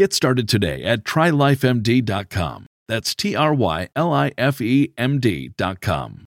Get 0.00 0.14
started 0.14 0.48
today 0.48 0.82
at 0.82 1.04
trylifemd.com. 1.04 2.64
That's 2.88 3.14
T 3.14 3.36
R 3.36 3.52
Y 3.52 3.90
L 3.94 4.14
I 4.14 4.32
F 4.38 4.62
E 4.62 4.94
M 4.96 5.20
D.com. 5.20 6.24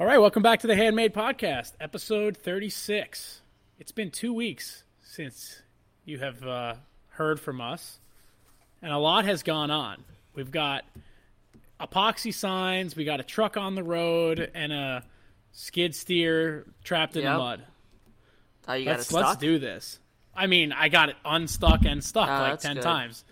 All 0.00 0.06
right, 0.06 0.16
welcome 0.16 0.42
back 0.42 0.60
to 0.60 0.66
the 0.66 0.74
Handmade 0.74 1.12
Podcast, 1.12 1.72
episode 1.78 2.34
36. 2.38 3.42
It's 3.78 3.92
been 3.92 4.10
two 4.10 4.32
weeks 4.32 4.84
since 5.02 5.60
you 6.06 6.18
have 6.20 6.42
uh, 6.46 6.74
heard 7.08 7.38
from 7.38 7.60
us, 7.60 7.98
and 8.80 8.90
a 8.90 8.96
lot 8.96 9.26
has 9.26 9.42
gone 9.42 9.70
on. 9.70 10.02
We've 10.34 10.50
got 10.50 10.86
epoxy 11.90 12.32
signs, 12.32 12.94
we 12.96 13.04
got 13.04 13.20
a 13.20 13.24
truck 13.24 13.56
on 13.56 13.74
the 13.74 13.82
road, 13.82 14.50
and 14.54 14.72
a 14.72 15.04
skid 15.52 15.94
steer 15.94 16.66
trapped 16.84 17.16
in 17.16 17.22
Yep. 17.22 17.32
the 17.34 17.38
mud. 17.38 17.62
Oh, 18.68 18.74
you 18.74 18.86
Let's, 18.86 19.06
stuck? 19.08 19.24
let's 19.26 19.36
do 19.40 19.58
this. 19.58 19.98
I 20.34 20.46
mean, 20.46 20.72
I 20.72 20.88
got 20.88 21.08
it 21.10 21.16
unstuck 21.24 21.84
and 21.84 22.02
stuck 22.02 22.28
Ah, 22.28 22.42
like 22.42 22.60
10 22.60 22.76
good. 22.76 22.82
times. 22.82 23.24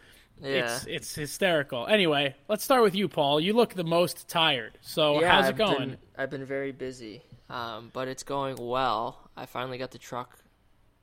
Yeah. 0.42 0.48
It's 0.74 0.86
it's 0.86 1.14
hysterical. 1.14 1.86
Anyway, 1.86 2.34
let's 2.48 2.64
start 2.64 2.82
with 2.82 2.94
you, 2.94 3.08
Paul. 3.08 3.40
You 3.40 3.52
look 3.52 3.74
the 3.74 3.84
most 3.84 4.26
tired. 4.28 4.78
So 4.80 5.20
yeah, 5.20 5.30
how's 5.32 5.44
it 5.46 5.48
I've 5.50 5.56
going? 5.58 5.88
Been, 5.90 5.98
I've 6.16 6.30
been 6.30 6.46
very 6.46 6.72
busy, 6.72 7.22
um, 7.50 7.90
but 7.92 8.08
it's 8.08 8.22
going 8.22 8.56
well. 8.56 9.30
I 9.36 9.44
finally 9.46 9.76
got 9.76 9.90
the 9.90 9.98
truck 9.98 10.38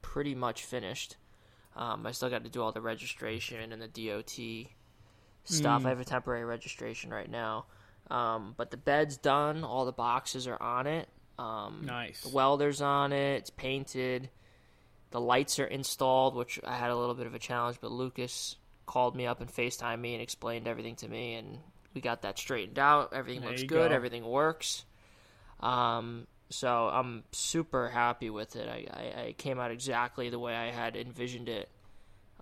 pretty 0.02 0.34
much 0.34 0.64
finished. 0.66 1.18
Um, 1.76 2.06
I 2.08 2.12
still 2.14 2.30
got 2.32 2.44
to 2.46 2.50
do 2.50 2.62
all 2.64 2.72
the 2.72 2.82
registration 2.82 3.72
and 3.72 3.80
the 3.80 3.88
DOT 3.88 4.70
stuff. 5.48 5.84
Mm. 5.84 5.86
I 5.86 5.90
have 5.90 6.00
a 6.00 6.06
temporary 6.06 6.46
registration 6.46 7.10
right 7.12 7.30
now, 7.30 7.66
um, 8.12 8.54
but 8.58 8.72
the 8.72 8.78
bed's 8.78 9.18
done. 9.18 9.64
All 9.64 9.86
the 9.86 9.92
boxes 9.92 10.48
are 10.48 10.62
on 10.62 10.88
it. 10.88 11.08
Um, 11.40 11.84
Nice. 11.86 12.22
The 12.22 12.30
welder's 12.30 12.82
on 12.82 13.14
it. 13.14 13.38
It's 13.38 13.50
painted. 13.50 14.30
The 15.12 15.22
lights 15.22 15.60
are 15.60 15.66
installed, 15.66 16.36
which 16.36 16.60
I 16.66 16.76
had 16.76 16.90
a 16.90 16.96
little 16.96 17.16
bit 17.16 17.28
of 17.28 17.36
a 17.36 17.40
challenge, 17.40 17.78
but 17.80 17.92
Lucas 17.92 18.56
called 18.86 19.16
me 19.16 19.26
up 19.26 19.40
and 19.42 19.50
FaceTimed 19.50 20.00
me 20.00 20.14
and 20.14 20.22
explained 20.22 20.68
everything 20.68 20.96
to 20.98 21.08
me, 21.08 21.36
and 21.36 21.60
we 21.94 22.02
got 22.02 22.24
that 22.24 22.38
straightened 22.38 22.80
out. 22.80 23.14
Everything 23.14 23.42
There 23.42 23.52
looks 23.52 23.64
good. 23.64 23.90
go. 23.90 23.96
Everything 23.96 24.26
works. 24.26 24.86
Um, 25.60 26.28
so 26.50 26.88
I'm 26.88 27.24
super 27.32 27.90
happy 27.90 28.30
with 28.30 28.56
it. 28.56 28.68
I, 28.68 28.86
I, 28.92 29.22
I 29.28 29.36
came 29.38 29.60
out 29.60 29.72
exactly 29.72 30.30
the 30.30 30.40
way 30.40 30.56
I 30.56 30.72
had 30.72 30.96
envisioned 30.96 31.50
it. 31.50 31.70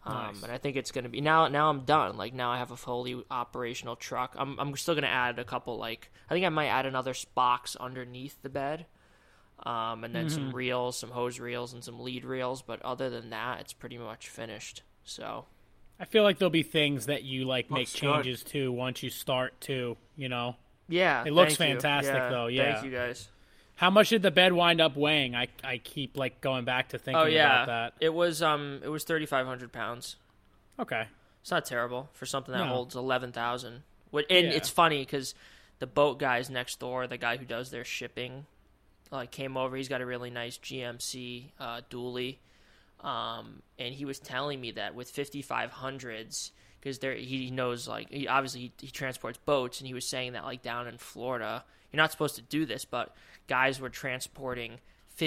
Um, 0.08 0.14
Nice. 0.14 0.44
and 0.44 0.52
I 0.52 0.58
think 0.60 0.76
it's 0.78 0.92
gonna 0.92 1.10
be 1.10 1.20
now. 1.22 1.48
Now 1.48 1.70
I'm 1.70 1.82
done. 1.82 2.16
Like 2.16 2.34
now 2.34 2.52
I 2.52 2.58
have 2.60 2.70
a 2.72 2.78
fully 2.78 3.24
operational 3.32 3.96
truck. 3.96 4.36
I'm 4.38 4.60
I'm 4.60 4.76
still 4.78 4.94
gonna 4.96 5.08
add 5.08 5.40
a 5.40 5.44
couple. 5.44 5.78
Like 5.78 6.12
I 6.30 6.34
think 6.34 6.46
I 6.46 6.50
might 6.50 6.68
add 6.68 6.86
another 6.86 7.14
box 7.34 7.76
underneath 7.76 8.40
the 8.44 8.50
bed, 8.50 8.86
um, 9.64 10.04
and 10.04 10.14
then 10.14 10.30
some 10.30 10.52
Mhm. 10.52 10.54
reels, 10.54 10.98
some 11.00 11.10
hose 11.12 11.40
reels, 11.40 11.74
and 11.74 11.84
some 11.84 12.00
lead 12.00 12.24
reels. 12.24 12.62
But 12.62 12.82
other 12.84 13.10
than 13.10 13.32
that, 13.32 13.62
it's 13.62 13.74
pretty 13.74 13.98
much 13.98 14.30
finished. 14.30 14.84
So 15.04 15.46
I 16.00 16.06
feel 16.06 16.22
like 16.24 16.38
there'll 16.38 16.50
be 16.52 16.62
things 16.64 17.08
that 17.08 17.24
you 17.24 17.46
like 17.46 17.72
make 17.72 17.80
Looks 17.88 17.94
good. 17.94 18.00
changes 18.14 18.44
to 18.46 18.72
once 18.72 19.02
you 19.02 19.10
start 19.10 19.60
to, 19.62 19.98
you 20.16 20.30
know. 20.30 20.56
yeah, 20.88 21.24
It 21.26 21.32
looks 21.34 21.56
fantastic 21.56 22.14
Yeah, 22.14 22.30
though. 22.30 22.48
Yeah. 22.48 22.74
thank 22.74 22.86
you 22.86 22.92
guys. 22.92 23.30
How 23.76 23.90
much 23.90 24.10
did 24.10 24.22
the 24.22 24.32
bed 24.32 24.54
wind 24.54 24.80
up 24.80 24.96
weighing? 24.96 25.36
I 25.36 25.48
I 25.64 25.78
keep 25.80 26.16
like 26.18 26.40
going 26.42 26.64
back 26.66 26.90
to 26.90 26.98
thinking 26.98 27.22
oh 27.22 27.26
yeah, 27.26 27.64
about 27.64 27.68
that. 27.68 27.94
it 28.06 28.14
was 28.14 28.42
um 28.42 28.80
it 28.84 28.88
was 28.90 29.04
thirty 29.04 29.26
five 29.26 29.46
hundred 29.46 29.72
pounds. 29.72 30.16
Okay. 30.80 31.08
It's 31.42 31.52
not 31.52 31.66
terrible 31.66 32.10
for 32.14 32.26
something 32.26 32.52
that 32.54 32.66
No. 32.66 32.68
holds 32.74 32.96
eleven 32.96 33.32
thousand. 33.32 33.84
And 34.14 34.48
it's 34.48 34.70
funny 34.70 35.00
because 35.02 35.36
the 35.80 35.88
boat 35.88 36.20
guys 36.20 36.50
next 36.50 36.80
door, 36.80 37.06
the 37.06 37.18
guy 37.18 37.36
who 37.38 37.44
does 37.46 37.70
their 37.70 37.84
shipping, 37.84 38.46
like 39.12 39.30
came 39.32 39.58
over. 39.58 39.76
He's 39.76 39.90
got 39.90 40.00
a 40.02 40.06
really 40.06 40.30
nice 40.30 40.58
GMC 40.58 41.52
uh, 41.60 41.82
dually, 41.90 42.38
um, 43.02 43.62
and 43.78 43.94
he 43.94 44.06
was 44.06 44.20
telling 44.20 44.60
me 44.62 44.72
that 44.72 44.96
with 44.96 45.10
fifty 45.12 45.42
five 45.42 45.70
hundreds, 45.72 46.52
because 46.80 47.00
there 47.00 47.14
he 47.16 47.52
knows 47.52 47.88
like 47.90 48.10
he 48.10 48.28
obviously 48.28 48.62
he, 48.62 48.72
he 48.80 48.88
transports 48.90 49.38
boats, 49.46 49.80
and 49.82 49.88
he 49.88 49.94
was 49.94 50.08
saying 50.08 50.34
that 50.34 50.46
like 50.46 50.62
down 50.62 50.88
in 50.88 50.98
Florida, 50.98 51.64
you're 51.96 52.04
not 52.04 52.12
supposed 52.12 52.36
to 52.36 52.42
do 52.42 52.66
this, 52.66 52.86
but 52.86 53.16
guys 53.48 53.80
were 53.80 53.90
transporting. 53.90 54.80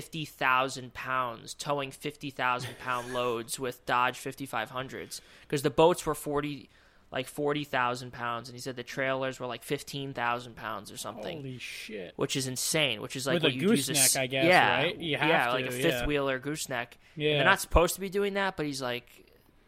50,000 0.09 0.93
pounds, 0.95 1.55
towing 1.55 1.91
50,000 1.91 2.79
pound 2.79 3.13
loads 3.15 3.59
with 3.59 3.85
Dodge 3.87 4.19
5500s 4.19 5.21
because 5.43 5.63
the 5.63 5.71
boats 5.71 6.05
were 6.07 6.15
40, 6.15 6.69
like 7.11 7.27
40,000 7.27 8.13
pounds. 8.13 8.49
And 8.49 8.55
he 8.55 8.61
said 8.61 8.77
the 8.77 8.83
trailers 8.83 9.41
were 9.41 9.47
like 9.47 9.63
15,000 9.65 10.55
pounds 10.57 10.93
or 10.93 10.97
something. 10.97 11.39
Holy 11.39 11.59
shit. 11.59 12.13
Which 12.17 12.37
is 12.37 12.47
insane, 12.47 13.01
which 13.01 13.17
is 13.17 13.27
like 13.27 13.35
With 13.43 13.45
what 13.45 13.53
a 13.53 13.57
gooseneck, 13.59 13.97
s- 13.99 14.17
I 14.17 14.27
guess, 14.27 14.45
yeah, 14.45 14.77
right? 14.77 14.99
You 14.99 15.17
have 15.17 15.29
yeah, 15.29 15.47
to, 15.47 15.53
like 15.53 15.71
a 15.71 15.75
yeah. 15.77 15.83
fifth 15.83 16.07
wheeler 16.07 16.39
gooseneck. 16.39 16.99
And 17.15 17.23
Yeah. 17.25 17.35
They're 17.37 17.45
not 17.45 17.61
supposed 17.61 17.95
to 17.95 18.01
be 18.01 18.09
doing 18.11 18.35
that, 18.35 18.57
but 18.57 18.67
he's 18.67 18.83
like, 18.83 19.09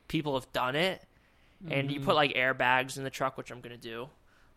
people 0.08 0.34
have 0.38 0.52
done 0.52 0.76
it. 0.76 1.02
And 1.68 1.90
you 1.90 2.00
Mhm. 2.00 2.04
put 2.04 2.14
like 2.14 2.34
airbags 2.34 2.96
in 2.96 3.04
the 3.04 3.10
truck, 3.10 3.36
which 3.36 3.50
I'm 3.50 3.60
going 3.60 3.74
to 3.78 3.80
do. 3.80 4.08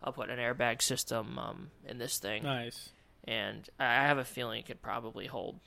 I'll 0.04 0.12
put 0.12 0.28
an 0.30 0.38
airbag 0.38 0.82
system 0.82 1.38
um, 1.38 1.70
in 1.88 1.96
this 1.98 2.18
thing 2.18 2.42
Nice. 2.42 2.90
and 3.24 3.66
I 3.80 3.94
have 4.06 4.18
a 4.18 4.24
feeling 4.24 4.60
it 4.60 4.66
could 4.66 4.82
probably 4.82 5.26
hold 5.26 5.58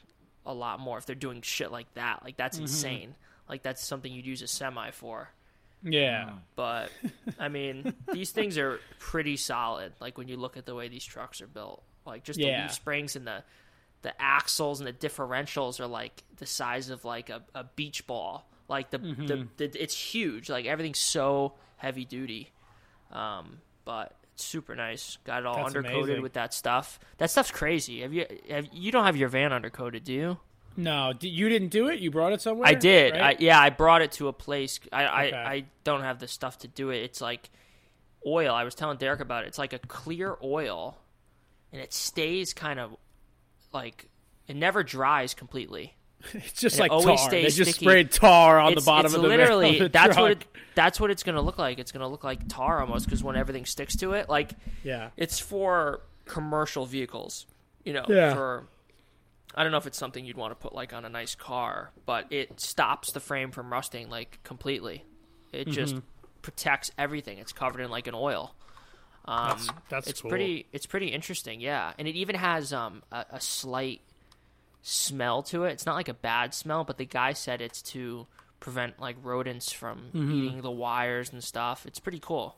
a 0.45 0.53
lot 0.53 0.79
more 0.79 0.97
if 0.99 1.05
they're 1.07 1.15
doing 1.15 1.41
shit 1.41 1.71
like 1.71 1.91
that. 1.95 2.23
Like 2.23 2.37
that's 2.37 2.57
Mhm. 2.57 2.61
insane. 2.61 3.15
Like 3.49 3.63
that's 3.63 3.83
something 3.83 4.11
you'd 4.13 4.25
use 4.27 4.41
a 4.43 4.47
semi 4.47 4.91
for. 4.91 5.29
Yeah. 5.83 6.33
But 6.55 6.91
I 7.39 7.47
mean, 7.49 7.93
these 8.13 8.31
things 8.31 8.57
are 8.57 8.79
pretty 8.99 9.37
solid. 9.37 9.93
Like 9.99 10.17
when 10.17 10.27
you 10.27 10.37
look 10.37 10.55
at 10.55 10.65
the 10.65 10.75
way 10.75 10.87
these 10.87 11.03
trucks 11.05 11.41
are 11.41 11.47
built, 11.47 11.83
like 12.05 12.23
just 12.23 12.39
the 12.39 12.45
leaf 12.45 12.71
springs 12.73 13.15
and 13.15 13.25
the 13.27 13.43
the 14.03 14.13
axles 14.21 14.79
and 14.79 14.87
the 14.87 14.93
differentials 14.93 15.79
are 15.79 15.87
like 15.87 16.23
the 16.37 16.45
size 16.45 16.89
of 16.91 17.03
like 17.03 17.29
a, 17.31 17.41
a 17.55 17.63
beach 17.63 18.05
ball. 18.05 18.47
Like 18.69 18.91
the, 18.91 18.99
the, 18.99 19.05
Mhm. 19.05 19.47
the 19.57 19.81
it's 19.81 19.95
huge. 19.97 20.49
Like 20.49 20.65
everything's 20.65 20.99
so 20.99 21.53
heavy 21.77 22.05
duty. 22.05 22.51
Um, 23.11 23.59
but 23.85 24.13
super 24.43 24.75
nice. 24.75 25.17
Got 25.23 25.39
it 25.39 25.45
all 25.45 25.55
That's 25.55 25.73
undercoated 25.73 26.03
amazing. 26.03 26.21
with 26.21 26.33
that 26.33 26.53
stuff. 26.53 26.99
That 27.17 27.29
stuff's 27.31 27.51
crazy. 27.51 28.01
Have 28.01 28.13
you 28.13 28.25
have 28.49 28.67
you 28.71 28.91
don't 28.91 29.05
have 29.05 29.17
your 29.17 29.29
van 29.29 29.51
undercoated, 29.51 30.03
do 30.03 30.13
you? 30.13 30.37
No, 30.79 31.11
you 31.21 31.49
didn't 31.49 31.69
do 31.69 31.87
it. 31.89 31.99
You 31.99 32.11
brought 32.11 32.33
it 32.33 32.41
somewhere. 32.41 32.67
I 32.69 32.75
did. 32.75 33.13
right? 33.13 33.35
I, 33.35 33.43
yeah, 33.43 33.59
I 33.59 33.71
brought 33.71 34.03
it 34.03 34.11
to 34.13 34.27
a 34.27 34.33
place. 34.33 34.79
I, 34.93 35.03
Okay. 35.27 35.35
I 35.35 35.53
I 35.53 35.65
don't 35.83 36.01
have 36.01 36.19
the 36.19 36.27
stuff 36.27 36.59
to 36.59 36.67
do 36.67 36.91
it. 36.91 36.97
It's 37.03 37.19
like 37.19 37.49
oil. 38.25 38.53
I 38.53 38.63
was 38.63 38.75
telling 38.75 38.97
Derek 38.97 39.19
about 39.19 39.43
it. 39.43 39.47
It's 39.47 39.57
like 39.57 39.73
a 39.73 39.79
clear 39.79 40.37
oil, 40.43 40.97
and 41.73 41.81
it 41.81 41.93
stays 41.93 42.53
kind 42.53 42.79
of 42.79 42.95
like 43.73 44.07
it 44.47 44.55
never 44.55 44.83
dries 44.83 45.33
completely. 45.33 45.96
It's 46.33 46.53
just 46.61 46.77
And 46.79 46.85
it 46.87 46.91
like 46.91 46.91
always 46.91 47.19
tar. 47.19 47.29
stays 47.29 47.55
They 47.55 47.63
just 47.63 47.71
sticky. 47.71 47.85
sprayed 47.85 48.11
tar 48.11 48.59
on 48.59 48.73
it's, 48.73 48.83
the 48.83 48.85
bottom 48.89 49.13
of 49.13 49.21
the 49.21 49.27
literally 49.27 49.77
of 49.77 49.83
the 49.83 49.89
that's 49.89 50.15
truck. 50.15 50.17
what 50.19 50.31
it, 50.31 50.45
that's 50.75 50.99
what 50.99 51.11
it's 51.11 51.23
gonna 51.23 51.41
look 51.41 51.57
like. 51.57 51.79
It's 51.79 51.91
gonna 51.91 52.07
look 52.07 52.23
like 52.23 52.47
tar 52.47 52.79
almost 52.81 53.05
because 53.05 53.23
when 53.23 53.35
everything 53.35 53.65
sticks 53.65 53.95
to 53.97 54.13
it, 54.13 54.29
like 54.29 54.51
Yeah. 54.83 55.09
it's 55.17 55.39
for 55.39 56.01
commercial 56.25 56.85
vehicles. 56.85 57.45
You 57.83 57.93
know, 57.93 58.05
Yeah. 58.07 58.33
for 58.33 58.67
I 59.55 59.63
don't 59.63 59.71
know 59.71 59.77
if 59.79 59.87
it's 59.87 59.97
something 59.97 60.23
you'd 60.25 60.37
want 60.37 60.51
to 60.51 60.55
put 60.55 60.73
like 60.75 60.93
on 60.93 61.03
a 61.05 61.09
nice 61.09 61.33
car, 61.33 61.91
but 62.05 62.25
it 62.31 62.59
stops 62.59 63.11
the 63.11 63.19
frame 63.19 63.51
from 63.51 63.71
rusting 63.71 64.09
like 64.09 64.39
completely. 64.43 65.03
It 65.51 65.67
just 65.69 65.95
Mm-hmm. 65.95 66.05
protects 66.41 66.91
everything. 66.97 67.37
It's 67.39 67.53
covered 67.53 67.81
in 67.81 67.89
like 67.89 68.07
an 68.07 68.13
oil. 68.15 68.53
Um, 69.25 69.47
That's- 69.49 69.67
that's 69.89 70.07
it's 70.07 70.21
cool. 70.21 70.29
pretty. 70.29 70.67
It's 70.71 70.85
pretty 70.85 71.07
interesting, 71.07 71.59
yeah. 71.59 71.91
And 71.97 72.07
it 72.07 72.15
even 72.15 72.35
has 72.35 72.71
um 72.71 73.03
a, 73.11 73.25
a 73.31 73.41
slight 73.41 74.01
smell 74.87 75.43
to 75.43 75.65
it. 75.65 75.71
It's 75.71 75.85
not 75.85 75.95
like 75.95 76.07
a 76.07 76.13
bad 76.13 76.53
smell, 76.53 76.83
but 76.83 76.97
the 76.97 77.05
guy 77.05 77.33
said 77.33 77.61
it's 77.61 77.81
to 77.83 78.25
prevent 78.59 78.99
like 78.99 79.17
rodents 79.21 79.71
from 79.71 80.09
Mm-hmm. 80.13 80.31
eating 80.43 80.61
the 80.61 80.71
wires 80.71 81.31
and 81.31 81.43
stuff. 81.43 81.85
It's 81.85 81.99
pretty 81.99 82.19
cool. 82.19 82.55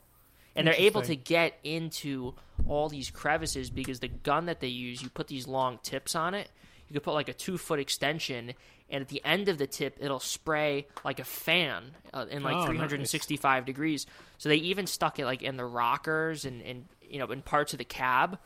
And 0.56 0.66
they're 0.66 0.74
able 0.74 1.02
to 1.02 1.14
get 1.16 1.58
into 1.64 2.34
all 2.68 2.88
these 2.88 3.10
crevices 3.10 3.70
because 3.70 4.00
the 4.00 4.08
gun 4.08 4.46
that 4.46 4.60
they 4.60 4.68
use, 4.68 5.00
you 5.02 5.08
put 5.08 5.28
these 5.28 5.46
long 5.46 5.78
tips 5.82 6.14
on 6.14 6.34
it. 6.34 6.50
You 6.88 6.94
could 6.94 7.02
put 7.04 7.14
like 7.14 7.28
a 7.28 7.32
two 7.32 7.56
foot 7.56 7.78
extension, 7.78 8.52
and 8.90 9.00
at 9.02 9.08
the 9.08 9.22
end 9.24 9.48
of 9.48 9.58
the 9.58 9.66
tip, 9.68 9.96
it'll 10.00 10.18
spray 10.18 10.88
like 11.04 11.20
a 11.20 11.24
fan 11.24 11.92
uh, 12.12 12.26
in 12.28 12.42
like 12.42 12.54
Oh, 12.56 12.66
nice. 12.66 12.66
365 12.66 13.64
degrees. 13.64 14.06
So 14.38 14.48
they 14.48 14.56
even 14.56 14.86
stuck 14.88 15.18
it 15.20 15.24
like 15.24 15.42
in 15.42 15.56
the 15.56 15.64
rockers 15.64 16.44
and, 16.44 16.60
and 16.62 16.86
you 17.08 17.18
know 17.20 17.26
in 17.26 17.42
parts 17.42 17.72
of 17.72 17.78
the 17.78 17.84
cab. 17.84 18.38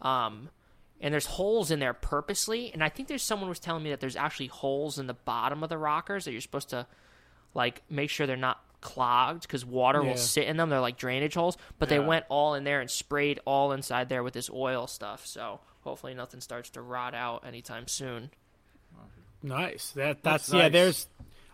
Um, 0.00 0.48
and 1.02 1.12
there's 1.12 1.26
holes 1.26 1.70
in 1.70 1.80
there 1.80 1.92
purposely. 1.92 2.72
And 2.72 2.82
I 2.82 2.88
think 2.88 3.08
there's 3.08 3.22
someone 3.22 3.48
was 3.50 3.58
telling 3.58 3.82
me 3.82 3.90
that 3.90 4.00
there's 4.00 4.16
actually 4.16 4.46
holes 4.46 4.98
in 4.98 5.06
the 5.08 5.14
bottom 5.14 5.62
of 5.62 5.68
the 5.68 5.76
rockers 5.76 6.24
that 6.24 6.32
you're 6.32 6.40
supposed 6.40 6.70
to 6.70 6.86
like 7.54 7.82
make 7.90 8.08
sure 8.08 8.26
they're 8.26 8.36
not 8.36 8.62
clogged 8.80 9.42
because 9.42 9.64
water 9.66 10.00
Yeah. 10.02 10.10
will 10.10 10.16
sit 10.16 10.44
in 10.46 10.56
them. 10.56 10.70
They're 10.70 10.80
like 10.80 10.96
drainage 10.96 11.34
holes, 11.34 11.58
but 11.78 11.88
they 11.90 11.98
went 12.00 12.24
all 12.30 12.54
in 12.54 12.64
there 12.64 12.80
and 12.80 12.90
sprayed 12.90 13.40
all 13.44 13.72
inside 13.72 14.08
there 14.08 14.22
with 14.22 14.32
this 14.34 14.48
oil 14.50 14.86
stuff. 14.86 15.26
So 15.26 15.60
hopefully 15.82 16.14
nothing 16.14 16.40
starts 16.40 16.70
to 16.70 16.80
rot 16.80 17.14
out 17.14 17.44
anytime 17.46 17.86
soon. 17.88 18.30
Nice. 19.42 19.90
That 19.90 20.22
that's, 20.22 20.46
That's 20.46 20.52
yeah. 20.54 20.68
There's. 20.68 21.08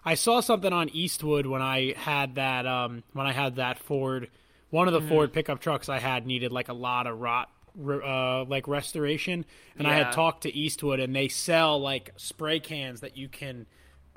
I 0.04 0.14
saw 0.14 0.40
something 0.40 0.72
on 0.72 0.88
Eastwood 0.90 1.46
when 1.46 1.62
I 1.62 1.94
had 1.96 2.36
that 2.36 2.66
um 2.66 3.02
when 3.12 3.26
I 3.26 3.32
had 3.32 3.56
that 3.56 3.78
Ford. 3.78 4.28
One 4.70 4.86
of 4.86 4.92
the 4.92 5.00
Mm-hmm. 5.00 5.08
Ford 5.08 5.32
pickup 5.32 5.60
trucks 5.60 5.88
I 5.88 5.98
had 5.98 6.26
needed 6.26 6.52
like 6.52 6.68
a 6.68 6.74
lot 6.74 7.06
of 7.06 7.18
rot. 7.18 7.48
Uh, 7.78 8.44
like 8.44 8.66
restoration, 8.66 9.44
and 9.78 9.86
I 9.86 9.94
had 9.94 10.12
talked 10.12 10.42
to 10.42 10.54
Eastwood, 10.54 10.98
and 11.00 11.14
they 11.14 11.28
sell 11.28 11.80
like 11.80 12.10
spray 12.16 12.58
cans 12.60 13.00
that 13.02 13.16
you 13.16 13.28
can 13.28 13.66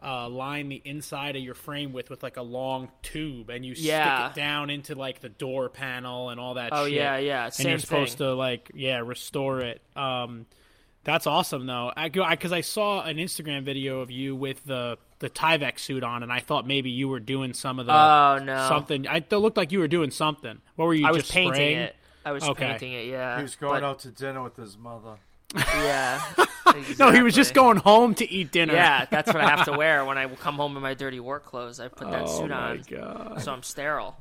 uh, 0.03 0.27
line 0.27 0.67
the 0.69 0.81
inside 0.83 1.35
of 1.35 1.43
your 1.43 1.53
frame 1.53 1.93
with 1.93 2.09
with 2.09 2.23
like 2.23 2.37
a 2.37 2.41
long 2.41 2.89
tube, 3.03 3.49
and 3.51 3.63
you 3.63 3.73
Yeah. 3.77 4.29
stick 4.29 4.37
it 4.37 4.39
down 4.41 4.69
into 4.71 4.95
like 4.95 5.19
the 5.19 5.29
door 5.29 5.69
panel 5.69 6.29
and 6.29 6.39
all 6.39 6.55
that. 6.55 6.71
Shit. 6.71 6.73
Oh, 6.73 6.85
shit. 6.85 6.93
yeah, 6.93 7.17
yeah, 7.17 7.49
And 7.59 7.69
you're 7.69 7.77
supposed 7.77 8.17
thing. 8.17 8.27
to 8.27 8.33
like 8.33 8.71
yeah 8.73 8.97
restore 8.99 9.59
it. 9.59 9.81
Um, 9.95 10.47
that's 11.03 11.27
awesome 11.27 11.65
though. 11.67 11.91
I 11.95 12.09
because 12.09 12.51
I, 12.51 12.61
saw 12.61 13.03
an 13.03 13.17
Instagram 13.17 13.63
video 13.63 13.99
of 14.01 14.09
you 14.11 14.35
with 14.35 14.63
the 14.65 14.97
the 15.19 15.29
Tyvek 15.29 15.77
suit 15.77 16.03
on, 16.03 16.23
and 16.23 16.31
I 16.33 16.39
thought 16.39 16.65
maybe 16.65 16.89
you 16.89 17.07
were 17.07 17.19
doing 17.19 17.53
some 17.53 17.77
of 17.77 17.85
the 17.85 17.93
Oh, 17.93 18.39
no. 18.43 18.67
something. 18.67 19.07
I 19.07 19.17
it 19.17 19.31
looked 19.31 19.57
like 19.57 19.71
you 19.71 19.77
were 19.79 19.87
doing 19.87 20.09
something. 20.09 20.59
What 20.77 20.85
were 20.85 20.95
you? 20.95 21.05
I 21.05 21.11
was 21.11 21.21
just 21.23 21.31
painting 21.31 21.53
spraying? 21.53 21.77
it. 21.77 21.95
I 22.25 22.31
was 22.31 22.43
Okay. 22.43 22.67
painting 22.67 22.93
it. 22.93 23.05
Yeah. 23.07 23.37
He 23.37 23.43
was 23.43 23.55
going 23.55 23.81
but- 23.81 23.87
out 23.87 23.99
to 23.99 24.09
dinner 24.09 24.41
with 24.43 24.55
his 24.55 24.77
mother. 24.77 25.15
Yeah. 25.55 26.21
No, 26.97 27.11
he 27.11 27.21
was 27.21 27.35
just 27.35 27.53
going 27.53 27.75
home 27.75 28.15
to 28.15 28.31
eat 28.31 28.51
dinner. 28.51 28.73
Yeah, 28.73 29.03
that's 29.11 29.27
what 29.27 29.43
I 29.43 29.49
have 29.49 29.65
to 29.65 29.73
wear 29.77 30.05
when 30.05 30.17
I 30.17 30.25
come 30.27 30.55
home 30.55 30.77
in 30.77 30.81
my 30.81 30.93
dirty 30.93 31.19
work 31.19 31.43
clothes. 31.43 31.81
I 31.81 31.89
put 31.89 32.09
that 32.09 32.21
oh 32.21 32.39
suit 32.39 32.49
my 32.49 32.55
on, 32.69 32.83
god. 32.89 33.41
so 33.41 33.51
I'm 33.51 33.61
sterile. 33.61 34.15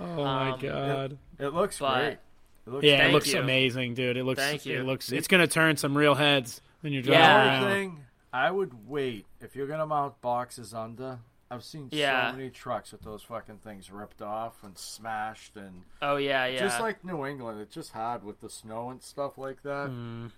Oh 0.00 0.24
my 0.24 0.52
Um, 0.52 0.58
god. 0.60 1.18
It 1.38 1.48
looks 1.48 1.78
But- 1.78 1.98
great. 2.00 2.18
It 2.66 2.70
looks 2.70 2.84
Yeah, 2.86 3.06
it 3.08 3.12
looks 3.12 3.30
you. 3.30 3.40
amazing, 3.40 3.92
dude. 3.92 4.16
It 4.16 4.24
looks. 4.24 4.40
Thank 4.40 4.64
you. 4.64 4.80
It 4.80 4.84
looks. 4.86 5.12
It's 5.12 5.28
gonna 5.28 5.46
turn 5.48 5.76
some 5.76 5.94
real 5.98 6.14
heads 6.14 6.62
when 6.80 6.94
you're 6.94 7.02
driving 7.02 7.20
Yeah. 7.20 7.52
around. 7.62 7.70
Thing 7.70 8.04
I 8.32 8.50
would 8.50 8.88
wait 8.88 9.26
if 9.42 9.54
you're 9.54 9.66
gonna 9.66 9.86
mount 9.86 10.18
boxes 10.22 10.72
under. 10.72 11.18
I've 11.52 11.62
seen 11.64 11.88
Yeah. 11.92 12.30
so 12.30 12.36
many 12.36 12.48
trucks 12.50 12.92
with 12.92 13.02
those 13.02 13.22
fucking 13.22 13.58
things 13.58 13.90
ripped 13.90 14.22
off 14.22 14.62
and 14.64 14.76
smashed, 14.78 15.56
and 15.56 15.82
Oh 16.00 16.16
yeah, 16.16 16.46
yeah. 16.46 16.58
just 16.60 16.80
like 16.80 17.04
New 17.04 17.26
England, 17.26 17.60
it's 17.60 17.74
just 17.74 17.92
hard 17.92 18.24
with 18.24 18.40
the 18.40 18.48
snow 18.48 18.88
and 18.90 19.02
stuff 19.02 19.36
like 19.36 19.62
that. 19.62 19.90
Mm. 19.90 20.30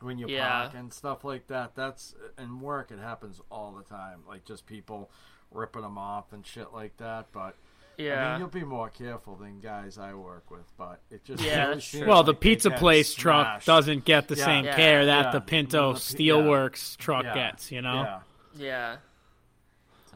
When 0.00 0.18
you 0.18 0.26
Yeah. 0.28 0.62
park 0.62 0.74
and 0.74 0.92
stuff 0.92 1.22
like 1.24 1.46
that, 1.48 1.74
that's 1.74 2.14
in 2.38 2.60
work. 2.60 2.90
It 2.90 2.98
happens 2.98 3.40
all 3.50 3.72
the 3.72 3.82
time, 3.84 4.20
like 4.26 4.44
just 4.44 4.66
people 4.66 5.10
ripping 5.50 5.82
them 5.82 5.98
off 5.98 6.32
and 6.32 6.44
shit 6.46 6.72
like 6.72 6.96
that. 6.96 7.26
But 7.32 7.54
I 7.98 8.02
yeah. 8.02 8.30
mean, 8.32 8.40
you'll 8.40 8.48
be 8.48 8.64
more 8.64 8.88
careful 8.88 9.36
than 9.36 9.60
guys 9.60 9.98
I 9.98 10.14
work 10.14 10.50
with. 10.50 10.72
But 10.76 11.00
it 11.10 11.24
just 11.24 11.42
Yeah, 11.42 11.60
really 11.66 11.74
that's 11.74 11.86
seems 11.86 12.00
true. 12.02 12.08
Well, 12.08 12.18
like 12.18 12.26
the 12.26 12.34
pizza 12.34 12.70
get 12.70 12.78
place 12.80 13.14
truck 13.14 13.64
doesn't 13.64 14.04
get 14.04 14.28
the 14.28 14.34
Yeah. 14.34 14.44
same 14.44 14.64
Yeah. 14.64 14.76
care 14.76 15.06
that 15.06 15.26
Yeah. 15.26 15.30
the 15.32 15.40
Pinto 15.40 15.92
The- 15.92 15.98
Steelworks 16.00 16.96
truck 16.96 17.24
Yeah. 17.24 17.34
gets. 17.34 17.70
You 17.70 17.82
know. 17.82 18.20
Yeah. 18.56 18.96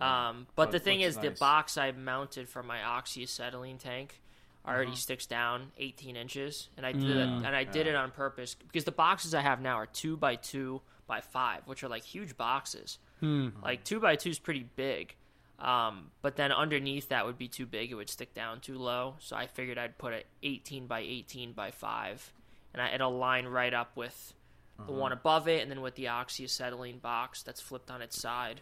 Yeah. 0.01 0.29
Um, 0.31 0.47
but 0.55 0.71
the 0.71 0.79
thing 0.79 1.01
is, 1.01 1.17
the 1.17 1.31
box 1.41 1.77
I 1.79 1.93
mounted 1.93 2.49
for 2.49 2.63
my 2.63 2.79
oxyacetylene 2.79 3.79
tank 3.79 4.21
already 4.67 4.89
Uh-huh. 4.89 4.97
sticks 4.97 5.27
down 5.27 5.73
18 5.79 6.17
inches, 6.17 6.69
and 6.77 6.85
I 6.85 6.93
did 6.93 7.17
it, 7.17 7.29
Mm. 7.29 7.47
and 7.47 7.57
I 7.57 7.65
did 7.65 7.87
it 7.87 7.95
on 7.95 8.11
purpose 8.11 8.55
because 8.55 8.85
the 8.85 8.93
boxes 8.93 9.35
I 9.35 9.41
have 9.41 9.61
now 9.61 9.77
are 9.77 9.87
two 9.87 10.17
by 10.17 10.37
two 10.37 10.83
by 11.07 11.21
five, 11.23 11.67
which 11.67 11.83
are 11.83 11.89
like 11.89 12.05
huge 12.05 12.37
boxes. 12.37 12.99
Hmm. 13.21 13.49
Like 13.63 13.83
two 13.85 13.99
by 13.99 14.17
two 14.17 14.29
is 14.31 14.39
pretty 14.39 14.65
big, 14.77 15.17
um, 15.59 16.11
but 16.21 16.37
then 16.37 16.53
underneath 16.53 17.09
that 17.09 17.25
would 17.25 17.39
be 17.39 17.49
too 17.49 17.65
big; 17.67 17.91
it 17.91 17.95
would 17.95 18.11
stick 18.11 18.35
down 18.35 18.61
too 18.61 18.77
low. 18.79 19.17
So 19.21 19.35
I 19.37 19.47
figured 19.47 19.79
I'd 19.79 19.97
put 19.97 20.13
it 20.13 20.27
18 20.43 20.87
by 20.87 21.01
18 21.01 21.53
by 21.55 21.71
five, 21.71 22.33
and 22.75 22.83
I, 22.83 22.91
it'll 22.91 23.17
line 23.17 23.47
right 23.47 23.73
up 23.73 23.97
with 23.97 24.35
the 24.77 24.83
Uh-huh. 24.83 24.93
one 24.93 25.13
above 25.13 25.49
it, 25.49 25.63
and 25.63 25.71
then 25.71 25.81
with 25.81 25.95
the 25.95 26.05
oxyacetylene 26.05 27.01
box 27.01 27.43
that's 27.43 27.61
flipped 27.61 27.91
on 27.91 28.03
its 28.03 28.21
side. 28.21 28.61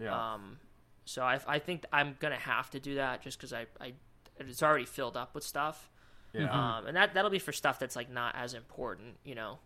Yeah. 0.00 0.34
Um, 0.34 0.58
so 1.04 1.22
I, 1.22 1.40
I 1.46 1.58
think 1.58 1.84
I'm 1.92 2.16
gonna 2.20 2.36
have 2.36 2.70
to 2.70 2.80
do 2.80 2.94
that 2.96 3.22
just 3.22 3.38
because 3.38 3.52
I, 3.52 3.66
I 3.80 3.92
it's 4.38 4.62
already 4.62 4.86
filled 4.86 5.16
up 5.16 5.34
with 5.34 5.44
stuff. 5.44 5.90
yeah. 6.32 6.50
Um, 6.78 6.86
and 6.86 6.96
that 6.96 7.14
that'll 7.14 7.30
be 7.30 7.38
for 7.40 7.52
stuff 7.52 7.78
that's 7.78 7.96
like 7.96 8.10
not 8.10 8.34
as 8.36 8.54
important, 8.54 9.16
you 9.24 9.34
know, 9.34 9.58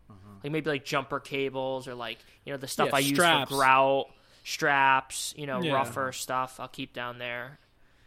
like 0.42 0.50
maybe 0.52 0.70
like 0.70 0.84
jumper 0.84 1.20
cables 1.20 1.86
or 1.86 1.94
like 1.94 2.18
you 2.44 2.52
know 2.52 2.56
the 2.56 2.66
stuff 2.68 2.88
Yeah, 2.88 2.96
I 2.96 2.98
use 3.00 3.18
for 3.18 3.44
grout 3.48 4.06
straps, 4.44 5.34
you 5.36 5.46
know, 5.46 5.60
Yeah. 5.62 5.72
rougher 5.74 6.12
stuff. 6.12 6.58
I'll 6.60 6.68
keep 6.68 6.92
down 6.92 7.18
there. 7.18 7.58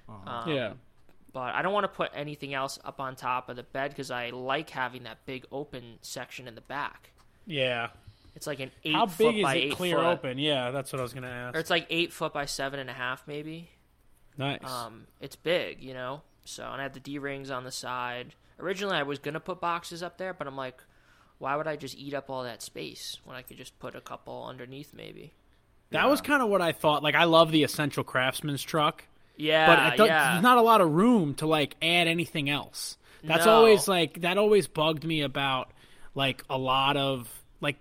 Um, 0.10 0.50
Yeah. 0.52 0.74
But 1.34 1.54
I 1.54 1.62
don't 1.62 1.74
want 1.74 1.84
to 1.84 1.90
put 1.90 2.10
anything 2.16 2.54
else 2.56 2.80
up 2.84 3.00
on 3.00 3.16
top 3.16 3.50
of 3.50 3.58
the 3.58 3.64
bed 3.64 3.92
because 3.92 4.10
I 4.10 4.30
like 4.30 4.70
having 4.72 5.04
that 5.04 5.24
big 5.26 5.46
open 5.52 6.00
section 6.02 6.48
in 6.48 6.56
the 6.56 6.62
back. 6.62 7.12
Yeah. 7.46 7.90
It's 8.38 8.48
like 8.48 8.60
an 8.62 8.72
eight 8.86 8.94
How 8.94 9.08
foot 9.08 9.18
big 9.34 9.38
is 9.40 9.44
by 9.44 9.56
it 9.56 9.72
clear 9.74 9.98
foot. 9.98 10.06
open? 10.06 10.38
Yeah, 10.38 10.72
that's 10.72 10.94
what 10.94 11.00
I 11.00 11.04
was 11.04 11.14
gonna 11.14 11.28
ask. 11.28 11.56
Or 11.56 11.60
it's 11.60 11.70
like 11.70 11.88
eight 11.90 12.14
foot 12.14 12.32
by 12.34 12.46
seven 12.46 12.80
and 12.80 12.90
a 12.90 12.94
half, 12.94 13.28
maybe. 13.28 13.70
nice. 14.38 14.64
Um, 14.64 15.08
it's 15.20 15.36
big, 15.36 15.82
you 15.84 15.94
know. 15.94 16.22
So 16.46 16.64
and 16.64 16.80
I 16.80 16.84
have 16.84 16.94
the 16.94 17.00
D 17.02 17.18
rings 17.20 17.52
on 17.52 17.64
the 17.66 17.72
side. 17.72 18.34
Originally, 18.60 18.96
I 18.96 19.04
was 19.04 19.20
gonna 19.20 19.40
put 19.40 19.60
boxes 19.60 20.02
up 20.04 20.18
there, 20.18 20.34
but 20.34 20.48
I'm 20.48 20.56
like, 20.56 20.82
why 21.40 21.56
would 21.56 21.68
I 21.68 21.76
just 21.76 21.98
eat 21.98 22.14
up 22.14 22.30
all 22.30 22.44
that 22.44 22.62
space 22.62 23.18
when 23.26 23.36
I 23.36 23.42
could 23.42 23.58
just 23.58 23.78
put 23.80 23.96
a 23.96 24.02
couple 24.02 24.46
underneath, 24.48 24.94
maybe? 24.94 25.34
that 25.92 26.10
was 26.10 26.20
kind 26.22 26.42
of 26.44 26.50
what 26.50 26.62
I 26.62 26.74
thought. 26.74 27.02
Like, 27.02 27.16
I 27.16 27.24
love 27.24 27.50
the 27.52 27.64
Essential 27.64 28.04
Craftsman's 28.04 28.62
truck, 28.62 29.06
Yeah, 29.38 29.68
but 29.68 29.96
do- 29.98 30.04
yeah, 30.06 30.32
there's 30.34 30.44
not 30.44 30.58
a 30.58 30.62
lot 30.62 30.82
of 30.82 30.92
room 30.92 31.34
to 31.36 31.48
like 31.48 31.76
add 31.82 32.08
anything 32.08 32.50
else. 32.50 32.98
That's 33.24 33.46
No. 33.46 33.54
always 33.54 33.88
like 33.88 34.22
that. 34.22 34.38
Always 34.38 34.68
bugged 34.68 35.04
me 35.06 35.22
about 35.22 35.72
like 36.14 36.44
a 36.50 36.58
lot 36.58 36.98
of 36.98 37.30
like 37.62 37.78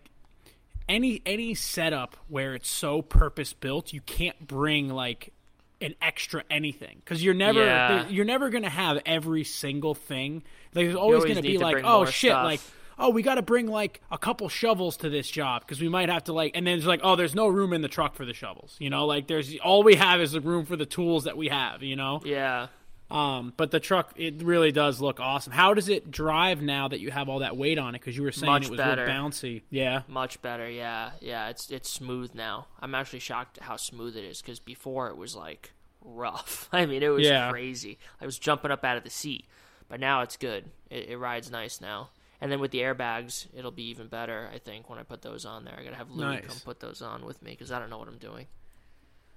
any 0.89 1.23
any 1.27 1.55
setup 1.55 2.17
where 2.29 2.55
it's 2.55 2.69
so 2.71 3.03
purpose 3.03 3.53
built, 3.53 3.93
you 3.93 4.01
can't 4.01 4.47
bring 4.47 4.89
like 4.89 5.33
an 5.81 5.95
extra 6.01 6.43
anything 6.51 6.97
because 7.05 7.23
you're 7.23 7.35
never 7.35 7.65
Yeah. 7.65 8.09
you're 8.09 8.25
never 8.25 8.49
gonna 8.51 8.71
have 8.71 9.01
every 9.05 9.45
single 9.45 9.95
thing. 9.95 10.43
Like, 10.75 10.87
there's 10.87 10.95
always, 10.97 11.17
always 11.23 11.35
gonna 11.35 11.43
be 11.43 11.59
to 11.59 11.63
like, 11.63 11.83
oh 11.85 12.05
shit, 12.07 12.31
stuff. 12.31 12.45
like 12.45 12.61
oh 12.99 13.11
we 13.11 13.21
got 13.23 13.35
to 13.35 13.43
bring 13.43 13.67
like 13.67 14.01
a 14.11 14.17
couple 14.17 14.49
shovels 14.49 14.97
to 14.97 15.11
this 15.11 15.29
job 15.31 15.61
because 15.61 15.83
we 15.83 15.89
might 15.89 16.09
have 16.09 16.25
to 16.25 16.33
like, 16.33 16.53
and 16.57 16.67
then 16.67 16.79
it's 16.79 16.87
like 16.87 17.01
oh 17.03 17.15
there's 17.15 17.35
no 17.35 17.47
room 17.47 17.73
in 17.75 17.83
the 17.83 17.89
truck 17.89 18.15
for 18.15 18.25
the 18.25 18.33
shovels. 18.33 18.75
You 18.79 18.89
know, 18.89 19.05
like 19.05 19.27
there's 19.27 19.55
all 19.59 19.83
we 19.83 19.97
have 19.97 20.21
is 20.21 20.33
the 20.33 20.41
room 20.41 20.65
for 20.65 20.77
the 20.77 20.87
tools 20.87 21.25
that 21.25 21.37
we 21.37 21.49
have. 21.49 21.83
You 21.83 21.97
know. 21.97 22.21
yeah. 22.25 22.69
Um, 23.11 23.53
but 23.57 23.71
the 23.71 23.79
truck, 23.79 24.13
it 24.17 24.43
really 24.43 24.73
does 24.73 25.01
look 25.01 25.21
awesome. 25.21 25.53
How 25.53 25.75
does 25.75 25.89
it 25.89 26.11
drive 26.11 26.61
now 26.61 26.89
that 26.89 26.99
you 26.99 27.13
have 27.13 27.29
all 27.29 27.39
that 27.39 27.57
weight 27.57 27.79
on 27.79 27.95
it? 27.95 28.01
Because 28.01 28.17
you 28.17 28.25
were 28.25 28.33
saying 28.33 28.51
Much 28.53 28.65
it 28.65 28.71
was 28.71 28.79
better. 28.79 29.05
real 29.05 29.15
bouncy. 29.15 29.63
Yeah. 29.71 30.03
Much 30.09 30.43
better, 30.43 30.69
yeah, 30.69 31.13
yeah. 31.21 31.49
It's 31.49 31.71
it's 31.71 31.89
smooth 31.89 32.35
now. 32.35 32.67
I'm 32.81 32.95
actually 32.97 33.21
shocked 33.21 33.59
at 33.59 33.65
how 33.65 33.77
smooth 33.77 34.17
it 34.17 34.25
is 34.25 34.43
because 34.43 34.59
before 34.59 35.09
it 35.09 35.17
was 35.17 35.37
like 35.37 35.71
rough. 36.03 36.69
I 36.73 36.85
mean, 36.87 37.03
it 37.05 37.09
was 37.11 37.25
Yeah. 37.25 37.51
crazy. 37.51 37.99
I 38.21 38.27
was 38.27 38.39
jumping 38.41 38.73
up 38.73 38.85
out 38.85 38.97
of 38.97 39.05
the 39.05 39.11
seat, 39.11 39.47
but 39.89 40.01
now 40.01 40.23
it's 40.23 40.37
good. 40.37 40.65
It, 40.91 41.11
it 41.11 41.17
rides 41.19 41.49
nice 41.51 41.81
now. 41.81 42.11
And 42.41 42.51
then 42.53 42.59
with 42.61 42.71
the 42.73 42.81
airbags, 42.81 43.47
it'll 43.57 43.71
be 43.71 43.85
even 43.89 44.09
better. 44.09 44.51
I 44.53 44.59
think 44.59 44.91
when 44.91 44.99
I 44.99 45.05
put 45.05 45.23
those 45.23 45.47
on 45.47 45.65
there, 45.65 45.75
I 45.79 45.85
gotta 45.85 45.97
have 45.97 46.11
Louis 46.11 46.35
Nice. 46.35 46.45
come 46.47 46.57
put 46.65 46.81
those 46.81 47.01
on 47.03 47.25
with 47.25 47.41
me 47.41 47.53
because 47.53 47.71
I 47.71 47.79
don't 47.79 47.89
know 47.89 47.99
what 47.99 48.09
I'm 48.09 48.19
doing. 48.19 48.47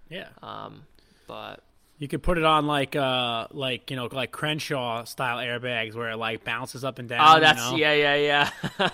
Yeah. 0.09 0.27
Um, 0.41 0.83
but 1.27 1.63
You 1.99 2.07
could 2.07 2.23
put 2.23 2.37
it 2.37 2.45
on 2.45 2.65
like 2.65 2.95
uh 2.95 3.47
like 3.51 3.91
you 3.91 3.97
know 3.97 4.07
like 4.11 4.31
Crenshaw 4.31 5.03
style 5.03 5.37
airbags 5.37 5.93
where 5.95 6.09
it 6.11 6.17
like 6.17 6.43
bounces 6.43 6.83
up 6.83 6.97
and 6.97 7.07
down. 7.09 7.19
oh, 7.21 7.35
you 7.35 7.41
that's 7.41 7.71
know? 7.71 7.77
yeah, 7.77 7.93
yeah, 7.93 8.49
yeah. 8.79 8.89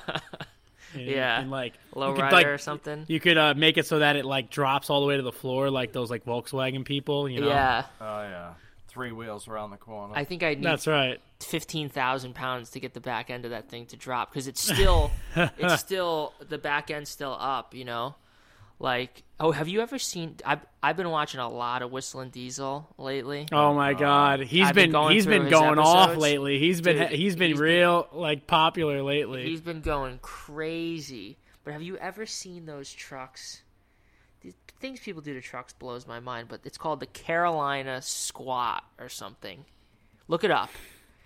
And- 0.93 1.05
yeah. 1.05 1.41
and 1.41 1.51
like 1.51 1.73
Low 1.93 2.09
you 2.09 2.15
could, 2.15 2.21
rider 2.21 2.35
like, 2.35 2.45
or 2.47 2.57
something. 2.57 3.03
You 3.07 3.19
could 3.19 3.37
uh, 3.37 3.53
make 3.55 3.77
it 3.77 3.85
so 3.85 3.99
that 3.99 4.15
it 4.15 4.25
like 4.25 4.49
drops 4.49 4.89
all 4.89 5.01
the 5.01 5.07
way 5.07 5.17
to 5.17 5.23
the 5.23 5.31
floor, 5.31 5.69
like 5.69 5.91
those 5.91 6.09
like 6.09 6.25
Volkswagen 6.25 6.85
people. 6.85 7.27
You 7.29 7.41
know. 7.41 7.47
Yeah, 7.49 7.83
Oh 7.99 8.21
yeah, 8.21 8.53
three 8.87 9.11
wheels 9.11 9.47
around 9.47 9.71
the 9.71 9.77
corner. 9.77 10.13
I 10.15 10.23
think 10.23 10.41
I 10.41 10.53
need 10.55 10.63
That's 10.63 10.87
right. 10.87 11.19
fifteen 11.41 11.89
thousand 11.89 12.33
pounds 12.33 12.69
to 12.71 12.79
get 12.79 12.93
the 12.93 13.01
back 13.01 13.29
end 13.29 13.43
of 13.45 13.51
that 13.51 13.69
thing 13.69 13.85
to 13.87 13.97
drop 13.97 14.31
because 14.31 14.47
it's 14.47 14.61
still 14.61 15.11
it's 15.35 15.81
still 15.81 16.33
the 16.47 16.57
back 16.57 16.89
end 16.89 17.07
still 17.07 17.35
up 17.37 17.73
you 17.75 17.83
know 17.85 18.15
like 18.79 19.23
oh 19.39 19.51
have 19.51 19.67
you 19.67 19.81
ever 19.81 19.97
seen 19.97 20.35
i've, 20.45 20.59
I've 20.83 20.97
been 20.97 21.09
watching 21.09 21.39
a 21.39 21.49
lot 21.49 21.81
of 21.81 21.91
Whistlin 21.91 22.31
Diesel 22.31 22.93
lately. 22.97 23.47
Oh 23.51 23.73
my 23.73 23.93
oh. 23.93 23.95
God, 23.95 24.39
he's 24.41 24.67
I've 24.67 24.75
been 24.75 24.85
been, 24.85 24.91
going 24.91 25.15
he's 25.15 25.23
through 25.23 25.33
been 25.33 25.43
his 25.45 25.51
going 25.51 25.79
off 25.79 26.15
lately. 26.15 26.59
He's 26.59 26.79
been 26.79 26.97
Dude, 26.97 27.09
he's 27.09 27.35
been 27.35 27.49
he's 27.49 27.57
been- 27.57 27.63
real 27.63 28.07
like 28.11 28.45
popular 28.45 29.01
lately. 29.01 29.45
he's 29.45 29.61
been 29.61 29.81
going 29.81 30.19
crazy. 30.21 31.37
But 31.63 31.73
have 31.73 31.81
you 31.81 31.97
ever 31.97 32.27
seen 32.27 32.67
those 32.67 32.93
trucks? 32.93 33.63
The 34.41 34.53
things 34.79 34.99
people 34.99 35.23
do 35.23 35.33
to 35.33 35.41
trucks 35.41 35.73
blows 35.73 36.05
my 36.05 36.19
mind 36.19 36.49
but 36.49 36.61
it's 36.63 36.77
called 36.77 36.99
the 36.99 37.07
carolina 37.07 38.01
squat 38.03 38.83
or 38.99 39.09
something. 39.09 39.65
Look 40.27 40.43
it 40.43 40.51
up 40.51 40.69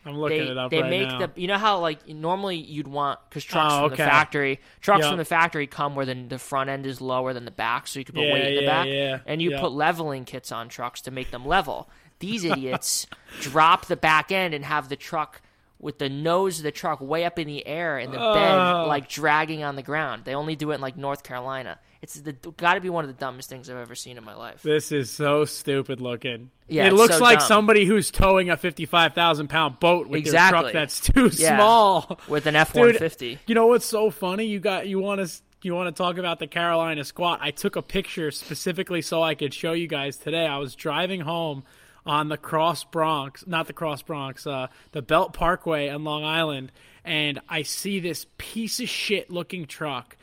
I'm 0.06 0.18
looking 0.18 0.46
they, 0.46 0.52
it 0.52 0.58
up 0.58 0.72
they 0.72 0.82
right 0.82 0.90
make 0.90 1.08
now. 1.10 1.20
the 1.28 1.32
you 1.36 1.48
know 1.48 1.58
how 1.58 1.80
like 1.80 2.08
normally 2.08 2.56
you'd 2.58 2.88
want 2.88 3.20
because 3.30 3.44
trucks 3.44 3.74
Oh, 3.74 3.78
from 3.84 3.94
okay. 3.94 4.04
the 4.04 4.10
factory 4.10 4.60
trucks 4.82 5.02
Yep. 5.02 5.10
from 5.10 5.18
the 5.18 5.26
factory 5.26 5.68
come 5.68 5.96
where 5.96 6.06
the, 6.06 6.14
the 6.16 6.40
front 6.40 6.70
end 6.70 6.86
is 6.86 7.02
lower 7.02 7.34
than 7.34 7.46
the 7.46 7.52
back 7.52 7.86
so 7.88 8.00
you 8.00 8.06
can 8.06 8.16
put 8.16 8.24
Yeah, 8.24 8.34
weight 8.34 8.48
in 8.48 8.56
the 8.56 8.62
yeah, 8.62 8.68
back 8.68 8.88
yeah. 8.88 9.20
and 9.26 9.42
you 9.42 9.52
Yep. 9.52 9.60
put 9.62 9.72
leveling 9.74 10.24
kits 10.26 10.52
on 10.52 10.70
trucks 10.70 11.02
to 11.02 11.12
make 11.12 11.32
them 11.32 11.46
level 11.46 11.90
these 12.20 12.44
idiots 12.46 13.08
drop 13.42 13.86
the 13.88 13.96
back 13.98 14.32
end 14.32 14.54
and 14.54 14.64
have 14.66 14.88
the 14.90 14.96
truck 14.96 15.42
with 15.80 15.98
the 15.98 16.10
nose 16.10 16.58
of 16.58 16.64
the 16.64 16.72
truck 16.72 17.00
way 17.02 17.24
up 17.26 17.40
in 17.40 17.48
the 17.48 17.66
air 17.66 17.98
and 17.98 18.12
the 18.14 18.18
bed 18.18 18.56
like 18.88 19.08
dragging 19.08 19.64
on 19.64 19.76
the 19.76 19.82
ground 19.84 20.24
they 20.26 20.36
only 20.36 20.56
do 20.56 20.72
it 20.72 20.76
in 20.76 20.82
like 20.82 20.98
north 20.98 21.24
carolina 21.24 21.80
It's 22.02 22.20
got 22.58 22.74
to 22.74 22.82
be 22.82 22.90
one 22.90 23.06
of 23.06 23.08
the 23.10 23.14
dumbest 23.20 23.50
things 23.50 23.70
i've 23.70 23.78
ever 23.78 23.96
seen 23.96 24.18
in 24.18 24.24
my 24.24 24.36
life 24.36 24.62
This 24.62 24.92
is 24.92 25.10
so 25.10 25.46
stupid 25.46 26.02
looking. 26.02 26.52
Yeah, 26.68 26.86
it 26.88 26.94
looks 26.94 27.18
so 27.18 27.24
like 27.24 27.40
dumb. 27.40 27.48
somebody 27.48 27.86
who's 27.86 28.12
towing 28.12 28.50
a 28.52 28.58
fifty-five 28.58 29.14
thousand 29.14 29.48
pound 29.50 29.80
boat 29.80 30.08
with 30.08 30.12
their 30.26 30.34
Exactly. 30.34 30.60
truck 30.62 30.74
that's 30.74 31.00
too 31.00 31.30
Yeah. 31.34 31.56
small. 31.58 32.20
with 32.28 32.46
an 32.46 32.56
f-150 32.56 33.40
You 33.48 33.56
know 33.56 33.68
what's 33.68 33.86
so 33.86 34.10
funny? 34.12 34.46
You 34.46 34.60
got 34.60 34.88
you 34.88 35.00
want 35.00 35.26
to 35.26 35.34
you 35.62 35.76
want 35.76 35.94
to 35.94 35.98
talk 35.98 36.18
about 36.18 36.40
the 36.40 36.48
Carolina 36.48 37.04
squat? 37.04 37.40
I 37.42 37.52
took 37.52 37.76
a 37.76 37.82
picture 37.82 38.32
specifically 38.32 39.02
so 39.02 39.22
I 39.24 39.36
could 39.36 39.54
show 39.54 39.74
you 39.74 39.88
guys 39.88 40.16
today. 40.18 40.46
I 40.46 40.58
was 40.58 40.74
driving 40.76 41.20
home 41.22 41.64
on 42.06 42.30
the 42.30 42.38
Cross 42.38 42.86
Bronx, 42.86 43.46
not 43.48 43.68
the 43.68 43.74
Cross 43.74 44.04
Bronx, 44.04 44.46
uh, 44.48 44.68
the 44.92 45.02
Belt 45.02 45.34
Parkway 45.34 45.90
on 45.90 46.04
Long 46.04 46.24
Island, 46.24 46.72
and 47.04 47.40
I 47.50 47.62
see 47.64 48.00
this 48.00 48.26
piece 48.38 48.80
of 48.80 48.90
shit 48.90 49.30
looking 49.32 49.66
truck 49.66 50.18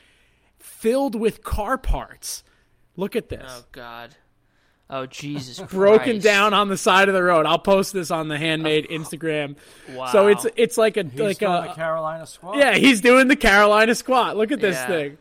filled 0.59 1.14
with 1.14 1.42
car 1.42 1.78
parts. 1.78 2.42
Look 2.97 3.14
at 3.16 3.28
this. 3.28 3.45
oh 3.47 3.64
god 3.73 4.16
oh 4.88 5.04
jesus 5.04 5.59
broken 5.71 6.04
Christ. 6.12 6.25
down 6.25 6.54
on 6.54 6.68
the 6.68 6.76
side 6.78 7.09
of 7.09 7.14
the 7.14 7.23
road. 7.23 7.45
I'll 7.45 7.59
post 7.59 7.92
this 7.92 8.11
on 8.11 8.28
the 8.28 8.38
handmade 8.38 8.87
Instagram. 8.88 9.56
Wow. 9.92 10.06
So 10.12 10.28
it's 10.28 10.47
it's 10.56 10.78
like 10.78 10.97
a 10.97 11.02
He's 11.04 11.21
like 11.21 11.38
doing 11.38 11.52
a 11.52 11.68
the 11.68 11.75
Carolina 11.75 12.26
squat. 12.26 12.56
yeah, 12.59 12.75
he's 12.76 13.00
doing 13.00 13.28
the 13.28 13.37
Carolina 13.37 13.95
squat. 13.95 14.37
Look 14.37 14.52
at 14.52 14.61
this 14.61 14.76
Yeah. 14.76 14.87
thing. 14.87 15.18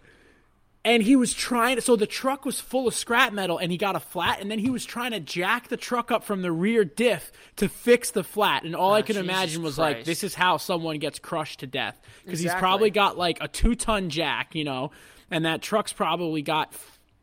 And 0.85 1.01
he 1.01 1.15
was 1.15 1.33
trying 1.33 1.75
to, 1.77 1.81
so 1.81 1.95
the 1.95 2.05
truck 2.05 2.45
was 2.45 2.61
full 2.61 2.87
of 2.87 2.93
scrap 2.93 3.33
metal 3.33 3.57
and 3.57 3.71
he 3.71 3.77
got 3.77 3.95
a 3.95 3.99
flat 3.99 4.39
and 4.39 4.51
then 4.51 4.59
he 4.59 4.69
was 4.69 4.85
trying 4.85 5.11
to 5.11 5.19
jack 5.19 5.67
the 5.67 5.77
truck 5.77 6.11
up 6.11 6.23
from 6.23 6.43
the 6.43 6.51
rear 6.51 6.85
diff 6.85 7.31
to 7.55 7.67
fix 7.67 8.11
the 8.11 8.23
flat. 8.23 8.63
And 8.63 8.75
all 8.75 8.91
Oh, 8.91 8.93
I 8.93 8.99
ah, 8.99 9.01
could 9.01 9.15
Jesus 9.15 9.23
imagine 9.23 9.63
was 9.63 9.79
like, 9.79 10.03
this 10.05 10.23
is 10.23 10.35
how 10.35 10.57
someone 10.57 10.99
gets 10.99 11.17
crushed 11.17 11.61
to 11.61 11.67
death. 11.67 11.99
Because 12.23 12.39
he's 12.39 12.53
probably 12.53 12.91
got 12.91 13.17
like 13.17 13.39
a 13.41 13.47
two 13.47 13.73
ton 13.73 14.09
jack, 14.11 14.53
you 14.53 14.63
know, 14.63 14.91
and 15.31 15.45
that 15.45 15.63
truck's 15.63 15.91
probably 15.91 16.43
got 16.43 16.71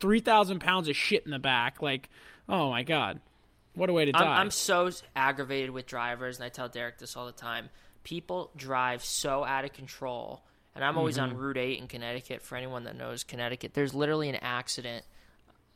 3,000 0.01 0.59
pounds 0.59 0.89
of 0.89 0.95
shit 0.97 1.23
in 1.23 1.31
the 1.31 1.39
back. 1.39 1.81
Like, 1.81 2.09
oh 2.49 2.69
my 2.69 2.83
God. 2.83 3.21
What 3.75 3.89
a 3.89 3.93
way 3.93 4.05
to 4.05 4.11
I'm, 4.15 4.23
die. 4.23 4.39
I'm 4.39 4.51
so 4.51 4.89
aggravated 5.15 5.71
with 5.71 5.85
drivers, 5.85 6.37
and 6.37 6.45
I 6.45 6.49
tell 6.49 6.69
Derek 6.69 6.99
this 6.99 7.15
all 7.15 7.25
the 7.25 7.31
time. 7.31 7.69
People 8.03 8.51
drive 8.55 9.03
so 9.03 9.43
out 9.43 9.65
of 9.65 9.73
control, 9.73 10.43
and 10.75 10.83
I'm 10.83 10.97
always 10.97 11.17
Mm-hmm. 11.17 11.35
on 11.35 11.37
Route 11.37 11.57
8 11.57 11.79
in 11.79 11.87
Connecticut. 11.87 12.41
For 12.41 12.55
anyone 12.55 12.83
that 12.85 12.95
knows 12.95 13.23
Connecticut, 13.23 13.73
there's 13.73 13.93
literally 13.93 14.29
an 14.29 14.37
accident 14.41 15.05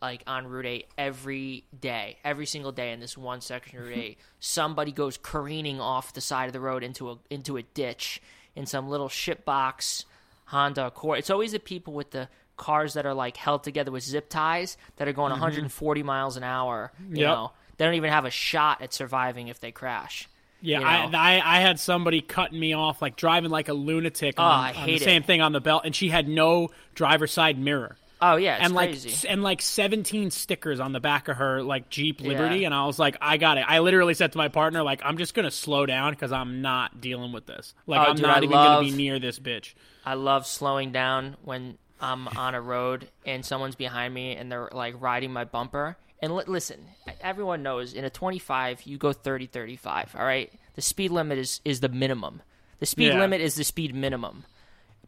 like 0.02 0.24
on 0.28 0.48
Route 0.48 0.66
8 0.66 0.88
every 0.98 1.64
day, 1.80 2.18
every 2.24 2.46
single 2.46 2.72
day 2.72 2.92
in 2.92 3.00
this 3.00 3.18
one 3.18 3.42
section 3.42 3.80
of 3.80 3.86
Route 3.86 3.98
8. 3.98 4.18
Somebody 4.40 4.92
goes 4.92 5.18
careening 5.18 5.80
off 5.82 6.14
the 6.14 6.22
side 6.22 6.46
of 6.48 6.54
the 6.54 6.60
road 6.60 6.84
into 6.84 7.10
a 7.12 7.18
into 7.30 7.58
a 7.58 7.64
ditch 7.64 8.22
in 8.56 8.66
some 8.66 8.90
little 8.90 9.10
shitbox 9.10 10.06
Honda 10.46 10.88
Accord. 10.88 11.20
It's 11.20 11.30
always 11.30 11.52
the 11.52 11.60
people 11.60 11.94
with 11.94 12.12
the 12.12 12.30
cars 12.58 12.94
that 12.96 13.06
are 13.06 13.14
like 13.14 13.38
held 13.38 13.64
together 13.64 13.92
with 13.92 14.04
zip 14.04 14.30
ties 14.30 14.78
that 14.96 15.08
are 15.08 15.14
going 15.14 15.30
140 15.32 16.04
miles 16.04 16.38
an 16.38 16.44
hour. 16.44 16.92
You 17.00 17.04
Mm-hmm. 17.06 17.16
Yep. 17.18 17.28
know, 17.28 17.52
they 17.78 17.86
don't 17.86 17.94
even 17.96 18.10
have 18.12 18.26
a 18.26 18.32
shot 18.32 18.82
at 18.82 18.94
surviving 18.94 19.48
if 19.50 19.60
they 19.60 19.72
crash. 19.72 20.28
Yeah, 20.62 20.80
you 20.80 20.86
I, 20.86 21.06
know? 21.08 21.18
I 21.18 21.58
I 21.58 21.62
had 21.62 21.80
somebody 21.80 22.22
cutting 22.22 22.60
me 22.60 22.74
off, 22.74 23.02
like 23.02 23.16
driving 23.16 23.52
like 23.52 23.70
a 23.70 23.74
lunatic 23.74 24.36
Oh, 24.38 24.44
on, 24.44 24.60
I 24.60 24.68
on 24.70 24.74
the 24.74 24.80
hate 24.80 25.02
it. 25.02 25.06
same 25.06 25.24
thing 25.24 25.42
on 25.42 25.52
the 25.52 25.62
belt, 25.62 25.84
and 25.86 25.96
she 25.96 26.10
had 26.10 26.28
no 26.28 26.70
driver's 26.96 27.32
side 27.32 27.58
mirror. 27.60 27.96
Oh 28.20 28.36
yeah, 28.38 28.56
it's 28.56 28.66
and 28.66 28.74
like 28.74 28.90
crazy. 28.90 29.28
and 29.28 29.44
like 29.44 29.62
17 29.62 30.32
stickers 30.32 30.80
on 30.80 30.92
the 30.92 31.00
back 31.00 31.28
of 31.28 31.38
her 31.38 31.62
like 31.62 31.90
Jeep 31.92 32.20
Liberty 32.20 32.60
Yeah. 32.62 32.66
and 32.68 32.74
I 32.74 32.88
was 32.88 32.98
like 32.98 33.16
I 33.22 33.38
got 33.38 33.60
it. 33.60 33.66
I 33.68 33.78
literally 33.78 34.16
said 34.16 34.32
to 34.32 34.40
my 34.40 34.48
partner 34.48 34.82
like 34.82 35.02
I'm 35.06 35.20
just 35.20 35.36
going 35.36 35.44
to 35.46 35.52
slow 35.52 35.86
down 35.86 36.16
cuz 36.16 36.32
I'm 36.32 36.64
not 36.64 37.00
dealing 37.00 37.32
with 37.32 37.46
this. 37.46 37.76
Like 37.86 38.00
Oh, 38.00 38.10
I'm 38.10 38.16
dude, 38.16 38.26
not 38.26 38.38
I 38.38 38.38
even 38.40 38.50
going 38.50 38.86
to 38.88 38.92
be 38.92 38.98
near 38.98 39.20
this 39.20 39.38
bitch. 39.38 39.76
I 40.04 40.16
love 40.16 40.48
slowing 40.48 40.92
down 40.92 41.38
when 41.44 41.78
I'm 42.02 42.28
on 42.30 42.56
a 42.56 42.62
road 42.62 43.08
and 43.24 43.46
someone's 43.46 43.76
behind 43.76 44.16
me 44.16 44.36
and 44.36 44.52
they're 44.52 44.70
like 44.72 44.96
riding 45.00 45.32
my 45.32 45.44
bumper. 45.44 45.96
And 46.22 46.36
li- 46.36 46.44
listen, 46.48 46.80
everyone 47.22 47.62
knows 47.64 47.94
in 47.94 48.04
a 48.06 48.10
25 48.10 48.84
you 48.84 48.98
go 48.98 49.14
30 49.14 49.46
35, 49.48 50.16
all 50.18 50.26
right? 50.26 50.52
The 50.76 50.82
speed 50.82 51.12
limit 51.12 51.38
is 51.38 51.62
is 51.64 51.80
the 51.80 51.90
minimum. 51.90 52.42
The 52.80 52.86
speed 52.86 53.14
Yeah. 53.14 53.20
limit 53.20 53.42
is 53.42 53.56
the 53.56 53.64
speed 53.64 53.94
minimum. 53.96 54.46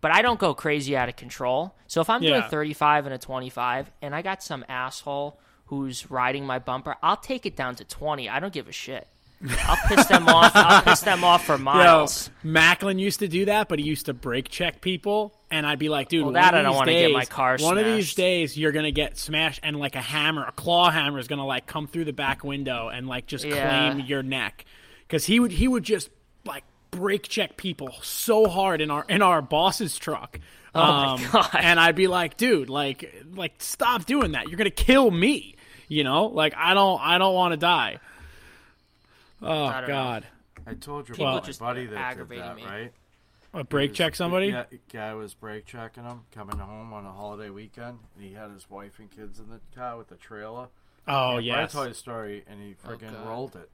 But 0.02 0.12
I 0.12 0.22
don't 0.22 0.40
go 0.40 0.54
crazy 0.54 0.96
out 0.96 1.10
of 1.10 1.16
control. 1.18 1.76
So 1.88 2.00
if 2.02 2.10
I'm 2.10 2.22
doing 2.22 2.42
35 2.50 3.06
and 3.06 3.14
a 3.14 3.18
25 3.18 3.92
and 4.02 4.16
I 4.16 4.22
got 4.22 4.42
some 4.42 4.64
asshole 4.70 5.40
who's 5.66 6.10
riding 6.10 6.46
my 6.46 6.58
bumper, 6.58 6.96
I'll 7.04 7.18
take 7.18 7.46
it 7.46 7.56
down 7.58 7.76
to 7.76 7.84
20. 7.84 8.30
I 8.30 8.40
don't 8.40 8.54
give 8.54 8.68
a 8.70 8.72
shit. 8.72 9.08
I'll 9.48 9.78
piss 9.88 10.06
them 10.08 10.28
off. 10.28 10.52
I'll 10.56 10.82
piss 10.82 11.02
them 11.02 11.24
off 11.24 11.46
for 11.46 11.58
miles. 11.58 12.30
Yo, 12.44 12.50
Macklin 12.50 13.00
used 13.00 13.20
to 13.20 13.28
do 13.28 13.46
that, 13.46 13.70
but 13.70 13.80
he 13.80 13.86
used 13.86 14.08
to 14.08 14.14
brake 14.14 14.50
check 14.50 14.82
people, 14.82 15.34
and 15.50 15.66
I'd 15.66 15.80
be 15.80 15.88
like, 15.90 16.10
dude, 16.10 16.20
Well, 16.26 16.34
one 16.34 16.34
that 16.34 16.54
of 16.54 16.60
I 16.60 16.64
don't 16.64 16.72
these 16.74 16.78
wanna 16.78 16.92
get 16.92 17.12
my 17.14 17.20
days- 17.22 17.30
car 17.30 17.58
One 17.60 17.78
of 17.78 17.86
these 17.86 18.14
days, 18.16 18.58
you're 18.58 18.72
gonna 18.74 18.92
get 18.92 19.18
smashed, 19.18 19.62
and 19.64 19.78
like 19.80 19.96
a 19.96 20.02
hammer, 20.02 20.44
a 20.46 20.52
claw 20.52 20.90
hammer, 20.90 21.20
is 21.20 21.28
gonna 21.28 21.46
like 21.46 21.68
come 21.68 21.88
through 21.88 22.06
the 22.06 22.14
back 22.14 22.44
window 22.44 22.90
and 22.90 23.08
like 23.08 23.28
just 23.28 23.46
Yeah. 23.46 23.92
claim 23.94 24.06
your 24.06 24.24
neck, 24.24 24.66
because 25.08 25.26
he 25.26 25.40
would 25.40 25.52
he 25.52 25.68
would 25.68 25.84
just 25.84 26.10
like 26.46 26.64
brake 26.92 27.24
check 27.30 27.56
people 27.56 27.94
so 28.02 28.48
hard 28.48 28.82
in 28.82 28.92
our 28.92 29.06
in 29.08 29.22
our 29.22 29.42
boss's 29.42 29.98
truck. 29.98 30.40
Oh 30.76 30.80
my 30.82 31.14
Um, 31.14 31.22
God. 31.32 31.50
And 31.58 31.80
I'd 31.80 31.96
be 31.96 32.08
like, 32.08 32.36
dude, 32.36 32.70
like 32.70 33.24
like 33.36 33.54
stop 33.60 34.06
doing 34.06 34.34
that. 34.34 34.50
You're 34.50 34.58
gonna 34.58 34.70
kill 34.70 35.10
me. 35.10 35.56
You 35.88 36.04
know, 36.04 36.26
like 36.26 36.54
I 36.56 36.74
don't 36.76 37.00
I 37.02 37.18
don't 37.18 37.34
want 37.34 37.54
to 37.54 37.58
die. 37.58 37.98
Oh 39.42 39.66
I 39.66 39.82
don't 39.82 39.90
know. 39.90 39.96
God. 39.96 40.28
I 40.68 40.74
told 40.74 41.08
you 41.10 41.16
People 41.16 41.30
about 41.30 41.46
just 41.46 41.60
buddy 41.60 41.86
that 41.88 42.18
did 42.18 42.30
that, 42.30 42.56
me. 42.56 42.66
right? 42.66 42.92
A 43.54 43.64
brake 43.64 43.94
check 43.94 44.16
somebody? 44.16 44.48
Yeah, 44.48 44.66
guy 44.94 45.14
was 45.16 45.34
brake 45.34 45.66
checking 45.66 46.04
him 46.04 46.22
coming 46.32 46.58
home 46.60 46.94
on 46.94 47.06
a 47.06 47.12
holiday 47.12 47.50
weekend, 47.50 47.98
and 48.16 48.24
he 48.24 48.34
had 48.34 48.52
his 48.52 48.70
wife 48.70 49.00
and 49.00 49.10
kids 49.10 49.40
in 49.40 49.50
the 49.50 49.60
car 49.76 49.98
with 49.98 50.08
the 50.10 50.16
trailer. 50.16 50.68
Oh 51.08 51.38
yeah. 51.40 51.64
I 51.64 51.66
told 51.66 51.86
you 51.88 51.94
the 51.94 51.98
story, 51.98 52.44
and 52.48 52.62
he 52.62 52.76
oh, 52.86 52.90
freaking 52.90 53.14
God. 53.14 53.28
rolled 53.28 53.56
it. 53.56 53.70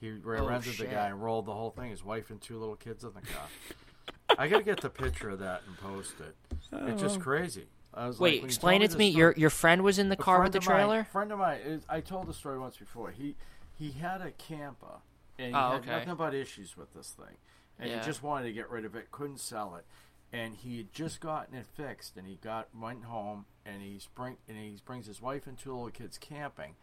He 0.00 0.08
Oh, 0.10 0.18
rear-ended 0.24 0.76
the 0.78 0.86
guy 0.86 1.06
and 1.08 1.22
rolled 1.22 1.46
the 1.46 1.52
whole 1.52 1.70
thing. 1.70 1.90
His 1.90 2.02
wife 2.04 2.30
and 2.30 2.40
two 2.40 2.58
little 2.58 2.74
kids 2.74 3.04
in 3.04 3.10
the 3.14 3.20
car. 3.20 4.36
I 4.38 4.48
gotta 4.48 4.64
get 4.64 4.80
the 4.80 4.90
picture 4.90 5.28
of 5.30 5.38
that 5.40 5.62
and 5.68 5.76
post 5.78 6.14
it. 6.20 6.34
It's 6.88 7.02
just 7.02 7.20
crazy. 7.20 7.66
I 7.94 8.06
was 8.08 8.18
like, 8.18 8.32
Wait, 8.32 8.40
when 8.40 8.48
explain 8.48 8.82
it 8.82 8.88
to 8.90 8.92
the 8.94 8.98
me. 8.98 9.10
story- 9.12 9.20
Your 9.20 9.34
your 9.36 9.50
friend 9.50 9.82
was 9.82 9.98
in 10.00 10.08
the 10.08 10.14
a 10.14 10.16
car 10.16 10.42
with 10.42 10.52
friend 10.52 10.54
the 10.54 10.58
of 10.58 10.66
mine- 10.66 10.76
trailer. 10.76 11.04
friend 11.04 11.32
of 11.32 11.38
mine, 11.38 11.60
is, 11.64 11.82
I 11.88 12.00
told 12.00 12.26
the 12.26 12.32
story 12.34 12.58
once 12.58 12.76
before. 12.78 13.10
He 13.10 13.36
he 13.82 13.98
had 13.98 14.20
a 14.20 14.30
camper, 14.30 15.00
and 15.38 15.48
he 15.48 15.54
Oh, 15.54 15.72
had 15.72 15.80
okay. 15.82 15.90
nothing 15.90 16.14
but 16.14 16.34
issues 16.34 16.76
with 16.76 16.92
this 16.94 17.10
thing, 17.12 17.36
and 17.78 17.90
Yeah. 17.90 17.98
he 17.98 18.04
just 18.06 18.22
wanted 18.22 18.46
to 18.46 18.52
get 18.52 18.70
rid 18.70 18.84
of 18.84 18.94
it, 18.94 19.10
couldn't 19.10 19.38
sell 19.40 19.74
it, 19.74 19.84
and 20.32 20.54
he 20.56 20.76
had 20.78 20.92
just 20.92 21.20
gotten 21.20 21.54
it 21.56 21.66
fixed, 21.66 22.16
and 22.16 22.26
he 22.28 22.36
got 22.36 22.72
went 22.74 23.04
home, 23.04 23.46
and 23.64 23.82
he 23.82 24.00
bring 24.14 24.36
and 24.48 24.56
he 24.56 24.78
brings 24.84 25.06
his 25.06 25.20
wife 25.20 25.46
and 25.46 25.58
two 25.58 25.72
little 25.72 25.90
kids 25.90 26.16
camping. 26.16 26.76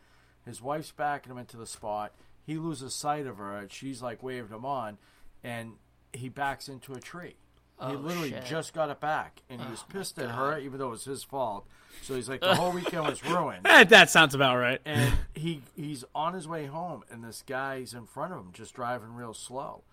His 0.46 0.62
wife's 0.62 0.92
backing 0.92 1.32
him 1.32 1.38
into 1.38 1.58
the 1.58 1.68
spot. 1.68 2.14
He 2.46 2.58
loses 2.58 2.94
sight 2.96 3.28
of 3.28 3.38
her, 3.38 3.56
and 3.58 3.72
she's 3.72 4.02
like 4.02 4.22
waved 4.22 4.52
him 4.52 4.66
on, 4.66 4.98
and 5.44 5.78
he 6.12 6.28
backs 6.28 6.68
into 6.68 6.94
a 6.94 7.00
tree. 7.00 7.36
He 7.80 7.86
Oh, 7.88 7.92
literally 7.94 8.30
shit. 8.32 8.46
just 8.46 8.74
got 8.74 8.90
it 8.90 9.00
back, 9.00 9.42
and 9.50 9.62
he 9.62 9.70
was 9.70 9.84
Oh, 9.88 9.92
pissed 9.94 10.20
at 10.20 10.32
her, 10.32 10.58
even 10.60 10.80
though 10.80 10.88
it 10.88 10.92
was 10.92 11.06
his 11.06 11.24
fault. 11.24 11.66
So 12.02 12.16
he's 12.16 12.30
like, 12.30 12.42
the 12.42 12.56
whole 12.56 12.72
weekend 12.74 13.06
was 13.06 13.24
ruined. 13.26 13.66
Eh, 13.66 13.84
that 13.86 14.10
sounds 14.10 14.34
about 14.36 14.58
right. 14.58 14.80
and 14.86 15.14
he 15.34 15.62
he's 15.76 16.04
on 16.16 16.34
his 16.34 16.48
way 16.48 16.66
home, 16.66 17.04
and 17.12 17.24
this 17.24 17.44
guy's 17.46 17.94
in 17.94 18.06
front 18.06 18.34
of 18.34 18.40
him, 18.40 18.50
just 18.54 18.74
driving 18.74 19.14
real 19.16 19.34
slow, 19.34 19.84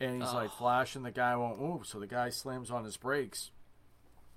and 0.00 0.20
he's 0.22 0.32
like 0.32 0.50
flashing. 0.52 1.02
The 1.02 1.10
guy 1.10 1.36
won't 1.36 1.60
move, 1.60 1.86
so 1.86 1.98
the 2.00 2.06
guy 2.06 2.30
slams 2.30 2.70
on 2.70 2.84
his 2.84 2.96
brakes. 2.96 3.50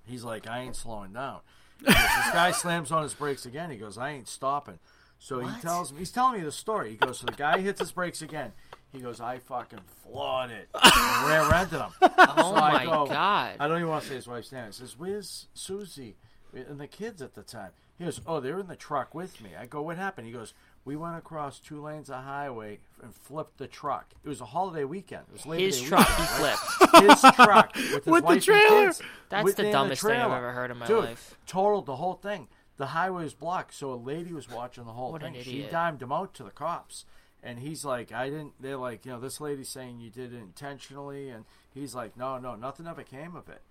He's 0.04 0.24
like, 0.24 0.46
I 0.48 0.60
ain't 0.60 0.76
slowing 0.76 1.12
down. 1.12 1.40
This 1.80 1.94
guy 2.32 2.50
slams 2.54 2.90
on 2.90 3.02
his 3.02 3.14
brakes 3.14 3.46
again. 3.46 3.70
He 3.70 3.76
goes, 3.76 3.96
I 3.98 4.10
ain't 4.10 4.28
stopping. 4.28 4.78
So 5.18 5.40
he 5.40 5.60
tells 5.60 5.92
me, 5.92 5.98
he's 6.00 6.10
telling 6.10 6.38
me 6.38 6.44
the 6.44 6.50
story. 6.50 6.90
He 6.90 6.96
goes, 6.96 7.18
so 7.20 7.26
the 7.26 7.32
guy 7.32 7.58
hits 7.60 7.78
his 7.80 7.92
brakes 7.92 8.22
again. 8.22 8.52
He 8.92 8.98
goes, 8.98 9.20
I 9.20 9.38
fucking 9.38 9.80
flawed 10.02 10.50
it. 10.50 10.68
And 10.82 11.28
rear-ended 11.28 11.80
him. 11.80 11.90
Oh 12.02 12.34
So 12.36 12.54
I 12.56 12.72
my 12.72 12.84
go- 12.84 13.06
god! 13.06 13.56
I 13.60 13.68
don't 13.68 13.76
even 13.78 13.88
want 13.88 14.02
to 14.04 14.08
say 14.08 14.14
his 14.16 14.26
wife's 14.26 14.50
name. 14.52 14.66
He 14.66 14.72
says, 14.72 14.98
"Where's 14.98 15.46
Susie 15.54 16.16
and 16.52 16.80
the 16.80 16.86
kids 16.86 17.22
at 17.22 17.34
the 17.34 17.42
time?" 17.42 17.70
He 17.98 18.04
goes, 18.04 18.20
"Oh, 18.26 18.40
they're 18.40 18.58
in 18.58 18.66
the 18.66 18.76
truck 18.76 19.14
with 19.14 19.40
me." 19.40 19.50
I 19.58 19.66
go, 19.66 19.82
"What 19.82 19.96
happened?" 19.96 20.26
He 20.26 20.32
goes, 20.32 20.54
"We 20.84 20.96
went 20.96 21.16
across 21.16 21.60
two 21.60 21.80
lanes 21.80 22.10
of 22.10 22.24
highway 22.24 22.80
and 23.02 23.14
flipped 23.14 23.58
the 23.58 23.66
truck. 23.68 24.06
It 24.24 24.28
was 24.28 24.40
a 24.40 24.46
holiday 24.46 24.84
weekend. 24.84 25.24
It 25.28 25.32
was 25.34 25.46
Labor 25.46 25.62
His 25.64 25.80
Day 25.80 25.86
truck, 25.88 26.08
weekend, 26.08 26.28
he 26.28 26.42
right? 26.42 26.58
flipped. 26.58 27.10
His 27.22 27.32
truck 27.34 27.74
with 27.76 27.84
his 27.84 27.94
With 27.94 28.04
the 28.04 28.10
wife 28.12 28.32
and 28.32 28.42
trailer. 28.42 28.86
kids. 28.86 29.02
That's 29.28 29.54
the 29.54 29.70
dumbest 29.70 30.02
thing 30.02 30.20
I've 30.20 30.30
ever 30.32 30.52
heard 30.52 30.70
in 30.70 30.78
my 30.78 30.86
Dude, 30.86 31.04
life. 31.04 31.36
Totaled 31.46 31.86
the 31.86 31.96
whole 31.96 32.14
thing. 32.14 32.48
The 32.78 32.86
highway 32.86 33.24
was 33.24 33.34
blocked, 33.34 33.74
so 33.74 33.92
a 33.92 33.94
lady 33.94 34.32
was 34.32 34.48
watching 34.50 34.84
the 34.84 34.92
whole 34.92 35.12
What 35.12 35.20
thing. 35.22 35.36
She 35.42 35.62
dimed 35.70 36.02
him 36.02 36.10
out 36.12 36.32
to 36.34 36.42
the 36.42 36.50
cops. 36.50 37.04
And 37.42 37.58
he's 37.58 37.84
like, 37.84 38.12
I 38.12 38.28
didn't. 38.28 38.52
They're 38.60 38.76
like, 38.76 39.06
you 39.06 39.12
know, 39.12 39.20
this 39.20 39.40
lady's 39.40 39.68
saying 39.70 40.00
you 40.00 40.10
did 40.10 40.34
it 40.34 40.36
intentionally, 40.38 41.30
and 41.30 41.44
he's 41.72 41.94
like, 41.94 42.16
no, 42.16 42.36
no, 42.38 42.54
nothing 42.54 42.86
ever 42.86 43.02
came 43.02 43.34
of 43.34 43.48
it. 43.48 43.62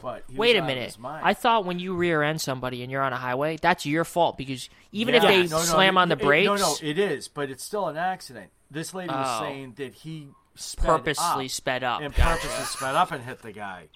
But 0.00 0.28
was 0.28 0.38
Wait 0.38 0.56
a 0.56 0.62
minute. 0.62 0.96
I 1.04 1.34
thought 1.34 1.64
when 1.64 1.78
you 1.80 1.94
rear 1.94 2.22
end 2.22 2.40
somebody 2.40 2.82
and 2.84 2.90
you're 2.92 3.02
on 3.02 3.12
a 3.12 3.16
highway, 3.16 3.58
that's 3.60 3.84
your 3.84 4.04
fault 4.04 4.38
because 4.38 4.70
even 4.92 5.14
Yeah. 5.14 5.22
if 5.22 5.26
they 5.26 5.42
No, 5.48 5.58
no, 5.58 5.64
slam 5.64 5.98
it- 5.98 6.00
on 6.00 6.08
the 6.08 6.16
it- 6.16 6.22
brakes, 6.22 6.46
no, 6.46 6.54
no, 6.54 6.76
it 6.80 6.98
is, 6.98 7.26
but 7.28 7.50
it's 7.50 7.64
still 7.64 7.88
an 7.88 7.96
accident. 7.96 8.50
This 8.70 8.94
lady 8.94 9.12
was 9.12 9.26
Oh. 9.28 9.44
saying 9.44 9.74
that 9.76 9.94
he 9.94 10.28
sped 10.54 10.84
purposely 10.86 11.46
up 11.46 11.50
sped 11.50 11.82
up. 11.84 12.00
and 12.00 12.14
Gotcha. 12.14 12.42
purposely 12.46 12.64
sped 12.66 12.94
up 12.94 13.10
and 13.10 13.24
hit 13.24 13.42
the 13.42 13.50
guy. 13.52 13.88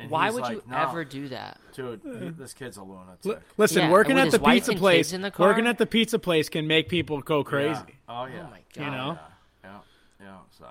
And 0.00 0.10
Why 0.10 0.30
would 0.30 0.42
like, 0.42 0.56
you 0.56 0.62
"No." 0.68 0.76
ever 0.76 1.04
do 1.04 1.28
that? 1.28 1.58
Dude, 1.74 2.00
uh-huh. 2.06 2.30
this 2.38 2.52
kid's 2.54 2.76
a 2.76 2.82
lunatic. 2.82 3.42
Listen, 3.56 3.82
Yeah, 3.82 3.90
working 3.90 4.18
at 4.18 4.30
the 4.30 4.38
pizza 4.38 4.74
place, 4.74 5.12
in 5.12 5.22
the 5.22 5.30
car? 5.30 5.46
working 5.48 5.66
at 5.66 5.78
the 5.78 5.86
pizza 5.86 6.18
place 6.18 6.48
can 6.48 6.66
make 6.66 6.88
people 6.88 7.20
go 7.20 7.42
crazy. 7.44 7.80
Yeah. 7.86 7.94
Oh 8.08 8.24
yeah. 8.26 8.46
Oh 8.46 8.50
my 8.50 8.60
god! 8.74 8.84
You 8.84 8.90
know. 8.90 9.18
Yeah, 9.64 9.78
yeah. 10.20 10.36
So 10.58 10.66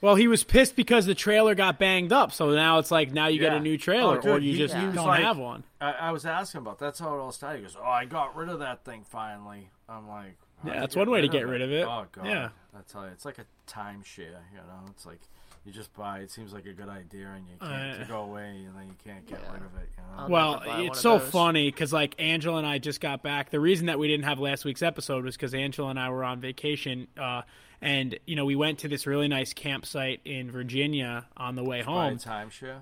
Well, 0.00 0.14
he 0.16 0.28
was 0.28 0.44
pissed 0.44 0.76
because 0.76 1.06
the 1.06 1.14
trailer 1.14 1.54
got 1.54 1.78
banged 1.78 2.12
up, 2.12 2.32
so 2.32 2.50
now 2.50 2.78
it's 2.78 2.90
like 2.90 3.12
now 3.12 3.26
you 3.28 3.40
get 3.40 3.52
a 3.54 3.60
new 3.60 3.74
oh, 3.74 3.78
trailer, 3.78 4.18
Oh, 4.18 4.20
dude, 4.20 4.30
or 4.30 4.38
you 4.38 4.52
he- 4.52 4.58
just 4.58 4.74
he 4.74 4.86
was 4.86 4.94
don't 4.94 5.06
like- 5.06 5.22
have 5.22 5.38
one. 5.38 5.64
I, 5.80 5.92
I 5.92 6.10
was 6.12 6.26
asking 6.26 6.60
about 6.60 6.78
that's 6.78 6.98
how 6.98 7.14
it 7.14 7.18
all 7.18 7.32
started. 7.32 7.58
He 7.58 7.62
goes, 7.64 7.76
"Oh, 7.80 7.88
I 7.88 8.04
got 8.04 8.36
rid 8.36 8.48
of 8.48 8.58
that 8.60 8.84
thing 8.84 9.04
finally." 9.08 9.70
I'm 9.88 10.06
like, 10.08 10.36
Yeah, 10.64 10.80
that's 10.80 10.94
one 10.96 11.10
way 11.10 11.20
to 11.22 11.28
get 11.28 11.46
rid 11.46 11.62
of 11.62 11.70
it. 11.72 11.86
Oh 11.86 12.04
god, 12.12 12.26
Yeah. 12.26 12.48
I 12.76 12.80
tell 12.90 13.04
you, 13.06 13.12
it's 13.12 13.24
like 13.24 13.38
a 13.38 13.46
timeshare. 13.66 14.42
You 14.52 14.58
know, 14.58 14.84
it's 14.90 15.06
like 15.06 15.20
you 15.68 15.74
just 15.74 15.92
buy. 15.94 16.20
It 16.20 16.30
seems 16.30 16.54
like 16.54 16.64
a 16.64 16.72
good 16.72 16.88
idea, 16.88 17.28
and 17.28 17.46
you 17.46 17.56
can't 17.60 17.96
Uh, 17.96 17.98
to 17.98 18.04
go 18.06 18.22
away, 18.22 18.64
and 18.66 18.74
then 18.74 18.86
you 18.86 18.94
can't 19.04 19.26
get 19.26 19.40
rid 19.52 19.60
of 19.60 19.76
it. 19.76 19.90
You 19.96 20.16
know. 20.16 20.28
Well, 20.28 20.52
never 20.54 20.64
buy 20.64 20.76
one 20.78 20.86
it's 20.86 21.00
so 21.00 21.18
funny 21.18 21.70
because 21.70 21.92
like 21.92 22.14
Angela 22.18 22.56
and 22.56 22.66
I 22.66 22.78
just 22.78 23.02
got 23.02 23.22
back. 23.22 23.50
The 23.50 23.60
reason 23.60 23.86
that 23.86 23.98
we 23.98 24.08
didn't 24.08 24.24
have 24.24 24.40
last 24.40 24.64
week's 24.64 24.80
episode 24.82 25.24
was 25.24 25.36
because 25.36 25.52
Angela 25.52 25.90
and 25.90 26.00
I 26.00 26.08
were 26.08 26.24
on 26.24 26.40
vacation, 26.40 27.06
uh, 27.18 27.42
and 27.82 28.18
you 28.26 28.34
know 28.34 28.46
we 28.46 28.56
went 28.56 28.78
to 28.80 28.88
this 28.88 29.06
really 29.06 29.28
nice 29.28 29.52
campsite 29.52 30.20
in 30.24 30.50
Virginia 30.50 31.26
on 31.36 31.54
the 31.54 31.62
way 31.62 31.82
buy 31.82 32.06
a 32.06 32.08
home. 32.10 32.18
timeshare. 32.18 32.80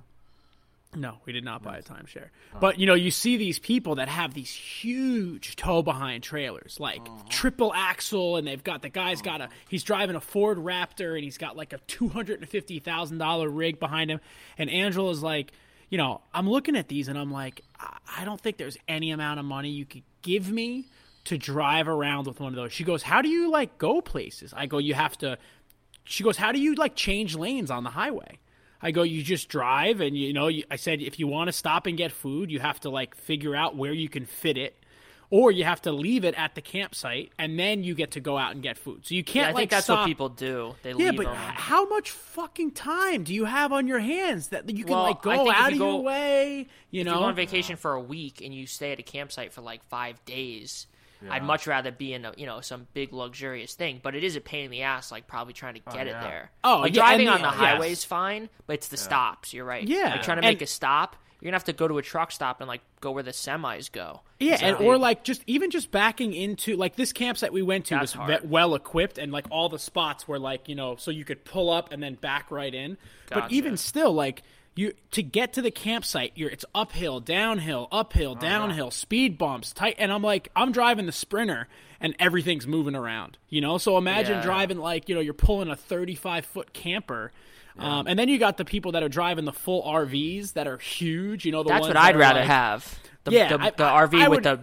No, 0.94 1.18
we 1.26 1.32
did 1.32 1.44
not 1.44 1.62
buy 1.62 1.76
a 1.78 1.82
timeshare. 1.82 2.28
But 2.58 2.78
you 2.78 2.86
know, 2.86 2.94
you 2.94 3.10
see 3.10 3.36
these 3.36 3.58
people 3.58 3.96
that 3.96 4.08
have 4.08 4.32
these 4.32 4.50
huge 4.50 5.56
tow 5.56 5.82
behind 5.82 6.22
trailers, 6.22 6.78
like 6.80 7.02
triple 7.28 7.72
axle, 7.74 8.36
and 8.36 8.46
they've 8.46 8.62
got 8.64 8.80
the 8.82 8.88
guy's 8.88 9.20
got 9.20 9.40
a 9.42 9.48
he's 9.68 9.82
driving 9.82 10.16
a 10.16 10.20
Ford 10.20 10.56
Raptor, 10.58 11.14
and 11.14 11.22
he's 11.24 11.36
got 11.38 11.56
like 11.56 11.72
a 11.72 11.78
two 11.86 12.08
hundred 12.08 12.40
and 12.40 12.48
fifty 12.48 12.78
thousand 12.78 13.18
dollar 13.18 13.48
rig 13.48 13.78
behind 13.78 14.10
him. 14.10 14.20
And 14.56 14.70
Angela's 14.70 15.22
like, 15.22 15.52
you 15.90 15.98
know, 15.98 16.22
I'm 16.32 16.48
looking 16.48 16.76
at 16.76 16.88
these, 16.88 17.08
and 17.08 17.18
I'm 17.18 17.30
like, 17.30 17.62
I- 17.78 17.98
I 18.18 18.24
don't 18.24 18.40
think 18.40 18.56
there's 18.56 18.78
any 18.88 19.10
amount 19.10 19.38
of 19.40 19.44
money 19.44 19.68
you 19.70 19.84
could 19.84 20.04
give 20.22 20.50
me 20.50 20.86
to 21.24 21.36
drive 21.36 21.88
around 21.88 22.26
with 22.26 22.40
one 22.40 22.52
of 22.52 22.56
those. 22.56 22.72
She 22.72 22.84
goes, 22.84 23.02
How 23.02 23.20
do 23.20 23.28
you 23.28 23.50
like 23.50 23.76
go 23.76 24.00
places? 24.00 24.54
I 24.56 24.64
go, 24.66 24.78
You 24.78 24.94
have 24.94 25.18
to 25.18 25.36
she 26.08 26.22
goes, 26.22 26.36
"How 26.36 26.52
do 26.52 26.60
you 26.60 26.76
like 26.76 26.94
change 26.94 27.34
lanes 27.34 27.68
on 27.68 27.82
the 27.82 27.90
highway?" 27.90 28.38
I 28.86 28.92
go, 28.92 29.02
"You 29.02 29.22
just 29.22 29.48
drive, 29.48 30.00
and 30.00 30.16
you 30.16 30.32
know." 30.32 30.46
You, 30.46 30.62
I 30.70 30.76
said, 30.76 31.02
"If 31.02 31.18
you 31.18 31.26
want 31.26 31.48
to 31.48 31.52
stop 31.52 31.86
and 31.86 31.98
get 31.98 32.12
food, 32.12 32.52
you 32.52 32.60
have 32.60 32.78
to 32.80 32.90
like 32.90 33.16
figure 33.16 33.56
out 33.56 33.74
where 33.74 33.92
you 33.92 34.08
can 34.08 34.26
fit 34.26 34.56
it, 34.56 34.76
or 35.28 35.50
you 35.50 35.64
have 35.64 35.82
to 35.82 35.92
leave 35.92 36.24
it 36.24 36.34
at 36.36 36.54
the 36.54 36.60
campsite, 36.60 37.32
and 37.36 37.58
then 37.58 37.82
you 37.82 37.94
get 37.94 38.12
to 38.12 38.20
go 38.20 38.38
out 38.38 38.52
and 38.52 38.62
get 38.62 38.78
food. 38.78 39.04
So 39.04 39.14
you 39.16 39.24
can't 39.24 39.48
I 39.48 39.50
like 39.50 39.56
think 39.56 39.70
that's 39.70 39.84
stop. 39.86 39.98
what 40.00 40.06
people 40.06 40.28
do. 40.28 40.76
They 40.84 40.90
yeah, 40.90 41.10
leave 41.10 41.16
but 41.16 41.24
them. 41.26 41.34
how 41.34 41.88
much 41.88 42.10
fucking 42.12 42.70
time 42.72 43.24
do 43.24 43.34
you 43.34 43.44
have 43.46 43.72
on 43.72 43.88
your 43.88 43.98
hands 43.98 44.48
that 44.48 44.70
you 44.70 44.84
can 44.84 44.94
Well, 44.94 45.02
like 45.02 45.22
go 45.22 45.50
out 45.50 45.72
you 45.72 45.82
of 45.82 45.88
your 45.88 46.02
way? 46.02 46.68
You 46.92 47.00
if 47.00 47.06
know, 47.06 47.14
you 47.14 47.18
go 47.18 47.24
on 47.24 47.34
vacation 47.34 47.76
for 47.76 47.94
a 47.94 48.00
week 48.00 48.40
and 48.40 48.54
you 48.54 48.66
stay 48.66 48.92
at 48.92 49.00
a 49.00 49.02
campsite 49.02 49.52
for 49.52 49.62
like 49.62 49.82
five 49.88 50.24
days, 50.24 50.86
I'd 51.28 51.42
much 51.42 51.66
rather 51.66 51.90
be 51.90 52.12
in 52.12 52.24
a 52.24 52.32
you 52.36 52.46
know 52.46 52.60
some 52.60 52.86
big 52.94 53.12
luxurious 53.12 53.74
thing. 53.74 54.00
But 54.02 54.14
it 54.14 54.24
is 54.24 54.36
a 54.36 54.40
pain 54.40 54.66
in 54.66 54.70
the 54.70 54.82
ass, 54.82 55.10
like 55.10 55.26
probably 55.26 55.52
trying 55.52 55.74
to 55.74 55.80
oh, 55.86 55.92
get 55.92 56.06
yeah. 56.06 56.18
it 56.18 56.22
there. 56.22 56.50
Oh, 56.64 56.78
like 56.80 56.94
yeah, 56.94 57.02
driving 57.02 57.28
and 57.28 57.36
on 57.36 57.42
the 57.42 57.56
the- 57.56 57.62
yes. 57.62 57.72
highway 57.72 57.92
is 57.92 58.04
fine, 58.04 58.48
but 58.66 58.74
it's 58.74 58.88
the 58.88 58.96
stops. 58.96 59.52
You're 59.54 59.64
right. 59.64 59.86
Yeah, 59.86 60.10
like 60.10 60.22
trying 60.22 60.38
to 60.38 60.46
and- 60.46 60.54
make 60.56 60.62
a 60.62 60.66
stop, 60.66 61.16
you're 61.40 61.48
gonna 61.50 61.56
have 61.56 61.64
to 61.64 61.72
go 61.72 61.86
to 61.86 61.98
a 61.98 62.02
truck 62.02 62.32
stop 62.32 62.60
and 62.60 62.68
like 62.68 62.80
go 63.00 63.12
where 63.12 63.22
the 63.22 63.30
semis 63.30 63.92
go. 63.92 64.22
Yeah, 64.40 64.58
and, 64.60 64.76
or 64.76 64.98
like 64.98 65.22
just 65.22 65.42
even 65.46 65.70
just 65.70 65.90
backing 65.90 66.32
into 66.34 66.76
like 66.76 66.96
this 66.96 67.12
campsite 67.12 67.52
we 67.52 67.62
went 67.62 67.86
to 67.86 67.94
That's 67.94 68.02
was 68.02 68.12
hard. 68.12 68.50
well 68.50 68.74
equipped 68.74 69.18
and 69.18 69.32
like 69.32 69.46
all 69.50 69.68
the 69.68 69.78
spots 69.78 70.26
were 70.26 70.38
like 70.38 70.68
you 70.68 70.74
know 70.74 70.96
so 70.96 71.10
you 71.10 71.24
could 71.24 71.44
pull 71.44 71.70
up 71.70 71.92
and 71.92 72.02
then 72.02 72.14
back 72.14 72.50
right 72.50 72.74
in. 72.74 72.96
But 73.30 73.52
even 73.52 73.76
still, 73.76 74.12
like 74.12 74.42
you 74.76 74.92
to 75.12 75.22
get 75.22 75.52
to 75.54 75.62
the 75.62 75.70
campsite, 75.70 76.32
you're 76.34 76.50
it's 76.50 76.64
uphill, 76.74 77.18
downhill, 77.20 77.88
uphill, 77.90 78.36
Oh, 78.38 78.40
downhill, 78.40 78.90
speed 78.90 79.38
bumps, 79.38 79.72
tight. 79.72 79.96
And 79.98 80.12
I'm 80.12 80.22
like 80.22 80.48
I'm 80.54 80.70
driving 80.72 81.06
the 81.06 81.12
Sprinter 81.12 81.66
and 82.00 82.14
everything's 82.18 82.66
moving 82.66 82.94
around, 82.94 83.38
you 83.48 83.60
know. 83.60 83.78
So 83.78 83.96
imagine 83.98 84.34
Yeah. 84.36 84.42
driving 84.42 84.78
like 84.78 85.08
you 85.08 85.14
know 85.14 85.20
you're 85.20 85.34
pulling 85.34 85.68
a 85.68 85.76
35 85.76 86.44
foot 86.46 86.72
camper. 86.72 87.32
Um, 87.78 88.06
and 88.06 88.18
then 88.18 88.30
you 88.30 88.38
got 88.38 88.56
the 88.56 88.64
people 88.64 88.92
that 88.92 89.02
are 89.02 89.08
driving 89.10 89.44
the 89.44 89.52
full 89.52 89.82
RVs 89.82 90.54
that 90.54 90.66
are 90.66 90.78
huge. 90.78 91.44
You 91.44 91.52
know, 91.52 91.62
the 91.62 91.68
that's 91.68 91.86
what 91.86 91.96
I'd 91.96 92.16
rather 92.16 92.40
like- 92.40 92.48
have. 92.48 92.98
The, 93.24 93.32
Yeah, 93.32 93.54
the, 93.56 93.62
I- 93.64 93.70
the 93.70 93.84
I- 93.84 94.06
RV 94.06 94.22
I 94.22 94.28
with 94.28 94.44
the 94.44 94.60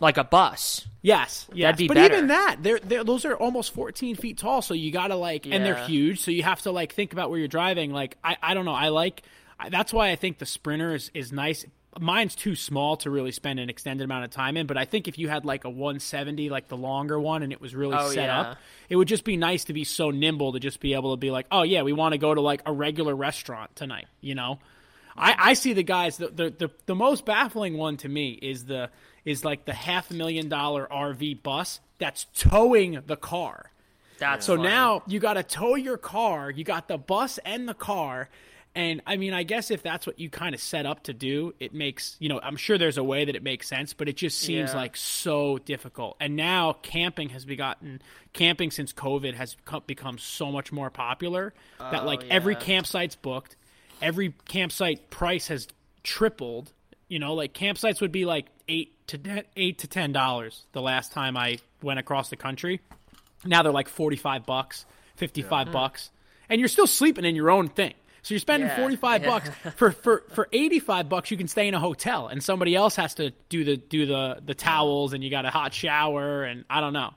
like 0.00 0.16
a 0.16 0.24
bus. 0.24 0.86
Yes, 1.02 1.46
yes. 1.52 1.76
be 1.76 1.88
but 1.88 1.94
better. 1.94 2.14
even 2.14 2.28
that, 2.28 2.56
they're, 2.60 2.78
they're 2.80 3.04
those 3.04 3.24
are 3.24 3.34
almost 3.36 3.72
14 3.74 4.16
feet 4.16 4.38
tall, 4.38 4.62
so 4.62 4.72
you 4.74 4.90
gotta 4.90 5.14
like, 5.14 5.46
and 5.46 5.64
they're 5.64 5.86
huge, 5.86 6.20
so 6.20 6.30
you 6.30 6.42
have 6.42 6.60
to 6.62 6.70
like 6.72 6.92
think 6.92 7.12
about 7.12 7.30
where 7.30 7.38
you're 7.38 7.48
driving. 7.48 7.92
Like, 7.92 8.16
I, 8.24 8.36
I 8.42 8.54
don't 8.54 8.64
know, 8.64 8.72
I 8.74 8.88
like 8.88 9.22
that's 9.70 9.92
why 9.92 10.10
I 10.10 10.16
think 10.16 10.38
the 10.38 10.46
Sprinter 10.46 10.94
is, 10.94 11.10
is 11.14 11.32
nice. 11.32 11.64
Mine's 11.98 12.36
too 12.36 12.54
small 12.54 12.96
to 12.98 13.10
really 13.10 13.32
spend 13.32 13.58
an 13.58 13.68
extended 13.68 14.04
amount 14.04 14.24
of 14.24 14.30
time 14.30 14.56
in, 14.56 14.66
but 14.66 14.76
I 14.76 14.84
think 14.84 15.08
if 15.08 15.18
you 15.18 15.28
had 15.28 15.44
like 15.44 15.64
a 15.64 15.70
170, 15.70 16.48
like 16.50 16.68
the 16.68 16.76
longer 16.76 17.18
one, 17.18 17.42
and 17.42 17.52
it 17.52 17.60
was 17.60 17.74
really 17.74 17.96
Oh, 17.98 18.08
set 18.10 18.26
yeah. 18.26 18.40
up, 18.40 18.58
it 18.88 18.96
would 18.96 19.08
just 19.08 19.24
be 19.24 19.36
nice 19.36 19.64
to 19.64 19.72
be 19.72 19.82
so 19.84 20.10
nimble 20.10 20.52
to 20.52 20.60
just 20.60 20.78
be 20.80 20.94
able 20.94 21.12
to 21.12 21.16
be 21.16 21.30
like, 21.30 21.46
oh 21.50 21.62
yeah, 21.62 21.82
we 21.82 21.92
want 21.92 22.12
to 22.12 22.18
go 22.18 22.32
to 22.34 22.40
like 22.40 22.62
a 22.66 22.72
regular 22.72 23.16
restaurant 23.16 23.74
tonight, 23.74 24.06
you 24.20 24.34
know. 24.34 24.58
I, 25.16 25.34
I 25.50 25.54
see 25.54 25.72
the 25.72 25.82
guys. 25.82 26.18
The, 26.18 26.28
the 26.28 26.50
the 26.50 26.70
the 26.86 26.94
most 26.94 27.24
baffling 27.24 27.76
one 27.76 27.96
to 27.96 28.08
me 28.08 28.30
is 28.40 28.66
the 28.66 28.90
is 29.24 29.44
like 29.44 29.64
the 29.64 29.72
half 29.74 30.12
million 30.12 30.48
dollar 30.48 30.86
RV 30.88 31.42
bus 31.42 31.80
that's 31.98 32.26
towing 32.36 33.00
the 33.06 33.16
car. 33.16 33.72
That's 34.20 34.46
So 34.46 34.54
funny. 34.56 34.68
now 34.68 35.02
you 35.08 35.18
got 35.18 35.34
to 35.34 35.42
tow 35.42 35.74
your 35.74 35.96
car. 35.96 36.52
You 36.52 36.62
got 36.62 36.86
the 36.86 36.98
bus 36.98 37.38
and 37.38 37.68
the 37.68 37.74
car. 37.74 38.28
And 38.78 39.02
I 39.08 39.16
mean, 39.16 39.34
I 39.34 39.42
guess 39.42 39.72
if 39.72 39.82
that's 39.82 40.06
what 40.06 40.20
you 40.20 40.30
kind 40.30 40.54
of 40.54 40.60
set 40.60 40.86
up 40.86 41.02
to 41.04 41.12
do, 41.12 41.52
it 41.58 41.74
makes, 41.74 42.14
you 42.20 42.28
know, 42.28 42.38
I'm 42.40 42.54
sure 42.54 42.78
there's 42.78 42.96
a 42.96 43.02
way 43.02 43.24
that 43.24 43.34
it 43.34 43.42
makes 43.42 43.66
sense, 43.66 43.92
but 43.92 44.08
it 44.08 44.16
just 44.16 44.38
seems 44.38 44.70
Yeah. 44.70 44.76
like 44.76 44.96
so 44.96 45.58
difficult. 45.58 46.16
And 46.20 46.36
now 46.36 46.74
camping 46.74 47.30
has 47.30 47.44
begotten, 47.44 48.00
camping 48.34 48.70
since 48.70 48.92
COVID 48.92 49.34
has 49.34 49.56
become 49.88 50.16
so 50.18 50.52
much 50.52 50.70
more 50.70 50.90
popular 50.90 51.54
that 51.80 52.04
like 52.06 52.20
oh, 52.22 52.26
every 52.30 52.54
campsite's 52.54 53.16
booked. 53.16 53.56
Every 54.00 54.32
campsite 54.46 55.10
price 55.10 55.48
has 55.48 55.66
tripled. 56.04 56.72
You 57.08 57.18
know, 57.18 57.34
like 57.34 57.54
campsites 57.54 58.00
would 58.00 58.12
be 58.12 58.26
like 58.26 58.46
eight 58.68 58.94
to 59.08 59.18
ten, 59.18 59.42
eight 59.56 59.78
to 59.78 59.88
ten 59.88 60.12
dollars 60.12 60.66
the 60.70 60.82
last 60.82 61.10
time 61.10 61.36
I 61.36 61.58
went 61.82 61.98
across 61.98 62.30
the 62.30 62.36
country. 62.36 62.80
Now 63.44 63.64
they're 63.64 63.72
like 63.72 63.88
forty 63.88 64.16
five 64.16 64.46
bucks, 64.46 64.86
fifty 65.16 65.42
five 65.42 65.72
bucks, 65.72 66.12
and 66.48 66.60
you're 66.60 66.68
still 66.68 66.86
sleeping 66.86 67.24
in 67.24 67.34
your 67.34 67.50
own 67.50 67.66
thing. 67.66 67.94
So 68.22 68.34
you're 68.34 68.40
spending 68.40 68.68
Yeah, 68.68 68.76
forty 68.76 68.96
five 68.96 69.22
yeah. 69.22 69.28
bucks 69.30 69.50
for, 69.76 69.92
for 69.92 70.24
for 70.34 70.48
eighty 70.52 70.78
five 70.80 71.08
bucks. 71.08 71.30
You 71.30 71.36
can 71.36 71.48
stay 71.48 71.68
in 71.68 71.74
a 71.74 71.80
hotel, 71.80 72.26
and 72.28 72.42
somebody 72.42 72.74
else 72.74 72.96
has 72.96 73.14
to 73.14 73.32
do 73.48 73.64
the 73.64 73.76
do 73.76 74.06
the 74.06 74.40
the 74.44 74.54
towels, 74.54 75.12
and 75.12 75.22
you 75.24 75.30
got 75.30 75.44
a 75.44 75.50
hot 75.50 75.72
shower, 75.74 76.44
and 76.44 76.64
I 76.68 76.80
don't 76.80 76.92
know. 76.92 77.10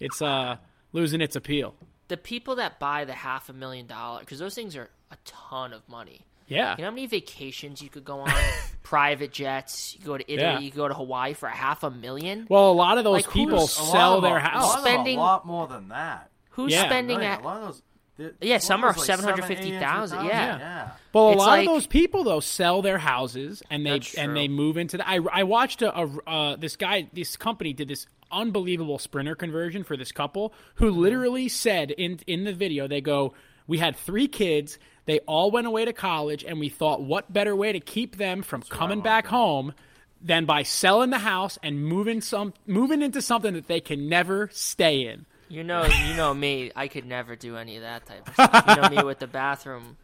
It's 0.00 0.20
uh 0.20 0.56
losing 0.92 1.20
its 1.20 1.36
appeal. 1.36 1.74
the 2.08 2.16
people 2.16 2.56
that 2.56 2.78
buy 2.78 3.04
the 3.06 3.14
half 3.14 3.48
a 3.48 3.52
million 3.52 3.86
dollar 3.86 4.20
because 4.20 4.38
those 4.38 4.54
things 4.54 4.76
are 4.76 4.90
a 5.10 5.16
ton 5.24 5.72
of 5.72 5.88
money. 5.88 6.20
Yeah. 6.48 6.72
You 6.76 6.82
know 6.82 6.90
how 6.90 6.94
many 6.94 7.06
vacations 7.06 7.80
you 7.80 7.88
could 7.88 8.04
go 8.04 8.18
on? 8.20 8.30
Private 8.82 9.32
jets. 9.32 9.96
You 9.98 10.04
go 10.04 10.18
to 10.18 10.24
Italy. 10.30 10.42
Yeah. 10.46 10.58
You 10.58 10.70
go 10.70 10.86
to 10.86 10.92
Hawaii 10.92 11.32
for 11.32 11.46
a 11.48 11.54
half 11.54 11.82
a 11.82 11.90
million. 11.90 12.46
Well, 12.50 12.70
a 12.70 12.74
lot 12.74 12.98
of 12.98 13.04
those 13.04 13.24
Like, 13.24 13.30
people 13.30 13.66
sell 13.66 14.20
their 14.20 14.38
house. 14.40 14.64
A 14.64 14.66
lot, 14.66 14.80
Spending- 14.80 15.18
a 15.18 15.20
lot 15.22 15.46
more 15.46 15.66
than 15.66 15.88
that. 15.88 16.30
Who's 16.50 16.72
Yeah. 16.72 16.84
spending 16.84 17.18
Million. 17.18 17.32
at? 17.32 17.40
a 17.40 17.44
lot 17.44 17.56
of 17.62 17.68
those. 17.68 17.82
The- 18.16 18.34
Yeah, 18.40 18.58
some 18.58 18.84
are 18.84 18.88
like 18.92 18.98
750,000, 18.98 20.08
700, 20.18 20.28
yeah. 20.28 20.58
yeah. 20.58 20.90
Well, 21.12 21.28
a 21.28 21.32
It's 21.32 21.38
lot 21.38 21.46
like- 21.46 21.66
of 21.68 21.74
those 21.74 21.86
people 21.86 22.24
though 22.24 22.40
sell 22.40 22.82
their 22.82 22.98
houses 22.98 23.62
and 23.70 23.84
they 23.86 24.00
and 24.18 24.36
they 24.36 24.48
move 24.48 24.76
into 24.76 24.96
the. 24.98 25.08
I, 25.08 25.18
I 25.32 25.42
watched 25.44 25.82
a, 25.82 25.96
a 25.98 26.06
uh, 26.26 26.56
this 26.56 26.76
guy 26.76 27.08
this 27.12 27.36
company 27.36 27.72
did 27.72 27.88
this 27.88 28.06
unbelievable 28.30 28.98
sprinter 28.98 29.34
conversion 29.34 29.84
for 29.84 29.96
this 29.96 30.10
couple 30.12 30.52
who 30.76 30.90
Mm-hmm. 30.90 31.00
literally 31.00 31.48
said 31.48 31.90
in 31.90 32.18
in 32.26 32.44
the 32.44 32.52
video 32.54 32.88
they 32.88 33.00
go 33.02 33.34
we 33.66 33.76
had 33.78 33.94
three 33.96 34.26
kids 34.26 34.78
they 35.04 35.18
all 35.20 35.50
went 35.50 35.66
away 35.66 35.84
to 35.84 35.92
college 35.92 36.42
and 36.44 36.58
we 36.58 36.68
thought 36.70 37.02
what 37.02 37.30
better 37.32 37.54
way 37.54 37.72
to 37.72 37.80
keep 37.80 38.16
them 38.16 38.42
from 38.42 38.62
coming 38.62 39.02
back 39.02 39.26
home 39.26 39.74
than 40.22 40.46
by 40.46 40.62
selling 40.62 41.10
the 41.10 41.18
house 41.18 41.58
and 41.62 41.84
moving 41.84 42.20
some 42.22 42.54
moving 42.66 43.02
into 43.02 43.20
something 43.20 43.52
that 43.54 43.66
they 43.68 43.80
can 43.80 44.08
never 44.08 44.48
stay 44.52 45.06
in. 45.06 45.26
You 45.52 45.64
know, 45.64 45.84
you 45.84 46.14
know 46.14 46.32
me. 46.32 46.72
I 46.74 46.88
could 46.88 47.04
never 47.04 47.36
do 47.36 47.56
any 47.58 47.76
of 47.76 47.82
that 47.82 48.06
type 48.06 48.26
of 48.26 48.34
stuff. 48.34 48.64
You 48.68 48.76
know 48.82 48.88
me 48.88 49.02
with 49.06 49.18
the 49.18 49.26
bathroom 49.26 49.98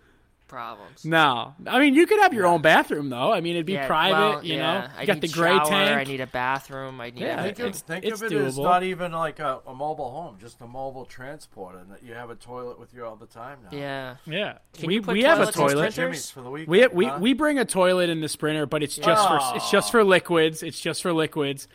problems. 0.46 1.04
No, 1.04 1.54
I 1.66 1.78
mean 1.78 1.94
you 1.94 2.06
could 2.06 2.20
have 2.20 2.32
your 2.32 2.46
own 2.46 2.62
bathroom 2.62 3.10
though. 3.10 3.32
I 3.32 3.40
mean 3.42 3.54
it'd 3.54 3.66
be 3.66 3.74
Yeah, 3.74 3.86
private. 3.86 4.18
well, 4.18 4.44
you 4.44 4.54
yeah. 4.56 4.80
know, 4.80 4.88
I 4.96 5.04
got 5.06 5.14
need 5.14 5.22
the 5.22 5.28
gray 5.28 5.56
shower, 5.56 5.66
tank. 5.66 5.90
I 5.96 6.04
need 6.10 6.20
a 6.20 6.26
bathroom. 6.26 7.00
I 7.00 7.10
need. 7.10 7.20
Yeah, 7.20 7.40
I 7.40 7.42
Think, 7.44 7.60
everything. 7.60 7.68
of, 7.70 7.76
think 7.76 8.04
It's 8.04 8.22
of 8.22 8.32
it 8.32 8.36
as 8.46 8.58
not 8.58 8.82
even 8.82 9.12
like 9.12 9.38
a, 9.40 9.60
a 9.66 9.74
mobile 9.74 10.10
home, 10.10 10.36
just 10.40 10.60
a 10.62 10.66
mobile 10.66 11.04
transporter, 11.04 11.78
and 11.78 11.90
that 11.92 12.02
you 12.02 12.14
have 12.14 12.30
a 12.30 12.34
toilet 12.34 12.78
with 12.80 12.94
you 12.94 13.04
all 13.04 13.16
the 13.16 13.26
time 13.26 13.58
now. 13.70 13.76
Yeah. 13.76 14.16
Yeah, 14.26 14.58
Can 14.74 14.86
we 14.88 14.94
you 14.94 15.02
put 15.02 15.12
we 15.12 15.22
have 15.22 15.40
a 15.40 15.52
toilet. 15.52 15.92
for 15.94 16.40
the 16.42 16.50
weekend. 16.50 16.68
We 16.68 16.86
we 16.88 17.04
huh? 17.06 17.18
we 17.20 17.32
bring 17.34 17.58
a 17.58 17.64
toilet 17.66 18.08
in 18.10 18.20
the 18.20 18.28
Sprinter, 18.28 18.64
but 18.66 18.82
it's 18.82 18.96
just 18.96 19.28
for 19.28 19.38
it's 19.56 19.70
just 19.70 19.90
for 19.90 20.02
liquids. 20.04 20.62
It's 20.62 20.80
just 20.80 21.02
for 21.02 21.12
liquids. 21.12 21.68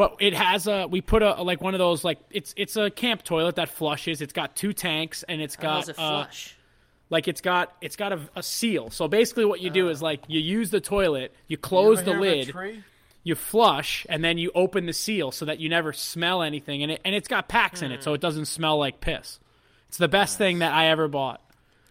But 0.00 0.16
it 0.18 0.32
has 0.32 0.66
a 0.66 0.86
we 0.86 1.02
put 1.02 1.22
a 1.22 1.42
like 1.42 1.60
one 1.60 1.74
of 1.74 1.78
those 1.78 2.04
like 2.04 2.18
it's 2.30 2.54
it's 2.56 2.74
a 2.76 2.88
camp 2.90 3.22
toilet 3.22 3.56
that 3.56 3.68
flushes. 3.68 4.22
It's 4.22 4.32
got 4.32 4.56
two 4.56 4.72
tanks 4.72 5.24
and 5.28 5.42
it's 5.42 5.56
got 5.56 5.80
does 5.80 5.88
it 5.90 5.98
uh, 5.98 6.26
like 7.10 7.28
it's 7.28 7.42
got 7.42 7.76
it's 7.82 7.96
got 7.96 8.12
a, 8.14 8.20
a 8.34 8.42
seal. 8.42 8.88
So 8.88 9.08
basically, 9.08 9.44
what 9.44 9.60
you 9.60 9.68
do 9.68 9.88
Uh. 9.88 9.90
is 9.90 10.00
like 10.00 10.22
you 10.26 10.40
use 10.40 10.70
the 10.70 10.80
toilet, 10.80 11.32
you 11.48 11.54
You 11.54 11.58
close 11.58 11.98
ever 11.98 12.12
the 12.12 12.18
hear 12.18 12.32
of 12.42 12.56
a 12.56 12.62
lid, 12.62 12.84
you 13.24 13.34
flush, 13.34 14.06
and 14.08 14.24
then 14.24 14.38
you 14.38 14.50
open 14.54 14.86
the 14.86 14.94
seal 14.94 15.32
so 15.32 15.44
that 15.44 15.58
you 15.60 15.68
never 15.68 15.92
smell 15.92 16.40
anything. 16.42 16.82
And 16.82 16.92
it 16.92 17.02
and 17.04 17.14
it's 17.14 17.28
got 17.28 17.48
packs 17.48 17.82
in 17.82 17.92
it, 17.92 17.96
Hmm. 17.96 18.02
so 18.04 18.14
it 18.14 18.22
doesn't 18.22 18.46
smell 18.46 18.78
like 18.78 19.00
piss. 19.02 19.38
It's 19.88 19.98
the 19.98 20.08
best 20.08 20.38
thing 20.38 20.60
that 20.60 20.72
I 20.72 20.86
ever 20.86 21.08
bought. 21.08 21.42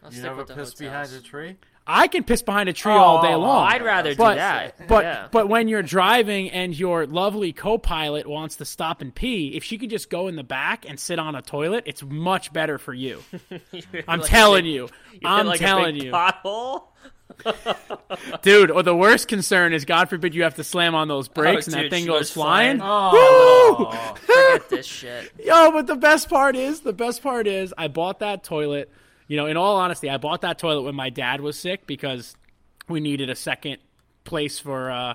I'll 0.02 0.10
You 0.10 0.13
stick 0.17 0.24
never 0.24 0.36
with 0.38 0.48
piss 0.48 0.56
hotels. 0.58 0.74
behind 0.76 1.12
a 1.13 1.22
tree? 1.22 1.58
I 1.91 2.08
can 2.08 2.23
piss 2.23 2.43
behind 2.43 2.69
a 2.69 2.73
tree 2.73 2.91
all 2.93 3.21
day 3.23 3.34
Oh, 3.34 3.39
long. 3.39 3.67
I'd 3.67 3.82
rather 3.82 4.13
but, 4.15 4.34
do 4.34 4.36
that. 4.38 4.88
But 4.88 5.04
yeah. 5.06 5.28
but 5.32 5.49
when 5.49 5.67
you're 5.67 5.82
driving 5.82 6.52
and 6.52 6.78
your 6.78 7.08
lovely 7.08 7.52
co-pilot 7.52 8.28
wants 8.28 8.58
to 8.58 8.65
stop 8.65 9.02
and 9.02 9.13
pee, 9.13 9.56
if 9.56 9.63
she 9.63 9.78
could 9.80 9.89
just 9.89 10.10
go 10.12 10.28
in 10.28 10.36
the 10.36 10.43
back 10.43 10.88
and 10.88 10.99
sit 10.99 11.17
on 11.17 11.34
a 11.36 11.41
toilet, 11.41 11.86
it's 11.88 12.04
much 12.04 12.54
better 12.54 12.78
for 12.78 12.93
you. 12.93 13.23
I'm 14.08 14.19
Like 14.19 14.30
telling 14.30 14.65
big- 14.65 14.73
you. 14.73 14.89
I'm 15.25 15.47
like 15.47 15.60
telling 15.60 15.95
you, 15.95 16.12
Pothole. 16.12 16.84
dude. 18.41 18.71
Or 18.71 18.84
the 18.84 18.95
worst 18.95 19.28
concern 19.28 19.73
is, 19.73 19.86
God 19.86 20.10
forbid, 20.10 20.36
you 20.36 20.43
have 20.43 20.56
to 20.56 20.63
slam 20.63 20.95
on 20.95 21.08
those 21.08 21.28
brakes 21.28 21.67
oh, 21.67 21.71
and 21.71 21.75
Oh, 21.75 21.82
dude, 21.84 21.91
that 21.91 21.95
thing 21.95 22.06
goes 22.06 22.32
flying. 22.32 22.80
flying. 22.80 23.12
Woo! 23.13 23.19
Oh, 23.19 24.15
forget 24.19 24.69
this 24.69 24.86
shit. 24.86 25.32
Yo, 25.43 25.71
but 25.71 25.88
the 25.88 25.95
best 25.95 26.30
part 26.30 26.56
is, 26.56 26.82
the 26.82 26.93
best 26.93 27.21
part 27.23 27.47
is, 27.47 27.73
I 27.78 27.88
bought 27.88 28.19
that 28.19 28.43
toilet. 28.43 28.91
You 29.29 29.37
know, 29.37 29.45
in 29.45 29.57
all 29.57 29.77
honesty, 29.77 30.09
I 30.09 30.17
bought 30.17 30.41
that 30.41 30.57
toilet 30.57 30.81
when 30.81 30.95
my 30.95 31.11
dad 31.11 31.39
was 31.39 31.57
sick 31.57 31.85
because 31.85 32.35
we 32.87 32.99
needed 32.99 33.29
a 33.29 33.35
second 33.35 33.77
place 34.23 34.57
for 34.57 34.89
uh, 34.89 35.13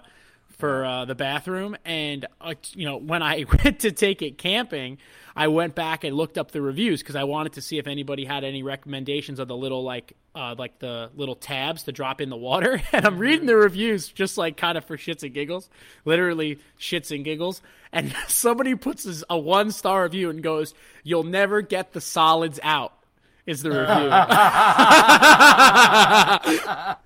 for 0.50 0.84
uh, 0.84 1.04
the 1.04 1.16
bathroom. 1.16 1.76
And 1.84 2.24
uh, 2.40 2.54
you 2.74 2.86
know, 2.86 2.96
when 2.96 3.24
I 3.24 3.44
went 3.64 3.80
to 3.80 3.90
take 3.90 4.22
it 4.22 4.38
camping, 4.38 4.98
I 5.34 5.48
went 5.48 5.74
back 5.74 6.04
and 6.04 6.16
looked 6.16 6.38
up 6.38 6.52
the 6.52 6.62
reviews 6.62 7.00
because 7.02 7.16
I 7.16 7.24
wanted 7.24 7.54
to 7.54 7.60
see 7.60 7.78
if 7.78 7.88
anybody 7.88 8.24
had 8.24 8.44
any 8.44 8.62
recommendations 8.62 9.40
of 9.40 9.48
the 9.48 9.56
little 9.56 9.82
like 9.82 10.12
uh, 10.36 10.54
like 10.56 10.78
the 10.78 11.10
little 11.16 11.34
tabs 11.34 11.82
to 11.82 11.92
drop 11.92 12.20
in 12.20 12.30
the 12.30 12.36
water. 12.36 12.80
And 12.92 13.04
I'm 13.04 13.18
reading 13.18 13.46
the 13.46 13.56
reviews 13.56 14.06
just 14.06 14.38
like 14.38 14.56
kind 14.56 14.78
of 14.78 14.84
for 14.84 14.96
shits 14.96 15.24
and 15.24 15.34
giggles, 15.34 15.68
literally 16.04 16.60
shits 16.78 17.12
and 17.12 17.24
giggles. 17.24 17.62
And 17.92 18.14
somebody 18.28 18.76
puts 18.76 19.24
a 19.28 19.36
one 19.36 19.72
star 19.72 20.04
review 20.04 20.30
and 20.30 20.40
goes, 20.40 20.72
"You'll 21.02 21.24
never 21.24 21.62
get 21.62 21.92
the 21.92 22.00
solids 22.00 22.60
out." 22.62 22.92
Is 23.46 23.62
the 23.62 23.70
review. 26.80 26.94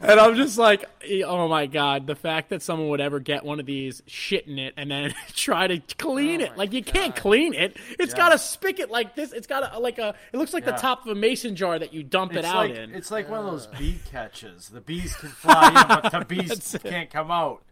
And 0.00 0.20
I'm 0.20 0.36
just 0.36 0.58
like, 0.58 0.84
oh 1.24 1.48
my 1.48 1.66
god, 1.66 2.06
the 2.06 2.14
fact 2.14 2.50
that 2.50 2.62
someone 2.62 2.88
would 2.90 3.00
ever 3.00 3.18
get 3.18 3.44
one 3.44 3.58
of 3.60 3.66
these, 3.66 4.02
shit 4.06 4.46
in 4.46 4.58
it, 4.58 4.74
and 4.76 4.90
then 4.90 5.14
try 5.32 5.66
to 5.66 5.80
clean 5.96 6.42
oh 6.42 6.44
it. 6.44 6.56
Like 6.56 6.72
you 6.72 6.82
can't 6.82 7.16
clean 7.16 7.54
it. 7.54 7.76
It's 7.98 8.12
got 8.12 8.34
a 8.34 8.38
spigot 8.38 8.90
like 8.90 9.14
this. 9.16 9.32
It's 9.32 9.46
got 9.46 9.74
a 9.74 9.78
like 9.78 9.98
a. 9.98 10.14
It 10.32 10.36
looks 10.36 10.52
like 10.52 10.64
the 10.64 10.72
top 10.72 11.06
of 11.06 11.10
a 11.10 11.14
mason 11.14 11.56
jar 11.56 11.78
that 11.78 11.94
you 11.94 12.02
dump 12.02 12.34
it 12.34 12.44
out 12.44 12.68
like 12.68 12.76
in. 12.76 12.94
it's 12.94 13.10
like 13.10 13.30
one 13.30 13.40
of 13.40 13.46
those 13.46 13.66
bee 13.66 13.98
catches. 14.10 14.68
The 14.68 14.80
bees 14.80 15.16
can 15.16 15.30
fly 15.30 15.68
in, 15.68 15.88
but 15.88 16.10
the 16.12 16.24
bees 16.24 16.76
can't 16.82 17.10
come 17.10 17.30
out. 17.30 17.62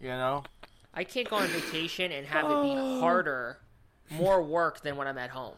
You 0.00 0.08
know? 0.08 0.44
I 0.94 1.04
can't 1.04 1.28
go 1.28 1.36
on 1.36 1.48
vacation 1.48 2.12
and 2.12 2.26
have 2.26 2.44
it 2.44 2.62
be 2.62 2.74
oh. 2.76 3.00
harder, 3.00 3.58
more 4.10 4.42
work 4.42 4.80
than 4.82 4.96
when 4.96 5.06
I'm 5.06 5.18
at 5.18 5.30
home. 5.30 5.56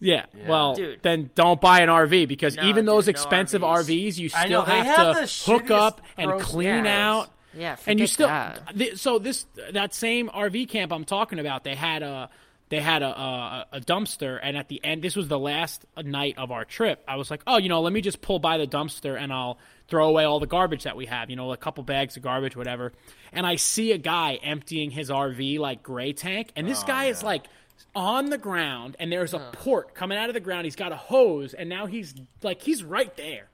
Yeah. 0.00 0.26
Well, 0.46 0.74
Dude. 0.74 1.02
then 1.02 1.30
don't 1.34 1.60
buy 1.60 1.80
an 1.80 1.88
RV 1.88 2.28
because 2.28 2.56
No, 2.56 2.64
even 2.68 2.84
those 2.84 3.06
dude, 3.06 3.14
no 3.16 3.20
expensive 3.20 3.62
RVs. 3.62 3.86
RVs, 3.88 4.18
you 4.18 4.28
still 4.28 4.62
have, 4.62 4.86
have 4.86 5.16
to 5.28 5.50
hook 5.50 5.70
up 5.70 6.00
and 6.16 6.40
clean 6.40 6.84
cars. 6.84 6.86
out. 6.86 7.30
Yeah, 7.54 7.76
and 7.86 7.98
you 7.98 8.06
still 8.06 8.28
that. 8.28 8.76
th- 8.76 8.98
so 8.98 9.18
this 9.18 9.46
that 9.72 9.94
same 9.94 10.28
RV 10.28 10.68
camp 10.68 10.92
I'm 10.92 11.04
talking 11.04 11.38
about 11.38 11.64
they 11.64 11.74
had 11.74 12.02
a 12.02 12.28
they 12.68 12.78
had 12.80 13.02
a, 13.02 13.06
a 13.08 13.66
a 13.72 13.80
dumpster 13.80 14.38
and 14.40 14.56
at 14.56 14.68
the 14.68 14.84
end 14.84 15.02
this 15.02 15.16
was 15.16 15.28
the 15.28 15.38
last 15.38 15.84
night 16.04 16.34
of 16.36 16.52
our 16.52 16.66
trip 16.66 17.02
I 17.08 17.16
was 17.16 17.30
like 17.30 17.42
oh 17.46 17.56
you 17.56 17.70
know 17.70 17.80
let 17.80 17.92
me 17.92 18.02
just 18.02 18.20
pull 18.20 18.38
by 18.38 18.58
the 18.58 18.66
dumpster 18.66 19.18
and 19.18 19.32
I'll 19.32 19.58
throw 19.88 20.08
away 20.08 20.24
all 20.24 20.38
the 20.40 20.46
garbage 20.46 20.84
that 20.84 20.94
we 20.94 21.06
have 21.06 21.30
you 21.30 21.36
know 21.36 21.50
a 21.50 21.56
couple 21.56 21.82
bags 21.84 22.18
of 22.18 22.22
garbage 22.22 22.54
whatever 22.54 22.92
and 23.32 23.46
I 23.46 23.56
see 23.56 23.92
a 23.92 23.98
guy 23.98 24.34
emptying 24.42 24.90
his 24.90 25.08
RV 25.08 25.58
like 25.58 25.82
gray 25.82 26.12
tank 26.12 26.52
and 26.54 26.68
this 26.68 26.82
guy 26.84 27.06
is 27.06 27.22
like 27.22 27.46
on 27.94 28.30
the 28.30 28.38
ground 28.38 28.96
and 28.98 29.10
there's 29.10 29.34
a 29.34 29.38
port 29.52 29.94
coming 29.94 30.18
out 30.18 30.28
of 30.28 30.34
the 30.34 30.40
ground 30.40 30.64
he's 30.64 30.76
got 30.76 30.92
a 30.92 30.96
hose 30.96 31.54
and 31.54 31.68
now 31.68 31.86
he's 31.86 32.14
like 32.42 32.62
he's 32.62 32.82
right 32.82 33.16
there 33.16 33.48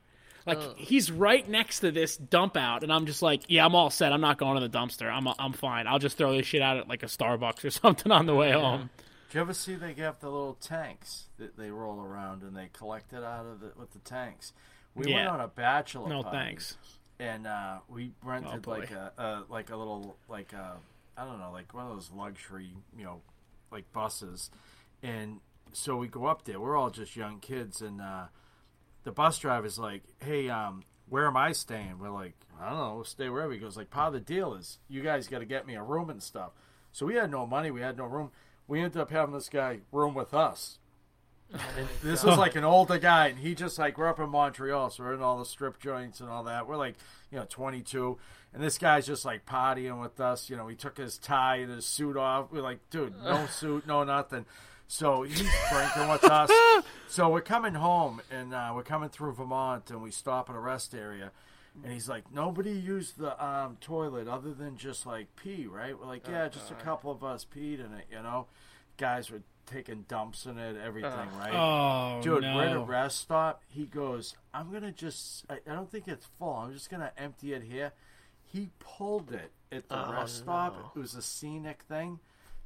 like 0.47 0.77
he's 0.77 1.11
right 1.11 1.49
next 1.49 1.81
to 1.81 1.91
this 1.91 2.17
dump 2.17 2.57
out, 2.57 2.83
and 2.83 2.93
I'm 2.93 3.07
just 3.07 3.23
like, 3.23 3.45
yeah, 3.49 3.65
I'm 3.65 3.75
all 3.75 3.89
set. 3.89 4.13
I'm 4.13 4.21
not 4.21 4.37
going 4.37 4.61
to 4.61 4.69
the 4.69 4.79
dumpster. 4.79 5.11
I'm 5.11 5.27
I'm 5.39 5.53
fine. 5.55 5.87
I'll 5.87 5.99
just 5.99 6.19
throw 6.19 6.37
this 6.37 6.47
shit 6.47 6.61
out 6.61 6.77
at 6.77 6.89
like 6.89 7.03
a 7.03 7.07
Starbucks 7.07 7.65
or 7.65 7.71
something 7.71 8.13
on 8.13 8.27
the 8.27 8.35
way 8.35 8.53
home. 8.53 8.91
Do 9.31 9.39
you 9.39 9.41
ever 9.41 9.55
see 9.55 9.75
they 9.75 9.95
have 9.95 10.21
the 10.21 10.29
little 10.29 10.55
tanks 10.61 11.25
that 11.39 11.57
they 11.57 11.71
roll 11.71 12.01
around 12.01 12.43
and 12.43 12.55
they 12.55 12.69
collect 12.73 13.13
it 13.13 13.25
out 13.25 13.47
of 13.47 13.61
the 13.61 13.73
with 13.79 13.93
the 13.93 13.99
tanks? 14.01 14.53
We 14.95 15.13
went 15.13 15.29
on 15.29 15.41
a 15.41 15.49
bachelor 15.49 16.09
No 16.09 16.23
party, 16.23 16.37
thanks. 16.39 16.77
and 17.19 17.47
uh, 17.47 17.79
we 17.89 18.13
rented 18.23 18.63
boy. 18.63 18.81
like 18.81 18.91
a, 18.91 19.13
a 19.17 19.45
like 19.49 19.71
a 19.71 19.77
little 19.77 20.15
like 20.29 20.53
a 20.53 20.77
I 21.17 21.25
don't 21.25 21.39
know 21.39 21.53
like 21.53 21.73
one 21.73 21.87
of 21.87 21.95
those 21.95 22.11
luxury 22.15 22.71
you 22.97 23.05
know 23.05 23.23
like 23.75 23.93
buses, 23.93 24.51
and 25.03 25.41
so 25.73 25.97
we 25.97 26.09
go 26.09 26.25
up 26.27 26.45
there. 26.45 26.59
We're 26.59 26.77
all 26.77 26.91
just 26.91 27.17
young 27.17 27.41
kids, 27.41 27.83
and 27.83 28.01
uh, 28.01 28.27
the 29.03 29.13
bus 29.13 29.39
driver's 29.39 29.79
like, 29.79 30.03
"Hey, 30.21 30.49
um, 30.49 30.85
where 31.09 31.27
am 31.27 31.37
I 31.37 31.53
staying?" 31.53 31.99
We're 31.99 32.11
like, 32.11 32.35
"I 32.59 32.71
don't 32.71 32.79
know, 32.79 33.03
stay 33.03 33.29
wherever." 33.29 33.53
He 33.53 33.59
goes, 33.59 33.77
"Like, 33.77 33.91
part 33.91 34.09
of 34.09 34.15
the 34.15 34.21
deal 34.21 34.55
is 34.55 34.79
you 34.89 35.03
guys 35.03 35.29
got 35.29 35.41
to 35.41 35.45
get 35.45 35.67
me 35.67 35.75
a 35.75 35.83
room 35.83 36.09
and 36.09 36.23
stuff." 36.23 36.53
So 36.93 37.05
we 37.07 37.17
had 37.17 37.31
no 37.31 37.47
money, 37.47 37.71
we 37.71 37.81
had 37.81 37.99
no 37.99 38.05
room. 38.05 38.31
We 38.67 38.81
ended 38.81 39.01
up 39.01 39.11
having 39.11 39.35
this 39.35 39.49
guy 39.49 39.81
room 39.93 40.15
with 40.15 40.33
us. 40.33 40.79
And 41.77 41.89
this 42.03 42.25
was 42.25 42.37
like 42.37 42.57
an 42.57 42.65
older 42.65 42.99
guy, 42.99 43.29
and 43.29 43.39
he 43.39 43.55
just 43.55 43.79
like 43.79 43.97
we're 43.97 44.09
up 44.09 44.19
in 44.19 44.29
Montreal, 44.29 44.91
so 44.91 45.05
we're 45.05 45.15
in 45.15 45.23
all 45.23 45.39
the 45.39 45.45
strip 45.45 45.79
joints 45.81 46.21
and 46.21 46.29
all 46.29 46.45
that. 46.45 46.67
We're 46.67 46.77
like, 46.77 46.97
you 47.31 47.39
know, 47.39 47.47
22, 47.49 48.19
and 48.53 48.63
this 48.63 48.79
guy's 48.79 49.07
just 49.07 49.25
like 49.25 49.47
partying 49.47 50.01
with 50.01 50.21
us. 50.21 50.51
You 50.51 50.57
know, 50.57 50.67
he 50.67 50.75
took 50.77 50.97
his 50.99 51.17
tie 51.19 51.57
and 51.57 51.71
his 51.71 51.87
suit 51.87 52.17
off. 52.17 52.51
We're 52.51 52.61
like, 52.63 52.79
dude, 52.91 53.15
no 53.23 53.47
suit, 53.51 53.87
no 53.87 54.03
nothing. 54.05 54.47
So 54.87 55.23
he's 55.23 55.49
drinking 55.71 56.09
with 56.09 56.25
us. 56.25 56.51
So 57.07 57.29
we're 57.29 57.43
coming 57.43 57.75
home, 57.75 58.21
and 58.29 58.53
uh, 58.53 58.73
we're 58.75 58.83
coming 58.83 59.09
through 59.09 59.35
Vermont, 59.35 59.89
and 59.89 60.03
we 60.03 60.11
stop 60.11 60.51
at 60.51 60.57
a 60.57 60.59
rest 60.59 60.97
area. 60.97 61.31
And 61.85 61.93
he's 61.93 62.09
like, 62.09 62.33
nobody 62.33 62.73
used 62.73 63.19
the 63.19 63.45
um, 63.45 63.77
toilet 63.81 64.27
other 64.27 64.53
than 64.53 64.77
just 64.77 65.07
like 65.07 65.29
pee, 65.37 65.67
right? 65.67 65.97
We're 65.97 66.07
like, 66.07 66.27
yeah, 66.27 66.49
just 66.49 66.73
a 66.73 66.75
couple 66.75 67.13
of 67.13 67.23
us 67.23 67.45
peed 67.45 67.75
in 67.75 67.93
it, 67.93 68.07
you 68.11 68.21
know. 68.21 68.47
Guys 68.97 69.31
were 69.31 69.43
taking 69.67 70.03
dumps 70.09 70.47
in 70.47 70.59
it, 70.59 70.77
everything, 70.85 71.11
right? 71.39 71.53
Oh 71.55 72.21
Dude, 72.23 72.43
no! 72.43 72.57
we're 72.57 72.65
at 72.65 72.77
a 72.77 72.81
rest 72.81 73.19
stop. 73.21 73.63
He 73.69 73.87
goes, 73.87 74.35
I'm 74.53 74.73
gonna 74.73 74.93
just, 74.93 75.45
I, 75.51 75.55
I 75.69 75.75
don't 75.75 75.91
think 75.91 76.09
it's 76.09 76.27
full. 76.39 76.55
I'm 76.55 76.73
just 76.73 76.91
gonna 76.91 77.13
empty 77.19 77.53
it 77.55 77.63
here. 77.63 77.93
He 78.45 78.71
pulled 78.79 79.33
it 79.33 79.51
at 79.73 79.89
the 79.89 80.07
rest 80.13 80.39
stop. 80.39 80.93
It 80.95 80.99
was 80.99 81.15
a 81.15 81.23
scenic 81.23 81.83
thing. 81.89 82.21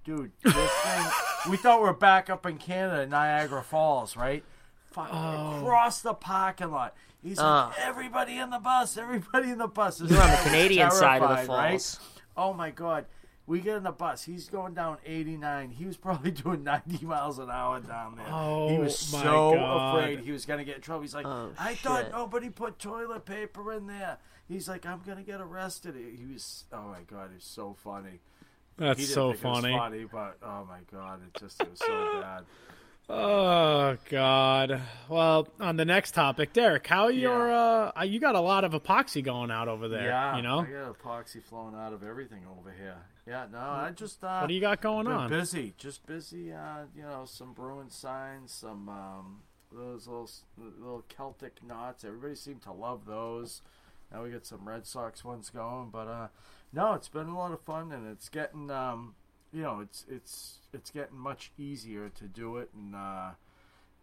Dude, 0.04 0.32
this 0.42 0.54
thing, 0.54 1.04
we 1.50 1.56
thought 1.56 1.80
we 1.80 1.86
were 1.86 1.92
back 1.92 2.30
up 2.30 2.46
in 2.46 2.56
Canada, 2.58 3.06
Niagara 3.06 3.62
Falls, 3.62 4.16
right? 4.16 4.42
Fucking 4.92 5.14
Oh. 5.14 5.58
across 5.60 6.00
the 6.00 6.14
parking 6.14 6.70
lot. 6.70 6.94
He's 7.22 7.38
Uh. 7.38 7.66
like, 7.68 7.78
everybody 7.80 8.38
in 8.38 8.50
the 8.50 8.58
bus, 8.58 8.96
everybody 8.96 9.50
in 9.50 9.58
the 9.58 9.66
bus. 9.68 9.98
This 9.98 10.10
You're 10.10 10.22
on 10.22 10.30
the 10.30 10.36
Canadian 10.38 10.90
side 10.90 11.20
of 11.22 11.28
the 11.30 11.34
terrified, 11.36 11.56
right? 11.56 11.70
falls. 11.72 12.00
Oh 12.36 12.52
my 12.54 12.70
god. 12.70 13.06
We 13.48 13.60
get 13.60 13.76
in 13.78 13.82
the 13.82 13.92
bus. 13.92 14.24
He's 14.24 14.48
going 14.48 14.74
down 14.74 14.98
89. 15.06 15.70
He 15.70 15.86
was 15.86 15.96
probably 15.96 16.30
doing 16.44 16.62
90 16.62 17.06
miles 17.06 17.38
an 17.38 17.50
hour 17.50 17.80
down 17.80 18.16
there. 18.16 18.26
Oh, 18.30 18.68
he 18.68 18.78
was 18.78 19.10
my 19.10 19.22
so 19.22 19.54
God. 19.54 19.98
afraid 19.98 20.20
he 20.20 20.30
was 20.32 20.44
going 20.44 20.58
to 20.58 20.64
get 20.64 20.76
in 20.76 20.82
trouble. 20.82 21.00
He's 21.02 21.14
like, 21.14 21.26
Oh, 21.26 21.50
I 21.58 21.74
thought 21.74 22.12
nobody 22.12 22.50
put 22.50 22.78
toilet 22.78 23.24
paper 23.24 23.72
in 23.72 23.86
there. 23.86 24.18
He's 24.46 24.68
like, 24.68 24.84
I'm 24.84 25.00
going 25.04 25.16
to 25.16 25.24
get 25.24 25.40
arrested. 25.40 25.94
He 25.96 26.24
was, 26.30 26.64
oh 26.72 26.88
my 26.88 27.00
God, 27.10 27.30
he's 27.34 27.44
so 27.44 27.74
funny. 27.82 28.20
That's 28.76 29.00
he 29.00 29.06
didn't 29.06 29.14
so 29.14 29.32
think 29.32 29.44
it 29.44 29.48
was 29.48 29.60
funny. 29.60 29.76
funny, 29.76 30.04
but 30.04 30.38
oh 30.42 30.66
my 30.68 30.80
God, 30.92 31.20
it 31.26 31.40
just 31.40 31.60
it 31.60 31.70
was 31.70 31.80
so 31.80 31.86
bad. 32.22 32.44
Oh 33.10 33.96
God. 34.10 34.82
Well, 35.08 35.48
on 35.58 35.76
the 35.76 35.84
next 35.86 36.12
topic, 36.12 36.52
Derek, 36.52 36.86
how 36.86 37.08
your 37.08 37.50
uh 37.50 38.02
you 38.04 38.20
got 38.20 38.34
a 38.34 38.40
lot 38.40 38.64
of 38.64 38.72
epoxy 38.72 39.24
going 39.24 39.50
out 39.50 39.68
over 39.68 39.88
there. 39.88 40.08
Yeah, 40.08 40.36
You 40.36 40.42
know? 40.42 40.60
I 40.60 40.64
got 40.66 40.98
epoxy 40.98 41.42
flowing 41.42 41.74
out 41.74 41.92
of 41.92 42.02
everything 42.02 42.42
over 42.58 42.70
here. 42.70 42.96
Yeah, 43.26 43.46
no, 43.50 43.58
I 43.58 43.92
just 43.94 44.22
uh, 44.22 44.40
What 44.40 44.48
do 44.48 44.54
you 44.54 44.60
got 44.60 44.80
going 44.80 45.06
on? 45.06 45.28
Busy, 45.28 45.74
just 45.78 46.06
busy. 46.06 46.52
Uh, 46.52 46.84
you 46.96 47.02
know, 47.02 47.24
some 47.26 47.52
Bruin 47.52 47.90
signs, 47.90 48.52
some 48.52 48.88
um, 48.88 49.42
those 49.72 50.06
little 50.06 50.30
little 50.56 51.04
Celtic 51.08 51.62
knots. 51.66 52.04
Everybody 52.04 52.34
seemed 52.34 52.62
to 52.62 52.72
love 52.72 53.06
those. 53.06 53.62
Now 54.12 54.22
we 54.22 54.30
got 54.30 54.46
some 54.46 54.66
Red 54.66 54.86
Sox 54.86 55.24
ones 55.24 55.50
going, 55.50 55.90
but 55.90 56.08
uh, 56.08 56.28
no, 56.72 56.94
it's 56.94 57.08
been 57.08 57.28
a 57.28 57.36
lot 57.36 57.52
of 57.52 57.60
fun, 57.62 57.92
and 57.92 58.06
it's 58.06 58.28
getting 58.30 58.70
um, 58.70 59.14
you 59.52 59.62
know, 59.62 59.80
it's 59.80 60.04
it's 60.08 60.58
it's 60.72 60.90
getting 60.90 61.18
much 61.18 61.52
easier 61.58 62.08
to 62.10 62.24
do 62.24 62.56
it, 62.58 62.70
and 62.74 62.94
uh, 62.94 63.30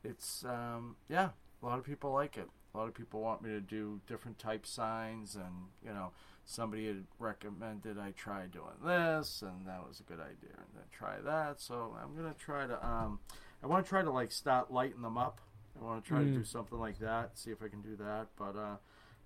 it's 0.03 0.43
um, 0.45 0.95
yeah, 1.09 1.29
a 1.61 1.65
lot 1.65 1.79
of 1.79 1.85
people 1.85 2.11
like 2.11 2.37
it. 2.37 2.47
A 2.73 2.77
lot 2.77 2.87
of 2.87 2.93
people 2.93 3.21
want 3.21 3.41
me 3.41 3.49
to 3.51 3.61
do 3.61 4.01
different 4.07 4.37
type 4.37 4.65
signs, 4.65 5.35
and 5.35 5.53
you 5.83 5.91
know, 5.93 6.11
somebody 6.45 6.87
had 6.87 7.05
recommended 7.19 7.97
I 7.97 8.11
try 8.11 8.47
doing 8.47 8.75
this, 8.83 9.41
and 9.41 9.65
that 9.67 9.87
was 9.87 9.99
a 9.99 10.03
good 10.03 10.19
idea, 10.19 10.55
and 10.57 10.67
then 10.75 10.83
try 10.91 11.19
that. 11.23 11.61
So 11.61 11.95
I'm 12.01 12.15
gonna 12.15 12.35
try 12.37 12.67
to 12.67 12.85
um, 12.85 13.19
I 13.63 13.67
want 13.67 13.85
to 13.85 13.89
try 13.89 14.01
to 14.01 14.11
like 14.11 14.31
start 14.31 14.71
lighting 14.71 15.01
them 15.01 15.17
up. 15.17 15.39
I 15.79 15.83
want 15.83 16.03
to 16.03 16.07
try 16.07 16.19
to 16.21 16.25
Mm. 16.27 16.33
do 16.35 16.43
something 16.45 16.79
like 16.79 16.99
that, 16.99 17.37
see 17.37 17.51
if 17.51 17.61
I 17.61 17.67
can 17.67 17.81
do 17.81 17.95
that. 17.97 18.27
But 18.37 18.55
uh, 18.57 18.77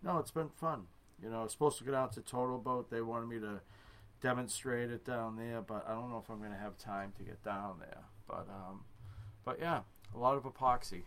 no, 0.03 0.17
it's 0.17 0.31
been 0.31 0.49
fun. 0.49 0.87
You 1.21 1.29
know, 1.29 1.41
I 1.41 1.43
was 1.43 1.51
supposed 1.51 1.77
to 1.79 1.83
go 1.83 1.93
out 1.95 2.13
to 2.13 2.21
Total 2.21 2.57
Boat. 2.57 2.89
They 2.89 3.01
wanted 3.01 3.27
me 3.29 3.39
to 3.39 3.59
demonstrate 4.21 4.91
it 4.91 5.05
down 5.05 5.35
there, 5.35 5.61
but 5.61 5.85
I 5.87 5.93
don't 5.93 6.09
know 6.09 6.21
if 6.23 6.29
I'm 6.29 6.39
going 6.39 6.51
to 6.51 6.57
have 6.57 6.77
time 6.77 7.13
to 7.17 7.23
get 7.23 7.43
down 7.43 7.75
there. 7.79 8.03
But 8.27 8.47
um, 8.49 8.81
but 9.45 9.59
yeah, 9.59 9.81
a 10.13 10.17
lot 10.17 10.35
of 10.35 10.43
epoxy. 10.43 11.03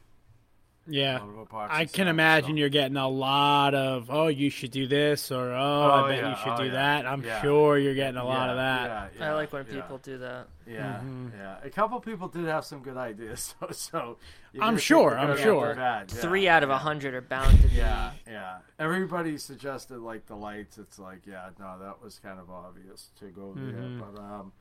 Yeah. 0.88 1.18
A 1.18 1.24
lot 1.24 1.28
of 1.42 1.48
epoxy 1.48 1.66
I 1.70 1.84
can 1.84 1.92
signs, 1.94 2.08
imagine 2.08 2.50
so- 2.50 2.56
you're 2.56 2.68
getting 2.68 2.96
a 2.96 3.08
lot 3.08 3.74
of 3.74 4.10
oh 4.10 4.26
you 4.26 4.50
should 4.50 4.72
do 4.72 4.86
this 4.88 5.30
or 5.30 5.52
oh, 5.52 5.56
I 5.90 6.02
Oh, 6.04 6.08
bet 6.08 6.18
yeah, 6.18 6.30
you 6.30 6.36
should 6.42 6.52
oh, 6.52 6.56
do 6.58 6.64
yeah, 6.64 6.70
that. 6.72 7.06
I'm 7.06 7.22
yeah. 7.22 7.40
sure 7.40 7.78
you're 7.78 7.94
getting 7.94 8.16
a 8.16 8.24
lot 8.24 8.46
Yeah, 8.46 8.50
of 8.50 8.56
that. 8.56 9.12
yeah, 9.18 9.30
I 9.30 9.34
like 9.34 9.52
when 9.52 9.64
yeah. 9.68 9.74
people 9.74 9.98
do 9.98 10.18
that. 10.18 10.48
Yeah, 10.66 11.00
Mhm. 11.04 11.30
yeah. 11.38 11.56
A 11.62 11.70
couple 11.70 12.00
people 12.00 12.26
did 12.28 12.46
have 12.46 12.64
some 12.64 12.80
good 12.82 12.96
ideas, 12.96 13.54
so, 13.60 13.68
so 13.70 14.16
I'm 14.60 14.76
sure, 14.76 15.16
I'm 15.16 15.26
good 15.28 15.30
with 15.30 15.38
the 15.38 15.44
sure. 15.44 15.74
bad, 15.76 16.12
yeah, 16.12 16.20
Three 16.20 16.48
out 16.48 16.62
of 16.64 16.70
a 16.70 16.78
hundred 16.78 17.14
are 17.14 17.20
bound 17.20 17.60
to 17.62 17.68
be. 17.68 17.76
Yeah, 17.76 18.10
yeah. 18.26 18.58
Everybody 18.78 19.38
suggested 19.38 19.98
like 19.98 20.26
the 20.26 20.36
lights. 20.36 20.78
It's 20.78 20.98
like, 20.98 21.26
yeah, 21.26 21.50
no, 21.60 21.78
that 21.80 22.02
was 22.02 22.18
kind 22.18 22.38
of 22.40 22.50
obvious 22.50 23.10
to 23.20 23.26
go 23.26 23.54
Mhm. 23.56 23.72
there, 23.72 24.04
but 24.12 24.20
um, 24.20 24.52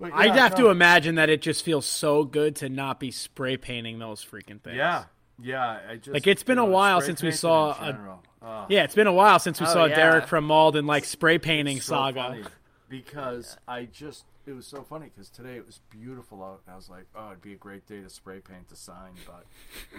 but 0.00 0.12
I'd 0.14 0.34
have 0.36 0.52
no. 0.58 0.64
to 0.64 0.70
imagine 0.70 1.16
that 1.16 1.28
it 1.30 1.42
just 1.42 1.64
feels 1.64 1.86
so 1.86 2.24
good 2.24 2.56
to 2.56 2.68
not 2.68 3.00
be 3.00 3.10
spray 3.10 3.56
painting 3.56 3.98
those 3.98 4.24
freaking 4.24 4.60
things. 4.60 4.76
Yeah, 4.76 5.04
yeah. 5.40 5.78
I 5.88 5.96
just 5.96 6.08
Like 6.08 6.26
it's 6.26 6.42
been 6.42 6.58
you 6.58 6.64
a 6.64 6.66
while 6.66 7.00
since 7.00 7.22
we 7.22 7.30
saw 7.32 7.72
a, 7.80 7.92
general. 7.92 8.22
Ugh. 8.42 8.66
Yeah, 8.70 8.84
it's 8.84 8.94
been 8.94 9.06
a 9.08 9.12
while 9.12 9.38
since 9.38 9.60
we 9.60 9.66
Oh, 9.66 9.72
saw 9.72 9.84
yeah. 9.86 9.96
Derek 9.96 10.26
from 10.28 10.44
Malden 10.44 10.86
like 10.86 11.04
spray 11.04 11.38
painting 11.38 11.78
It's 11.78 11.86
so 11.86 11.94
saga. 11.96 12.20
funny 12.28 12.44
because 12.88 13.56
I 13.66 13.84
just 13.86 14.24
it 14.46 14.52
was 14.52 14.66
so 14.66 14.82
funny 14.82 15.10
because 15.14 15.28
today 15.28 15.56
it 15.56 15.66
was 15.66 15.80
beautiful 15.90 16.42
out 16.42 16.62
and 16.66 16.72
I 16.72 16.76
was 16.76 16.88
like, 16.88 17.04
oh, 17.14 17.28
it'd 17.28 17.42
be 17.42 17.52
a 17.52 17.56
great 17.56 17.86
day 17.86 18.00
to 18.00 18.08
spray 18.08 18.38
paint 18.40 18.68
the 18.70 18.76
sign, 18.76 19.12
but 19.26 19.44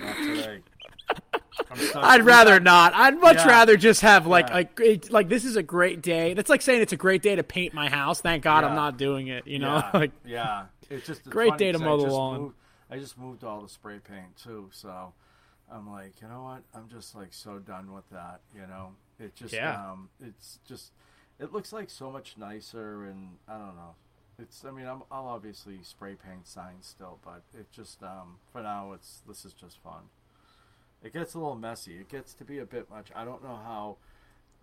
not 0.02 0.16
today. 0.18 0.60
I'd 1.96 2.24
rather 2.24 2.60
not. 2.60 2.94
I'd 2.94 3.20
much 3.20 3.38
Yeah. 3.38 3.48
rather 3.48 3.78
just 3.78 4.02
have 4.02 4.26
like 4.28 4.50
Yeah. 4.50 4.64
a 4.86 5.00
like 5.10 5.30
this 5.30 5.46
is 5.46 5.56
a 5.56 5.64
great 5.64 6.02
day. 6.02 6.34
That's 6.34 6.50
like 6.50 6.62
saying 6.62 6.82
it's 6.82 6.94
a 6.94 6.98
great 6.98 7.22
day 7.22 7.36
to 7.36 7.44
paint 7.44 7.74
my 7.74 7.90
house. 7.90 8.22
Thank 8.22 8.44
God 8.44 8.64
I'm 8.64 8.76
not 8.76 8.98
doing 8.98 9.28
it. 9.28 9.46
You 9.48 9.60
know, 9.60 9.76
yeah, 9.78 9.92
like 10.00 10.12
yeah. 10.26 10.66
It's 10.90 11.06
just 11.06 11.20
it's 11.22 11.30
Great 11.30 11.58
day 11.58 11.72
to 11.72 11.80
mow 11.80 11.98
the 11.98 12.08
lawn. 12.08 12.42
Moved, 12.42 12.56
I 12.90 12.98
just 12.98 13.18
moved 13.18 13.44
all 13.44 13.62
the 13.62 13.70
spray 13.70 14.00
paint 14.00 14.36
too, 14.42 14.70
so 14.72 15.14
I'm 15.72 15.90
like, 15.92 16.20
you 16.22 16.28
know 16.28 16.42
what? 16.44 16.64
I'm 16.74 16.88
just 16.90 17.16
like 17.16 17.32
so 17.34 17.60
done 17.60 17.94
with 17.94 18.10
that. 18.10 18.40
You 18.56 18.62
know, 18.62 18.94
it 19.20 19.36
just 19.36 19.54
Yeah. 19.54 19.92
um, 19.92 20.10
it's 20.20 20.60
just 20.68 20.92
it 21.40 21.54
looks 21.54 21.72
like 21.72 21.90
so 21.90 22.10
much 22.12 22.36
nicer, 22.38 23.04
and 23.06 23.38
I 23.48 23.54
don't 23.58 23.76
know. 23.76 23.96
It's 24.40 24.64
I 24.66 24.72
mean 24.72 24.88
I'm, 24.88 25.04
I'll 25.12 25.28
obviously 25.28 25.80
spray 25.84 26.16
paint 26.16 26.48
signs 26.48 26.86
still, 26.88 27.20
but 27.24 27.42
it 27.54 27.72
just 27.72 28.02
um, 28.02 28.38
for 28.52 28.62
now 28.62 28.94
it's 28.94 29.22
this 29.28 29.46
is 29.46 29.54
just 29.54 29.78
fun. 29.84 30.04
It 31.04 31.14
gets 31.14 31.34
a 31.34 31.40
little 31.40 31.56
messy. 31.56 31.96
It 31.98 32.10
gets 32.10 32.34
to 32.36 32.44
be 32.46 32.60
a 32.60 32.66
bit 32.66 32.90
much. 32.90 33.10
I 33.16 33.24
don't 33.26 33.44
know 33.44 33.56
how. 33.64 33.98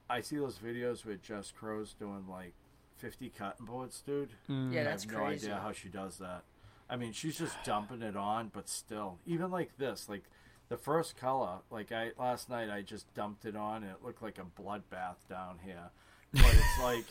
I 0.09 0.21
see 0.21 0.37
those 0.37 0.59
videos 0.59 1.05
with 1.05 1.23
Jess 1.23 1.51
Crow's 1.51 1.95
doing 1.95 2.27
like 2.29 2.53
50 2.99 3.31
cotton 3.31 3.67
boards, 3.67 4.03
dude. 4.07 4.31
Mm. 4.49 4.73
Yeah, 4.73 4.83
I 4.83 4.85
that's 4.85 5.05
have 5.05 5.13
no 5.13 5.19
crazy. 5.19 5.47
idea 5.47 5.61
how 5.61 5.73
she 5.73 5.89
does 5.89 6.19
that. 6.19 6.43
I 6.89 6.97
mean, 6.97 7.13
she's 7.13 7.37
just 7.39 7.57
dumping 7.65 8.03
it 8.03 8.17
on, 8.17 8.51
but 8.55 8.69
still, 8.69 9.19
even 9.27 9.51
like 9.51 9.77
this, 9.79 10.09
like 10.09 10.23
the 10.69 10.77
first 10.77 11.17
color, 11.17 11.59
like 11.71 11.91
I 11.91 12.11
last 12.19 12.49
night, 12.49 12.71
I 12.71 12.83
just 12.83 13.13
dumped 13.15 13.45
it 13.45 13.57
on, 13.57 13.83
and 13.83 13.91
it 13.93 14.05
looked 14.05 14.23
like 14.23 14.39
a 14.39 14.61
bloodbath 14.63 15.17
down 15.29 15.59
here. 15.65 15.91
But 16.33 16.55
it's 16.55 16.79
like, 16.83 17.05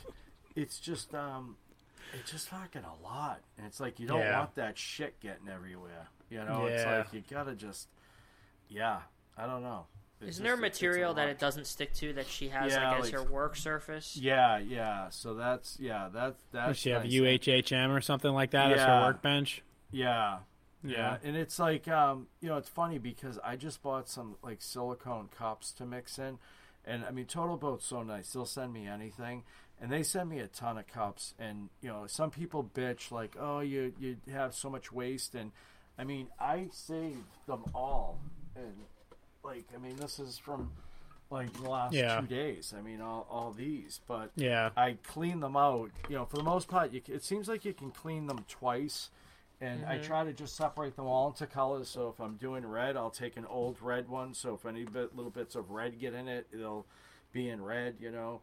it's 0.55 0.79
just, 0.79 1.13
um, 1.13 1.57
it's 2.17 2.31
just 2.31 2.47
fucking 2.49 2.83
a 2.83 3.03
lot, 3.03 3.41
and 3.57 3.67
it's 3.67 3.79
like 3.81 3.99
you 3.99 4.07
don't 4.07 4.19
Yeah. 4.19 4.39
want 4.39 4.55
that 4.55 4.77
shit 4.77 5.19
getting 5.19 5.49
everywhere. 5.49 6.07
You 6.29 6.45
know, 6.45 6.67
it's 6.67 6.85
like 6.85 7.11
you 7.11 7.23
gotta 7.29 7.55
just, 7.55 7.89
yeah, 8.69 8.99
I 9.37 9.45
don't 9.47 9.63
know. 9.63 9.87
It's 10.21 10.31
Isn't 10.31 10.43
there 10.45 10.53
a 10.53 10.57
just- 10.57 10.65
it's 10.67 10.81
material 10.81 11.13
that 11.15 11.27
it 11.29 11.39
doesn't 11.39 11.67
stick 11.67 11.93
to 11.95 12.13
that 12.13 12.27
she 12.27 12.47
has 12.49 12.71
Yeah, 12.73 12.89
like 12.91 12.99
as 12.99 13.05
like- 13.05 13.13
her 13.13 13.23
work 13.31 13.55
surface? 13.57 14.15
Yeah, 14.15 14.57
yeah. 14.59 15.09
So 15.09 15.33
that's 15.33 15.77
yeah, 15.79 16.09
that 16.13 16.35
that's. 16.51 16.67
does 16.69 16.77
she 16.77 16.89
have 16.91 17.03
nice. 17.03 17.13
UHMW 17.13 17.95
or 17.95 18.01
something 18.01 18.31
like 18.33 18.51
that 18.51 18.71
as 18.71 18.79
her 18.81 19.01
workbench? 19.07 19.61
Yeah. 19.91 20.39
Yeah. 20.83 20.91
Yeah. 20.91 21.17
and 21.23 21.35
it's 21.35 21.57
like 21.59 21.87
um, 21.87 22.27
you 22.41 22.47
know, 22.47 22.57
it's 22.57 22.69
funny 22.69 22.97
because 22.97 23.39
I 23.43 23.55
just 23.55 23.81
bought 23.81 24.07
some 24.07 24.35
like 24.43 24.61
silicone 24.61 25.27
cups 25.35 25.71
to 25.73 25.85
mix 25.85 26.17
in, 26.19 26.37
and 26.85 27.03
I 27.03 27.11
mean, 27.11 27.25
Total 27.25 27.57
Boat's 27.57 27.85
so 27.85 28.03
nice; 28.03 28.31
they'll 28.31 28.45
send 28.45 28.71
me 28.71 28.87
anything, 28.87 29.43
and 29.81 29.91
they 29.91 30.03
send 30.03 30.29
me 30.29 30.39
a 30.39 30.47
ton 30.47 30.77
of 30.77 30.85
cups. 30.87 31.33
And 31.39 31.69
you 31.81 31.89
know, 31.89 32.05
some 32.07 32.29
people 32.31 32.63
bitch 32.63 33.11
like, 33.11 33.35
"Oh, 33.39 33.59
you 33.61 33.93
you 33.99 34.17
have 34.31 34.53
so 34.53 34.69
much 34.69 34.91
waste," 34.91 35.33
and 35.35 35.51
I 35.97 36.03
mean, 36.03 36.27
I 36.39 36.67
saved 36.71 37.25
them 37.47 37.63
all, 37.73 38.19
and 38.55 38.75
like, 39.45 39.65
I 39.73 39.77
mean, 39.77 39.95
this 39.97 40.19
is 40.19 40.37
from 40.37 40.71
like 41.29 41.51
the 41.53 41.69
last 41.69 41.93
Yeah. 41.93 42.19
two 42.19 42.27
days. 42.27 42.73
I 42.77 42.81
mean, 42.81 43.01
all 43.01 43.25
all 43.29 43.51
these, 43.51 44.01
but 44.07 44.31
Yeah. 44.35 44.71
I 44.75 44.97
clean 45.03 45.39
them 45.39 45.55
out. 45.55 45.91
You 46.09 46.15
know, 46.17 46.25
for 46.25 46.37
the 46.37 46.43
most 46.43 46.67
part, 46.67 46.91
you, 46.91 47.01
it 47.07 47.23
seems 47.23 47.47
like 47.47 47.63
you 47.65 47.73
can 47.73 47.91
clean 47.91 48.27
them 48.27 48.45
twice. 48.49 49.09
And 49.61 49.85
I 49.85 49.97
Mhm. 49.97 50.03
try 50.03 50.23
to 50.25 50.33
just 50.33 50.55
separate 50.55 50.97
them 50.97 51.05
all 51.05 51.29
into 51.29 51.47
colors. 51.47 51.87
So 51.87 52.09
if 52.09 52.19
I'm 52.19 52.35
doing 52.35 52.65
red, 52.65 52.97
I'll 52.97 53.09
take 53.09 53.37
an 53.37 53.45
old 53.45 53.81
red 53.81 54.09
one. 54.09 54.33
So 54.33 54.53
if 54.55 54.65
any 54.65 54.83
bit, 54.83 55.15
little 55.15 55.31
bits 55.31 55.55
of 55.55 55.71
red 55.71 55.97
get 55.97 56.13
in 56.13 56.27
it, 56.27 56.47
it'll 56.51 56.85
be 57.31 57.49
in 57.49 57.63
red, 57.63 57.95
you 58.01 58.11
know. 58.11 58.41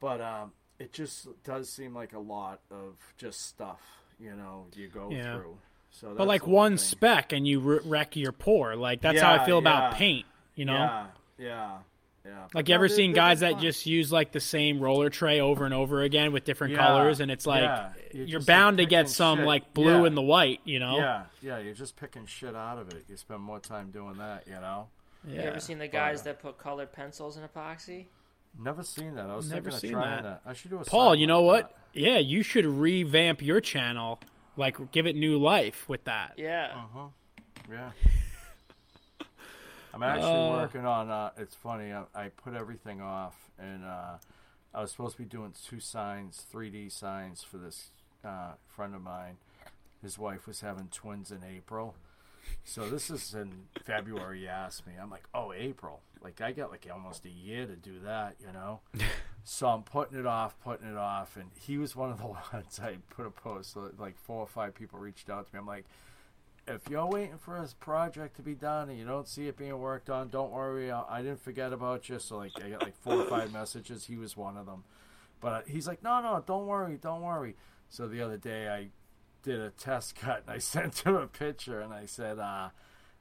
But 0.00 0.22
um, 0.22 0.52
it 0.78 0.94
just 0.94 1.28
does 1.44 1.68
seem 1.68 1.94
like 1.94 2.14
a 2.14 2.18
lot 2.18 2.62
of 2.70 2.96
just 3.18 3.42
stuff, 3.46 3.82
you 4.18 4.34
know, 4.34 4.66
you 4.74 4.88
go 4.88 5.10
Yeah. 5.10 5.34
through. 5.34 5.58
So 5.90 6.14
But 6.16 6.26
like 6.28 6.46
one 6.46 6.72
thing. 6.72 6.78
speck 6.78 7.32
and 7.32 7.46
you 7.46 7.60
wreck 7.84 8.16
your 8.16 8.32
pour. 8.32 8.76
Like 8.76 9.00
that's 9.00 9.20
how 9.20 9.32
I 9.32 9.36
Yeah, 9.36 9.44
feel 9.44 9.58
about 9.58 9.94
paint. 9.94 10.26
You 10.54 10.64
know. 10.66 10.74
Yeah, 10.74 11.06
yeah, 11.38 11.78
yeah. 12.24 12.46
Like 12.54 12.68
you 12.68 12.72
no, 12.74 12.76
ever 12.76 12.88
they- 12.88 12.94
seen 12.94 13.10
they've 13.10 13.16
guys 13.16 13.40
that 13.40 13.52
fun. 13.54 13.60
just 13.62 13.86
use 13.86 14.10
like 14.12 14.32
the 14.32 14.40
same 14.40 14.80
roller 14.80 15.10
tray 15.10 15.40
over 15.40 15.64
and 15.64 15.74
over 15.74 16.02
again 16.02 16.32
with 16.32 16.44
different 16.44 16.74
Yeah, 16.74 16.86
colors, 16.86 17.20
and 17.20 17.30
it's 17.30 17.46
like 17.46 17.62
yeah. 17.62 17.90
You're 18.12 18.26
you're 18.26 18.38
just, 18.38 18.48
like, 18.48 18.56
bound 18.56 18.78
to 18.78 18.86
get 18.86 19.08
some 19.08 19.38
shit. 19.38 19.46
like 19.46 19.74
blue 19.74 20.00
Yeah. 20.02 20.06
in 20.06 20.14
the 20.14 20.22
white, 20.22 20.60
you 20.64 20.78
know? 20.78 20.96
Yeah, 20.98 21.22
yeah, 21.42 21.58
you're 21.58 21.74
just 21.74 21.96
picking 21.96 22.26
shit 22.26 22.54
out 22.54 22.78
of 22.78 22.88
it. 22.92 23.04
You 23.08 23.16
spend 23.16 23.40
more 23.40 23.58
time 23.60 23.90
doing 23.90 24.16
that, 24.18 24.46
you 24.46 24.54
know. 24.54 24.88
Yeah. 25.26 25.32
You 25.34 25.40
Yeah. 25.40 25.46
ever 25.48 25.60
seen 25.60 25.78
the 25.78 25.86
But, 25.86 25.92
guys 25.92 26.20
uh, 26.20 26.24
that 26.24 26.40
put 26.40 26.58
colored 26.58 26.92
pencils 26.92 27.36
in 27.36 27.42
epoxy? 27.46 28.06
Never 28.58 28.82
seen 28.82 29.14
that. 29.14 29.30
I 29.30 29.36
was 29.36 29.48
Never 29.50 29.70
thinking 29.70 29.90
seen 29.90 29.94
of 29.98 30.02
trying 30.02 30.22
that. 30.24 30.42
that. 30.44 30.50
I 30.50 30.54
should 30.54 30.70
do 30.70 30.78
a 30.78 30.84
Paul, 30.84 31.14
you 31.14 31.26
know 31.26 31.42
like 31.42 31.64
what? 31.64 31.76
Yeah, 31.94 32.18
you 32.18 32.42
should 32.42 32.66
revamp 32.66 33.42
your 33.42 33.60
channel, 33.60 34.18
like 34.56 34.90
give 34.92 35.06
it 35.06 35.16
new 35.16 35.38
life 35.38 35.88
with 35.88 36.04
that. 36.04 36.34
Yeah. 36.36 36.72
Uh 36.74 36.80
huh. 36.94 37.06
Yeah. 37.70 37.90
I'm 39.94 40.02
actually 40.02 40.30
Uh. 40.30 40.50
working 40.52 40.86
on. 40.86 41.10
Uh, 41.10 41.30
it's 41.36 41.54
funny. 41.54 41.92
I, 41.92 42.04
I 42.14 42.28
put 42.28 42.54
everything 42.54 43.00
off, 43.00 43.50
and 43.58 43.84
uh, 43.84 44.16
I 44.74 44.80
was 44.80 44.90
supposed 44.90 45.16
to 45.16 45.22
be 45.22 45.28
doing 45.28 45.52
two 45.66 45.80
signs, 45.80 46.44
3D 46.52 46.92
signs 46.92 47.42
for 47.42 47.58
this 47.58 47.90
uh, 48.24 48.52
friend 48.68 48.94
of 48.94 49.02
mine. 49.02 49.36
His 50.02 50.18
wife 50.18 50.46
was 50.46 50.60
having 50.62 50.88
twins 50.88 51.30
in 51.30 51.40
April, 51.44 51.94
So 52.64 52.88
this 52.88 53.10
is 53.10 53.34
in 53.34 53.64
February. 53.84 54.42
You 54.42 54.48
asked 54.48 54.86
me. 54.86 54.94
I'm 55.00 55.10
like, 55.10 55.24
oh, 55.34 55.52
April. 55.52 56.00
Like 56.22 56.40
I 56.40 56.52
got 56.52 56.70
like 56.70 56.86
almost 56.92 57.24
a 57.26 57.30
year 57.30 57.66
to 57.66 57.76
do 57.76 58.00
that, 58.04 58.36
you 58.40 58.52
know. 58.52 58.80
so 59.44 59.68
I'm 59.68 59.82
putting 59.82 60.18
it 60.18 60.26
off, 60.26 60.58
putting 60.60 60.88
it 60.88 60.96
off, 60.96 61.36
and 61.36 61.50
he 61.58 61.78
was 61.78 61.96
one 61.96 62.10
of 62.10 62.18
the 62.18 62.26
ones 62.52 62.80
I 62.82 62.96
put 63.10 63.26
a 63.26 63.30
post. 63.30 63.72
So 63.72 63.90
Like 63.98 64.16
four 64.18 64.40
or 64.40 64.46
five 64.46 64.74
people 64.74 64.98
reached 64.98 65.30
out 65.30 65.46
to 65.46 65.54
me. 65.54 65.58
I'm 65.58 65.66
like, 65.66 65.84
if 66.66 66.88
you're 66.88 67.06
waiting 67.06 67.38
for 67.38 67.60
this 67.60 67.74
project 67.74 68.36
to 68.36 68.42
be 68.42 68.54
done 68.54 68.90
and 68.90 68.98
you 68.98 69.04
don't 69.04 69.26
see 69.26 69.48
it 69.48 69.56
being 69.56 69.78
worked 69.78 70.10
on, 70.10 70.28
don't 70.28 70.52
worry. 70.52 70.90
I, 70.90 71.02
I 71.08 71.22
didn't 71.22 71.42
forget 71.42 71.72
about 71.72 72.08
you. 72.08 72.18
So 72.18 72.38
like 72.38 72.52
I 72.62 72.70
got 72.70 72.82
like 72.82 72.96
four 72.96 73.14
or 73.14 73.24
five 73.24 73.52
messages. 73.52 74.06
He 74.06 74.16
was 74.16 74.36
one 74.36 74.56
of 74.56 74.66
them. 74.66 74.84
But 75.40 75.68
he's 75.68 75.88
like, 75.88 76.02
no, 76.02 76.20
no, 76.20 76.42
don't 76.46 76.66
worry, 76.66 76.98
don't 77.00 77.22
worry. 77.22 77.56
So 77.88 78.06
the 78.06 78.20
other 78.20 78.36
day 78.36 78.68
I 78.68 78.88
did 79.42 79.58
a 79.60 79.70
test 79.70 80.14
cut 80.20 80.42
and 80.46 80.54
I 80.54 80.58
sent 80.58 81.00
him 81.00 81.16
a 81.16 81.26
picture 81.26 81.80
and 81.80 81.92
I 81.92 82.06
said, 82.06 82.38
uh, 82.38 82.68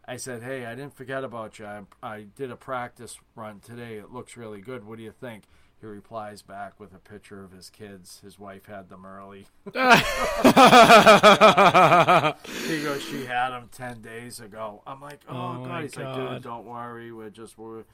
I 0.08 0.18
said, 0.18 0.44
hey, 0.44 0.66
I 0.66 0.76
didn't 0.76 0.96
forget 0.96 1.24
about 1.24 1.60
you. 1.60 1.66
I, 1.66 1.82
I 2.02 2.26
did 2.36 2.52
a 2.52 2.56
practice 2.56 3.18
run 3.36 3.60
today. 3.60 3.98
It 3.98 4.12
looks 4.12 4.38
really 4.38 4.60
good. 4.60 4.86
What 4.86 4.98
do 4.98 5.04
you 5.04 5.12
think? 5.12 5.44
He 5.82 5.88
replies 5.88 6.42
back 6.42 6.78
with 6.78 6.94
a 6.94 7.00
picture 7.00 7.42
of 7.44 7.52
his 7.52 7.70
kids. 7.70 8.20
His 8.22 8.38
wife 8.38 8.66
had 8.66 8.90
them 8.90 9.06
early. 9.06 9.46
he 9.66 9.72
goes, 12.84 13.02
she 13.04 13.24
had 13.26 13.52
them 13.52 13.70
ten 13.72 14.02
days 14.02 14.42
ago. 14.42 14.82
I'm 14.86 15.00
like, 15.02 15.22
oh, 15.30 15.62
oh 15.62 15.66
god. 15.66 15.84
He's 15.84 15.94
god. 15.94 16.18
like, 16.18 16.34
dude, 16.34 16.44
don't 16.44 16.66
worry. 16.66 17.14
We're 17.14 17.30
just 17.30 17.58
we're, 17.58 17.86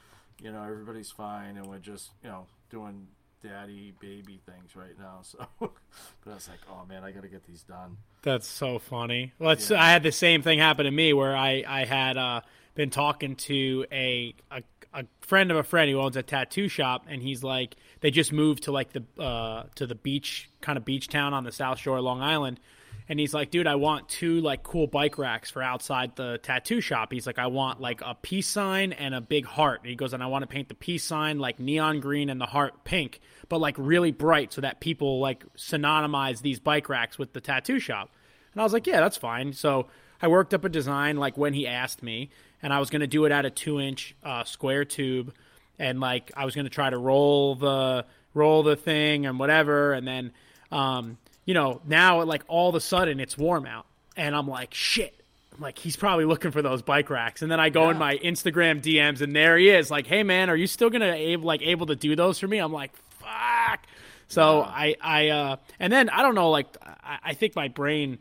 you 0.42 0.52
know, 0.52 0.64
everybody's 0.64 1.12
fine, 1.12 1.58
and 1.58 1.68
we're 1.68 1.78
just 1.78 2.10
you 2.24 2.30
know 2.30 2.48
doing 2.72 3.08
daddy 3.44 3.94
baby 4.00 4.40
things 4.46 4.76
right 4.76 4.98
now. 4.98 5.22
So, 5.24 5.48
but 5.60 6.32
I 6.32 6.34
was 6.34 6.50
like, 6.50 6.60
oh 6.70 6.86
man, 6.88 7.04
I 7.04 7.12
got 7.12 7.24
to 7.24 7.30
get 7.30 7.46
these 7.46 7.64
done. 7.64 7.98
That's 8.24 8.48
so 8.48 8.80
funny. 8.80 9.34
Let's. 9.40 9.70
Yeah. 9.70 9.82
I 9.82 9.92
had 9.92 10.02
the 10.04 10.12
same 10.12 10.42
thing 10.42 10.60
happen 10.60 10.86
to 10.86 10.92
me 10.92 11.14
where 11.14 11.36
I 11.36 11.64
I 11.68 11.86
had 11.86 12.18
uh, 12.18 12.42
been 12.76 12.90
talking 12.90 13.36
to 13.36 13.86
a, 13.92 14.36
a 14.52 14.64
a 14.96 15.06
friend 15.20 15.52
of 15.52 15.58
a 15.58 15.64
friend 15.64 15.92
who 15.92 16.00
owns 16.00 16.16
a 16.16 16.24
tattoo 16.24 16.70
shop, 16.70 17.06
and 17.10 17.22
he's 17.22 17.44
like, 17.44 17.76
they 18.00 18.12
just 18.12 18.32
moved 18.32 18.64
to 18.64 18.72
like 18.72 18.94
the 18.94 19.04
uh, 19.22 19.64
to 19.76 19.86
the 19.86 19.96
beach 19.96 20.50
kind 20.62 20.78
of 20.78 20.86
beach 20.86 21.10
town 21.10 21.34
on 21.34 21.44
the 21.44 21.52
South 21.52 21.78
Shore, 21.80 21.98
of 21.98 22.04
Long 22.04 22.22
Island. 22.22 22.60
And 23.08 23.20
he's 23.20 23.36
like, 23.36 23.52
dude, 23.52 23.68
I 23.68 23.76
want 23.76 24.10
two 24.10 24.42
like 24.42 24.64
cool 24.64 24.88
bike 24.88 25.20
racks 25.20 25.52
for 25.52 25.62
outside 25.62 26.16
the 26.16 26.40
tattoo 26.42 26.82
shop. 26.82 27.12
He's 27.12 27.28
like, 27.28 27.38
I 27.38 27.48
want 27.48 27.80
like 27.80 28.02
a 28.02 28.16
peace 28.16 28.48
sign 28.48 28.94
and 28.94 29.14
a 29.14 29.22
big 29.22 29.46
heart. 29.46 29.82
And 29.82 29.90
he 29.90 29.96
goes, 29.96 30.14
and 30.14 30.24
I 30.24 30.26
want 30.26 30.42
to 30.42 30.48
paint 30.48 30.70
the 30.70 30.76
peace 30.76 31.04
sign 31.04 31.38
like 31.38 31.60
neon 31.60 32.00
green 32.00 32.30
and 32.30 32.42
the 32.42 32.48
heart 32.48 32.84
pink, 32.84 33.22
but 33.48 33.60
like 33.60 33.76
really 33.78 34.12
bright 34.12 34.54
so 34.54 34.62
that 34.62 34.80
people 34.80 35.20
like 35.20 35.46
synonymize 35.56 36.42
these 36.42 36.60
bike 36.60 36.90
racks 36.90 37.20
with 37.20 37.34
the 37.34 37.42
tattoo 37.42 37.78
shop. 37.78 38.10
And 38.54 38.62
I 38.62 38.64
was 38.64 38.74
like, 38.74 38.88
yeah, 38.88 39.02
that's 39.02 39.18
fine. 39.18 39.54
So 39.54 39.88
I 40.20 40.28
worked 40.28 40.56
up 40.56 40.66
a 40.66 40.70
design 40.70 41.18
like 41.18 41.38
when 41.38 41.54
he 41.54 41.68
asked 41.68 42.02
me, 42.02 42.32
and 42.66 42.74
I 42.74 42.80
was 42.80 42.90
going 42.90 43.02
to 43.02 43.08
do 43.08 43.26
it 43.26 43.32
at 43.32 43.46
a 43.46 43.52
two 43.52 43.80
inch 43.80 44.16
uh, 44.24 44.44
square 44.44 44.86
tube, 44.86 45.32
and 45.78 46.00
like 46.00 46.32
I 46.36 46.46
was 46.46 46.56
going 46.56 46.66
to 46.66 46.72
try 46.72 46.90
to 46.90 46.98
roll 46.98 47.54
the 47.54 48.06
roll 48.34 48.64
the 48.64 48.76
thing 48.76 49.28
and 49.28 49.38
whatever, 49.38 49.94
and 49.94 50.08
then 50.08 50.32
um, 50.72 51.20
you 51.46 51.54
know 51.54 51.80
now 51.86 52.24
like 52.24 52.42
all 52.48 52.70
of 52.70 52.74
a 52.74 52.82
sudden 52.82 53.20
it's 53.20 53.38
warm 53.38 53.68
out, 53.68 53.86
and 54.18 54.36
I'm 54.36 54.48
like 54.48 54.74
shit. 54.74 55.14
I'm 55.54 55.62
like 55.62 55.78
he's 55.78 55.96
probably 55.96 56.26
looking 56.26 56.50
for 56.50 56.64
those 56.64 56.82
bike 56.82 57.12
racks, 57.12 57.44
and 57.44 57.52
then 57.52 57.60
I 57.60 57.70
go 57.70 57.84
yeah. 57.84 57.92
in 57.92 57.98
my 58.00 58.18
Instagram 58.18 58.82
DMs, 58.82 59.22
and 59.22 59.36
there 59.36 59.60
he 59.60 59.70
is. 59.70 59.92
Like, 59.92 60.08
hey 60.08 60.24
man, 60.24 60.50
are 60.50 60.56
you 60.56 60.66
still 60.66 60.90
gonna 60.90 61.14
able 61.14 61.46
like 61.46 61.62
able 61.62 61.86
to 61.86 61.96
do 61.96 62.16
those 62.16 62.40
for 62.40 62.48
me? 62.48 62.58
I'm 62.58 62.74
like, 62.74 62.96
fuck. 63.20 63.86
So 64.28 64.62
yeah. 64.62 64.72
I 64.74 64.96
I 65.02 65.28
uh, 65.30 65.56
and 65.80 65.94
then 65.94 66.10
I 66.10 66.24
don't 66.24 66.34
know 66.34 66.50
like 66.50 66.76
I, 66.82 67.20
I 67.26 67.34
think 67.36 67.56
my 67.56 67.68
brain 67.68 68.18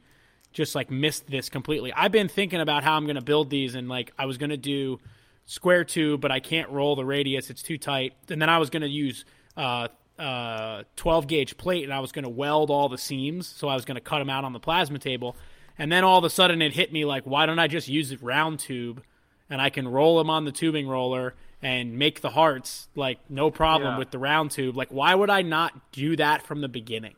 just 0.54 0.74
like 0.74 0.90
missed 0.90 1.26
this 1.26 1.50
completely. 1.50 1.92
I've 1.92 2.12
been 2.12 2.28
thinking 2.28 2.60
about 2.60 2.84
how 2.84 2.96
I'm 2.96 3.04
going 3.04 3.16
to 3.16 3.22
build 3.22 3.50
these, 3.50 3.74
and 3.74 3.88
like 3.88 4.12
I 4.18 4.24
was 4.24 4.38
going 4.38 4.50
to 4.50 4.56
do 4.56 5.00
square 5.44 5.84
tube, 5.84 6.22
but 6.22 6.32
I 6.32 6.40
can't 6.40 6.70
roll 6.70 6.96
the 6.96 7.04
radius; 7.04 7.50
it's 7.50 7.62
too 7.62 7.76
tight. 7.76 8.14
And 8.30 8.40
then 8.40 8.48
I 8.48 8.56
was 8.56 8.70
going 8.70 8.82
to 8.82 8.88
use 8.88 9.26
uh, 9.56 9.88
uh, 10.18 10.84
12 10.96 11.26
gauge 11.26 11.56
plate, 11.58 11.84
and 11.84 11.92
I 11.92 12.00
was 12.00 12.12
going 12.12 12.22
to 12.22 12.30
weld 12.30 12.70
all 12.70 12.88
the 12.88 12.96
seams. 12.96 13.46
So 13.48 13.68
I 13.68 13.74
was 13.74 13.84
going 13.84 13.96
to 13.96 14.00
cut 14.00 14.20
them 14.20 14.30
out 14.30 14.44
on 14.44 14.54
the 14.54 14.60
plasma 14.60 14.98
table. 14.98 15.36
And 15.76 15.90
then 15.90 16.04
all 16.04 16.18
of 16.18 16.24
a 16.24 16.30
sudden, 16.30 16.62
it 16.62 16.72
hit 16.72 16.92
me 16.92 17.04
like, 17.04 17.24
why 17.24 17.46
don't 17.46 17.58
I 17.58 17.66
just 17.66 17.88
use 17.88 18.22
round 18.22 18.60
tube, 18.60 19.02
and 19.50 19.60
I 19.60 19.70
can 19.70 19.88
roll 19.88 20.18
them 20.18 20.30
on 20.30 20.44
the 20.44 20.52
tubing 20.52 20.88
roller 20.88 21.34
and 21.60 21.98
make 21.98 22.20
the 22.20 22.30
hearts 22.30 22.88
like 22.94 23.18
no 23.28 23.50
problem 23.50 23.94
yeah. 23.94 23.98
with 23.98 24.12
the 24.12 24.18
round 24.18 24.52
tube. 24.52 24.76
Like, 24.76 24.90
why 24.90 25.14
would 25.16 25.30
I 25.30 25.42
not 25.42 25.90
do 25.90 26.14
that 26.14 26.46
from 26.46 26.60
the 26.60 26.68
beginning? 26.68 27.16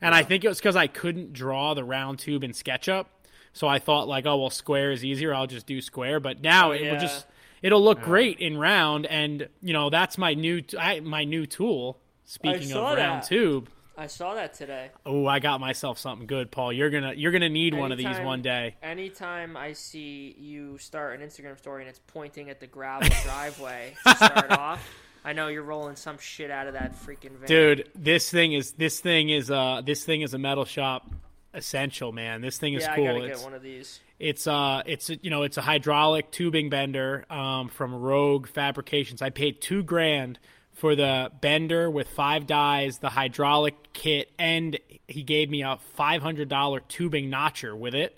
And 0.00 0.14
I 0.14 0.22
think 0.22 0.44
it 0.44 0.48
was 0.48 0.58
because 0.58 0.76
I 0.76 0.86
couldn't 0.86 1.32
draw 1.32 1.74
the 1.74 1.84
round 1.84 2.18
tube 2.18 2.44
in 2.44 2.52
SketchUp. 2.52 3.06
So 3.52 3.66
I 3.66 3.78
thought 3.78 4.06
like, 4.06 4.26
oh 4.26 4.36
well, 4.36 4.50
square 4.50 4.92
is 4.92 5.04
easier. 5.04 5.34
I'll 5.34 5.46
just 5.46 5.66
do 5.66 5.80
square. 5.80 6.20
But 6.20 6.42
now 6.42 6.72
it 6.72 6.82
yeah. 6.82 6.92
will 6.92 7.00
just 7.00 7.26
it'll 7.62 7.82
look 7.82 7.98
yeah. 7.98 8.04
great 8.04 8.38
in 8.38 8.58
round, 8.58 9.06
and 9.06 9.48
you 9.62 9.72
know 9.72 9.88
that's 9.88 10.18
my 10.18 10.34
new 10.34 10.62
I, 10.78 11.00
my 11.00 11.24
new 11.24 11.46
tool. 11.46 11.98
Speaking 12.24 12.72
of 12.72 12.82
round 12.82 13.22
that. 13.22 13.28
tube, 13.28 13.70
I 13.98 14.08
saw 14.08 14.34
that 14.34 14.52
today. 14.52 14.90
Oh, 15.06 15.26
I 15.26 15.38
got 15.38 15.58
myself 15.58 15.98
something 15.98 16.26
good, 16.26 16.50
Paul. 16.50 16.72
You're 16.72 16.90
gonna 16.90 17.14
you're 17.14 17.32
gonna 17.32 17.48
need 17.48 17.72
anytime, 17.72 17.80
one 17.80 17.92
of 17.92 17.98
these 17.98 18.18
one 18.18 18.42
day. 18.42 18.74
Anytime 18.82 19.56
I 19.56 19.72
see 19.72 20.36
you 20.38 20.76
start 20.76 21.18
an 21.18 21.26
Instagram 21.26 21.56
story 21.56 21.82
and 21.82 21.88
it's 21.88 22.00
pointing 22.06 22.50
at 22.50 22.60
the 22.60 22.66
gravel 22.66 23.08
driveway 23.24 23.94
to 24.06 24.16
start 24.16 24.50
off. 24.50 24.86
I 25.26 25.32
know 25.32 25.48
you're 25.48 25.64
rolling 25.64 25.96
some 25.96 26.18
shit 26.18 26.52
out 26.52 26.68
of 26.68 26.74
that 26.74 26.94
freaking 26.94 27.32
van. 27.32 27.48
Dude, 27.48 27.90
this 27.96 28.30
thing 28.30 28.52
is 28.52 28.72
this 28.72 29.00
thing 29.00 29.28
is 29.28 29.50
uh 29.50 29.82
this 29.84 30.04
thing 30.04 30.22
is 30.22 30.34
a 30.34 30.38
metal 30.38 30.64
shop 30.64 31.10
essential, 31.52 32.12
man. 32.12 32.42
This 32.42 32.58
thing 32.58 32.74
is 32.74 32.84
yeah, 32.84 32.94
cool. 32.94 33.04
I 33.04 33.12
gotta 33.14 33.24
it's, 33.24 33.38
get 33.40 33.44
one 33.44 33.54
of 33.54 33.62
these. 33.62 34.00
It's 34.20 34.46
uh 34.46 34.84
it's 34.86 35.10
you 35.10 35.30
know 35.30 35.42
it's 35.42 35.56
a 35.56 35.62
hydraulic 35.62 36.30
tubing 36.30 36.70
bender 36.70 37.24
um, 37.28 37.68
from 37.70 37.92
Rogue 37.92 38.46
Fabrications. 38.46 39.20
I 39.20 39.30
paid 39.30 39.60
two 39.60 39.82
grand 39.82 40.38
for 40.72 40.94
the 40.94 41.32
bender 41.40 41.90
with 41.90 42.08
five 42.08 42.46
dies, 42.46 42.98
the 42.98 43.08
hydraulic 43.08 43.74
kit, 43.94 44.30
and 44.38 44.78
he 45.08 45.24
gave 45.24 45.50
me 45.50 45.62
a 45.62 45.78
five 45.96 46.22
hundred 46.22 46.48
dollar 46.48 46.78
tubing 46.78 47.30
notcher 47.30 47.74
with 47.74 47.96
it. 47.96 48.16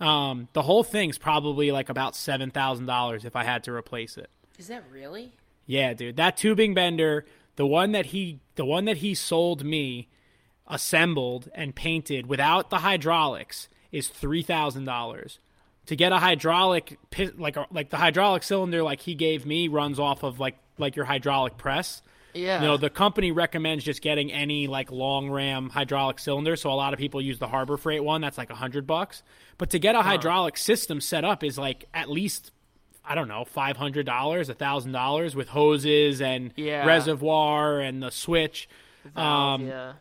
Um, 0.00 0.48
the 0.54 0.62
whole 0.62 0.82
thing's 0.82 1.18
probably 1.18 1.70
like 1.70 1.88
about 1.88 2.16
seven 2.16 2.50
thousand 2.50 2.86
dollars 2.86 3.24
if 3.24 3.36
I 3.36 3.44
had 3.44 3.62
to 3.64 3.72
replace 3.72 4.16
it. 4.18 4.28
Is 4.58 4.66
that 4.66 4.82
really? 4.90 5.34
Yeah, 5.66 5.94
dude, 5.94 6.16
that 6.16 6.36
tubing 6.36 6.74
bender, 6.74 7.24
the 7.56 7.66
one 7.66 7.92
that 7.92 8.06
he, 8.06 8.40
the 8.56 8.64
one 8.64 8.84
that 8.86 8.98
he 8.98 9.14
sold 9.14 9.64
me, 9.64 10.08
assembled 10.66 11.48
and 11.54 11.74
painted 11.74 12.26
without 12.26 12.70
the 12.70 12.78
hydraulics, 12.78 13.68
is 13.90 14.08
three 14.08 14.42
thousand 14.42 14.84
dollars. 14.84 15.38
To 15.86 15.96
get 15.96 16.12
a 16.12 16.18
hydraulic, 16.18 16.98
like 17.36 17.56
like 17.70 17.90
the 17.90 17.96
hydraulic 17.96 18.42
cylinder, 18.42 18.82
like 18.82 19.00
he 19.00 19.14
gave 19.14 19.44
me, 19.46 19.68
runs 19.68 19.98
off 19.98 20.22
of 20.22 20.40
like 20.40 20.56
like 20.78 20.96
your 20.96 21.04
hydraulic 21.04 21.56
press. 21.58 22.02
Yeah. 22.34 22.62
You 22.62 22.68
know, 22.68 22.76
the 22.76 22.90
company 22.90 23.30
recommends 23.30 23.84
just 23.84 24.00
getting 24.00 24.32
any 24.32 24.66
like 24.66 24.90
long 24.90 25.30
ram 25.30 25.68
hydraulic 25.68 26.18
cylinder. 26.18 26.56
So 26.56 26.70
a 26.70 26.74
lot 26.74 26.92
of 26.92 26.98
people 26.98 27.20
use 27.20 27.38
the 27.38 27.48
Harbor 27.48 27.76
Freight 27.76 28.02
one. 28.02 28.20
That's 28.20 28.38
like 28.38 28.50
a 28.50 28.54
hundred 28.54 28.86
bucks. 28.86 29.22
But 29.58 29.70
to 29.70 29.78
get 29.78 29.94
a 29.94 30.02
hydraulic 30.02 30.56
system 30.56 31.00
set 31.00 31.24
up 31.24 31.44
is 31.44 31.58
like 31.58 31.86
at 31.92 32.08
least 32.08 32.52
I 33.04 33.14
don't 33.14 33.28
know, 33.28 33.44
five 33.44 33.76
hundred 33.76 34.06
dollars, 34.06 34.48
a 34.48 34.54
thousand 34.54 34.92
dollars 34.92 35.34
with 35.34 35.48
hoses 35.48 36.20
and 36.20 36.52
yeah. 36.56 36.86
reservoir 36.86 37.80
and 37.80 38.02
the 38.02 38.10
switch. 38.10 38.68
Um, 39.16 39.66
yeah. 39.66 39.92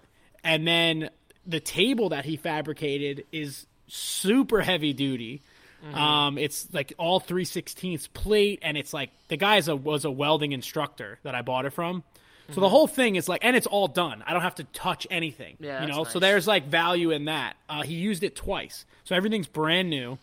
And 0.43 0.67
then 0.67 1.09
the 1.45 1.59
table 1.59 2.09
that 2.09 2.25
he 2.25 2.37
fabricated 2.37 3.25
is 3.31 3.65
super 3.87 4.61
heavy 4.61 4.93
duty. 4.93 5.41
Mm-hmm. 5.83 5.95
Um, 5.95 6.37
it's 6.37 6.67
like 6.71 6.93
all 6.97 7.19
three 7.19 7.45
sixteenths 7.45 8.07
plate, 8.07 8.59
and 8.61 8.77
it's 8.77 8.93
like 8.93 9.09
the 9.29 9.37
guy 9.37 9.59
a, 9.65 9.75
was 9.75 10.05
a 10.05 10.11
welding 10.11 10.51
instructor 10.51 11.17
that 11.23 11.33
I 11.33 11.41
bought 11.41 11.65
it 11.65 11.73
from. 11.73 12.03
So 12.47 12.53
mm-hmm. 12.53 12.61
the 12.61 12.69
whole 12.69 12.87
thing 12.87 13.15
is 13.15 13.27
like, 13.27 13.43
and 13.43 13.55
it's 13.55 13.65
all 13.65 13.87
done. 13.87 14.23
I 14.27 14.33
don't 14.33 14.43
have 14.43 14.55
to 14.55 14.63
touch 14.65 15.07
anything. 15.09 15.57
Yeah, 15.59 15.81
you 15.81 15.87
know. 15.87 16.03
Nice. 16.03 16.13
So 16.13 16.19
there's 16.19 16.47
like 16.47 16.67
value 16.67 17.09
in 17.09 17.25
that. 17.25 17.55
Uh, 17.67 17.81
he 17.81 17.95
used 17.95 18.23
it 18.23 18.35
twice, 18.35 18.85
so 19.05 19.15
everything's 19.15 19.47
brand 19.47 19.89
new. 19.89 20.19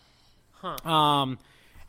Huh. 0.61 0.77
Um, 0.89 1.39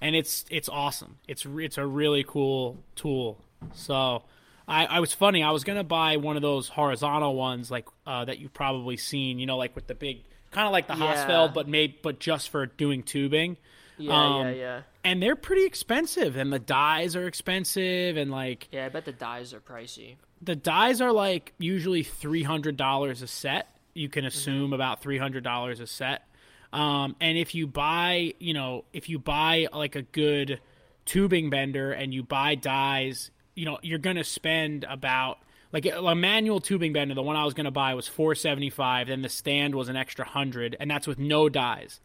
and 0.00 0.16
it's 0.16 0.44
it's 0.50 0.68
awesome. 0.68 1.18
It's 1.28 1.46
it's 1.46 1.78
a 1.78 1.86
really 1.86 2.24
cool 2.26 2.82
tool. 2.96 3.42
So 3.74 4.24
I, 4.66 4.86
I 4.86 5.00
was 5.00 5.12
funny. 5.12 5.42
I 5.42 5.50
was 5.50 5.64
gonna 5.64 5.84
buy 5.84 6.16
one 6.16 6.36
of 6.36 6.42
those 6.42 6.68
horizontal 6.68 7.34
ones 7.34 7.70
like 7.70 7.86
uh, 8.06 8.24
that 8.24 8.38
you've 8.38 8.54
probably 8.54 8.96
seen. 8.96 9.38
You 9.38 9.46
know, 9.46 9.56
like 9.56 9.74
with 9.74 9.86
the 9.86 9.94
big, 9.94 10.22
kind 10.50 10.66
of 10.66 10.72
like 10.72 10.86
the 10.86 10.96
yeah. 10.96 11.26
Hossfeld, 11.26 11.54
but 11.54 11.68
made 11.68 12.02
but 12.02 12.20
just 12.20 12.50
for 12.50 12.66
doing 12.66 13.02
tubing. 13.02 13.56
Yeah, 13.98 14.12
um, 14.12 14.46
yeah, 14.46 14.52
yeah. 14.52 14.80
And 15.04 15.22
they're 15.22 15.36
pretty 15.36 15.64
expensive, 15.64 16.36
and 16.36 16.52
the 16.52 16.58
dies 16.58 17.16
are 17.16 17.26
expensive, 17.26 18.16
and 18.16 18.30
like 18.30 18.68
yeah, 18.70 18.86
I 18.86 18.88
bet 18.88 19.04
the 19.04 19.12
dies 19.12 19.52
are 19.52 19.60
pricey. 19.60 20.16
The 20.40 20.56
dies 20.56 21.00
are 21.00 21.12
like 21.12 21.52
usually 21.58 22.02
three 22.02 22.42
hundred 22.42 22.76
dollars 22.76 23.22
a 23.22 23.26
set. 23.26 23.68
You 23.92 24.08
can 24.08 24.24
assume 24.24 24.66
mm-hmm. 24.66 24.72
about 24.74 25.02
three 25.02 25.18
hundred 25.18 25.44
dollars 25.44 25.80
a 25.80 25.86
set. 25.86 26.24
Um, 26.72 27.16
and 27.20 27.36
if 27.36 27.54
you 27.54 27.66
buy, 27.66 28.34
you 28.38 28.54
know, 28.54 28.84
if 28.92 29.08
you 29.08 29.18
buy 29.18 29.66
like 29.72 29.96
a 29.96 30.02
good 30.02 30.60
tubing 31.04 31.50
bender 31.50 31.92
and 31.92 32.14
you 32.14 32.22
buy 32.22 32.54
dies, 32.54 33.30
you 33.54 33.64
know, 33.64 33.78
you're 33.82 33.98
going 33.98 34.16
to 34.16 34.24
spend 34.24 34.84
about 34.88 35.38
like 35.72 35.86
a 35.86 36.14
manual 36.14 36.60
tubing 36.60 36.92
bender. 36.92 37.14
The 37.14 37.22
one 37.22 37.36
I 37.36 37.44
was 37.44 37.54
going 37.54 37.64
to 37.64 37.70
buy 37.70 37.94
was 37.94 38.08
475. 38.08 39.08
Then 39.08 39.22
the 39.22 39.28
stand 39.28 39.74
was 39.74 39.88
an 39.88 39.96
extra 39.96 40.24
hundred, 40.24 40.76
and 40.80 40.90
that's 40.90 41.06
with 41.06 41.18
no 41.18 41.48
dies. 41.48 42.00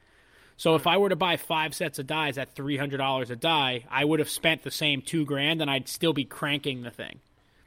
So 0.57 0.75
if 0.75 0.87
I 0.87 0.97
were 0.97 1.09
to 1.09 1.15
buy 1.15 1.37
five 1.37 1.73
sets 1.75 1.99
of 1.99 2.07
dies 2.07 2.37
at 2.37 2.55
three 2.55 2.77
hundred 2.77 2.97
dollars 2.97 3.29
a 3.29 3.35
die, 3.35 3.85
I 3.89 4.05
would 4.05 4.19
have 4.19 4.29
spent 4.29 4.63
the 4.63 4.71
same 4.71 5.01
two 5.01 5.25
grand, 5.25 5.61
and 5.61 5.69
I'd 5.69 5.89
still 5.89 6.13
be 6.13 6.23
cranking 6.23 6.83
the 6.83 6.91
thing. 6.91 7.19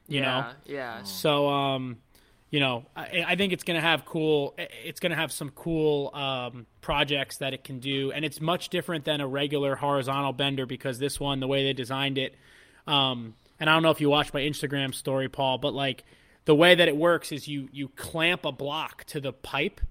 You 0.07 0.21
yeah, 0.21 0.25
know. 0.25 0.47
yeah. 0.65 1.03
So 1.03 1.49
um, 1.49 1.99
you 2.51 2.61
know, 2.61 2.87
I, 2.97 3.25
I 3.29 3.37
think 3.37 3.53
it's 3.53 3.65
going 3.65 3.77
to 3.77 3.87
have 3.87 4.05
cool. 4.05 4.55
It's 4.57 5.01
going 5.01 5.11
to 5.11 5.17
have 5.17 5.33
some 5.33 5.51
cool 5.51 6.11
um, 6.15 6.67
projects 6.81 7.39
that 7.39 7.53
it 7.53 7.63
can 7.63 7.79
do, 7.79 8.11
and 8.13 8.25
it's 8.25 8.41
much 8.41 8.71
different 8.71 9.05
than 9.05 9.21
a 9.21 9.27
regular 9.27 9.77
horizontal 9.77 10.33
bender 10.33 10.65
because 10.65 10.99
this 10.99 11.21
one, 11.21 11.41
the 11.41 11.47
way 11.47 11.65
they 11.65 11.75
designed 11.75 12.17
it, 12.17 12.35
um, 12.87 13.35
and 13.61 13.69
I 13.69 13.75
don't 13.75 13.83
know 13.83 13.91
if 13.91 14.01
you 14.01 14.09
watched 14.09 14.33
my 14.33 14.41
Instagram 14.41 14.95
story, 14.95 15.29
Paul, 15.29 15.59
but 15.59 15.75
like 15.75 16.05
the 16.47 16.55
way 16.55 16.75
that 16.75 16.89
it 16.89 16.97
works 16.97 17.33
is 17.33 17.47
you 17.47 17.69
you 17.71 17.89
clamp 17.89 18.47
a 18.47 18.53
block 18.53 19.05
to 19.05 19.21
the 19.21 19.33
pipe, 19.33 19.83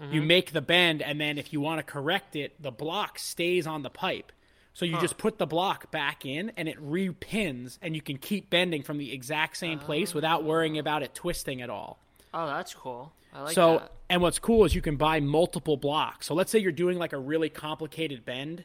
mm-hmm. 0.00 0.12
you 0.12 0.22
make 0.22 0.52
the 0.52 0.62
bend, 0.62 1.02
and 1.02 1.20
then 1.20 1.36
if 1.36 1.52
you 1.52 1.60
want 1.60 1.78
to 1.78 1.82
correct 1.82 2.34
it, 2.34 2.60
the 2.62 2.70
block 2.70 3.18
stays 3.18 3.66
on 3.66 3.82
the 3.82 3.90
pipe. 3.90 4.32
So 4.72 4.84
you 4.84 4.96
huh. 4.96 5.00
just 5.00 5.16
put 5.16 5.38
the 5.38 5.46
block 5.46 5.90
back 5.90 6.26
in 6.26 6.52
and 6.58 6.68
it 6.68 6.78
repins 6.78 7.78
and 7.80 7.94
you 7.94 8.02
can 8.02 8.18
keep 8.18 8.50
bending 8.50 8.82
from 8.82 8.98
the 8.98 9.10
exact 9.10 9.56
same 9.56 9.78
place 9.78 10.12
without 10.12 10.44
worrying 10.44 10.76
about 10.76 11.02
it 11.02 11.14
twisting 11.14 11.62
at 11.62 11.70
all. 11.70 11.98
Oh, 12.36 12.46
that's 12.46 12.74
cool. 12.74 13.14
I 13.32 13.42
like 13.42 13.54
so, 13.54 13.78
that. 13.78 13.92
and 14.10 14.20
what's 14.20 14.38
cool 14.38 14.66
is 14.66 14.74
you 14.74 14.82
can 14.82 14.96
buy 14.96 15.20
multiple 15.20 15.78
blocks. 15.78 16.26
So 16.26 16.34
let's 16.34 16.50
say 16.50 16.58
you're 16.58 16.70
doing 16.70 16.98
like 16.98 17.14
a 17.14 17.18
really 17.18 17.48
complicated 17.48 18.26
bend. 18.26 18.64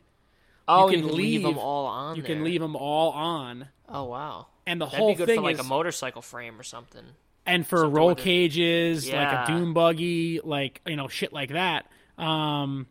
Oh, 0.67 0.89
you 0.89 0.97
can, 0.97 1.03
you 1.03 1.07
can 1.07 1.17
leave, 1.17 1.43
leave, 1.43 1.43
them 1.43 1.57
all 1.57 1.85
on. 1.85 2.15
You 2.17 2.21
there. 2.21 2.35
can 2.35 2.43
leave 2.43 2.59
them 2.59 2.75
all 2.75 3.11
on. 3.11 3.69
Oh 3.87 4.03
wow! 4.03 4.47
And 4.67 4.79
the 4.79 4.85
That'd 4.85 4.99
whole 4.99 5.09
be 5.09 5.15
good 5.15 5.27
thing 5.27 5.37
for 5.37 5.43
like 5.43 5.55
is, 5.55 5.61
a 5.61 5.63
motorcycle 5.63 6.21
frame 6.21 6.59
or 6.59 6.63
something. 6.63 7.03
And 7.45 7.65
for 7.65 7.77
something 7.77 7.93
roll 7.93 8.13
cages, 8.13 9.07
yeah. 9.07 9.23
like 9.23 9.49
a 9.49 9.51
dune 9.53 9.73
buggy, 9.73 10.41
like 10.43 10.81
you 10.85 10.97
know 10.97 11.07
shit 11.07 11.31
like 11.31 11.51
that. 11.51 11.85
Um, 12.17 12.87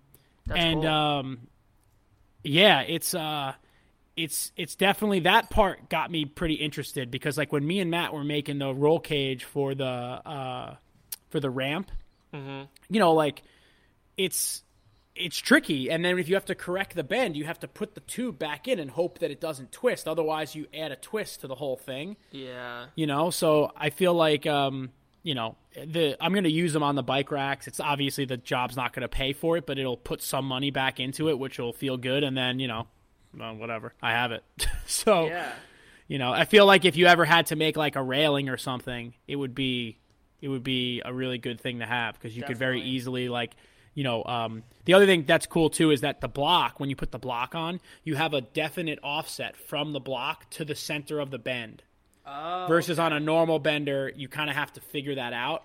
That's 0.47 0.61
and 0.61 0.81
cool. 0.81 0.91
um, 0.91 1.41
yeah, 2.43 2.81
it's 2.81 3.15
uh, 3.15 3.53
it's 4.17 4.53
it's 4.57 4.75
definitely 4.75 5.21
that 5.21 5.51
part 5.51 5.89
got 5.89 6.11
me 6.11 6.25
pretty 6.25 6.55
interested 6.55 7.11
because 7.11 7.39
like 7.39 7.53
when 7.53 7.67
me 7.67 7.81
and 7.81 7.91
Matt 7.91 8.13
were 8.13 8.25
making 8.25 8.59
the 8.59 8.75
roll 8.75 9.01
cage 9.01 9.45
for 9.45 9.75
the 9.75 9.85
uh 9.85 10.77
for 11.31 11.41
the 11.41 11.51
ramp, 11.51 11.91
mm-hmm. 12.35 12.65
you 12.89 13.01
know, 13.01 13.13
like 13.13 13.43
it's 14.17 14.63
it's 15.17 15.37
tricky. 15.37 15.91
And 15.91 16.05
then 16.05 16.19
if 16.19 16.29
you 16.29 16.35
have 16.35 16.45
to 16.47 16.55
correct 16.55 16.95
the 16.95 17.05
bend, 17.05 17.37
you 17.37 17.45
have 17.45 17.61
to 17.61 17.69
put 17.69 17.95
the 17.95 18.01
tube 18.01 18.39
back 18.39 18.69
in 18.69 18.79
and 18.79 18.91
hope 18.91 19.19
that 19.19 19.31
it 19.31 19.41
doesn't 19.41 19.73
twist. 19.73 20.09
Otherwise, 20.09 20.55
you 20.55 20.67
add 20.75 20.93
a 20.93 20.97
twist 20.97 21.41
to 21.41 21.47
the 21.47 21.55
whole 21.55 21.77
thing. 21.77 22.17
Yeah. 22.31 22.87
You 22.95 23.07
know, 23.07 23.31
so 23.31 23.73
I 23.77 23.91
feel 23.91 24.15
like 24.15 24.47
um, 24.47 24.91
you 25.23 25.35
know, 25.35 25.57
the 25.75 26.17
I'm 26.21 26.33
going 26.33 26.45
to 26.45 26.53
use 26.53 26.73
them 26.73 26.83
on 26.83 26.95
the 26.95 27.03
bike 27.03 27.31
racks. 27.31 27.67
It's 27.67 27.81
obviously 27.81 28.25
the 28.25 28.37
job's 28.37 28.77
not 28.77 28.93
going 28.93 29.03
to 29.03 29.09
pay 29.09 29.33
for 29.33 29.57
it, 29.57 29.67
but 29.67 29.79
it'll 29.79 29.97
put 29.97 30.23
some 30.23 30.45
money 30.45 30.71
back 30.71 31.01
into 31.01 31.29
it, 31.29 31.39
which 31.39 31.59
will 31.59 31.73
feel 31.73 31.97
good. 31.97 32.25
And 32.25 32.37
then 32.37 32.59
you 32.59 32.69
know, 32.69 32.87
well, 33.37 33.57
whatever, 33.57 33.95
I 34.03 34.13
have 34.13 34.33
it. 34.33 34.45
so 34.87 35.27
yeah. 35.27 35.53
you 36.09 36.19
know, 36.19 36.33
I 36.33 36.45
feel 36.45 36.67
like 36.67 36.85
if 36.85 36.97
you 36.97 37.07
ever 37.07 37.25
had 37.25 37.47
to 37.47 37.57
make 37.57 37.77
like 37.77 37.97
a 37.97 38.03
railing 38.03 38.49
or 38.49 38.57
something, 38.57 39.15
it 39.27 39.37
would 39.37 39.55
be 39.55 39.99
it 40.41 40.49
would 40.49 40.65
be 40.65 41.03
a 41.05 41.13
really 41.13 41.39
good 41.39 41.61
thing 41.61 41.81
to 41.81 41.87
have 41.87 42.15
because 42.15 42.35
you 42.35 42.43
Definitely. 42.43 42.55
could 42.55 42.59
very 42.59 42.83
easily 42.83 43.29
like 43.29 43.55
you 43.95 44.05
know 44.05 44.25
um, 44.25 44.63
the 44.85 44.95
other 44.95 45.07
thing 45.07 45.25
that's 45.27 45.47
cool 45.47 45.71
too 45.71 45.91
is 45.91 46.01
that 46.01 46.21
the 46.21 46.29
block 46.29 46.81
when 46.81 46.89
you 46.89 46.97
put 46.97 47.13
the 47.13 47.19
block 47.19 47.55
on 47.55 47.81
you 48.05 48.15
have 48.15 48.35
a 48.35 48.41
definite 48.41 48.99
offset 49.03 49.57
from 49.57 49.93
the 49.93 50.01
block 50.01 50.49
to 50.51 50.65
the 50.65 50.75
center 50.75 51.21
of 51.21 51.31
the 51.31 51.39
bend 51.39 51.83
oh, 52.27 52.67
versus 52.69 52.99
okay. 52.99 53.07
on 53.07 53.13
a 53.13 53.21
normal 53.21 53.59
bender 53.59 54.11
you 54.15 54.29
kind 54.29 54.49
of 54.49 54.57
have 54.57 54.73
to 54.73 54.81
figure 54.81 55.15
that 55.15 55.33
out 55.33 55.65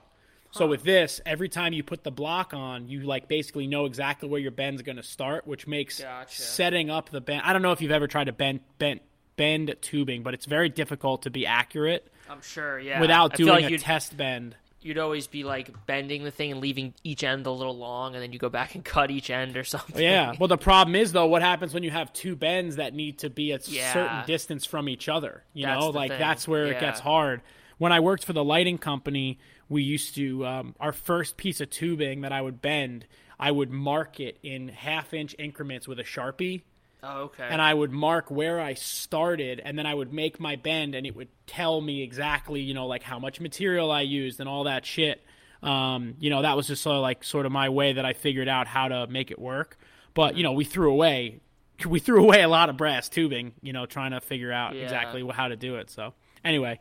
so 0.58 0.68
with 0.68 0.82
uh-huh. 0.82 0.86
this 0.86 1.22
every 1.26 1.50
time 1.50 1.74
you 1.74 1.84
put 1.84 2.04
the 2.04 2.12
block 2.12 2.54
on 2.54 2.88
you 2.88 3.02
like 3.02 3.28
basically 3.28 3.68
know 3.68 3.86
exactly 3.86 4.30
where 4.30 4.40
your 4.40 4.52
bend's 4.52 4.82
going 4.82 4.98
to 4.98 5.04
start 5.04 5.46
which 5.48 5.68
makes 5.68 6.02
gotcha. 6.02 6.42
setting 6.42 6.90
up 6.90 7.10
the 7.10 7.22
bend 7.22 7.42
i 7.46 7.54
don't 7.54 7.62
know 7.62 7.72
if 7.72 7.82
you've 7.82 7.92
ever 7.92 8.08
tried 8.08 8.26
to 8.26 8.34
bend 8.34 8.60
bend 8.78 9.00
bend 9.36 9.76
tubing 9.82 10.24
but 10.24 10.34
it's 10.34 10.46
very 10.46 10.70
difficult 10.70 11.24
to 11.24 11.30
be 11.30 11.46
accurate 11.46 12.08
I'm 12.30 12.42
sure, 12.42 12.80
yeah. 12.80 13.00
without 13.00 13.34
I 13.34 13.36
doing 13.36 13.50
like 13.50 13.72
a 13.72 13.78
test 13.78 14.18
bend 14.18 14.56
You'd 14.86 15.00
always 15.00 15.26
be 15.26 15.44
like 15.44 15.88
bending 15.88 16.24
the 16.24 16.30
thing 16.30 16.52
and 16.52 16.62
leaving 16.62 16.94
each 17.04 17.24
end 17.24 17.48
a 17.48 17.52
little 17.52 17.76
long, 17.76 18.14
and 18.14 18.22
then 18.22 18.32
you 18.32 18.38
go 18.38 18.50
back 18.50 18.76
and 18.76 18.86
cut 18.86 19.10
each 19.10 19.32
end 19.32 19.58
or 19.58 19.64
something. 19.64 20.00
Yeah. 20.00 20.34
Well, 20.40 20.48
the 20.48 20.60
problem 20.60 20.96
is 20.96 21.12
though, 21.12 21.26
what 21.26 21.42
happens 21.42 21.74
when 21.74 21.82
you 21.82 21.90
have 21.90 22.14
two 22.14 22.36
bends 22.36 22.76
that 22.76 22.94
need 22.94 23.18
to 23.20 23.32
be 23.32 23.52
a 23.52 23.60
Yeah. 23.66 23.94
certain 23.94 24.28
distance 24.28 24.64
from 24.64 24.88
each 24.88 25.10
other? 25.10 25.44
You 25.56 25.66
That's 25.66 25.80
know, 25.80 25.90
like 25.90 26.12
thing. 26.12 26.20
that's 26.20 26.48
where 26.48 26.68
it 26.68 26.80
gets 26.80 27.00
hard. 27.00 27.42
When 27.80 27.92
I 27.92 28.00
worked 28.00 28.26
for 28.26 28.34
the 28.34 28.44
lighting 28.44 28.78
company, 28.78 29.40
we 29.70 29.84
used 29.84 30.16
to 30.16 30.46
um, 30.46 30.76
our 30.80 30.92
first 30.92 31.38
piece 31.38 31.62
of 31.62 31.70
tubing 31.70 32.22
that 32.22 32.32
I 32.32 32.42
would 32.42 32.62
bend, 32.62 33.06
I 33.40 33.52
would 33.52 33.72
mark 33.72 34.20
it 34.20 34.38
in 34.44 34.68
half 34.70 35.14
inch 35.14 35.36
increments 35.40 35.88
with 35.88 36.00
a 36.00 36.04
sharpie. 36.04 36.62
Oh, 37.04 37.24
okay. 37.24 37.48
And 37.48 37.62
I 37.62 37.74
would 37.74 37.92
mark 37.92 38.32
where 38.32 38.60
I 38.60 38.74
started, 38.74 39.62
and 39.64 39.78
then 39.78 39.86
I 39.86 39.94
would 39.94 40.12
make 40.12 40.40
my 40.40 40.56
bend, 40.56 40.96
and 40.96 41.06
it 41.06 41.16
would 41.16 41.28
tell 41.46 41.80
me 41.80 42.02
exactly, 42.02 42.62
you 42.62 42.74
know, 42.74 42.88
like 42.88 43.04
how 43.04 43.20
much 43.20 43.40
material 43.40 43.92
I 43.92 44.02
used 44.02 44.40
and 44.40 44.50
all 44.50 44.64
that 44.64 44.86
shit. 44.86 45.24
Um, 45.62 46.16
you 46.20 46.30
know, 46.30 46.42
that 46.42 46.56
was 46.58 46.68
just 46.68 46.82
sort 46.82 46.96
of 46.96 47.02
like 47.02 47.24
sort 47.24 47.46
of 47.46 47.52
my 47.52 47.70
way 47.70 47.94
that 47.94 48.06
I 48.06 48.14
figured 48.14 48.48
out 48.48 48.68
how 48.68 48.88
to 48.88 49.08
make 49.08 49.30
it 49.32 49.40
work. 49.40 49.78
But 50.14 50.36
you 50.36 50.44
know, 50.44 50.54
we 50.54 50.64
threw 50.64 50.92
away 50.92 51.42
we 51.86 52.00
threw 52.00 52.24
away 52.24 52.42
a 52.42 52.48
lot 52.48 52.70
of 52.70 52.78
brass 52.78 53.10
tubing, 53.10 53.54
you 53.62 53.74
know, 53.74 53.86
trying 53.86 54.12
to 54.12 54.22
figure 54.22 54.52
out 54.52 54.76
Yeah. 54.76 54.84
exactly 54.84 55.28
how 55.32 55.48
to 55.48 55.56
do 55.56 55.76
it. 55.76 55.90
So 55.90 56.14
anyway, 56.44 56.80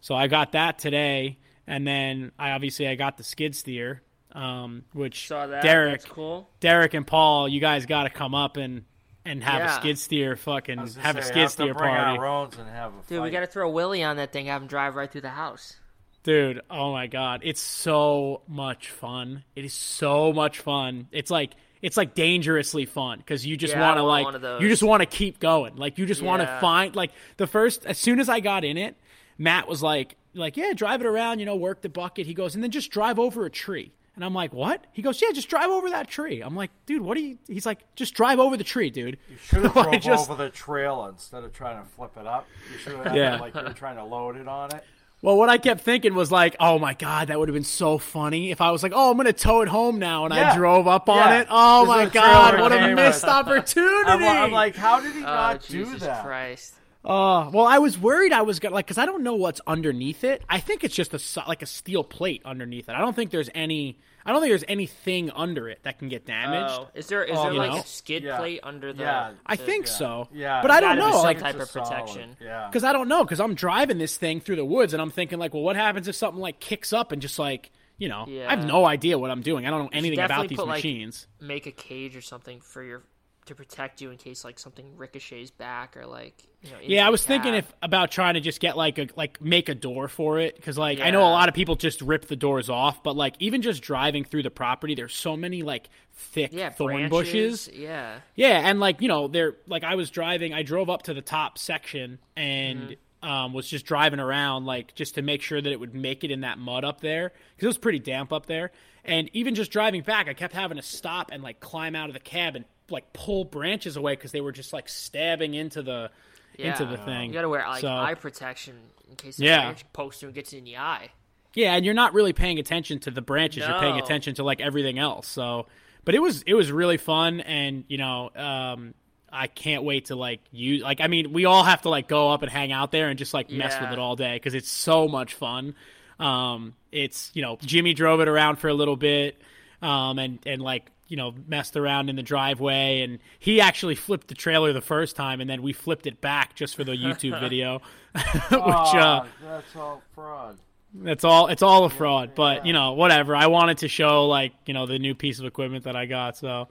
so 0.00 0.14
I 0.14 0.26
got 0.26 0.52
that 0.52 0.78
today, 0.78 1.38
and 1.66 1.86
then 1.86 2.32
I 2.38 2.50
obviously 2.50 2.88
I 2.88 2.94
got 2.94 3.16
the 3.16 3.24
skid 3.24 3.54
steer, 3.56 4.02
um, 4.32 4.84
which 4.92 5.28
Saw 5.28 5.46
that. 5.46 5.62
Derek, 5.62 6.00
That's 6.00 6.12
cool. 6.12 6.48
Derek 6.60 6.94
and 6.94 7.06
Paul, 7.06 7.48
you 7.48 7.60
guys 7.60 7.86
got 7.86 8.04
to 8.04 8.10
come 8.10 8.34
up 8.34 8.56
and 8.56 8.84
and 9.26 9.42
have 9.42 9.60
Yeah. 9.60 9.76
a 9.76 9.80
skid 9.80 9.98
steer, 9.98 10.36
fucking 10.36 10.78
I 10.78 10.82
was 10.82 10.94
gonna 10.96 11.06
have 11.06 11.16
a 11.16 11.22
skid 11.22 11.36
have 11.38 11.46
to 11.46 11.52
steer 11.52 11.74
bring 11.74 11.88
party. 11.94 12.18
Our 12.18 12.44
and 12.58 12.68
have 12.68 12.92
a 12.92 13.08
Dude, 13.08 13.22
we 13.22 13.30
got 13.30 13.40
to 13.40 13.46
throw 13.46 13.68
a 13.68 13.70
Willie 13.72 14.02
on 14.02 14.16
that 14.16 14.32
thing, 14.32 14.46
have 14.46 14.60
him 14.62 14.68
drive 14.68 14.96
right 14.96 15.10
through 15.10 15.22
the 15.22 15.30
house. 15.30 15.76
Dude, 16.24 16.60
oh 16.70 16.92
my 16.92 17.06
god, 17.06 17.40
it's 17.44 17.60
so 17.60 18.42
much 18.48 18.88
fun. 18.90 19.44
It 19.54 19.64
is 19.64 19.72
so 19.74 20.32
much 20.32 20.58
fun. 20.58 21.08
It's 21.12 21.30
like 21.30 21.52
it's 21.82 21.98
like 21.98 22.14
dangerously 22.14 22.86
fun 22.86 23.18
because 23.18 23.44
you 23.46 23.56
just 23.58 23.74
Yeah, 23.74 23.80
want 23.82 23.98
to 23.98 24.02
like 24.02 24.24
one 24.24 24.34
of 24.34 24.40
those. 24.40 24.62
you 24.62 24.68
just 24.70 24.82
want 24.82 25.00
to 25.02 25.06
keep 25.06 25.38
going. 25.38 25.76
Like 25.76 25.98
you 25.98 26.06
just 26.06 26.22
want 26.22 26.40
to 26.42 26.58
find 26.60 26.96
like 26.96 27.10
the 27.36 27.46
first 27.46 27.84
as 27.84 27.98
soon 27.98 28.20
as 28.20 28.28
I 28.30 28.40
got 28.40 28.64
in 28.64 28.78
it, 28.78 28.96
Matt 29.36 29.68
was 29.68 29.82
like 29.82 30.16
like 30.34 30.56
yeah, 30.56 30.72
drive 30.74 31.00
it 31.00 31.06
around, 31.06 31.38
you 31.38 31.46
know, 31.46 31.56
work 31.56 31.80
the 31.82 31.88
bucket. 31.88 32.26
He 32.26 32.34
goes 32.34 32.54
and 32.54 32.62
then 32.62 32.70
just 32.70 32.90
drive 32.90 33.18
over 33.18 33.44
a 33.46 33.50
tree. 33.50 33.92
And 34.16 34.24
I'm 34.24 34.32
like, 34.34 34.52
what? 34.52 34.84
He 34.92 35.02
goes, 35.02 35.20
yeah, 35.20 35.32
just 35.32 35.48
drive 35.48 35.70
over 35.70 35.90
that 35.90 36.06
tree. 36.06 36.40
I'm 36.40 36.54
like, 36.54 36.70
dude, 36.86 37.02
what 37.02 37.16
are 37.16 37.20
you? 37.20 37.36
He's 37.48 37.66
like, 37.66 37.80
just 37.96 38.14
drive 38.14 38.38
over 38.38 38.56
the 38.56 38.62
tree, 38.62 38.88
dude. 38.88 39.18
You 39.28 39.36
should 39.38 39.64
have 39.64 39.72
drove 39.72 40.00
just- 40.00 40.30
over 40.30 40.40
the 40.40 40.50
trail 40.50 41.06
instead 41.12 41.42
of 41.42 41.52
trying 41.52 41.82
to 41.82 41.88
flip 41.88 42.12
it 42.16 42.24
up. 42.26 42.46
You 42.72 42.78
should 42.78 42.94
have 42.98 43.06
Yeah. 43.16 43.34
yeah. 43.34 43.40
like 43.40 43.54
you 43.56 43.62
were 43.62 43.72
trying 43.72 43.96
to 43.96 44.04
load 44.04 44.36
it 44.36 44.46
on 44.46 44.72
it. 44.72 44.84
Well, 45.20 45.36
what 45.38 45.48
I 45.48 45.56
kept 45.58 45.80
thinking 45.80 46.14
was 46.14 46.30
like, 46.30 46.54
oh 46.60 46.78
my 46.78 46.92
god, 46.94 47.26
that 47.28 47.38
would 47.40 47.48
have 47.48 47.54
been 47.54 47.64
so 47.64 47.96
funny 47.98 48.50
if 48.52 48.60
I 48.60 48.70
was 48.70 48.82
like, 48.82 48.92
oh, 48.94 49.10
I'm 49.10 49.16
gonna 49.16 49.32
tow 49.32 49.62
it 49.62 49.68
home 49.68 49.98
now, 49.98 50.26
and 50.26 50.34
I 50.34 50.54
drove 50.54 50.86
up 50.86 51.08
on 51.08 51.16
Yeah. 51.16 51.40
it. 51.40 51.46
Oh 51.50 51.86
There's 51.86 52.06
my 52.08 52.12
god, 52.12 52.60
what 52.60 52.72
a 52.72 52.94
missed 52.94 53.24
opportunity! 53.58 54.10
I'm, 54.10 54.22
I'm 54.22 54.52
like, 54.52 54.76
how 54.76 55.00
did 55.00 55.12
he 55.14 55.20
Oh, 55.20 55.22
not 55.24 55.62
Jesus 55.62 55.94
do 55.94 55.98
that? 56.00 56.22
Christ. 56.24 56.74
Uh, 57.04 57.50
well, 57.52 57.66
I 57.66 57.78
was 57.78 57.98
worried 57.98 58.32
I 58.32 58.42
was 58.42 58.60
gonna 58.60 58.74
like 58.74 58.86
because 58.86 58.98
I 58.98 59.04
don't 59.06 59.22
know 59.22 59.34
what's 59.34 59.60
underneath 59.66 60.24
it. 60.24 60.42
I 60.48 60.58
think 60.60 60.84
it's 60.84 60.94
just 60.94 61.12
a 61.12 61.44
like 61.46 61.62
a 61.62 61.66
steel 61.66 62.02
plate 62.02 62.42
underneath 62.44 62.88
it. 62.88 62.92
I 62.94 62.98
don't 63.00 63.14
think 63.14 63.30
there's 63.30 63.50
any. 63.54 63.98
I 64.26 64.32
don't 64.32 64.40
think 64.40 64.50
there's 64.52 64.64
anything 64.68 65.30
under 65.32 65.68
it 65.68 65.80
that 65.82 65.98
can 65.98 66.08
get 66.08 66.24
damaged. 66.24 66.72
Oh, 66.78 66.88
is 66.94 67.08
there 67.08 67.22
is 67.24 67.36
Oh, 67.38 67.42
there 67.44 67.52
like 67.52 67.72
know? 67.72 67.78
a 67.80 67.86
skid 67.86 68.22
Yeah. 68.22 68.38
plate 68.38 68.60
under 68.62 68.94
the? 68.94 69.02
Yeah. 69.02 69.32
I 69.44 69.56
think 69.56 69.84
Yeah. 69.86 69.92
so. 69.92 70.28
Yeah, 70.32 70.62
but 70.62 70.70
I 70.70 70.80
don't 70.80 70.96
know. 70.96 71.12
some 71.12 71.22
Like, 71.24 71.40
type 71.40 71.56
of 71.56 71.60
a 71.60 71.66
solid. 71.66 71.88
protection. 71.90 72.36
Yeah. 72.40 72.68
because 72.70 72.84
I 72.84 72.94
don't 72.94 73.08
know 73.08 73.22
because 73.22 73.38
I'm 73.40 73.54
driving 73.54 73.98
this 73.98 74.16
thing 74.16 74.40
through 74.40 74.56
the 74.56 74.64
woods 74.64 74.94
and 74.94 75.02
I'm 75.02 75.10
thinking 75.10 75.38
like, 75.38 75.52
well, 75.52 75.62
what 75.62 75.76
happens 75.76 76.08
if 76.08 76.14
something 76.16 76.40
like 76.40 76.58
kicks 76.58 76.92
up 76.94 77.12
and 77.12 77.20
just 77.20 77.38
like 77.38 77.70
you 77.96 78.08
know, 78.08 78.24
yeah. 78.26 78.48
I 78.48 78.56
have 78.56 78.64
no 78.66 78.86
idea 78.86 79.16
what 79.18 79.30
I'm 79.30 79.42
doing. 79.42 79.66
I 79.66 79.70
don't 79.70 79.84
know 79.84 79.90
anything 79.92 80.18
about 80.18 80.28
definitely 80.28 80.48
these 80.48 80.58
put, 80.58 80.66
like, 80.66 80.78
machines. 80.78 81.28
Make 81.40 81.66
a 81.66 81.70
cage 81.70 82.16
or 82.16 82.22
something 82.22 82.60
for 82.60 82.82
your 82.82 83.04
to 83.46 83.54
protect 83.54 84.00
you 84.00 84.10
in 84.10 84.16
case 84.16 84.44
like 84.44 84.58
something 84.58 84.96
ricochets 84.96 85.50
back 85.50 85.96
or 85.96 86.06
like 86.06 86.34
you 86.62 86.70
know. 86.70 86.76
Yeah, 86.82 87.06
I 87.06 87.10
was 87.10 87.24
thinking 87.24 87.54
if 87.54 87.72
about 87.82 88.10
trying 88.10 88.34
to 88.34 88.40
just 88.40 88.60
get 88.60 88.76
like 88.76 88.98
a 88.98 89.08
like 89.16 89.40
make 89.40 89.68
a 89.68 89.74
door 89.74 90.08
for 90.08 90.38
it 90.38 90.56
because 90.56 90.78
like 90.78 91.00
I 91.00 91.10
know 91.10 91.20
a 91.22 91.30
lot 91.30 91.48
of 91.48 91.54
people 91.54 91.76
just 91.76 92.00
rip 92.00 92.26
the 92.26 92.36
doors 92.36 92.70
off, 92.70 93.02
but 93.02 93.16
like 93.16 93.34
even 93.38 93.62
just 93.62 93.82
driving 93.82 94.24
through 94.24 94.42
the 94.44 94.50
property, 94.50 94.94
there's 94.94 95.14
so 95.14 95.36
many 95.36 95.62
like 95.62 95.88
thick 96.12 96.50
yeah 96.52 96.70
thorn 96.70 97.08
branches, 97.08 97.66
bushes. 97.66 97.70
Yeah. 97.72 98.20
Yeah, 98.34 98.60
and 98.68 98.80
like 98.80 99.00
you 99.00 99.08
know, 99.08 99.28
they're 99.28 99.54
like 99.66 99.84
I 99.84 99.94
was 99.94 100.10
driving, 100.10 100.54
I 100.54 100.62
drove 100.62 100.88
up 100.88 101.02
to 101.02 101.14
the 101.14 101.22
top 101.22 101.58
section 101.58 102.18
and 102.36 102.96
Mm-hmm. 103.24 103.28
um, 103.28 103.52
was 103.54 103.68
just 103.68 103.86
driving 103.86 104.20
around 104.20 104.66
like 104.66 104.94
just 104.94 105.14
to 105.16 105.22
make 105.22 105.40
sure 105.42 105.60
that 105.60 105.70
it 105.72 105.80
would 105.80 105.94
make 105.94 106.24
it 106.24 106.30
in 106.30 106.40
that 106.42 106.58
mud 106.58 106.84
up 106.84 107.00
there 107.00 107.32
because 107.56 107.64
it 107.64 107.68
was 107.68 107.78
pretty 107.78 107.98
damp 107.98 108.32
up 108.32 108.46
there. 108.46 108.70
And 109.06 109.28
even 109.34 109.54
just 109.54 109.70
driving 109.70 110.00
back, 110.02 110.28
I 110.28 110.34
kept 110.34 110.54
having 110.54 110.76
to 110.78 110.82
stop 110.82 111.30
and 111.30 111.42
like 111.42 111.60
climb 111.60 111.94
out 111.94 112.08
of 112.08 112.14
the 112.14 112.20
cab 112.20 112.56
and 112.56 112.64
like 112.90 113.12
pull 113.12 113.44
branches 113.44 113.96
away 113.96 114.14
because 114.14 114.32
they 114.32 114.40
were 114.40 114.52
just 114.52 114.72
like 114.72 114.88
stabbing 114.88 115.54
into 115.54 115.82
the 115.82 116.10
into 116.58 116.84
the 116.84 116.96
thing. 116.98 117.28
You 117.28 117.34
gotta 117.34 117.48
wear 117.48 117.66
like 117.66 117.80
So- 117.80 117.88
eye 117.88 118.14
protection 118.14 118.76
in 119.10 119.16
case 119.16 119.36
the 119.38 119.44
Yeah. 119.46 119.62
branch 119.62 119.84
pokes 119.92 120.22
you 120.22 120.28
and 120.28 120.34
gets 120.34 120.52
in 120.52 120.64
the 120.64 120.76
eye. 120.76 121.10
Yeah, 121.54 121.74
and 121.74 121.84
you're 121.84 121.94
not 121.94 122.14
really 122.14 122.32
paying 122.32 122.58
attention 122.58 122.98
to 123.00 123.10
the 123.10 123.22
branches. 123.22 123.64
You're 123.66 123.78
paying 123.78 123.98
attention 123.98 124.34
to 124.36 124.42
like 124.44 124.60
everything 124.60 124.98
else. 124.98 125.28
So, 125.28 125.66
but 126.04 126.14
it 126.14 126.18
was 126.20 126.42
it 126.42 126.54
was 126.54 126.70
really 126.72 126.96
fun, 126.96 127.40
and 127.40 127.84
you 127.88 127.96
know, 127.98 128.30
um, 128.34 128.94
I 129.32 129.46
can't 129.46 129.84
wait 129.84 130.06
to 130.06 130.16
like 130.16 130.40
use 130.50 130.82
like 130.82 131.00
I 131.00 131.06
mean, 131.06 131.32
we 131.32 131.44
all 131.44 131.62
have 131.64 131.82
to 131.82 131.88
like 131.90 132.08
go 132.08 132.30
up 132.30 132.42
and 132.42 132.50
hang 132.50 132.72
out 132.72 132.90
there 132.92 133.08
and 133.08 133.18
just 133.18 133.32
like 133.34 133.50
mess 133.50 133.80
with 133.80 133.90
it 133.92 133.98
all 133.98 134.16
day 134.16 134.34
because 134.34 134.54
it's 134.54 134.70
so 134.70 135.06
much 135.08 135.34
fun. 135.34 135.74
Um, 136.18 136.74
it's 136.92 137.30
you 137.34 137.42
know, 137.42 137.56
Jimmy 137.62 137.94
drove 137.94 138.20
it 138.20 138.28
around 138.28 138.56
for 138.56 138.68
a 138.68 138.74
little 138.74 138.96
bit, 138.96 139.40
um, 139.82 140.18
and 140.18 140.38
and 140.46 140.60
like 140.62 140.90
you 141.08 141.16
know 141.16 141.34
messed 141.46 141.76
around 141.76 142.08
in 142.08 142.16
the 142.16 142.22
driveway, 142.22 143.02
and 143.02 143.18
he 143.38 143.60
actually 143.60 143.94
flipped 143.94 144.28
the 144.28 144.34
trailer 144.34 144.72
the 144.72 144.80
first 144.80 145.16
time, 145.16 145.40
and 145.40 145.48
then 145.50 145.62
we 145.62 145.72
flipped 145.72 146.06
it 146.06 146.20
back 146.20 146.54
just 146.54 146.74
for 146.76 146.84
the 146.84 146.92
YouTube 146.92 147.38
video, 147.46 147.80
which 148.14 148.24
uh, 148.52 149.24
Ah, 149.24 149.26
that's 149.42 149.76
all 149.76 150.02
fraud. 150.14 150.58
it's 151.04 151.24
all 151.24 151.48
it's 151.48 151.62
all 151.62 151.84
a 151.84 151.90
fraud, 151.90 152.34
but 152.34 152.64
you 152.66 152.72
know, 152.72 152.92
whatever. 152.92 153.34
I 153.36 153.46
wanted 153.48 153.78
to 153.78 153.88
show 153.88 154.26
like 154.26 154.52
you 154.66 154.74
know 154.74 154.86
the 154.86 154.98
new 154.98 155.14
piece 155.14 155.38
of 155.38 155.44
equipment 155.46 155.84
that 155.84 155.96
I 155.96 156.06
got, 156.06 156.36
so 156.36 156.68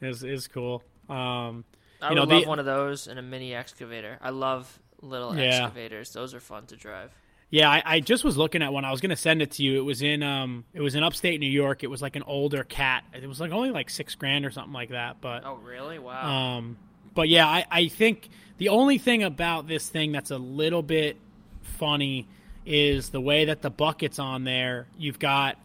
is 0.00 0.22
is 0.24 0.48
cool. 0.48 0.82
Um, 1.08 1.64
I 2.02 2.10
you 2.10 2.14
know, 2.16 2.22
would 2.22 2.30
the- 2.30 2.34
love 2.36 2.46
one 2.46 2.58
of 2.58 2.64
those 2.66 3.06
and 3.06 3.18
a 3.18 3.22
mini 3.22 3.54
excavator. 3.54 4.18
I 4.20 4.30
love 4.30 4.78
little 5.00 5.36
Yeah. 5.36 5.44
excavators. 5.44 6.12
Those 6.12 6.34
are 6.34 6.40
fun 6.40 6.66
to 6.66 6.76
drive. 6.76 7.10
Yeah, 7.48 7.70
I, 7.70 7.82
I 7.84 8.00
just 8.00 8.24
was 8.24 8.36
looking 8.36 8.60
at 8.62 8.72
one. 8.72 8.84
I 8.84 8.90
was 8.90 9.00
gonna 9.00 9.14
send 9.16 9.40
it 9.40 9.52
to 9.52 9.62
you. 9.62 9.78
It 9.78 9.84
was 9.84 10.02
in 10.02 10.22
um, 10.22 10.64
it 10.74 10.80
was 10.80 10.94
in 10.96 11.02
upstate 11.04 11.38
New 11.40 11.48
York. 11.50 11.84
It 11.84 11.86
was 11.86 12.02
like 12.02 12.16
an 12.16 12.24
older 12.24 12.64
cat. 12.64 13.04
It 13.14 13.26
was 13.26 13.40
like 13.40 13.52
only 13.52 13.70
like 13.70 13.88
six 13.88 14.14
grand 14.16 14.44
or 14.44 14.50
something 14.50 14.72
like 14.72 14.90
that. 14.90 15.20
But 15.20 15.44
Oh, 15.44 15.54
really? 15.64 15.98
Wow. 15.98 16.56
um, 16.58 16.76
but 17.14 17.28
yeah, 17.28 17.46
I, 17.46 17.64
I 17.70 17.88
think 17.88 18.28
the 18.58 18.70
only 18.70 18.98
thing 18.98 19.22
about 19.22 19.68
this 19.68 19.88
thing 19.88 20.10
that's 20.12 20.30
a 20.32 20.38
little 20.38 20.82
bit 20.82 21.16
funny 21.62 22.26
is 22.64 23.10
the 23.10 23.20
way 23.20 23.44
that 23.44 23.62
the 23.62 23.70
buckets 23.70 24.18
on 24.18 24.42
there. 24.42 24.88
You've 24.98 25.20
got 25.20 25.56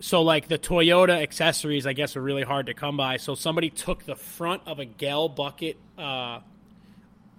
so 0.00 0.22
like 0.22 0.46
the 0.46 0.58
Toyota 0.58 1.20
accessories, 1.20 1.84
I 1.84 1.94
guess, 1.94 2.14
are 2.16 2.22
really 2.22 2.44
hard 2.44 2.66
to 2.66 2.74
come 2.74 2.96
by. 2.96 3.16
So 3.16 3.34
somebody 3.34 3.70
took 3.70 4.04
the 4.04 4.14
front 4.14 4.62
of 4.66 4.78
a 4.78 4.86
Gehl 4.86 5.34
bucket 5.34 5.76
uh, 5.98 6.38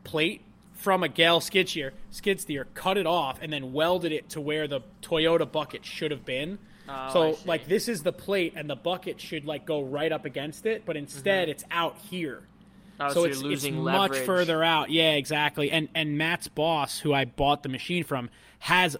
plate 0.03 0.41
from 0.79 1.03
a 1.03 1.09
Gehl 1.09 1.43
skid 1.43 1.67
steer, 1.67 1.93
skid 2.09 2.39
steer, 2.39 2.65
cut 2.73 2.97
it 2.97 3.05
off, 3.05 3.39
and 3.41 3.51
then 3.51 3.73
welded 3.73 4.13
it 4.13 4.29
to 4.29 4.41
where 4.41 4.65
the 4.65 4.79
Toyota 5.01 5.49
bucket 5.49 5.85
should 5.85 6.11
have 6.11 6.25
been. 6.25 6.57
Oh, 6.87 7.11
so 7.11 7.39
like 7.45 7.67
this 7.67 7.89
is 7.89 8.01
the 8.01 8.13
plate, 8.13 8.53
and 8.55 8.69
the 8.69 8.77
bucket 8.77 9.19
should 9.19 9.45
like 9.45 9.65
go 9.65 9.81
right 9.81 10.11
up 10.11 10.25
against 10.25 10.65
it, 10.65 10.85
but 10.85 10.95
instead 10.95 11.43
mm-hmm. 11.43 11.51
it's 11.51 11.65
out 11.69 11.97
here. 12.09 12.43
Oh, 12.97 13.09
so 13.09 13.13
so 13.13 13.23
it's, 13.25 13.41
losing 13.41 13.75
it's 13.75 13.83
much 13.83 14.17
further 14.19 14.63
out. 14.63 14.89
Yeah, 14.89 15.11
exactly. 15.11 15.69
And 15.69 15.89
and 15.93 16.17
Matt's 16.17 16.47
boss, 16.47 16.97
who 16.97 17.13
I 17.13 17.25
bought 17.25 17.61
the 17.61 17.69
machine 17.69 18.05
from, 18.05 18.29
has 18.59 18.95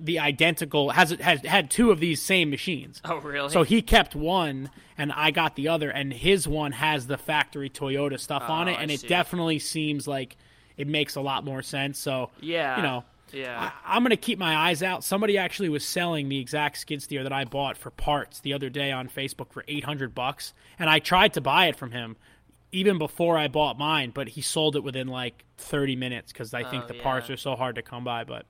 the 0.00 0.20
identical 0.20 0.90
has 0.90 1.10
has 1.10 1.42
had 1.44 1.70
two 1.70 1.90
of 1.90 2.00
these 2.00 2.22
same 2.22 2.48
machines. 2.48 3.02
Oh, 3.04 3.18
really? 3.18 3.50
So 3.50 3.64
he 3.64 3.82
kept 3.82 4.16
one, 4.16 4.70
and 4.96 5.12
I 5.12 5.30
got 5.30 5.56
the 5.56 5.68
other, 5.68 5.90
and 5.90 6.10
his 6.10 6.48
one 6.48 6.72
has 6.72 7.06
the 7.06 7.18
factory 7.18 7.68
Toyota 7.68 8.18
stuff 8.18 8.44
oh, 8.48 8.52
on 8.52 8.68
Oh, 8.68 8.72
it, 8.72 8.78
I 8.78 8.82
and 8.82 8.90
it 8.90 9.00
see. 9.00 9.08
definitely 9.08 9.58
seems 9.58 10.08
like 10.08 10.38
it 10.78 10.86
makes 10.88 11.16
a 11.16 11.20
lot 11.20 11.44
more 11.44 11.60
sense. 11.62 11.98
So 11.98 12.30
Yeah. 12.40 12.76
you 12.76 12.82
know. 12.82 13.04
Yeah. 13.30 13.70
I, 13.84 13.96
I'm 13.96 14.02
going 14.02 14.10
to 14.10 14.16
keep 14.16 14.38
my 14.38 14.56
eyes 14.56 14.82
out. 14.82 15.04
Somebody 15.04 15.36
actually 15.36 15.68
was 15.68 15.84
selling 15.84 16.30
the 16.30 16.38
exact 16.38 16.78
skid 16.78 17.02
steer 17.02 17.22
that 17.24 17.32
I 17.32 17.44
bought 17.44 17.76
for 17.76 17.90
parts 17.90 18.40
the 18.40 18.54
other 18.54 18.70
day 18.70 18.90
on 18.90 19.06
Facebook 19.10 19.52
for 19.52 19.64
800 19.68 20.14
bucks, 20.14 20.54
and 20.78 20.88
I 20.88 20.98
tried 20.98 21.34
to 21.34 21.42
buy 21.42 21.66
it 21.66 21.76
from 21.76 21.90
him 21.90 22.16
even 22.72 22.96
before 22.98 23.36
I 23.36 23.48
bought 23.48 23.78
mine, 23.78 24.12
but 24.14 24.28
he 24.28 24.40
sold 24.40 24.76
it 24.76 24.82
within 24.84 25.08
like 25.08 25.44
30 25.58 25.96
minutes 25.96 26.32
because 26.32 26.54
I 26.54 26.64
think 26.64 26.84
Oh, 26.84 26.86
the 26.88 26.94
parts 26.94 27.28
are 27.30 27.36
so 27.36 27.54
hard 27.56 27.74
to 27.76 27.82
come 27.82 28.04
by. 28.04 28.24
But 28.24 28.46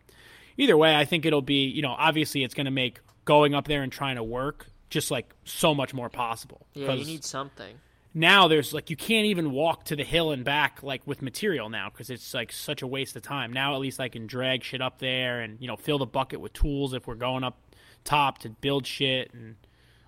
either 0.56 0.76
way, 0.76 0.94
I 0.94 1.04
think 1.04 1.24
it'll 1.24 1.42
be 1.42 1.64
you 1.66 1.82
know 1.82 1.94
obviously 1.98 2.44
it's 2.44 2.54
to 2.54 2.70
make 2.70 3.00
going 3.24 3.54
up 3.54 3.66
there 3.68 3.82
and 3.82 3.90
trying 3.92 4.16
to 4.16 4.22
work 4.24 4.66
just 4.90 5.10
like 5.10 5.32
so 5.44 5.74
much 5.74 5.92
more 5.92 6.08
possible. 6.08 6.66
yeah, 6.74 6.92
you 6.92 7.04
need 7.04 7.24
something. 7.24 7.76
Now 8.18 8.48
there's 8.48 8.72
like 8.74 8.90
you 8.90 8.96
can't 8.96 9.26
even 9.26 9.52
walk 9.52 9.84
to 9.84 9.96
the 9.96 10.04
hill 10.04 10.32
and 10.32 10.44
back 10.44 10.82
like 10.82 11.00
with 11.06 11.22
material 11.22 11.68
now 11.70 11.88
because 11.88 12.10
it's 12.10 12.34
like 12.34 12.52
such 12.52 12.82
a 12.82 12.86
waste 12.86 13.16
of 13.16 13.22
time. 13.22 13.52
Now 13.52 13.74
at 13.74 13.80
least 13.80 14.00
i 14.00 14.08
can 14.08 14.26
drag 14.26 14.64
shit 14.64 14.82
up 14.82 14.98
there 14.98 15.40
and 15.40 15.60
you 15.60 15.68
know 15.68 15.76
fill 15.76 15.98
the 15.98 16.06
bucket 16.06 16.40
with 16.40 16.52
tools 16.52 16.92
if 16.94 17.06
we're 17.06 17.14
going 17.14 17.44
up 17.44 17.58
top 18.04 18.38
to 18.38 18.48
build 18.50 18.86
shit 18.86 19.32
and 19.34 19.56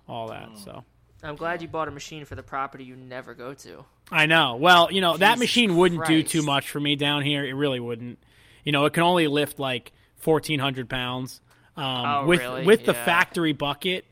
all 0.07 0.27
that 0.29 0.57
so. 0.57 0.83
I'm 1.23 1.35
glad 1.35 1.61
you 1.61 1.67
bought 1.67 1.87
a 1.87 1.91
machine 1.91 2.25
for 2.25 2.33
the 2.35 2.41
property 2.41 2.83
you 2.83 2.95
never 2.95 3.35
go 3.35 3.53
to. 3.53 3.85
i 4.11 4.25
know. 4.25 4.55
Well 4.55 4.91
you 4.91 5.01
know 5.01 5.17
that 5.17 5.39
machine 5.39 5.77
wouldn't 5.77 6.05
do 6.05 6.23
too 6.23 6.41
much 6.41 6.69
for 6.69 6.79
me 6.79 6.95
down 6.95 7.23
here. 7.23 7.45
It 7.45 7.53
really 7.53 7.79
wouldn't. 7.79 8.19
You 8.63 8.71
know 8.71 8.85
it 8.85 8.93
can 8.93 9.03
only 9.03 9.27
lift 9.27 9.59
like 9.59 9.91
1400 10.23 10.89
pounds. 10.89 11.41
Um, 11.77 11.85
Oh, 11.85 12.25
with 12.25 12.41
really? 12.41 12.65
with 12.65 12.85
the 12.85 12.93
factory 12.93 13.53
bucket 13.53 14.03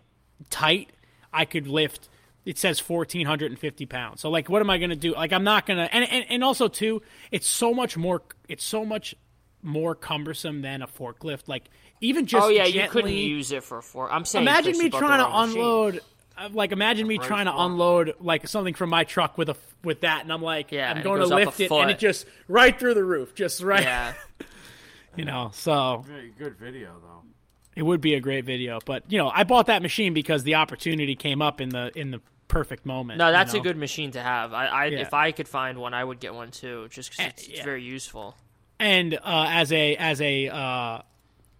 tight 0.49 0.89
i 1.33 1.43
could 1.43 1.67
lift 1.67 2.07
it 2.45 2.57
says 2.57 2.79
1450 2.79 3.85
pounds 3.85 4.21
so 4.21 4.29
like 4.29 4.49
what 4.49 4.61
am 4.61 4.69
i 4.69 4.77
going 4.77 4.89
to 4.89 4.95
do 4.95 5.13
like 5.13 5.31
i'm 5.33 5.43
not 5.43 5.65
going 5.65 5.77
to 5.77 5.93
and, 5.93 6.07
and 6.09 6.25
and 6.29 6.43
also 6.43 6.67
too 6.67 7.01
it's 7.31 7.47
so 7.47 7.73
much 7.73 7.97
more 7.97 8.21
it's 8.47 8.63
so 8.63 8.85
much 8.85 9.13
more 9.61 9.93
cumbersome 9.93 10.61
than 10.61 10.81
a 10.81 10.87
forklift 10.87 11.43
like 11.47 11.65
even 12.01 12.25
just 12.25 12.45
oh 12.45 12.49
yeah, 12.49 12.63
you 12.65 12.87
couldn't 12.87 13.11
use 13.11 13.51
it 13.51 13.61
for 13.61 13.79
a 13.79 13.83
fork. 13.83 14.09
I'm 14.13 14.23
saying. 14.23 14.43
imagine 14.47 14.77
me 14.77 14.85
you 14.85 14.89
bought 14.89 15.01
the 15.01 15.05
trying 15.07 15.19
to 15.19 15.25
wrong 15.25 15.47
machine. 15.47 15.59
unload 15.61 15.99
uh, 16.37 16.49
like 16.53 16.71
imagine 16.71 17.07
me 17.07 17.17
trying 17.17 17.45
to 17.45 17.53
unload 17.57 18.13
like 18.21 18.47
something 18.47 18.73
from 18.73 18.89
my 18.89 19.03
truck 19.03 19.37
with 19.37 19.49
a 19.49 19.57
with 19.83 19.99
that 20.01 20.21
and 20.23 20.31
i'm 20.31 20.41
like 20.41 20.71
Yeah, 20.71 20.89
i'm 20.89 21.03
going 21.03 21.19
to 21.19 21.25
goes 21.25 21.31
up 21.31 21.41
a 21.41 21.45
lift 21.45 21.59
it 21.59 21.71
and 21.71 21.91
it 21.91 21.99
just 21.99 22.25
right 22.47 22.77
through 22.79 22.93
the 22.93 23.03
roof 23.03 23.35
just 23.35 23.61
right 23.61 23.83
Yeah. 23.83 24.13
you 25.17 25.25
know 25.25 25.51
so 25.53 26.05
Very 26.07 26.31
good 26.37 26.57
video 26.57 26.95
though. 27.01 27.23
It 27.75 27.83
would 27.83 28.01
be 28.01 28.13
a 28.15 28.19
great 28.19 28.45
video 28.45 28.79
but 28.85 29.03
you 29.11 29.17
know 29.17 29.29
i 29.33 29.43
bought 29.43 29.67
that 29.67 29.81
machine 29.81 30.13
because 30.13 30.43
the 30.43 30.55
opportunity 30.55 31.15
came 31.15 31.41
up 31.41 31.61
in 31.61 31.69
the 31.69 31.91
in 31.97 32.11
the 32.11 32.19
perfect 32.47 32.85
moment 32.85 33.19
No, 33.19 33.27
you 33.27 33.31
that's 33.33 33.53
know? 33.53 33.59
a 33.59 33.63
good 33.63 33.77
machine 33.77 34.09
to 34.13 34.21
have. 34.23 34.53
I, 34.53 34.65
I 34.65 34.85
Yeah. 34.87 35.01
if 35.01 35.13
I 35.13 35.31
could 35.31 35.47
find 35.47 35.77
one, 35.77 35.93
I 35.93 36.03
would 36.03 36.19
get 36.19 36.33
one 36.33 36.49
too, 36.49 36.87
just 36.89 37.11
'cause 37.11 37.19
Eh, 37.23 37.29
it's, 37.29 37.47
it's 37.47 37.57
yeah. 37.59 37.63
very 37.63 37.83
useful. 37.83 38.35
and 38.79 39.13
uh, 39.13 39.19
as 39.49 39.71
a 39.71 39.95
as 39.97 40.19
a 40.19 40.47
uh, 40.47 41.01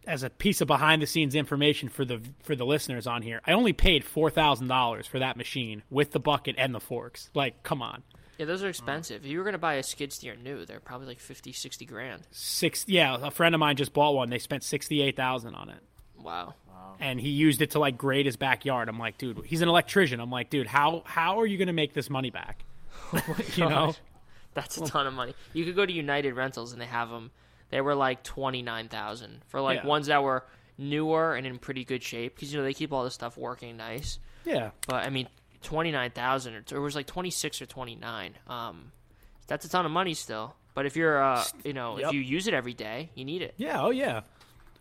as 0.07 0.23
a 0.23 0.31
piece 0.31 0.61
of 0.61 0.67
behind 0.67 1.03
the 1.03 1.05
scenes 1.05 1.35
information 1.35 1.89
for 1.89 2.05
the 2.05 2.19
for 2.41 2.55
the 2.55 2.65
listeners 2.65 3.05
on 3.05 3.21
here, 3.21 3.39
I 3.45 3.51
only 3.51 3.71
paid 3.71 4.03
four 4.03 4.31
thousand 4.31 4.67
dollars 4.67 5.05
for 5.05 5.19
that 5.19 5.37
machine 5.37 5.83
with 5.91 6.09
the 6.11 6.19
bucket 6.19 6.55
and 6.57 6.73
the 6.73 6.79
forks. 6.79 7.29
Like, 7.35 7.61
come 7.61 7.83
on, 7.83 8.01
Yeah, 8.39 8.45
those 8.47 8.63
are 8.63 8.69
expensive. 8.69 9.23
If 9.23 9.29
you 9.29 9.37
were 9.37 9.43
gonna 9.45 9.59
buy 9.59 9.75
a 9.75 9.83
skid 9.83 10.11
steer 10.11 10.35
new, 10.35 10.65
they're 10.65 10.79
probably 10.79 11.05
like 11.05 11.19
50, 11.19 11.51
60 11.53 11.85
grand. 11.85 12.23
six. 12.31 12.85
Yeah, 12.87 13.15
a 13.21 13.29
friend 13.29 13.53
of 13.53 13.59
mine 13.59 13.75
just 13.75 13.93
bought 13.93 14.15
one. 14.15 14.31
They 14.31 14.39
spent 14.39 14.63
sixty 14.63 15.03
eight 15.03 15.15
thousand 15.15 15.53
on 15.53 15.69
it, 15.69 15.83
Wow. 16.23 16.53
and 16.99 17.19
he 17.19 17.29
used 17.29 17.61
it 17.61 17.71
to 17.71 17.79
like 17.79 17.97
grade 17.97 18.25
his 18.25 18.35
backyard. 18.35 18.89
I'm 18.89 18.99
like, 18.99 19.17
dude, 19.17 19.45
he's 19.45 19.61
an 19.61 19.69
electrician. 19.69 20.19
I'm 20.19 20.31
like, 20.31 20.49
dude, 20.49 20.67
how 20.67 21.03
how 21.05 21.39
are 21.39 21.45
you 21.45 21.57
gonna 21.57 21.73
make 21.73 21.93
this 21.93 22.09
money 22.09 22.29
back? 22.29 22.63
you 23.55 23.67
know, 23.69 23.95
That's 24.53 24.77
a 24.77 24.85
ton 24.85 25.07
of 25.07 25.13
money. 25.13 25.33
You 25.53 25.65
could 25.65 25.75
go 25.75 25.85
to 25.85 25.91
United 25.93 26.33
Rentals 26.33 26.73
and 26.73 26.81
they 26.81 26.85
have 26.85 27.09
them. 27.09 27.31
They 27.69 27.81
were 27.81 27.95
like 27.95 28.23
twenty 28.23 28.61
nine 28.61 28.87
thousand 28.89 29.41
for 29.47 29.61
like 29.61 29.81
Yeah. 29.81 29.87
ones 29.87 30.07
that 30.07 30.23
were 30.23 30.43
newer 30.77 31.35
and 31.35 31.45
in 31.45 31.57
pretty 31.59 31.83
good 31.83 32.01
shape 32.03 32.35
because 32.35 32.51
you 32.53 32.57
know 32.59 32.63
they 32.63 32.73
keep 32.73 32.91
all 32.93 33.03
this 33.03 33.13
stuff 33.13 33.37
working 33.37 33.77
nice. 33.77 34.19
yeah. 34.45 34.71
But 34.87 35.05
I 35.05 35.09
mean, 35.09 35.27
twenty 35.61 35.91
nine 35.91 36.11
thousand 36.11 36.53
or 36.55 36.63
it 36.77 36.79
was 36.79 36.95
like 36.95 37.05
twenty 37.07 37.29
six 37.31 37.61
or 37.61 37.65
twenty 37.65 37.95
nine. 37.95 38.33
Um, 38.47 38.91
that's 39.47 39.65
a 39.65 39.69
ton 39.69 39.85
of 39.85 39.91
money 39.91 40.13
still. 40.13 40.55
But 40.75 40.85
if 40.85 40.95
you're, 40.95 41.21
uh, 41.21 41.43
you 41.65 41.73
know, 41.73 41.97
Yep. 41.97 42.07
if 42.09 42.13
you 42.13 42.21
use 42.21 42.47
it 42.47 42.53
every 42.53 42.73
day, 42.73 43.09
you 43.15 43.25
need 43.25 43.41
it. 43.41 43.53
Yeah, 43.57 43.81
oh 43.81 43.89
yeah. 43.89 44.21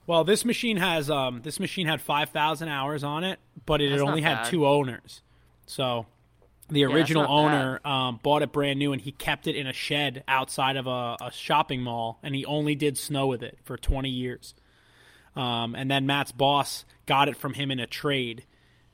Well, 0.09 0.25
this 0.25 0.47
machine 0.47 0.79
has 0.79 1.11
um 1.11 1.43
this 1.43 1.61
machine 1.61 1.87
had 1.87 2.01
5,000 2.01 2.67
hours 2.69 3.05
on 3.05 3.25
it, 3.25 3.39
but 3.67 3.83
it 3.83 3.91
That's 3.91 4.01
had 4.01 4.09
only 4.09 4.23
had 4.23 4.45
two 4.45 4.67
owners. 4.67 5.21
So 5.67 6.07
the 6.71 6.85
original 6.85 7.25
not 7.25 7.31
owner 7.31 7.81
um, 7.85 8.21
bought 8.23 8.41
it 8.41 8.51
brand 8.51 8.79
new 8.79 8.95
and 8.95 9.03
he 9.03 9.13
kept 9.13 9.47
it 9.47 9.55
in 9.55 9.67
a 9.67 9.73
shed 9.75 10.25
outside 10.27 10.77
of 10.77 10.87
a, 10.87 11.17
a 11.21 11.31
shopping 11.31 11.83
mall 11.83 12.19
and 12.23 12.35
he 12.35 12.47
only 12.47 12.75
did 12.75 12.97
snow 12.97 13.27
with 13.27 13.43
it 13.43 13.59
for 13.65 13.77
20 13.77 14.09
years. 14.09 14.55
Um, 15.37 15.75
and 15.75 15.91
then 15.91 16.07
Matt's 16.07 16.33
boss 16.33 16.87
got 17.05 17.29
it 17.29 17.37
from 17.37 17.53
him 17.53 17.71
in 17.71 17.79
a 17.79 17.87
trade 17.87 18.45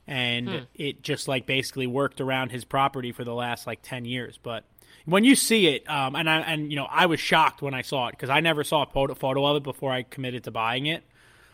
and 0.05 0.49
Hmm. 0.49 0.57
it 0.75 1.01
just 1.01 1.29
like 1.29 1.45
basically 1.45 1.87
worked 1.87 2.19
around 2.19 2.51
his 2.51 2.65
property 2.65 3.13
for 3.13 3.23
the 3.23 3.33
last 3.33 3.65
like 3.65 3.79
10 3.81 4.03
years 4.03 4.37
but 4.43 4.65
when 5.05 5.23
you 5.23 5.35
see 5.35 5.67
it 5.67 5.89
um, 5.89 6.15
and 6.15 6.29
I 6.29 6.39
and 6.39 6.71
you 6.71 6.75
know 6.75 6.85
I 6.89 7.05
was 7.05 7.19
shocked 7.19 7.61
when 7.61 7.73
I 7.73 7.81
saw 7.81 8.07
it 8.07 8.11
because 8.11 8.29
I 8.29 8.39
never 8.39 8.63
saw 8.63 8.83
a 8.83 8.85
photo, 8.87 9.13
photo 9.15 9.45
of 9.45 9.57
it 9.57 9.63
before 9.63 9.91
I 9.91 10.03
committed 10.03 10.43
to 10.45 10.51
buying 10.51 10.85
it 10.87 11.03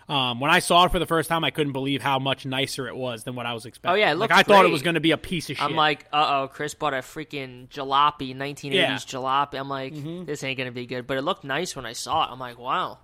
um, 0.09 0.39
when 0.41 0.51
I 0.51 0.59
saw 0.59 0.85
it 0.85 0.91
for 0.91 0.99
the 0.99 1.05
first 1.05 1.29
time 1.29 1.43
I 1.43 1.51
couldn't 1.51 1.73
believe 1.73 2.01
how 2.01 2.19
much 2.19 2.45
nicer 2.45 2.87
it 2.87 2.95
was 2.95 3.23
than 3.23 3.35
what 3.35 3.45
I 3.45 3.53
was 3.53 3.65
expecting 3.65 3.93
Oh, 3.95 4.03
yeah, 4.03 4.11
it 4.11 4.15
like 4.17 4.31
I 4.31 4.43
thought 4.43 4.65
it 4.65 4.71
was 4.71 4.81
going 4.81 4.95
to 4.95 4.99
be 4.99 5.11
a 5.11 5.17
piece 5.17 5.49
of 5.49 5.57
shit 5.57 5.65
I'm 5.65 5.75
like, 5.75 6.05
uh 6.11 6.41
oh, 6.41 6.47
Chris 6.47 6.73
bought 6.73 6.93
a 6.93 6.97
freaking 6.97 7.69
jalopy, 7.69 8.35
1980s 8.35 8.73
Yeah. 8.73 8.95
jalopy. 8.95 9.59
I'm 9.59 9.69
like, 9.69 9.93
Mm-hmm. 9.93 10.25
this 10.25 10.43
ain't 10.43 10.57
gonna 10.57 10.71
be 10.71 10.85
good. 10.85 11.07
But 11.07 11.17
it 11.17 11.21
looked 11.21 11.43
nice 11.43 11.75
when 11.75 11.85
I 11.85 11.93
saw 11.93 12.25
it. 12.25 12.31
I'm 12.31 12.39
like, 12.39 12.57
wow. 12.59 12.97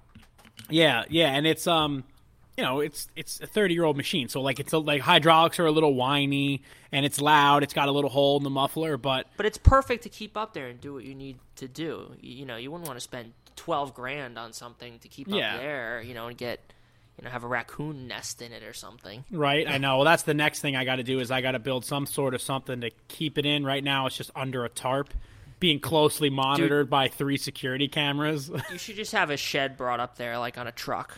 Yeah, 0.70 1.04
yeah, 1.10 1.28
and 1.30 1.46
it's 1.48 1.66
um, 1.68 2.04
you 2.58 2.64
know, 2.64 2.80
it's 2.80 3.08
it's 3.16 3.40
a 3.40 3.48
thirty 3.48 3.74
year 3.76 3.84
old 3.84 3.96
machine, 3.98 4.28
so 4.30 4.42
like 4.42 4.60
it's 4.60 4.74
a, 4.74 4.80
like 4.80 5.02
hydraulics 5.02 5.60
are 5.60 5.68
a 5.68 5.72
little 5.72 5.94
whiny 5.94 6.64
and 6.92 7.06
it's 7.06 7.22
loud. 7.22 7.64
It's 7.64 7.74
got 7.74 7.88
a 7.88 7.92
little 7.92 8.10
hole 8.10 8.38
in 8.38 8.44
the 8.44 8.50
muffler, 8.50 8.98
but 8.98 9.28
But 9.38 9.46
it's 9.46 9.58
perfect 9.58 10.04
to 10.04 10.10
keep 10.10 10.36
up 10.36 10.54
there 10.54 10.68
and 10.68 10.82
do 10.82 10.94
what 10.94 11.04
you 11.04 11.14
need 11.14 11.38
to 11.58 11.68
do. 11.68 12.14
You, 12.20 12.46
know, 12.46 12.58
you 12.58 12.72
wouldn't 12.72 12.88
want 12.88 12.98
to 12.98 13.04
spend 13.04 13.34
12 13.58 13.94
grand 13.94 14.38
on 14.40 14.54
something 14.54 15.00
to 15.00 15.08
keep 15.08 15.28
Yeah. 15.28 15.56
up 15.56 15.62
there, 15.62 16.02
you 16.02 16.14
know, 16.14 16.28
and 16.28 16.38
get, 16.38 16.74
you 17.18 17.26
know 17.26 17.30
have 17.30 17.44
a 17.44 17.48
raccoon 17.48 18.08
nest 18.08 18.42
in 18.42 18.52
it 18.54 18.64
or 18.64 18.74
something. 18.74 19.24
Right, 19.32 19.68
I 19.68 19.78
know. 19.78 19.98
Well, 19.98 20.06
that's 20.06 20.24
the 20.24 20.34
next 20.34 20.62
thing 20.62 20.76
I 20.76 20.86
got 20.86 20.96
to 20.96 21.04
do 21.04 21.20
is 21.20 21.30
I 21.30 21.42
got 21.42 21.52
to 21.52 21.60
build 21.60 21.86
some 21.86 22.06
sort 22.06 22.34
of 22.34 22.42
something 22.42 22.82
to 22.82 22.92
keep 23.08 23.38
it 23.38 23.46
in. 23.46 23.66
Right 23.66 23.84
now, 23.84 24.08
it's 24.08 24.16
just 24.18 24.32
under 24.36 24.66
a 24.66 24.70
tarp, 24.70 25.14
being 25.60 25.80
closely 25.80 26.30
monitored 26.30 26.86
Dude, 26.86 26.90
by 26.90 27.08
three 27.08 27.38
security 27.38 27.88
cameras. 27.88 28.50
you 28.72 28.78
should 28.78 28.96
just 28.96 29.12
have 29.12 29.30
a 29.30 29.38
shed 29.38 29.78
brought 29.78 30.00
up 30.00 30.16
there, 30.18 30.38
like 30.38 30.58
on 30.58 30.68
a 30.68 30.72
truck. 30.72 31.18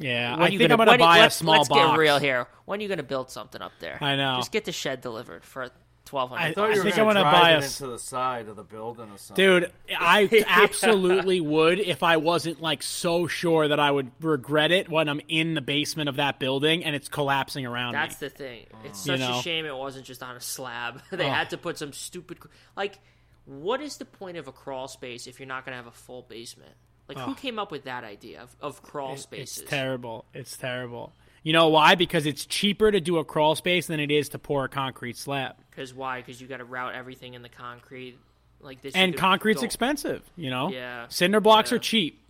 Yeah, 0.00 0.32
when 0.32 0.42
I 0.42 0.48
think 0.48 0.60
gonna, 0.60 0.74
I'm 0.74 0.86
going 0.86 0.98
to 0.98 1.04
buy 1.04 1.18
a 1.18 1.30
small 1.30 1.58
let's 1.58 1.68
box. 1.68 1.78
Let's 1.78 1.92
get 1.92 1.98
real 1.98 2.18
here. 2.18 2.46
When 2.64 2.80
are 2.80 2.82
you 2.82 2.88
going 2.88 2.98
to 2.98 3.04
build 3.04 3.30
something 3.30 3.60
up 3.60 3.72
there? 3.80 3.98
I 4.00 4.16
know. 4.16 4.36
Just 4.38 4.50
get 4.50 4.64
the 4.64 4.72
shed 4.72 5.02
delivered 5.02 5.44
for 5.44 5.70
twelve 6.10 6.30
hundred. 6.30 6.42
I 6.42 6.52
thought 6.52 6.70
you 6.70 6.78
were 6.78 6.84
think 6.84 6.98
I'm 6.98 7.06
gonna 7.06 7.22
buy 7.22 7.50
a 7.50 7.56
into 7.56 7.86
the 7.86 7.98
side 7.98 8.48
of 8.48 8.56
the 8.56 8.64
building 8.64 9.10
or 9.10 9.18
something. 9.18 9.44
Dude, 9.44 9.72
I 9.96 10.44
absolutely 10.46 11.40
would 11.40 11.78
if 11.78 12.02
I 12.02 12.16
wasn't 12.16 12.60
like 12.60 12.82
so 12.82 13.26
sure 13.26 13.68
that 13.68 13.78
I 13.78 13.90
would 13.90 14.10
regret 14.20 14.72
it 14.72 14.88
when 14.88 15.08
I'm 15.08 15.20
in 15.28 15.54
the 15.54 15.60
basement 15.60 16.08
of 16.08 16.16
that 16.16 16.40
building 16.40 16.84
and 16.84 16.96
it's 16.96 17.08
collapsing 17.08 17.64
around 17.64 17.92
That's 17.92 18.20
me. 18.20 18.28
the 18.28 18.34
thing. 18.34 18.66
It's 18.84 19.00
mm. 19.02 19.06
such 19.06 19.20
you 19.20 19.26
know? 19.26 19.38
a 19.38 19.42
shame 19.42 19.66
it 19.66 19.76
wasn't 19.76 20.04
just 20.04 20.22
on 20.22 20.36
a 20.36 20.40
slab. 20.40 21.00
they 21.10 21.26
oh. 21.26 21.30
had 21.30 21.50
to 21.50 21.58
put 21.58 21.78
some 21.78 21.92
stupid 21.92 22.38
like. 22.76 22.98
What 23.46 23.80
is 23.80 23.96
the 23.96 24.04
point 24.04 24.36
of 24.36 24.46
a 24.46 24.52
crawl 24.52 24.86
space 24.86 25.26
if 25.26 25.40
you're 25.40 25.48
not 25.48 25.64
going 25.64 25.72
to 25.72 25.76
have 25.76 25.88
a 25.88 25.96
full 25.96 26.22
basement? 26.22 26.74
Like, 27.10 27.18
oh. 27.18 27.30
who 27.30 27.34
came 27.34 27.58
up 27.58 27.72
with 27.72 27.84
that 27.84 28.04
idea 28.04 28.40
of, 28.40 28.54
of 28.60 28.82
crawl 28.82 29.16
spaces? 29.16 29.58
It's 29.58 29.70
terrible. 29.70 30.24
It's 30.32 30.56
terrible. 30.56 31.12
You 31.42 31.52
know 31.52 31.68
why? 31.68 31.96
Because 31.96 32.24
it's 32.24 32.46
cheaper 32.46 32.92
to 32.92 33.00
do 33.00 33.18
a 33.18 33.24
crawl 33.24 33.56
space 33.56 33.88
than 33.88 33.98
it 33.98 34.12
is 34.12 34.28
to 34.30 34.38
pour 34.38 34.64
a 34.64 34.68
concrete 34.68 35.16
slab. 35.16 35.56
Because 35.70 35.92
why? 35.92 36.20
Because 36.20 36.40
you 36.40 36.46
got 36.46 36.58
to 36.58 36.64
route 36.64 36.94
everything 36.94 37.34
in 37.34 37.42
the 37.42 37.48
concrete 37.48 38.18
like 38.60 38.80
this. 38.80 38.94
And 38.94 39.16
concrete's 39.16 39.60
go. 39.60 39.64
expensive. 39.64 40.22
You 40.36 40.50
know. 40.50 40.70
Yeah. 40.70 41.06
Cinder 41.08 41.40
blocks 41.40 41.72
yeah. 41.72 41.76
are 41.76 41.80
cheap. 41.80 42.20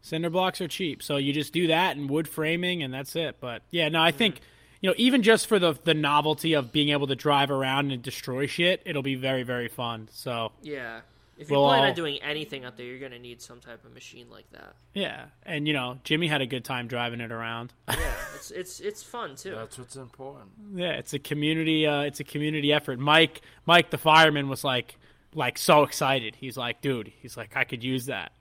Cinder 0.00 0.30
blocks 0.30 0.60
are 0.60 0.68
cheap, 0.68 1.02
so 1.02 1.16
you 1.16 1.32
just 1.32 1.52
do 1.52 1.68
that 1.68 1.96
and 1.96 2.10
wood 2.10 2.28
framing, 2.28 2.82
and 2.82 2.92
that's 2.92 3.16
it. 3.16 3.36
But 3.40 3.62
yeah, 3.70 3.88
no, 3.88 4.02
I 4.02 4.10
mm-hmm. 4.10 4.18
think 4.18 4.40
you 4.80 4.90
know 4.90 4.94
even 4.98 5.22
just 5.22 5.46
for 5.46 5.58
the 5.58 5.78
the 5.84 5.94
novelty 5.94 6.52
of 6.52 6.72
being 6.72 6.90
able 6.90 7.06
to 7.06 7.16
drive 7.16 7.50
around 7.50 7.90
and 7.90 8.02
destroy 8.02 8.46
shit, 8.46 8.82
it'll 8.84 9.02
be 9.02 9.14
very 9.14 9.42
very 9.44 9.68
fun. 9.68 10.08
So 10.12 10.52
yeah, 10.62 11.00
if 11.36 11.50
you 11.50 11.56
we'll 11.56 11.66
plan 11.68 11.80
all... 11.80 11.88
on 11.88 11.94
doing 11.94 12.22
anything 12.22 12.64
up 12.64 12.76
there, 12.76 12.86
you're 12.86 12.98
going 12.98 13.12
to 13.12 13.18
need 13.18 13.42
some 13.42 13.60
type 13.60 13.84
of 13.84 13.92
machine 13.92 14.26
like 14.30 14.50
that. 14.52 14.74
Yeah, 14.92 15.26
and 15.44 15.66
you 15.66 15.74
know, 15.74 15.98
Jimmy 16.04 16.28
had 16.28 16.40
a 16.40 16.46
good 16.46 16.64
time 16.64 16.86
driving 16.86 17.20
it 17.20 17.32
around. 17.32 17.72
yeah, 17.88 18.14
it's 18.34 18.50
it's 18.50 18.80
it's 18.80 19.02
fun 19.02 19.36
too. 19.36 19.54
That's 19.54 19.78
what's 19.78 19.96
important. 19.96 20.50
Yeah, 20.74 20.92
it's 20.92 21.12
a 21.12 21.18
community. 21.18 21.86
Uh, 21.86 22.02
it's 22.02 22.20
a 22.20 22.24
community 22.24 22.72
effort. 22.72 22.98
Mike, 22.98 23.42
Mike, 23.66 23.90
the 23.90 23.98
fireman, 23.98 24.48
was 24.48 24.64
like, 24.64 24.96
like 25.34 25.58
so 25.58 25.82
excited. 25.82 26.36
He's 26.36 26.56
like, 26.56 26.80
dude, 26.80 27.12
he's 27.20 27.36
like, 27.36 27.56
I 27.56 27.64
could 27.64 27.82
use 27.82 28.06
that. 28.06 28.32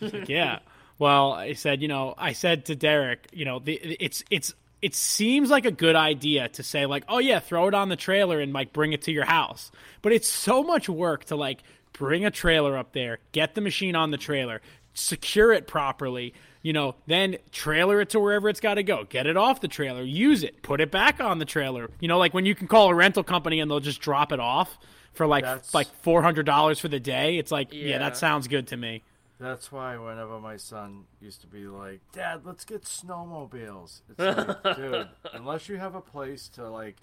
like, 0.00 0.28
yeah. 0.28 0.60
Well, 0.98 1.32
I 1.32 1.54
said, 1.54 1.82
you 1.82 1.88
know, 1.88 2.14
I 2.16 2.32
said 2.32 2.66
to 2.66 2.76
Derek, 2.76 3.28
you 3.32 3.44
know, 3.44 3.58
the, 3.58 3.74
it's 3.74 4.24
it's 4.30 4.54
it 4.82 4.94
seems 4.96 5.48
like 5.48 5.64
a 5.64 5.70
good 5.70 5.96
idea 5.96 6.48
to 6.48 6.62
say 6.62 6.86
like, 6.86 7.04
oh 7.08 7.18
yeah, 7.18 7.40
throw 7.40 7.68
it 7.68 7.74
on 7.74 7.88
the 7.88 7.96
trailer 7.96 8.40
and 8.40 8.52
like 8.52 8.72
bring 8.72 8.92
it 8.92 9.02
to 9.02 9.12
your 9.12 9.24
house. 9.24 9.70
But 10.02 10.12
it's 10.12 10.28
so 10.28 10.62
much 10.62 10.88
work 10.88 11.26
to 11.26 11.36
like 11.36 11.62
bring 11.92 12.24
a 12.24 12.30
trailer 12.30 12.76
up 12.76 12.92
there, 12.92 13.18
get 13.32 13.54
the 13.54 13.60
machine 13.60 13.96
on 13.96 14.10
the 14.10 14.16
trailer, 14.16 14.60
secure 14.94 15.52
it 15.52 15.66
properly, 15.66 16.34
you 16.62 16.72
know, 16.72 16.94
then 17.06 17.36
trailer 17.50 18.00
it 18.00 18.10
to 18.10 18.20
wherever 18.20 18.48
it's 18.48 18.60
got 18.60 18.74
to 18.74 18.82
go. 18.82 19.04
Get 19.04 19.26
it 19.26 19.36
off 19.36 19.60
the 19.60 19.68
trailer, 19.68 20.02
use 20.02 20.42
it, 20.42 20.62
put 20.62 20.80
it 20.80 20.90
back 20.90 21.20
on 21.20 21.38
the 21.38 21.44
trailer. 21.44 21.90
You 22.00 22.08
know, 22.08 22.18
like 22.18 22.34
when 22.34 22.46
you 22.46 22.54
can 22.54 22.68
call 22.68 22.88
a 22.88 22.94
rental 22.94 23.24
company 23.24 23.60
and 23.60 23.70
they'll 23.70 23.80
just 23.80 24.00
drop 24.00 24.32
it 24.32 24.40
off 24.40 24.78
for 25.12 25.26
like 25.26 25.44
That's... 25.44 25.74
like 25.74 25.88
four 26.02 26.22
hundred 26.22 26.46
dollars 26.46 26.78
for 26.78 26.88
the 26.88 27.00
day. 27.00 27.38
It's 27.38 27.50
like, 27.50 27.72
yeah. 27.72 27.88
yeah, 27.88 27.98
that 27.98 28.16
sounds 28.16 28.48
good 28.48 28.68
to 28.68 28.76
me. 28.76 29.02
That's 29.40 29.72
why 29.72 29.96
whenever 29.96 30.38
my 30.38 30.56
son 30.56 31.04
used 31.20 31.40
to 31.40 31.48
be 31.48 31.64
like, 31.64 32.00
"Dad, 32.12 32.42
let's 32.44 32.64
get 32.64 32.84
snowmobiles," 32.84 34.02
it's 34.08 34.20
like, 34.20 34.62
dude, 34.76 35.08
unless 35.32 35.68
you 35.68 35.78
have 35.78 35.96
a 35.96 36.00
place 36.00 36.48
to 36.50 36.70
like 36.70 36.96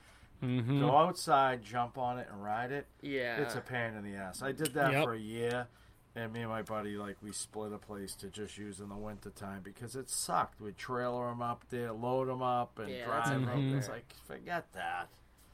Mm-hmm. 0.43 0.79
Go 0.79 0.95
outside, 0.95 1.63
jump 1.63 1.97
on 1.97 2.17
it, 2.19 2.27
and 2.31 2.43
ride 2.43 2.71
it. 2.71 2.87
Yeah, 3.01 3.41
it's 3.41 3.55
a 3.55 3.61
pain 3.61 3.93
in 3.95 4.03
the 4.03 4.17
ass. 4.17 4.41
I 4.41 4.51
did 4.51 4.73
that 4.73 4.93
yep. 4.93 5.03
for 5.03 5.13
a 5.13 5.19
year, 5.19 5.67
and 6.15 6.31
me 6.31 6.41
and 6.41 6.49
my 6.49 6.61
buddy 6.61 6.95
like 6.95 7.17
we 7.21 7.31
split 7.33 7.73
a 7.73 7.77
place 7.77 8.15
to 8.15 8.27
just 8.27 8.57
use 8.57 8.79
in 8.79 8.89
the 8.89 8.95
wintertime 8.95 9.61
because 9.63 9.95
it 9.95 10.09
sucked. 10.09 10.61
We'd 10.61 10.77
trailer 10.77 11.27
them 11.27 11.41
up 11.41 11.65
there, 11.69 11.91
load 11.91 12.29
them 12.29 12.41
up, 12.41 12.79
and 12.79 12.89
yeah, 12.89 13.05
drive 13.05 13.45
them. 13.45 13.75
It's 13.77 13.89
like 13.89 14.13
forget 14.25 14.71
that. 14.73 15.09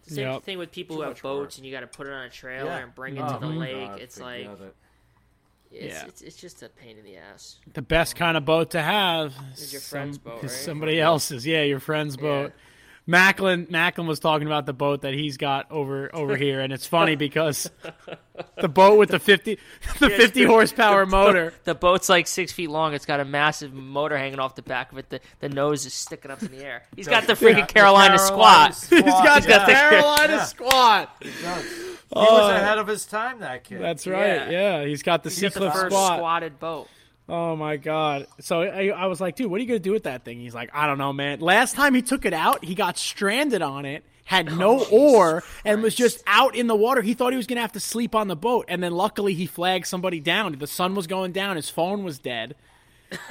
Same 0.07 0.27
yep. 0.27 0.43
thing 0.43 0.59
with 0.59 0.71
people 0.71 0.97
Too 0.97 1.01
who 1.01 1.07
have 1.07 1.21
boats 1.21 1.55
work. 1.55 1.57
and 1.57 1.65
you 1.65 1.71
got 1.71 1.79
to 1.79 1.87
put 1.87 2.05
it 2.05 2.13
on 2.13 2.25
a 2.25 2.29
trailer 2.29 2.69
yeah. 2.69 2.77
and 2.77 2.93
bring 2.93 3.17
it 3.17 3.23
oh, 3.25 3.33
to 3.33 3.39
the 3.39 3.47
lake. 3.47 3.87
God, 3.87 3.99
it's 3.99 4.19
like. 4.19 4.45
It. 4.45 4.75
It's, 5.71 5.95
yeah. 5.95 6.05
It's, 6.05 6.21
it's, 6.21 6.35
just 6.37 6.63
a 6.63 6.69
pain 6.69 6.97
in 6.97 7.03
the 7.03 7.17
ass. 7.17 7.57
The 7.73 7.81
best 7.81 8.15
kind 8.15 8.37
of 8.37 8.45
boat 8.45 8.69
to 8.71 8.81
have 8.81 9.33
is 9.55 9.73
your 9.73 9.81
friend's 9.81 10.17
boat, 10.17 10.41
right? 10.41 10.49
Somebody 10.49 11.01
else's, 11.01 11.45
yeah, 11.45 11.63
your 11.63 11.79
friend's 11.79 12.15
boat. 12.15 12.53
Yeah. 12.55 12.61
Macklin 13.07 13.67
Macklin 13.69 14.07
was 14.07 14.19
talking 14.19 14.47
about 14.47 14.65
the 14.65 14.73
boat 14.73 15.01
that 15.01 15.13
he's 15.13 15.37
got 15.37 15.71
over 15.71 16.13
over 16.13 16.35
here, 16.35 16.61
and 16.61 16.73
it's 16.73 16.87
funny 16.87 17.15
because 17.15 17.69
the 18.59 18.67
boat 18.67 18.97
with 18.97 19.09
the 19.09 19.19
fifty 19.19 19.59
the 19.99 20.09
yeah, 20.09 20.17
fifty 20.17 20.43
horsepower 20.43 21.05
the, 21.05 21.11
motor. 21.11 21.53
The 21.65 21.75
boat's 21.75 22.09
like 22.09 22.27
six 22.27 22.51
feet 22.51 22.69
long. 22.69 22.93
It's 22.93 23.05
got 23.05 23.19
a 23.19 23.25
massive 23.25 23.73
motor 23.73 24.17
hanging 24.17 24.39
off 24.39 24.55
the 24.55 24.63
back 24.63 24.91
of 24.91 24.97
it. 24.97 25.09
The 25.09 25.19
the 25.39 25.49
nose 25.49 25.85
is 25.85 25.93
sticking 25.93 26.31
up 26.31 26.41
in 26.41 26.51
the 26.51 26.65
air. 26.65 26.83
He's 26.95 27.07
got 27.07 27.27
the 27.27 27.33
freaking 27.33 27.59
yeah, 27.59 27.65
Carolina, 27.67 28.17
Carolina 28.17 28.19
squat. 28.19 28.75
squat. 28.75 29.03
he's 29.03 29.13
got 29.13 29.47
yeah. 29.47 29.65
the 29.65 29.71
Carolina 29.71 30.45
squat. 30.45 31.15
He 31.21 31.29
He 31.29 32.19
was 32.19 32.51
uh, 32.51 32.55
ahead 32.55 32.77
of 32.77 32.87
his 32.87 33.05
time, 33.05 33.39
that 33.39 33.63
kid. 33.63 33.81
That's 33.81 34.07
right. 34.07 34.49
Yeah, 34.49 34.85
he's 34.85 35.03
got 35.03 35.23
the 35.23 35.29
Sea 35.29 35.49
Cliff 35.49 35.73
squat. 35.73 36.17
squatted 36.17 36.59
boat. 36.59 36.87
Oh 37.27 37.55
my 37.55 37.77
god! 37.77 38.27
So 38.39 38.61
I, 38.61 38.87
I, 38.89 39.07
was 39.07 39.19
like, 39.19 39.35
dude, 39.35 39.49
what 39.49 39.57
are 39.57 39.61
you 39.61 39.67
gonna 39.67 39.79
do 39.79 39.91
with 39.91 40.03
that 40.03 40.23
thing? 40.23 40.39
He's 40.39 40.53
like, 40.53 40.69
I 40.73 40.85
don't 40.85 40.99
know, 40.99 41.11
man. 41.11 41.39
Last 41.39 41.75
time 41.75 41.95
he 41.95 42.03
took 42.03 42.23
it 42.23 42.33
out, 42.33 42.63
he 42.63 42.75
got 42.75 42.99
stranded 42.99 43.63
on 43.63 43.85
it, 43.85 44.03
had 44.25 44.55
no 44.55 44.81
oh, 44.81 44.87
oar, 44.91 45.43
and 45.63 45.81
was 45.81 45.95
just 45.95 46.21
out 46.27 46.55
in 46.55 46.67
the 46.67 46.75
water. 46.75 47.01
He 47.01 47.15
thought 47.15 47.33
he 47.33 47.37
was 47.37 47.47
gonna 47.47 47.61
have 47.61 47.71
to 47.71 47.79
sleep 47.79 48.13
on 48.13 48.27
the 48.27 48.35
boat, 48.35 48.65
and 48.67 48.83
then 48.83 48.91
luckily 48.91 49.33
he 49.33 49.47
flagged 49.47 49.87
somebody 49.87 50.19
down. 50.19 50.55
The 50.59 50.67
sun 50.67 50.93
was 50.93 51.07
going 51.07 51.31
down, 51.31 51.55
his 51.55 51.69
phone 51.69 52.03
was 52.03 52.19
dead, 52.19 52.55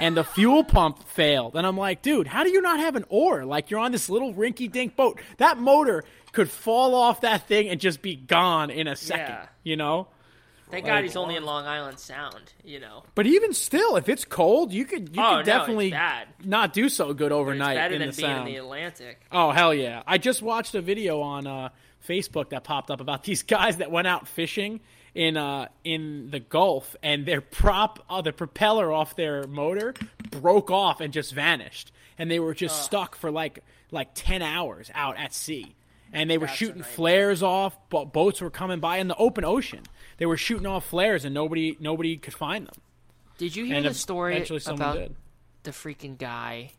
and 0.01 0.17
the 0.17 0.25
fuel 0.25 0.65
pump 0.65 1.07
failed. 1.07 1.55
And 1.55 1.65
I'm 1.65 1.77
like, 1.77 2.03
dude, 2.03 2.27
how 2.27 2.43
do 2.43 2.51
you 2.51 2.63
not 2.63 2.81
have 2.81 2.97
an 2.97 3.05
oar? 3.09 3.45
Like 3.45 3.71
you're 3.71 3.81
on 3.81 3.93
this 3.93 4.09
little 4.09 4.35
rinky-dink 4.35 4.97
boat. 4.97 5.21
That 5.37 5.57
motor 5.59 6.03
could 6.33 6.51
fall 6.51 6.97
off 6.97 7.21
that 7.21 7.47
thing 7.47 7.69
and 7.69 7.81
just 7.81 8.03
be 8.03 8.17
gone 8.17 8.71
in 8.71 8.89
a 8.89 8.97
second. 8.97 9.35
Yeah. 9.35 9.47
You 9.63 9.77
know? 9.77 10.09
Thank 10.75 10.87
like, 10.87 10.93
God 10.93 11.05
he's 11.05 11.17
only 11.17 11.37
in 11.37 11.45
Long 11.45 11.67
Island 11.67 11.99
Sound, 11.99 12.53
you 12.65 12.81
know. 12.81 13.05
But 13.15 13.27
even 13.27 13.55
still, 13.55 13.97
if 13.97 14.09
it's 14.09 14.25
cold, 14.25 14.73
you 14.73 14.85
could 14.85 15.15
you 15.15 15.23
oh, 15.23 15.37
could 15.37 15.47
definitely 15.47 15.95
not 16.45 16.73
do 16.73 16.89
so 16.89 17.15
good 17.15 17.33
overnight 17.33 17.77
better 17.77 17.95
in 17.95 18.01
than 18.01 18.11
the 18.11 18.17
being 18.17 18.29
Sound. 18.29 18.49
in 18.49 18.55
the 18.55 18.61
Atlantic. 18.61 19.21
Oh 19.31 19.53
hell 19.53 19.73
yeah! 19.73 20.03
I 20.07 20.19
just 20.19 20.43
watched 20.43 20.75
a 20.75 20.83
video 20.83 21.21
on 21.21 21.47
uh, 21.47 21.69
Facebook 22.07 22.51
that 22.51 22.65
popped 22.65 22.91
up 22.91 23.01
about 23.01 23.23
these 23.25 23.43
guys 23.43 23.77
that 23.77 23.91
went 23.91 24.07
out 24.07 24.27
fishing 24.27 24.81
in 25.15 25.37
uh, 25.37 25.69
in 25.85 26.31
the 26.31 26.41
Gulf, 26.41 26.97
and 27.03 27.25
their 27.25 27.41
prop, 27.41 28.05
uh, 28.11 28.21
the 28.21 28.33
propeller 28.33 28.93
off 28.93 29.15
their 29.15 29.47
motor 29.47 29.95
broke 30.31 30.71
off 30.71 31.01
and 31.01 31.13
just 31.13 31.33
vanished, 31.33 31.93
and 32.19 32.31
they 32.31 32.41
were 32.41 32.55
just 32.55 32.83
stuck 32.83 33.15
for 33.15 33.31
like 33.31 33.61
like 33.93 34.09
ten 34.15 34.43
hours 34.43 34.91
out 34.95 35.17
at 35.19 35.33
sea 35.33 35.77
and 36.15 36.31
they 36.31 36.39
were 36.39 36.47
That's 36.47 36.57
shooting 36.57 36.83
flares 36.83 37.43
off. 37.43 37.77
But 37.91 38.13
boats 38.13 38.41
were 38.41 38.49
coming 38.49 38.81
by 38.81 38.99
in 38.99 39.09
the 39.09 39.17
open 39.17 39.45
ocean. 39.45 39.83
They 40.19 40.27
were 40.27 40.37
shooting 40.37 40.67
off 40.67 40.87
flares, 40.87 41.25
and 41.25 41.35
nobody 41.35 41.77
nobody 41.81 42.17
could 42.17 42.35
find 42.35 42.67
them. 42.67 42.77
Did 43.39 43.57
you 43.57 43.65
hear 43.65 43.77
and 43.77 43.87
the 43.87 43.95
story 43.95 44.47
about 44.67 44.95
did. 44.97 45.17
the 45.65 45.73
freaking 45.73 46.17
guy 46.19 46.71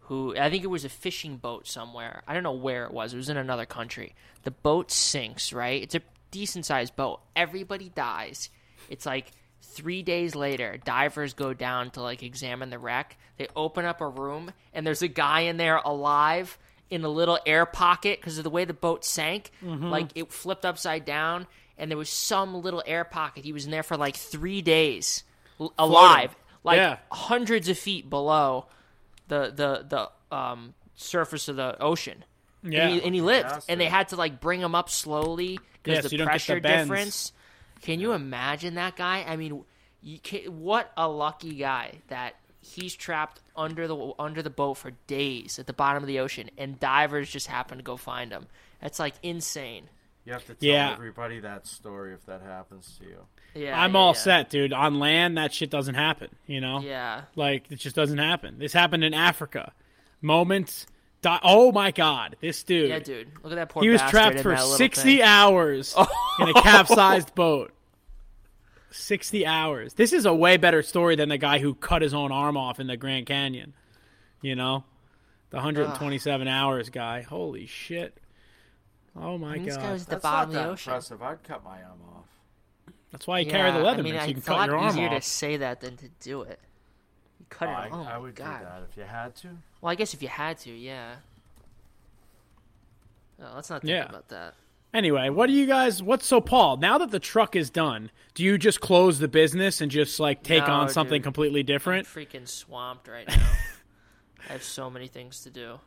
who 0.00 0.34
I 0.36 0.48
think 0.48 0.64
it 0.64 0.68
was 0.68 0.84
a 0.84 0.88
fishing 0.88 1.36
boat 1.36 1.66
somewhere. 1.66 2.22
I 2.26 2.32
don't 2.32 2.42
know 2.42 2.52
where 2.52 2.84
it 2.84 2.92
was. 2.92 3.12
It 3.12 3.18
was 3.18 3.28
in 3.28 3.36
another 3.36 3.66
country. 3.66 4.14
The 4.42 4.50
boat 4.50 4.90
sinks. 4.90 5.52
Right, 5.52 5.82
it's 5.82 5.94
a 5.94 6.00
decent 6.30 6.66
sized 6.66 6.96
boat. 6.96 7.20
Everybody 7.36 7.90
dies. 7.90 8.50
It's 8.88 9.04
like 9.04 9.32
three 9.60 10.02
days 10.02 10.34
later, 10.34 10.78
divers 10.82 11.34
go 11.34 11.52
down 11.52 11.90
to 11.90 12.02
like 12.02 12.22
examine 12.22 12.70
the 12.70 12.78
wreck. 12.78 13.18
They 13.36 13.48
open 13.54 13.84
up 13.84 14.00
a 14.00 14.08
room 14.08 14.52
and 14.72 14.86
there's 14.86 15.02
a 15.02 15.08
guy 15.08 15.40
in 15.40 15.56
there 15.56 15.76
alive 15.76 16.58
in 16.90 17.04
a 17.04 17.08
little 17.08 17.38
air 17.44 17.66
pocket 17.66 18.18
because 18.18 18.38
of 18.38 18.44
the 18.44 18.50
way 18.50 18.64
the 18.64 18.72
boat 18.72 19.04
sank. 19.04 19.50
Mm-hmm. 19.62 19.88
Like 19.88 20.08
it 20.14 20.32
flipped 20.32 20.64
upside 20.64 21.04
down, 21.04 21.46
and 21.78 21.90
there 21.90 21.98
was 21.98 22.10
some 22.10 22.54
little 22.60 22.82
air 22.86 23.04
pocket. 23.04 23.44
He 23.44 23.52
was 23.52 23.64
in 23.64 23.70
there 23.70 23.82
for 23.82 23.96
like 23.96 24.16
three 24.16 24.62
days, 24.62 25.24
alive, 25.78 26.34
like 26.64 26.76
yeah. 26.76 26.98
hundreds 27.10 27.68
of 27.68 27.78
feet 27.78 28.10
below 28.10 28.66
the 29.28 29.52
the 29.54 29.86
the 30.30 30.36
um, 30.36 30.74
surface 30.96 31.48
of 31.48 31.56
the 31.56 31.80
ocean. 31.80 32.24
Yeah, 32.62 32.88
and 32.88 32.94
he, 32.94 33.02
and 33.06 33.14
he 33.14 33.20
lived, 33.20 33.64
and 33.68 33.80
they 33.80 33.86
had 33.86 34.08
to 34.08 34.16
like 34.16 34.40
bring 34.40 34.60
him 34.60 34.74
up 34.74 34.90
slowly 34.90 35.58
because 35.82 35.96
yeah, 35.96 36.00
the 36.02 36.18
so 36.18 36.24
pressure 36.24 36.54
the 36.60 36.68
difference. 36.68 37.32
Can 37.82 38.00
you 38.00 38.12
imagine 38.12 38.74
that 38.74 38.96
guy? 38.96 39.24
I 39.26 39.36
mean, 39.36 39.64
can, 40.24 40.60
what 40.60 40.90
a 40.96 41.08
lucky 41.08 41.54
guy 41.54 41.92
that 42.08 42.34
he's 42.60 42.94
trapped 42.94 43.40
under 43.56 43.86
the 43.86 44.12
under 44.18 44.42
the 44.42 44.50
boat 44.50 44.74
for 44.74 44.90
days 45.06 45.58
at 45.58 45.66
the 45.66 45.72
bottom 45.72 46.02
of 46.02 46.06
the 46.06 46.18
ocean, 46.18 46.50
and 46.58 46.80
divers 46.80 47.30
just 47.30 47.46
happen 47.46 47.78
to 47.78 47.84
go 47.84 47.96
find 47.96 48.32
him. 48.32 48.46
That's 48.80 48.98
like 48.98 49.14
insane. 49.22 49.88
You 50.28 50.34
have 50.34 50.44
to 50.44 50.54
tell 50.54 50.68
yeah. 50.68 50.92
everybody 50.92 51.40
that 51.40 51.66
story 51.66 52.12
if 52.12 52.26
that 52.26 52.42
happens 52.42 52.98
to 52.98 53.08
you. 53.08 53.16
Yeah, 53.54 53.80
I'm 53.80 53.94
yeah, 53.94 53.98
all 53.98 54.10
yeah. 54.10 54.12
set, 54.12 54.50
dude. 54.50 54.74
On 54.74 54.98
land, 54.98 55.38
that 55.38 55.54
shit 55.54 55.70
doesn't 55.70 55.94
happen. 55.94 56.28
You 56.46 56.60
know, 56.60 56.80
yeah, 56.80 57.22
like 57.34 57.64
it 57.70 57.76
just 57.76 57.96
doesn't 57.96 58.18
happen. 58.18 58.58
This 58.58 58.74
happened 58.74 59.04
in 59.04 59.14
Africa. 59.14 59.72
Moments. 60.20 60.86
Di- 61.22 61.40
oh 61.42 61.72
my 61.72 61.92
god, 61.92 62.36
this 62.42 62.62
dude. 62.62 62.90
Yeah, 62.90 62.98
dude. 62.98 63.28
Look 63.42 63.52
at 63.52 63.56
that 63.56 63.70
poor 63.70 63.82
He 63.82 63.88
was 63.88 64.02
trapped 64.02 64.40
for 64.40 64.54
60 64.54 65.02
thing. 65.02 65.22
hours 65.22 65.96
in 66.40 66.50
a 66.50 66.52
capsized 66.52 67.34
boat. 67.34 67.72
60 68.90 69.46
hours. 69.46 69.94
This 69.94 70.12
is 70.12 70.26
a 70.26 70.34
way 70.34 70.58
better 70.58 70.82
story 70.82 71.16
than 71.16 71.30
the 71.30 71.38
guy 71.38 71.58
who 71.58 71.72
cut 71.72 72.02
his 72.02 72.12
own 72.12 72.32
arm 72.32 72.58
off 72.58 72.80
in 72.80 72.86
the 72.86 72.98
Grand 72.98 73.24
Canyon. 73.24 73.72
You 74.42 74.56
know? 74.56 74.84
The 75.48 75.56
127 75.56 76.46
hours 76.46 76.90
guy. 76.90 77.22
Holy 77.22 77.64
shit. 77.64 78.14
Oh 79.16 79.36
my 79.38 79.50
I 79.50 79.54
mean, 79.54 79.64
this 79.64 79.76
god. 79.76 79.82
guy 79.82 79.92
was 79.92 80.02
at 80.02 80.08
the 80.08 80.10
That's 80.16 80.22
bottom 80.22 80.38
not 80.38 80.46
of 80.48 80.52
the 80.52 80.58
that 80.68 80.72
ocean. 80.72 80.90
impressive. 80.92 81.22
I'd 81.22 81.42
cut 81.42 81.64
my 81.64 81.82
arm 81.82 82.00
off. 82.14 82.24
That's 83.10 83.26
why 83.26 83.38
you 83.40 83.50
carry 83.50 83.70
the 83.72 83.78
leather 83.78 84.00
I 84.00 84.02
mean, 84.02 84.12
so 84.14 84.16
you 84.16 84.22
I 84.30 84.32
can 84.32 84.42
cut 84.42 84.66
your 84.66 84.76
arm 84.76 84.88
easier 84.90 85.08
off. 85.08 85.14
to 85.22 85.28
say 85.28 85.56
that 85.56 85.80
than 85.80 85.96
to 85.96 86.08
do 86.20 86.42
it. 86.42 86.60
You 87.40 87.46
cut 87.48 87.68
Oh, 87.68 87.72
it. 87.72 87.74
I, 87.74 87.88
oh 87.92 88.02
I 88.02 88.18
would 88.18 88.34
god. 88.34 88.58
do 88.58 88.64
that 88.64 88.82
if 88.90 88.96
you 88.96 89.02
had 89.04 89.34
to. 89.36 89.48
Well, 89.80 89.90
I 89.90 89.94
guess 89.94 90.12
if 90.14 90.22
you 90.22 90.28
had 90.28 90.58
to, 90.58 90.70
yeah. 90.70 91.16
No, 93.38 93.52
let's 93.54 93.70
not 93.70 93.82
think 93.82 93.90
Yeah. 93.90 94.08
about 94.08 94.28
that. 94.28 94.54
Anyway, 94.94 95.28
what 95.28 95.46
do 95.46 95.52
you 95.52 95.66
guys? 95.66 96.02
What's 96.02 96.26
so, 96.26 96.40
Paul? 96.40 96.78
Now 96.78 96.98
that 96.98 97.10
the 97.10 97.20
truck 97.20 97.54
is 97.56 97.68
done, 97.70 98.10
do 98.34 98.42
you 98.42 98.56
just 98.56 98.80
close 98.80 99.18
the 99.18 99.28
business 99.28 99.80
and 99.80 99.90
just 99.90 100.18
like 100.18 100.42
take 100.42 100.66
No, 100.66 100.72
on 100.72 100.88
something 100.88 101.18
dude. 101.18 101.24
completely 101.24 101.60
I'm 101.60 101.66
different? 101.66 102.06
freaking 102.06 102.48
swamped 102.48 103.06
right 103.06 103.28
now. 103.28 103.34
I 104.48 104.52
have 104.52 104.62
so 104.62 104.88
many 104.88 105.06
things 105.06 105.42
to 105.42 105.50
do. 105.50 105.78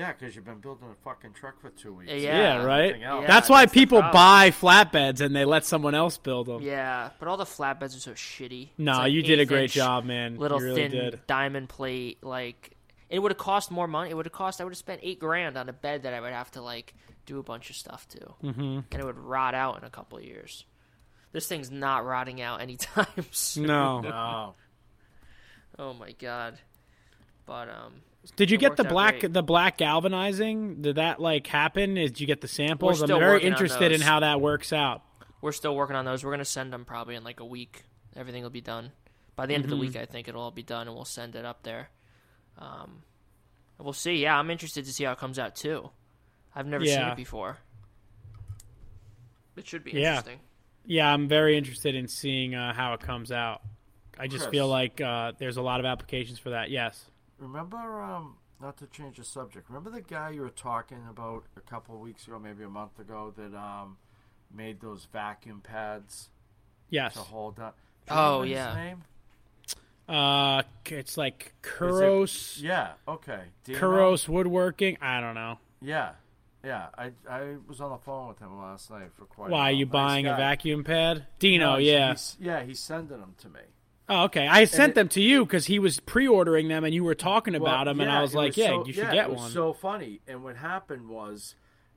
Yeah, 0.00 0.12
because 0.12 0.34
you've 0.34 0.46
been 0.46 0.60
building 0.60 0.88
a 0.90 0.94
fucking 1.04 1.34
truck 1.34 1.60
for 1.60 1.68
two 1.68 1.92
weeks. 1.92 2.10
Yeah, 2.10 2.18
Yeah, 2.18 2.64
right. 2.64 2.98
Yeah, 2.98 3.22
that's 3.26 3.50
why 3.50 3.62
that's 3.62 3.74
the 3.74 3.80
people 3.80 4.00
buy 4.00 4.50
flatbeds 4.50 5.20
and 5.20 5.36
they 5.36 5.44
let 5.44 5.66
someone 5.66 5.94
else 5.94 6.16
build 6.16 6.46
them. 6.46 6.62
Yeah, 6.62 7.10
but 7.18 7.28
all 7.28 7.36
the 7.36 7.44
flatbeds 7.44 7.94
are 7.94 8.00
so 8.00 8.12
shitty. 8.12 8.70
No, 8.78 8.92
It's 8.92 8.98
like 9.00 9.12
you 9.12 9.22
did 9.22 9.40
a 9.40 9.44
great 9.44 9.70
job, 9.70 10.06
man. 10.06 10.38
Little 10.38 10.58
you 10.58 10.64
really 10.64 10.88
thin 10.88 10.90
did. 10.92 11.20
diamond 11.26 11.68
plate, 11.68 12.24
like 12.24 12.70
it 13.10 13.18
would 13.18 13.30
have 13.30 13.38
cost 13.38 13.70
more 13.70 13.86
money. 13.86 14.08
It 14.08 14.14
would 14.14 14.24
have 14.24 14.32
cost. 14.32 14.62
I 14.62 14.64
would 14.64 14.72
have 14.72 14.78
spent 14.78 15.00
eight 15.02 15.20
grand 15.20 15.58
on 15.58 15.68
a 15.68 15.72
bed 15.74 16.04
that 16.04 16.14
I 16.14 16.20
would 16.22 16.32
have 16.32 16.50
to 16.52 16.62
like 16.62 16.94
do 17.26 17.38
a 17.38 17.42
bunch 17.42 17.68
of 17.68 17.76
stuff 17.76 18.08
to, 18.08 18.20
mm-hmm. 18.42 18.60
and 18.90 18.94
it 18.94 19.04
would 19.04 19.18
rot 19.18 19.54
out 19.54 19.76
in 19.76 19.84
a 19.84 19.90
couple 19.90 20.16
of 20.16 20.24
years. 20.24 20.64
This 21.32 21.46
thing's 21.46 21.70
not 21.70 22.06
rotting 22.06 22.40
out 22.40 22.62
anytime 22.62 23.06
soon. 23.32 23.66
No. 23.66 24.00
No. 24.00 24.54
Oh 25.78 25.92
my 25.92 26.12
god. 26.12 26.58
But 27.44 27.68
um, 27.68 28.00
Did 28.36 28.50
you 28.50 28.58
get 28.58 28.76
the 28.76 28.84
black 28.84 29.20
the 29.20 29.42
black 29.42 29.78
galvanizing? 29.78 30.82
Did 30.82 30.96
that 30.96 31.20
like 31.20 31.46
happen? 31.46 31.96
Is 31.96 32.10
did 32.12 32.20
you 32.20 32.26
get 32.26 32.40
the 32.40 32.48
samples? 32.48 33.00
I'm 33.02 33.08
very 33.08 33.42
interested 33.42 33.92
in 33.92 34.00
how 34.00 34.20
that 34.20 34.40
works 34.40 34.72
out. 34.72 35.02
we're 35.40 35.52
still 35.52 35.74
working 35.74 35.96
on 35.96 36.04
those. 36.04 36.22
We're 36.24 36.30
gonna 36.32 36.44
send 36.44 36.72
them 36.72 36.84
probably 36.84 37.14
in 37.14 37.24
like 37.24 37.40
a 37.40 37.44
week. 37.46 37.84
Everything 38.14 38.42
will 38.42 38.50
be 38.50 38.60
done 38.60 38.92
by 39.36 39.46
the 39.46 39.54
end 39.54 39.64
Mm-hmm. 39.64 39.72
of 39.72 39.78
the 39.78 39.86
week. 39.86 39.96
I 39.96 40.04
think 40.04 40.28
it'll 40.28 40.42
all 40.42 40.50
be 40.50 40.62
done, 40.62 40.86
and 40.86 40.94
we'll 40.94 41.04
send 41.06 41.34
it 41.34 41.44
up 41.46 41.62
there. 41.62 41.88
Um, 42.58 43.02
we'll 43.78 43.92
see. 43.94 44.16
Yeah, 44.16 44.38
I'm 44.38 44.50
interested 44.50 44.84
to 44.84 44.92
see 44.92 45.04
how 45.04 45.12
it 45.12 45.18
comes 45.18 45.38
out 45.38 45.56
too. 45.56 45.88
I've 46.54 46.66
never 46.66 46.84
seen 46.84 46.98
it 47.00 47.16
before. 47.16 47.56
It 49.56 49.66
should 49.66 49.84
be 49.84 49.92
Yeah. 49.92 50.10
interesting. 50.18 50.40
Yeah, 50.84 51.12
I'm 51.12 51.28
very 51.28 51.56
interested 51.56 51.94
in 51.94 52.08
seeing 52.08 52.54
uh, 52.54 52.72
how 52.72 52.94
it 52.94 53.00
comes 53.00 53.30
out. 53.32 53.62
I 54.18 54.26
just 54.26 54.50
feel 54.50 54.68
like 54.68 55.00
uh, 55.00 55.32
there's 55.38 55.56
a 55.56 55.62
lot 55.62 55.80
of 55.80 55.86
applications 55.86 56.38
for 56.38 56.50
that. 56.50 56.70
Yes. 56.70 57.04
Remember, 57.40 58.00
um, 58.02 58.36
not 58.60 58.76
to 58.78 58.86
change 58.86 59.16
the 59.16 59.24
subject. 59.24 59.68
Remember 59.68 59.90
the 59.90 60.02
guy 60.02 60.30
you 60.30 60.42
were 60.42 60.50
talking 60.50 60.98
about 61.08 61.44
a 61.56 61.60
couple 61.60 61.94
of 61.94 62.00
weeks 62.00 62.26
ago, 62.26 62.38
maybe 62.38 62.62
a 62.64 62.68
month 62.68 62.98
ago, 62.98 63.32
that 63.36 63.54
um, 63.56 63.96
made 64.54 64.80
those 64.80 65.06
vacuum 65.12 65.60
pads 65.62 66.28
Yes. 66.90 67.14
to 67.14 67.20
hold 67.20 67.56
that. 67.56 67.74
Do 68.06 68.14
you 68.14 68.20
Oh, 68.20 68.40
remember 68.42 68.46
his 68.46 68.54
yeah. 68.56 68.74
name? 68.74 69.04
Uh, 70.08 70.62
it's 70.86 71.16
like 71.16 71.54
Is 71.80 72.56
it- 72.58 72.62
Yeah. 72.64 72.92
Okay. 73.06 73.44
Do? 73.64 73.74
Kuros 73.76 74.28
Woodworking. 74.28 74.98
I 75.00 75.20
don't 75.20 75.34
know. 75.36 75.58
Yeah. 75.80 76.12
Yeah. 76.64 76.88
I 76.98 77.12
I 77.28 77.56
was 77.68 77.80
on 77.80 77.90
the 77.92 77.98
phone 77.98 78.26
with 78.28 78.38
him 78.40 78.58
last 78.58 78.90
night 78.90 79.12
for 79.16 79.24
quite. 79.26 79.48
a 79.48 79.50
Why 79.52 79.58
while. 79.58 79.66
are 79.68 79.70
you 79.72 79.84
Nice 79.86 79.92
buying 79.92 80.26
a 80.26 80.34
vacuum 80.36 80.82
pad? 80.84 81.26
Dino, 81.38 81.72
No, 81.74 81.76
he's- 81.78 81.88
yeah. 81.92 82.06
he's- 82.08 82.36
yeah. 82.40 82.62
He's 82.64 82.80
sending 82.80 83.20
them 83.20 83.34
to 83.38 83.48
me. 83.48 83.60
Oh, 84.10 84.24
okay. 84.24 84.46
I 84.48 84.64
sent 84.64 84.90
it- 84.90 84.94
them 84.96 85.08
to 85.10 85.20
you 85.22 85.44
because 85.46 85.66
he 85.66 85.78
was 85.78 86.00
pre-ordering 86.00 86.68
them, 86.68 86.84
and 86.84 86.92
you 86.92 87.04
were 87.04 87.14
talking 87.14 87.54
about 87.54 87.86
Well, 87.86 87.94
them, 87.94 88.00
and 88.00 88.10
I 88.10 88.20
was 88.20 88.34
like, 88.34 88.56
"Yeah, 88.56 88.66
so- 88.68 88.86
you 88.86 88.92
should 88.92 89.04
yeah, 89.04 89.12
get 89.12 89.24
it 89.26 89.30
was 89.30 89.38
one." 89.40 89.50
So 89.52 89.72
funny. 89.72 90.20
And 90.26 90.42
what 90.44 90.56
happened 90.56 91.08
was 91.08 91.54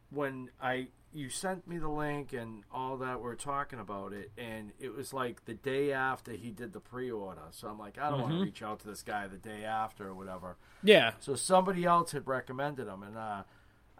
when 0.10 0.50
I 0.62 0.88
you 1.16 1.30
sent 1.30 1.68
me 1.68 1.78
the 1.78 1.88
link 1.90 2.34
and 2.34 2.64
all 2.74 2.98
that 2.98 3.22
we 3.22 3.30
are 3.30 3.36
talking 3.36 3.78
about 3.80 4.14
it, 4.14 4.32
and 4.36 4.72
it 4.80 4.96
was 4.96 5.14
like 5.14 5.46
the 5.46 5.54
day 5.54 5.92
after 5.94 6.32
he 6.32 6.50
did 6.50 6.74
the 6.74 6.80
pre-order. 6.80 7.42
So 7.52 7.68
I'm 7.68 7.78
like, 7.78 8.00
I 8.00 8.10
don't 8.10 8.14
Mm-hmm. 8.22 8.22
want 8.30 8.34
to 8.40 8.44
reach 8.46 8.64
out 8.64 8.80
to 8.80 8.88
this 8.88 9.04
guy 9.04 9.28
the 9.28 9.38
day 9.38 9.64
after 9.64 10.08
or 10.08 10.16
whatever. 10.16 10.58
yeah. 10.82 11.14
So 11.20 11.36
somebody 11.36 11.86
else 11.86 12.14
had 12.14 12.26
recommended 12.28 12.88
him, 12.88 13.04
and 13.04 13.16
uh, 13.16 13.44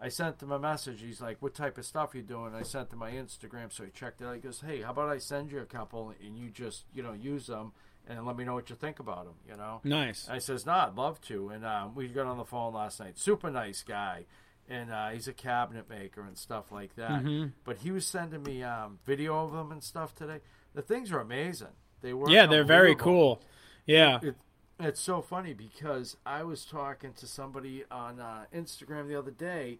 I 0.00 0.08
sent 0.08 0.42
him 0.42 0.50
a 0.50 0.58
message. 0.58 1.00
He's 1.02 1.20
like, 1.20 1.40
"What 1.40 1.54
type 1.54 1.78
of 1.78 1.84
stuff 1.86 2.16
you 2.16 2.22
doing?" 2.22 2.52
I 2.52 2.62
sent 2.62 2.92
him 2.92 2.98
my 2.98 3.12
Instagram, 3.12 3.72
so 3.72 3.84
he 3.84 3.90
checked 3.90 4.20
it. 4.20 4.24
out. 4.24 4.34
He 4.34 4.40
goes, 4.40 4.60
"Hey, 4.62 4.82
how 4.82 4.90
about 4.90 5.08
I 5.08 5.18
send 5.18 5.52
you 5.52 5.60
a 5.60 5.66
couple 5.66 6.12
and 6.24 6.36
you 6.36 6.50
just 6.50 6.84
you 6.92 7.02
know 7.04 7.12
use 7.12 7.46
them 7.46 7.72
and 8.08 8.26
let 8.26 8.36
me 8.36 8.44
know 8.44 8.54
what 8.54 8.70
you 8.70 8.76
think 8.76 8.98
about 8.98 9.24
them." 9.24 9.34
You 9.48 9.56
know. 9.56 9.80
Nice. 9.84 10.28
I 10.28 10.38
says, 10.38 10.66
"No, 10.66 10.72
I'd 10.72 10.96
love 10.96 11.20
to." 11.22 11.48
And 11.48 11.64
um, 11.64 11.94
we 11.94 12.08
got 12.08 12.26
on 12.26 12.38
the 12.38 12.44
phone 12.44 12.74
last 12.74 13.00
night. 13.00 13.18
Super 13.18 13.50
nice 13.50 13.82
guy, 13.82 14.26
and 14.68 14.90
uh, 14.90 15.10
he's 15.10 15.28
a 15.28 15.32
cabinet 15.32 15.88
maker 15.88 16.22
and 16.22 16.36
stuff 16.36 16.72
like 16.72 16.96
that. 16.96 17.22
Mm-hmm. 17.22 17.48
But 17.64 17.78
he 17.78 17.90
was 17.90 18.06
sending 18.06 18.42
me 18.42 18.62
um, 18.62 18.98
video 19.04 19.44
of 19.44 19.52
them 19.52 19.72
and 19.72 19.82
stuff 19.82 20.14
today. 20.14 20.40
The 20.74 20.82
things 20.82 21.12
are 21.12 21.20
amazing. 21.20 21.68
They 22.02 22.12
were 22.12 22.28
Yeah, 22.28 22.46
they're 22.46 22.64
very 22.64 22.94
cool. 22.94 23.40
Yeah. 23.86 24.20
It, 24.22 24.36
it's 24.80 25.00
so 25.00 25.22
funny 25.22 25.54
because 25.54 26.16
I 26.26 26.42
was 26.42 26.64
talking 26.64 27.12
to 27.14 27.26
somebody 27.26 27.84
on 27.90 28.20
uh, 28.20 28.44
Instagram 28.54 29.08
the 29.08 29.18
other 29.18 29.30
day, 29.30 29.78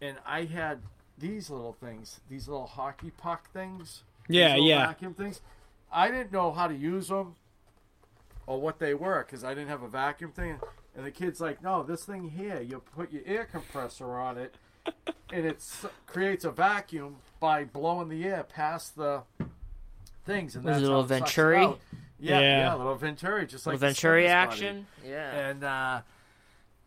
and 0.00 0.16
I 0.24 0.44
had 0.44 0.82
these 1.18 1.50
little 1.50 1.72
things, 1.72 2.20
these 2.28 2.48
little 2.48 2.66
hockey 2.66 3.10
puck 3.10 3.52
things. 3.52 4.04
Yeah, 4.28 4.54
yeah. 4.56 4.86
Vacuum 4.86 5.14
things. 5.14 5.40
I 5.90 6.10
didn't 6.10 6.32
know 6.32 6.52
how 6.52 6.68
to 6.68 6.74
use 6.74 7.08
them 7.08 7.34
or 8.48 8.58
what 8.58 8.78
they 8.78 8.94
were 8.94 9.22
because 9.24 9.44
I 9.44 9.50
didn't 9.52 9.68
have 9.68 9.82
a 9.82 9.88
vacuum 9.88 10.32
thing. 10.32 10.58
And 10.96 11.04
the 11.04 11.10
kid's 11.10 11.38
like, 11.38 11.62
"No, 11.62 11.82
this 11.82 12.04
thing 12.04 12.30
here, 12.30 12.60
you 12.60 12.80
put 12.96 13.12
your 13.12 13.22
air 13.26 13.44
compressor 13.44 14.10
on 14.14 14.38
it, 14.38 14.56
and 15.30 15.44
it 15.46 15.62
creates 16.06 16.44
a 16.46 16.50
vacuum 16.50 17.16
by 17.40 17.64
blowing 17.64 18.08
the 18.08 18.24
air 18.24 18.42
past 18.42 18.96
the 18.96 19.22
things." 20.24 20.56
And 20.56 20.64
that's 20.64 20.78
a 20.78 20.80
little 20.80 21.00
it 21.04 21.08
sucks 21.08 21.20
it 21.20 21.24
Venturi? 21.24 21.62
Yeah, 22.18 22.40
Yeah. 22.40 22.40
yeah, 22.40 22.74
a 22.74 22.78
little 22.78 22.94
Venturi, 22.96 23.46
just 23.46 23.66
like 23.66 23.74
Like 23.74 23.80
the 23.80 23.86
Venturi 23.88 24.22
Slimmest 24.26 24.50
Buddy. 24.50 24.66
action. 24.66 24.86
Yeah. 25.06 25.30
And 25.50 25.64
uh, 25.64 26.00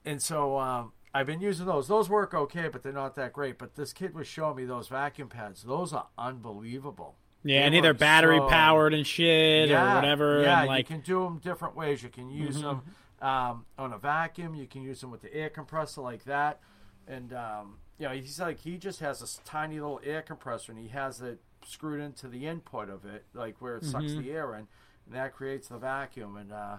and 0.04 0.20
so 0.22 0.58
um, 0.58 0.92
I've 1.14 1.28
been 1.28 1.40
using 1.40 1.68
those. 1.68 1.88
Those 1.88 2.10
work 2.10 2.34
okay, 2.34 2.70
but 2.70 2.82
they're 2.82 2.92
not 2.92 3.14
that 3.16 3.34
great. 3.34 3.60
But 3.60 3.76
this 3.76 3.94
kid 3.94 4.16
was 4.16 4.26
showing 4.28 4.56
me 4.58 4.66
those 4.66 4.88
vacuum 4.88 5.30
pads. 5.30 5.62
Those 5.62 5.94
are 5.94 6.08
unbelievable. 6.18 7.16
Yeah, 7.44 7.62
and 7.62 7.74
either 7.76 7.94
battery 7.94 8.40
powered 8.40 8.94
and 8.94 9.06
shit 9.06 9.70
yeah, 9.70 9.92
or 9.92 9.96
whatever. 9.96 10.42
Yeah, 10.44 10.60
and 10.60 10.68
like, 10.68 10.86
Mm-hmm. 10.86 10.94
you 10.94 11.00
can 11.00 11.06
do 11.06 11.24
them 11.24 11.38
different 11.40 11.76
ways. 11.76 12.04
You 12.04 12.10
can 12.10 12.30
use 12.30 12.62
them 12.62 12.82
um, 13.22 13.66
on 13.78 13.94
a 13.94 13.98
vacuum. 13.98 14.54
You 14.56 14.68
can 14.68 14.82
use 14.84 15.02
them 15.02 15.10
with 15.12 15.22
the 15.22 15.34
air 15.34 15.50
compressor 15.50 16.02
like 16.02 16.24
that. 16.26 16.60
And 17.08 17.34
um, 17.34 17.78
you 17.98 18.08
know, 18.08 18.14
he's 18.14 18.40
like 18.40 18.60
he 18.60 18.78
just 18.78 19.00
has 19.00 19.20
this 19.20 19.40
tiny 19.44 19.80
little 19.80 20.00
air 20.04 20.22
compressor, 20.22 20.72
and 20.72 20.80
he 20.80 20.90
has 20.90 21.22
it 21.22 21.40
screwed 21.66 22.00
into 22.02 22.28
the 22.28 22.46
input 22.48 22.90
of 22.90 23.06
it, 23.06 23.26
like 23.34 23.56
where 23.60 23.78
it 23.78 23.86
sucks 23.86 24.06
Mm-hmm. 24.06 24.22
the 24.22 24.32
air 24.32 24.54
in, 24.56 24.68
and 25.08 25.16
that 25.16 25.34
creates 25.34 25.68
the 25.68 25.78
vacuum. 25.78 26.38
And 26.38 26.52
uh, 26.54 26.78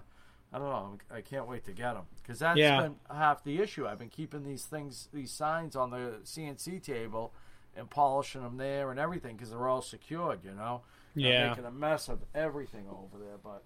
I 0.53 0.57
don't 0.59 0.69
know. 0.69 0.97
I 1.13 1.21
can't 1.21 1.47
wait 1.47 1.65
to 1.65 1.71
get 1.73 1.93
them 1.93 2.03
because 2.21 2.39
that's 2.39 2.57
Yeah. 2.57 2.81
been 2.83 2.95
half 3.13 3.43
the 3.43 3.59
issue. 3.61 3.85
I've 3.87 3.99
been 3.99 4.09
keeping 4.09 4.43
these 4.43 4.65
things, 4.65 5.09
these 5.13 5.31
signs 5.31 5.75
on 5.75 5.89
the 5.91 6.19
CNC 6.23 6.81
table, 6.83 7.33
and 7.75 7.89
polishing 7.89 8.41
them 8.43 8.57
there 8.57 8.91
and 8.91 8.99
everything 8.99 9.35
because 9.35 9.49
they're 9.51 9.67
all 9.67 9.81
secured. 9.81 10.43
You 10.43 10.51
know. 10.53 10.81
I'm 11.15 11.21
Yeah. 11.21 11.49
making 11.49 11.65
a 11.65 11.71
mess 11.71 12.09
of 12.09 12.23
everything 12.33 12.87
over 12.89 13.17
there, 13.23 13.37
but 13.43 13.63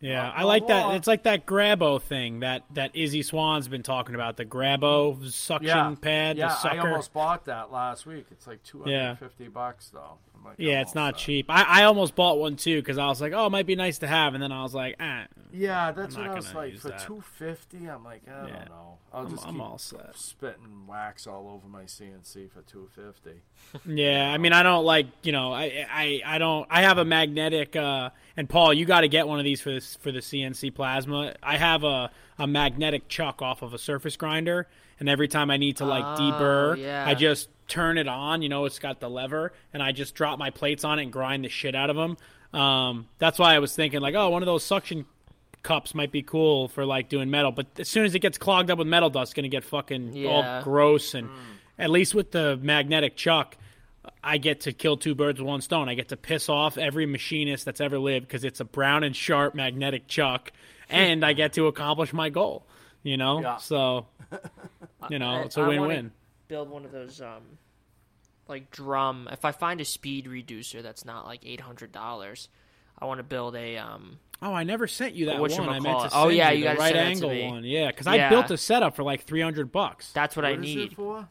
yeah, 0.00 0.30
I 0.34 0.44
like 0.44 0.68
that. 0.68 0.94
It's 0.94 1.06
like 1.08 1.24
that 1.24 1.46
Grabo 1.46 2.00
thing 2.00 2.40
that 2.40 2.64
that 2.74 2.94
Izzy 2.94 3.22
Swan's 3.22 3.68
been 3.68 3.82
talking 3.82 4.14
about. 4.14 4.36
The 4.36 4.44
Grabo 4.44 5.28
suction 5.30 5.66
yeah, 5.66 5.94
pad, 6.00 6.36
yeah, 6.38 6.48
the 6.48 6.54
sucker. 6.56 6.80
I 6.80 6.90
almost 6.90 7.12
bought 7.12 7.44
that 7.46 7.72
last 7.72 8.06
week. 8.06 8.26
It's 8.30 8.46
like 8.46 8.62
two 8.62 8.78
hundred 8.82 8.94
and 8.96 9.18
fifty 9.18 9.44
Yeah. 9.44 9.50
bucks 9.50 9.88
though. 9.88 10.18
Like, 10.44 10.54
yeah, 10.58 10.80
it's 10.82 10.94
not 10.94 11.16
set. 11.16 11.24
cheap. 11.26 11.46
I, 11.48 11.80
I 11.80 11.84
almost 11.84 12.14
bought 12.14 12.38
one 12.38 12.54
too 12.54 12.80
because 12.80 12.96
I 12.96 13.08
was 13.08 13.20
like, 13.20 13.32
oh, 13.32 13.46
it 13.46 13.50
might 13.50 13.66
be 13.66 13.74
nice 13.74 13.98
to 13.98 14.06
have, 14.06 14.34
and 14.34 14.42
then 14.42 14.52
I 14.52 14.62
was 14.62 14.72
like, 14.72 14.94
ah, 15.00 15.24
Yeah, 15.52 15.90
that's 15.90 16.16
what 16.16 16.26
I 16.28 16.34
was 16.34 16.54
like 16.54 16.76
for 16.78 16.90
two 16.92 17.20
fifty. 17.36 17.86
I'm 17.90 18.04
like, 18.04 18.22
I 18.28 18.30
Yeah. 18.30 18.52
don't 18.58 18.68
know. 18.68 18.98
I'll 19.12 19.22
I'm- 19.22 19.30
just 19.30 19.44
I'm 19.46 19.54
keep 19.54 19.62
all 19.62 19.78
set. 19.78 20.16
spitting 20.16 20.86
wax 20.86 21.26
all 21.26 21.48
over 21.48 21.66
my 21.66 21.84
CNC 21.84 22.50
for 22.52 22.62
two 22.62 22.88
fifty. 22.94 23.42
Yeah, 23.84 24.30
I 24.32 24.38
mean, 24.38 24.52
I 24.52 24.62
don't 24.62 24.84
like 24.84 25.06
you 25.24 25.32
know, 25.32 25.52
I 25.52 25.84
I, 25.92 26.20
I 26.24 26.38
don't. 26.38 26.66
I 26.70 26.82
have 26.82 26.98
a 26.98 27.04
magnetic, 27.04 27.74
uh, 27.74 28.10
and 28.36 28.48
Paul, 28.48 28.72
you 28.72 28.84
got 28.86 29.00
to 29.00 29.08
get 29.08 29.26
one 29.26 29.38
of 29.40 29.44
these 29.44 29.60
for 29.60 29.70
this 29.72 29.87
for 29.96 30.12
the 30.12 30.20
CNC 30.20 30.74
plasma. 30.74 31.34
I 31.42 31.56
have 31.56 31.84
a 31.84 32.10
a 32.38 32.46
magnetic 32.46 33.08
chuck 33.08 33.42
off 33.42 33.62
of 33.62 33.74
a 33.74 33.78
surface 33.78 34.16
grinder, 34.16 34.68
and 35.00 35.08
every 35.08 35.28
time 35.28 35.50
I 35.50 35.56
need 35.56 35.78
to 35.78 35.84
like 35.84 36.04
Oh, 36.04 36.22
deburr, 36.22 36.78
yeah. 36.78 37.04
I 37.06 37.14
just 37.14 37.48
turn 37.66 37.98
it 37.98 38.06
on. 38.08 38.42
You 38.42 38.48
know, 38.48 38.64
it's 38.64 38.78
got 38.78 39.00
the 39.00 39.10
lever, 39.10 39.52
and 39.72 39.82
I 39.82 39.92
just 39.92 40.14
drop 40.14 40.38
my 40.38 40.50
plates 40.50 40.84
on 40.84 40.98
it 40.98 41.02
and 41.04 41.12
grind 41.12 41.44
the 41.44 41.48
shit 41.48 41.74
out 41.74 41.90
of 41.90 41.96
them. 41.96 42.16
Um, 42.60 43.08
that's 43.18 43.38
why 43.38 43.54
I 43.54 43.58
was 43.58 43.74
thinking 43.74 44.00
like, 44.00 44.14
oh, 44.14 44.30
one 44.30 44.42
of 44.42 44.46
those 44.46 44.62
suction 44.64 45.04
cups 45.62 45.94
might 45.94 46.12
be 46.12 46.22
cool 46.22 46.68
for 46.68 46.86
like 46.86 47.08
doing 47.08 47.28
metal, 47.30 47.50
but 47.50 47.66
as 47.78 47.88
soon 47.88 48.04
as 48.04 48.14
it 48.14 48.20
gets 48.20 48.38
clogged 48.38 48.70
up 48.70 48.78
with 48.78 48.86
metal 48.86 49.10
dust, 49.10 49.30
it's 49.30 49.34
gonna 49.34 49.48
get 49.48 49.64
fucking 49.64 50.14
Yeah. 50.14 50.28
all 50.30 50.62
gross. 50.62 51.14
And 51.14 51.28
at 51.78 51.90
least 51.90 52.14
with 52.14 52.30
the 52.30 52.56
magnetic 52.62 53.16
chuck, 53.16 53.56
I 54.22 54.38
get 54.38 54.62
to 54.62 54.72
kill 54.72 54.96
two 54.96 55.14
birds 55.14 55.40
with 55.40 55.46
one 55.48 55.60
stone. 55.60 55.88
I 55.88 55.94
get 55.94 56.08
to 56.08 56.16
piss 56.16 56.48
off 56.48 56.76
every 56.78 57.06
machinist 57.06 57.64
that's 57.64 57.80
ever 57.80 57.98
lived 57.98 58.26
because 58.26 58.44
it's 58.44 58.60
a 58.60 58.64
Brown 58.64 59.04
and 59.04 59.14
Sharpe 59.14 59.54
magnetic 59.54 60.06
chuck, 60.08 60.52
and 60.88 61.24
I 61.24 61.32
get 61.32 61.52
to 61.54 61.66
accomplish 61.66 62.12
my 62.12 62.28
goal. 62.30 62.66
You 63.02 63.16
know, 63.16 63.40
Yeah. 63.40 63.56
so 63.58 64.06
you 65.10 65.18
know 65.18 65.30
I- 65.30 65.40
it's 65.42 65.56
a 65.56 65.60
I 65.60 65.66
wanna 65.68 65.80
win-win. 65.82 66.12
Build 66.48 66.68
one 66.70 66.84
of 66.84 66.92
those 66.92 67.20
um, 67.20 67.42
like 68.48 68.70
drum. 68.70 69.28
If 69.30 69.44
I 69.44 69.52
find 69.52 69.80
a 69.80 69.84
speed 69.84 70.26
reducer 70.26 70.82
that's 70.82 71.04
not 71.04 71.26
like 71.26 71.40
eight 71.44 71.60
hundred 71.60 71.92
dollars, 71.92 72.48
I 72.98 73.04
want 73.06 73.18
to 73.18 73.24
build 73.24 73.54
a 73.54 73.76
um. 73.78 74.18
Oh, 74.40 74.52
I 74.54 74.62
never 74.64 74.86
sent 74.86 75.14
you 75.14 75.26
that 75.26 75.40
one. 75.40 75.50
I 75.52 75.80
meant 75.80 75.98
to 76.00 76.10
send 76.10 76.12
Oh, 76.14 76.28
yeah, 76.28 76.50
you 76.50 76.58
you 76.58 76.64
the 76.64 76.68
gotta 76.70 76.78
right 76.80 76.94
send 76.94 76.98
that 76.98 77.20
to 77.20 77.28
angle 77.28 77.30
me. 77.30 77.46
one. 77.50 77.64
Yeah, 77.64 77.88
because 77.88 78.06
Yeah. 78.06 78.26
I 78.28 78.30
built 78.30 78.50
a 78.50 78.56
setup 78.56 78.94
for 78.96 79.02
like 79.02 79.22
three 79.24 79.40
hundred 79.42 79.72
bucks. 79.72 80.12
That's 80.12 80.36
what, 80.36 80.44
I 80.44 80.52
What 80.52 80.64
is 80.64 80.70
it 80.70 80.76
need 80.78 80.92
for? 80.94 81.28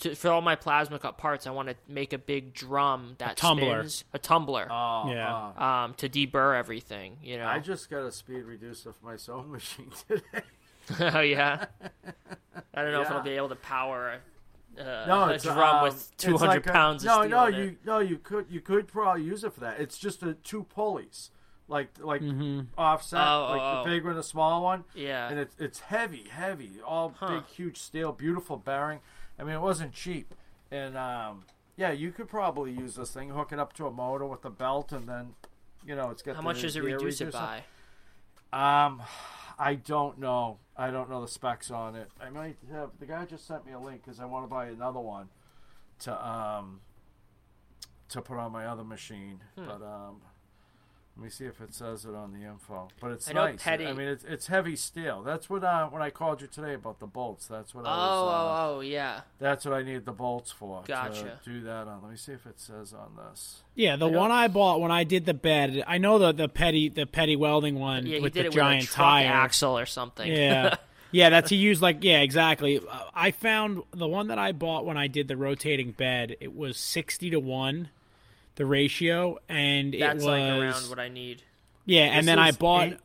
To, 0.00 0.14
for 0.14 0.30
all 0.30 0.40
my 0.40 0.54
plasma 0.56 0.98
cut 0.98 1.18
parts. 1.18 1.46
I 1.46 1.50
want 1.50 1.68
to 1.68 1.74
make 1.88 2.12
a 2.12 2.18
big 2.18 2.54
drum 2.54 3.14
that 3.18 3.36
tumbler. 3.36 3.80
spins, 3.82 4.04
a 4.12 4.18
tumbler, 4.18 4.66
Oh, 4.70 5.10
Yeah. 5.10 5.52
uh, 5.58 5.64
um, 5.64 5.94
to 5.94 6.08
deburr 6.08 6.56
everything. 6.56 7.16
You 7.22 7.38
know. 7.38 7.46
I 7.46 7.58
just 7.58 7.90
got 7.90 8.02
a 8.04 8.12
speed 8.12 8.42
reducer 8.44 8.92
for 8.92 9.04
my 9.06 9.16
sewing 9.16 9.50
machine 9.52 9.90
today. 10.08 10.42
oh 11.16 11.20
yeah. 11.20 11.66
I 12.74 12.82
don't 12.82 12.92
know 12.92 13.00
if 13.02 13.08
Yeah. 13.08 13.10
it'll 13.10 13.22
be 13.22 13.30
able 13.36 13.48
to 13.50 13.56
power 13.56 14.18
uh, 14.78 14.82
No, 15.06 15.24
a 15.28 15.38
drum 15.38 15.58
um, 15.76 15.82
with 15.84 16.10
two 16.16 16.36
hundred 16.38 16.48
like 16.48 16.66
a- 16.66 16.72
pounds. 16.72 17.04
No, 17.04 17.20
of 17.22 17.26
steel 17.26 17.30
no, 17.38 17.46
you 17.48 17.64
it. 17.64 17.76
no, 17.84 17.98
you 17.98 18.18
could 18.18 18.46
you 18.50 18.60
could 18.60 18.88
probably 18.88 19.22
use 19.22 19.44
it 19.44 19.52
for 19.52 19.60
that. 19.60 19.78
It's 19.80 19.98
just 19.98 20.22
a 20.22 20.32
two 20.34 20.64
pulleys, 20.64 21.30
like 21.68 21.88
like 22.00 22.22
Mm-hmm. 22.22 22.60
offset, 22.78 23.20
Oh, 23.20 23.48
like 23.50 23.60
oh, 23.60 23.74
the 23.74 23.80
oh. 23.80 23.84
big 23.84 24.04
one, 24.04 24.14
the 24.16 24.22
small 24.22 24.62
one. 24.62 24.84
Yeah. 24.94 25.28
and 25.28 25.38
it's 25.38 25.54
it's 25.58 25.80
heavy, 25.80 26.24
heavy, 26.30 26.72
all 26.86 27.14
big, 27.20 27.44
huge 27.46 27.76
steel, 27.78 28.12
beautiful 28.12 28.56
bearing. 28.56 29.00
I 29.38 29.44
mean, 29.44 29.54
it 29.54 29.60
wasn't 29.60 29.92
cheap, 29.92 30.34
and 30.70 30.96
um, 30.96 31.44
yeah, 31.76 31.92
you 31.92 32.12
could 32.12 32.28
probably 32.28 32.72
use 32.72 32.94
this 32.94 33.10
thing, 33.10 33.30
hook 33.30 33.52
it 33.52 33.58
up 33.58 33.72
to 33.74 33.86
a 33.86 33.90
motor 33.90 34.26
with 34.26 34.44
a 34.44 34.50
belt, 34.50 34.92
and 34.92 35.08
then, 35.08 35.34
you 35.86 35.94
know, 35.96 36.10
it's 36.10 36.22
got. 36.22 36.36
How 36.36 36.42
the 36.42 36.44
much 36.44 36.62
does 36.62 36.76
it 36.76 36.84
reduce 36.84 37.20
it 37.20 37.32
by? 37.32 37.64
Um, 38.52 39.02
I 39.58 39.74
don't 39.74 40.18
know. 40.18 40.58
I 40.76 40.90
don't 40.90 41.08
know 41.08 41.20
the 41.20 41.28
specs 41.28 41.70
on 41.70 41.96
it. 41.96 42.08
I 42.20 42.30
might 42.30 42.56
have. 42.70 42.90
The 42.98 43.06
guy 43.06 43.24
just 43.24 43.46
sent 43.46 43.66
me 43.66 43.72
a 43.72 43.78
link 43.78 44.02
because 44.04 44.20
I 44.20 44.24
want 44.24 44.44
to 44.44 44.48
buy 44.48 44.66
another 44.66 45.00
one 45.00 45.28
to 46.00 46.28
um 46.28 46.80
to 48.10 48.20
put 48.20 48.38
on 48.38 48.52
my 48.52 48.66
other 48.66 48.84
machine. 48.84 49.40
Hmm. 49.56 49.66
But 49.66 49.82
um, 49.82 50.20
let 51.16 51.24
me 51.24 51.30
see 51.30 51.44
if 51.44 51.60
it 51.60 51.74
says 51.74 52.04
it 52.06 52.14
on 52.14 52.32
the 52.32 52.46
info. 52.46 52.88
But 53.00 53.12
it's 53.12 53.28
I 53.28 53.32
know 53.34 53.44
nice. 53.46 53.62
Petty- 53.62 53.86
I 53.86 53.92
mean, 53.92 54.08
it's 54.08 54.24
it's 54.24 54.46
heavy 54.46 54.76
steel. 54.76 55.22
That's 55.22 55.50
what 55.50 55.62
uh 55.62 55.88
when 55.88 56.00
I 56.02 56.10
called 56.10 56.40
you 56.40 56.46
today 56.48 56.74
about 56.74 57.00
the 57.00 57.06
bolts. 57.06 57.46
That's 57.46 57.74
what 57.74 57.84
Oh, 57.84 57.88
I 57.88 57.90
was. 57.90 58.08
uh, 58.32 58.72
oh, 58.72 58.76
oh, 58.76 58.80
yeah. 58.80 59.20
That's 59.38 59.64
what 59.66 59.74
I 59.74 59.82
need 59.82 60.04
the 60.06 60.12
bolts 60.12 60.50
for. 60.50 60.82
Gotcha. 60.86 61.38
To 61.44 61.50
do 61.50 61.60
that 61.64 61.86
on. 61.86 62.00
Let 62.02 62.10
me 62.10 62.16
see 62.16 62.32
if 62.32 62.46
it 62.46 62.58
says 62.58 62.94
on 62.94 63.10
this. 63.16 63.62
Yeah, 63.74 63.96
the 63.96 64.08
I 64.08 64.16
one 64.16 64.30
I 64.30 64.48
bought 64.48 64.80
when 64.80 64.90
I 64.90 65.04
did 65.04 65.26
the 65.26 65.34
bed. 65.34 65.84
I 65.86 65.98
know 65.98 66.18
the 66.18 66.32
the 66.32 66.48
petty 66.48 66.88
the 66.88 67.04
petty 67.06 67.36
welding 67.36 67.78
one 67.78 68.06
Yeah, 68.06 68.16
he 68.16 68.22
with 68.22 68.32
did 68.32 68.44
the 68.46 68.48
it 68.48 68.54
giant 68.54 68.82
with 68.84 68.90
a 68.92 68.94
tire. 68.94 69.26
axle 69.28 69.78
or 69.78 69.86
something. 69.86 70.30
Yeah. 70.30 70.76
Yeah, 71.14 71.28
that's 71.28 71.50
he 71.50 71.56
used 71.56 71.82
like 71.82 71.98
yeah, 72.00 72.22
exactly. 72.22 72.78
Uh, 72.78 72.82
I 73.14 73.32
found 73.32 73.82
the 73.90 74.08
one 74.08 74.28
that 74.28 74.38
I 74.38 74.52
bought 74.52 74.86
when 74.86 74.96
I 74.96 75.08
did 75.08 75.28
the 75.28 75.36
rotating 75.36 75.90
bed. 75.92 76.36
It 76.40 76.56
was 76.56 76.78
sixty 76.78 77.28
to 77.28 77.38
one, 77.38 77.90
the 78.56 78.66
ratio, 78.66 79.38
and 79.48 79.92
That's 79.94 80.02
it 80.12 80.14
was 80.16 80.24
like 80.24 80.42
around 80.42 80.88
what 80.90 80.98
I 80.98 81.08
need. 81.08 81.42
yeah. 81.84 82.04
And 82.04 82.26
then 82.28 82.38
I 82.38 82.52
bought. 82.52 82.88
eight- 82.88 82.98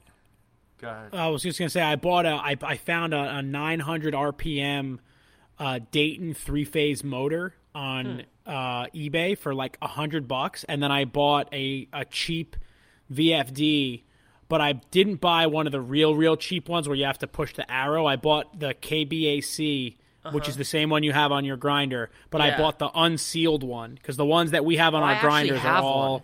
Go 0.80 0.90
ahead. 0.90 1.10
I 1.16 1.30
was 1.30 1.42
just 1.42 1.58
gonna 1.58 1.70
say 1.72 1.82
I 1.82 1.96
bought 1.96 2.26
a 2.28 2.34
I 2.34 2.56
I 2.62 2.78
found 2.78 3.14
a, 3.14 3.38
a 3.38 3.42
900 3.42 4.14
RPM 4.14 5.00
uh, 5.58 5.80
Dayton 5.90 6.36
three 6.36 6.66
phase 6.66 7.04
motor 7.04 7.56
on 7.74 8.24
uh, 8.46 8.86
eBay 8.94 9.36
for 9.38 9.56
like 9.56 9.78
a 9.82 9.88
hundred 9.88 10.28
bucks, 10.28 10.64
and 10.66 10.82
then 10.84 10.92
I 10.92 11.06
bought 11.06 11.52
a 11.52 11.88
a 11.92 12.06
cheap 12.06 12.56
VFD, 13.12 14.04
but 14.50 14.62
I 14.62 14.74
didn't 14.74 15.16
buy 15.20 15.48
one 15.48 15.66
of 15.66 15.72
the 15.72 15.82
real 15.82 16.16
real 16.16 16.38
cheap 16.38 16.70
ones 16.70 16.88
where 16.88 16.96
you 16.96 17.06
have 17.06 17.18
to 17.20 17.28
push 17.28 17.54
the 17.56 17.70
arrow. 17.72 18.06
I 18.06 18.16
bought 18.16 18.60
the 18.60 18.74
KBAC. 18.76 19.96
Which 20.34 20.48
is 20.50 20.58
the 20.58 20.64
same 20.66 20.90
one 20.90 21.04
you 21.04 21.14
have 21.14 21.32
on 21.32 21.46
your 21.46 21.58
grinder, 21.58 22.10
but 22.30 22.42
I 22.42 22.50
Uh-huh. 22.50 22.58
Bought 22.64 22.80
the 22.80 22.90
unsealed 22.94 23.64
one 23.64 23.96
because 23.96 24.18
the 24.18 24.26
ones 24.26 24.52
that 24.52 24.64
we 24.66 24.78
have 24.78 24.94
on 24.96 25.04
Oh, 25.04 25.06
I 25.06 25.10
our 25.10 25.14
actually 25.16 25.30
grinders 25.50 25.66
are 25.66 25.78
all. 25.82 26.12
one. 26.14 26.22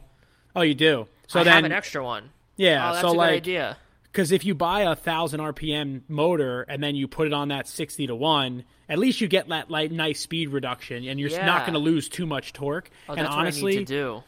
Oh, 0.56 0.62
you 0.62 0.74
do. 0.76 1.08
So 1.28 1.40
I 1.40 1.44
then, 1.44 1.54
have 1.54 1.64
an 1.66 1.72
extra 1.72 2.04
one. 2.04 2.30
yeah. 2.58 2.90
Oh, 2.90 2.94
that's 2.94 3.02
so 3.02 3.08
a 3.08 3.12
good 3.12 3.18
like, 3.18 3.32
idea. 3.34 3.78
because 4.12 4.32
if 4.32 4.46
you 4.46 4.54
buy 4.56 4.82
a 4.82 4.96
thousand 4.96 5.40
RPM 5.40 6.02
motor 6.08 6.62
and 6.64 6.82
then 6.84 6.96
you 6.96 7.08
put 7.08 7.28
it 7.28 7.34
on 7.34 7.48
that 7.50 7.68
sixty 7.68 8.06
to 8.08 8.16
one, 8.16 8.64
at 8.88 9.00
least 9.00 9.20
you 9.22 9.28
get 9.28 9.48
that 9.50 9.72
like 9.72 9.92
nice 9.92 10.20
speed 10.20 10.50
reduction, 10.50 11.08
and 11.08 11.20
you're 11.20 11.32
s 11.32 11.38
not 11.46 11.62
going 11.62 11.74
to 11.74 11.80
lose 11.80 12.10
too 12.10 12.26
much 12.26 12.54
torque. 12.54 12.90
Oh, 13.10 13.14
and 13.14 13.26
that's 13.26 13.34
honestly, 13.34 13.64
what 13.64 13.70
I 13.70 13.80
need 13.80 13.88
to 13.88 13.94
do. 13.94 14.24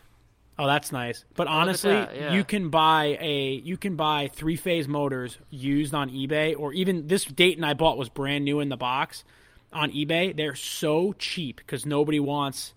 oh, 0.57 0.65
that's 0.67 0.91
nice. 0.91 1.25
But 1.35 1.47
honestly, 1.47 1.91
that, 1.91 2.15
yeah. 2.15 2.33
you 2.33 2.43
can 2.43 2.69
buy 2.69 3.17
a 3.21 3.61
you 3.63 3.77
can 3.77 3.95
buy 3.95 4.29
three 4.33 4.55
phase 4.55 4.87
motors 4.87 5.37
used 5.51 5.93
on 5.93 6.09
eBay, 6.09 6.55
or 6.57 6.73
even 6.73 7.05
this 7.07 7.25
Dayton 7.25 7.63
I 7.63 7.75
bought 7.75 7.97
was 7.99 8.09
brand 8.09 8.45
new 8.45 8.61
in 8.61 8.69
the 8.69 8.77
box 8.77 9.23
on 9.75 9.91
eBay. 9.91 10.35
They're 10.35 10.55
so 10.55 11.13
cheap 11.13 11.57
because 11.57 11.85
nobody 11.85 12.19
wants 12.19 12.73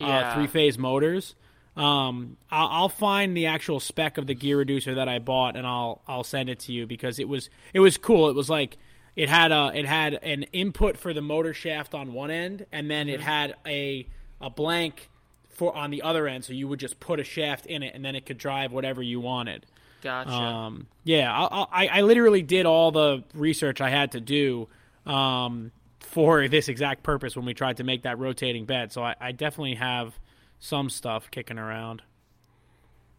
uh, 0.00 0.06
Yeah. 0.06 0.34
three 0.34 0.46
phase 0.46 0.76
motors. 0.76 1.34
Um, 1.76 2.36
I'll, 2.50 2.68
I'll 2.68 2.88
find 2.90 3.34
the 3.34 3.46
actual 3.46 3.80
spec 3.80 4.18
of 4.18 4.26
the 4.26 4.34
gear 4.34 4.58
reducer 4.58 4.94
that 4.96 5.08
I 5.08 5.18
bought, 5.20 5.56
and 5.56 5.66
I'll 5.66 6.02
I'll 6.06 6.24
send 6.24 6.50
it 6.50 6.58
to 6.60 6.72
you 6.72 6.86
because 6.86 7.18
it 7.18 7.28
was 7.28 7.48
it 7.72 7.80
was 7.80 7.96
cool. 7.96 8.28
It 8.28 8.34
was 8.36 8.50
like 8.50 8.76
it 9.16 9.30
had 9.30 9.52
a 9.52 9.70
it 9.74 9.86
had 9.86 10.14
an 10.22 10.42
input 10.52 10.98
for 10.98 11.14
the 11.14 11.22
motor 11.22 11.54
shaft 11.54 11.94
on 11.94 12.12
one 12.12 12.30
end, 12.30 12.66
and 12.72 12.90
then 12.90 13.08
it 13.08 13.20
had 13.22 13.54
a 13.66 14.06
a 14.40 14.50
blank 14.50 15.08
for 15.48 15.74
on 15.74 15.90
the 15.90 16.02
other 16.02 16.26
end. 16.28 16.44
So 16.44 16.52
you 16.52 16.68
would 16.68 16.78
just 16.80 17.00
put 17.00 17.20
a 17.20 17.24
shaft 17.24 17.64
in 17.64 17.82
it, 17.82 17.94
and 17.94 18.04
then 18.04 18.16
it 18.16 18.26
could 18.26 18.36
drive 18.38 18.70
whatever 18.72 19.02
you 19.02 19.20
wanted. 19.20 19.64
Gotcha. 20.02 20.30
Um, 20.30 20.88
yeah, 21.04 21.32
I, 21.32 21.66
I, 21.84 21.86
I 21.86 22.00
literally 22.02 22.42
did 22.42 22.66
all 22.66 22.90
the 22.90 23.22
research 23.34 23.80
I 23.80 23.88
had 23.88 24.12
to 24.12 24.20
do 24.20 24.68
um, 25.06 25.70
for 26.12 26.46
this 26.46 26.68
exact 26.68 27.02
purpose 27.02 27.34
when 27.36 27.44
we 27.46 27.54
tried 27.54 27.78
to 27.78 27.84
make 27.84 28.02
that 28.02 28.18
rotating 28.18 28.64
bed. 28.66 28.92
So 28.92 29.02
I, 29.02 29.14
I 29.20 29.32
definitely 29.32 29.76
have 29.76 30.18
some 30.60 30.90
stuff 30.90 31.30
kicking 31.30 31.58
around. 31.58 32.02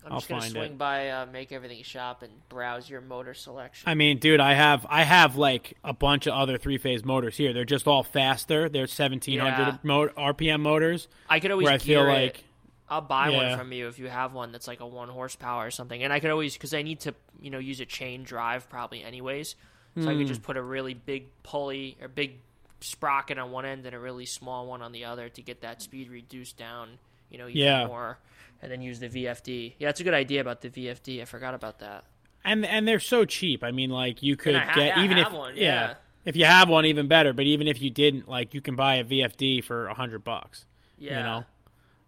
I'm 0.05 0.11
I'll 0.11 0.19
just 0.19 0.29
gonna 0.29 0.41
swing 0.49 0.73
it. 0.73 0.77
by 0.77 1.09
uh, 1.09 1.25
make 1.27 1.51
everything 1.53 1.81
shop 1.81 2.23
and 2.23 2.31
browse 2.49 2.89
your 2.89 2.99
motor 3.01 3.33
selection. 3.33 3.87
I 3.89 3.93
mean, 3.95 4.19
dude, 4.19 4.41
I 4.41 4.53
have 4.53 4.85
I 4.89 5.03
have 5.03 5.37
like 5.37 5.77
a 5.83 5.93
bunch 5.93 6.27
of 6.27 6.33
other 6.33 6.57
three 6.57 6.77
phase 6.77 7.05
motors 7.05 7.37
here. 7.37 7.53
They're 7.53 7.63
just 7.63 7.87
all 7.87 8.03
faster. 8.03 8.67
They're 8.67 8.81
1700 8.81 9.39
Yeah. 9.39 9.77
mo- 9.83 10.09
RPM 10.09 10.59
motors. 10.59 11.07
I 11.29 11.39
could 11.39 11.51
always 11.51 11.69
I 11.69 11.77
feel 11.77 12.01
it. 12.03 12.09
like 12.09 12.43
I'll 12.89 12.99
buy 13.01 13.29
Yeah. 13.29 13.49
one 13.51 13.57
from 13.57 13.71
you 13.71 13.87
if 13.87 13.97
you 13.97 14.09
have 14.09 14.33
one 14.33 14.51
that's 14.51 14.67
like 14.67 14.81
a 14.81 14.85
one 14.87 15.07
horsepower 15.07 15.65
or 15.67 15.71
something. 15.71 16.03
And 16.03 16.11
I 16.11 16.19
could 16.19 16.31
always 16.31 16.53
because 16.53 16.73
I 16.73 16.81
need 16.81 16.99
to 17.01 17.15
you 17.41 17.49
know 17.49 17.59
use 17.59 17.79
a 17.79 17.85
chain 17.85 18.23
drive 18.23 18.69
probably 18.69 19.03
anyways. 19.03 19.55
So 19.95 20.01
I 20.03 20.13
could 20.13 20.21
Hmm. 20.23 20.25
just 20.27 20.41
put 20.43 20.57
a 20.57 20.61
really 20.61 20.95
big 20.95 21.27
pulley 21.43 21.97
or 22.01 22.07
big 22.09 22.39
sprocket 22.83 23.37
on 23.37 23.51
one 23.51 23.65
end 23.65 23.85
and 23.85 23.95
a 23.95 23.99
really 23.99 24.25
small 24.25 24.67
one 24.67 24.81
on 24.81 24.91
the 24.91 25.05
other 25.05 25.29
to 25.29 25.41
get 25.41 25.61
that 25.61 25.81
speed 25.81 26.09
reduced 26.09 26.57
down. 26.57 26.99
You 27.29 27.37
know, 27.39 27.47
even 27.47 27.61
Yeah. 27.61 27.87
more, 27.87 28.19
and 28.61 28.71
then 28.71 28.81
use 28.81 28.99
the 28.99 29.09
VFD. 29.09 29.73
Yeah, 29.79 29.87
that's 29.87 29.99
a 29.99 30.03
good 30.03 30.13
idea 30.13 30.39
about 30.41 30.61
the 30.61 30.69
VFD. 30.69 31.21
I 31.21 31.25
forgot 31.25 31.53
about 31.55 31.79
that. 31.79 32.03
and 32.45 32.65
and 32.65 32.85
they're 32.87 32.99
so 32.99 33.23
cheap. 33.25 33.63
I 33.63 33.71
mean, 33.71 33.89
like 33.89 34.21
you 34.21 34.35
could 34.35 34.55
ha- 34.55 34.73
get 34.75 34.97
I 34.97 35.03
even 35.05 35.17
have 35.17 35.27
if 35.27 35.33
one, 35.33 35.55
yeah. 35.55 35.61
yeah. 35.63 35.93
if 36.25 36.35
you 36.35 36.43
have 36.45 36.67
one, 36.69 36.85
even 36.85 37.07
better. 37.07 37.31
But 37.33 37.45
even 37.45 37.67
if 37.67 37.81
you 37.81 37.89
didn't, 37.89 38.27
like 38.27 38.53
you 38.53 38.59
can 38.61 38.75
buy 38.75 38.95
a 38.95 39.03
VFD 39.03 39.63
for 39.63 39.87
a 39.87 39.93
hundred 39.93 40.23
bucks. 40.25 40.65
Yeah, 40.99 41.17
you 41.19 41.23
know, 41.23 41.45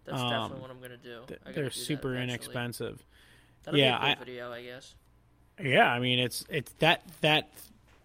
that's 0.04 0.20
Um, 0.20 0.28
definitely 0.30 0.60
what 0.60 0.70
I'm 0.70 0.80
gonna 0.80 0.96
do. 0.98 1.22
Th- 1.26 1.40
I 1.46 1.52
they're 1.52 1.64
do 1.64 1.70
super 1.70 2.14
eventually. 2.14 2.34
inexpensive. 2.34 3.02
That'll 3.64 3.80
yeah, 3.80 3.98
be 3.98 4.04
a 4.04 4.08
I- 4.10 4.14
cool 4.14 4.24
video, 4.26 4.52
I 4.52 4.62
guess. 4.62 4.94
Yeah, 5.60 5.90
I 5.90 5.98
mean 6.00 6.18
it's 6.18 6.44
it's 6.50 6.72
that 6.80 7.02
that 7.22 7.48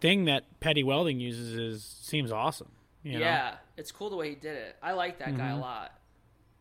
thing 0.01 0.25
that 0.25 0.43
Petty 0.59 0.83
Welding 0.83 1.19
uses 1.19 1.55
is 1.55 1.83
seems 2.01 2.31
awesome. 2.31 2.71
You 3.03 3.13
know? 3.13 3.19
yeah, 3.19 3.55
it's 3.77 3.91
cool 3.91 4.09
the 4.09 4.15
way 4.15 4.29
he 4.29 4.35
did 4.35 4.55
it. 4.57 4.75
I 4.83 4.91
like 4.93 5.19
that 5.19 5.35
guy 5.37 5.49
a 5.49 5.55
Mhm. 5.55 5.61
lot. 5.61 5.91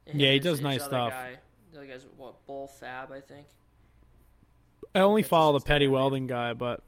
Yeah, 0.07 0.33
he 0.33 0.39
does 0.39 0.61
nice 0.61 0.83
stuff. 0.85 1.11
Guy, 1.11 1.37
the 1.73 1.79
other 1.79 1.87
guy's 1.87 2.05
what 2.17 2.47
Bull 2.47 2.67
Fab, 2.69 3.11
I 3.13 3.21
think. 3.21 3.47
I 4.95 5.01
only 5.01 5.23
follow 5.23 5.59
the 5.59 5.65
Petty 5.65 5.87
name. 5.87 5.93
Welding 5.93 6.27
guy, 6.27 6.53
but 6.55 6.83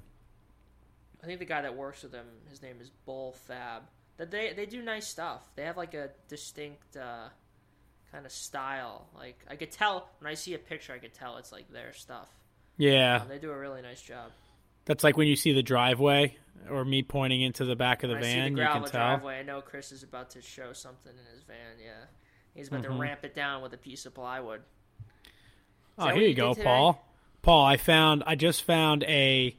I 1.22 1.26
think 1.26 1.38
the 1.38 1.44
guy 1.44 1.62
that 1.62 1.76
works 1.76 2.02
with 2.02 2.12
him, 2.12 2.26
his 2.50 2.62
name 2.62 2.76
is 2.80 2.90
Bull 3.04 3.32
Fab. 3.32 3.82
That 4.16 4.30
they 4.30 4.52
they 4.54 4.66
do 4.66 4.82
nice 4.82 5.06
stuff. 5.06 5.42
They 5.56 5.64
have 5.64 5.76
like 5.76 5.94
a 5.94 6.10
distinct 6.28 6.96
uh, 6.96 7.28
kind 8.10 8.26
of 8.26 8.32
style. 8.32 9.06
Like 9.14 9.38
I 9.48 9.56
could 9.56 9.70
tell 9.70 10.08
when 10.18 10.30
I 10.30 10.34
see 10.34 10.54
a 10.54 10.58
picture, 10.58 10.92
I 10.92 10.98
could 10.98 11.14
tell 11.14 11.36
it's 11.36 11.52
like 11.52 11.70
their 11.70 11.92
stuff. 11.92 12.28
yeah, 12.76 13.20
Um, 13.22 13.28
they 13.28 13.38
do 13.38 13.50
a 13.50 13.58
really 13.58 13.82
nice 13.82 14.02
job. 14.02 14.30
that's 14.86 15.04
like 15.04 15.16
when 15.16 15.28
you 15.28 15.36
see 15.36 15.52
the 15.52 15.62
driveway 15.62 16.36
or 16.70 16.84
me 16.84 17.02
pointing 17.02 17.40
into 17.42 17.64
the 17.64 17.76
back 17.76 18.02
of 18.02 18.08
the 18.10 18.14
When 18.14 18.24
I 18.24 18.26
see 18.26 18.34
van, 18.34 18.54
the 18.54 18.60
you 18.62 18.66
can 18.68 18.82
tell. 18.82 18.90
driveway. 18.90 19.38
I 19.38 19.42
know 19.42 19.60
Chris 19.60 19.92
is 19.92 20.02
about 20.02 20.30
to 20.30 20.42
show 20.42 20.72
something 20.72 21.12
in 21.12 21.34
his 21.34 21.42
van. 21.42 21.56
Yeah, 21.82 21.92
he's 22.54 22.68
about 22.68 22.80
Mhm. 22.82 22.84
to 22.84 22.90
ramp 23.00 23.20
it 23.24 23.34
down 23.34 23.62
with 23.62 23.72
a 23.72 23.78
piece 23.78 24.06
of 24.06 24.14
plywood. 24.14 24.62
Oh, 25.98 26.08
here 26.08 26.22
you 26.22 26.28
you 26.28 26.34
go. 26.34 26.54
Paul. 26.54 27.04
Paul, 27.42 27.64
I 27.66 27.76
found 27.76 28.22
I 28.26 28.34
just 28.34 28.62
found 28.64 29.02
a 29.04 29.56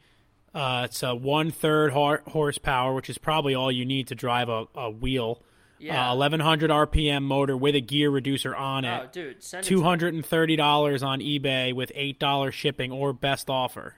Uh, 0.56 0.84
it's 0.86 1.02
a 1.02 1.16
one 1.16 1.50
third 1.50 1.92
horsepower, 1.94 2.94
which 2.94 3.10
is 3.10 3.18
probably 3.18 3.56
all 3.56 3.72
you 3.72 3.86
need 3.86 4.08
to 4.10 4.14
drive 4.16 4.50
a, 4.50 4.68
a 4.76 4.88
wheel. 4.90 5.42
Yeah. 5.80 6.12
Uh, 6.12 6.16
1100 6.16 6.70
RPM 6.70 7.24
motor 7.24 7.58
with 7.58 7.74
a 7.74 7.82
gear 7.82 8.12
reducer 8.12 8.56
on 8.56 8.86
it. 8.86 9.02
Oh, 9.04 9.10
dude, 9.12 9.40
$230 9.42 11.04
on 11.04 11.20
eBay 11.22 11.74
with 11.74 11.92
$8 11.96 12.54
shipping 12.54 12.92
or 12.92 13.14
best 13.14 13.50
offer. 13.50 13.96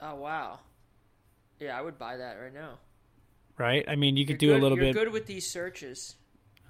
Oh, 0.00 0.14
wow. 0.16 0.58
Yeah, 1.62 1.78
I 1.78 1.82
would 1.82 1.98
buy 1.98 2.16
that 2.16 2.34
right 2.34 2.52
now. 2.52 2.78
Right? 3.56 3.84
I 3.86 3.96
mean, 3.96 4.16
you 4.16 4.26
could 4.26 4.42
you're 4.42 4.54
do 4.54 4.54
good, 4.54 4.60
a 4.60 4.62
little 4.62 4.78
you're 4.78 4.92
bit. 4.92 4.94
good 4.94 5.12
with 5.12 5.26
these 5.26 5.48
searches. 5.48 6.16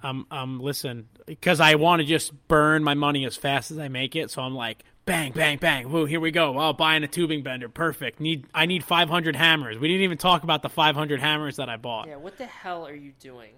Um, 0.03 0.27
um, 0.29 0.59
listen, 0.59 1.07
because 1.25 1.59
I 1.59 1.75
want 1.75 2.01
to 2.01 2.05
just 2.05 2.47
burn 2.47 2.83
my 2.83 2.93
money 2.93 3.25
as 3.25 3.37
fast 3.37 3.71
as 3.71 3.79
I 3.79 3.87
make 3.87 4.15
it. 4.15 4.29
So 4.29 4.41
I'm 4.41 4.53
like, 4.53 4.83
bang, 5.05 5.31
bang, 5.31 5.57
bang. 5.57 5.89
Woo, 5.89 6.05
here 6.05 6.19
we 6.19 6.29
go. 6.31 6.59
Oh, 6.59 6.73
buying 6.73 7.03
a 7.03 7.07
tubing 7.07 7.41
bender. 7.41 7.69
Perfect. 7.69 8.19
Need 8.19 8.47
I 8.53 8.65
need 8.65 8.83
500 8.83 9.35
hammers. 9.35 9.79
We 9.79 9.87
didn't 9.87 10.03
even 10.03 10.17
talk 10.17 10.43
about 10.43 10.61
the 10.61 10.69
500 10.69 11.21
hammers 11.21 11.55
that 11.55 11.69
I 11.69 11.77
bought. 11.77 12.07
Yeah, 12.07 12.17
what 12.17 12.37
the 12.37 12.45
hell 12.45 12.85
are 12.85 12.93
you 12.93 13.13
doing? 13.19 13.53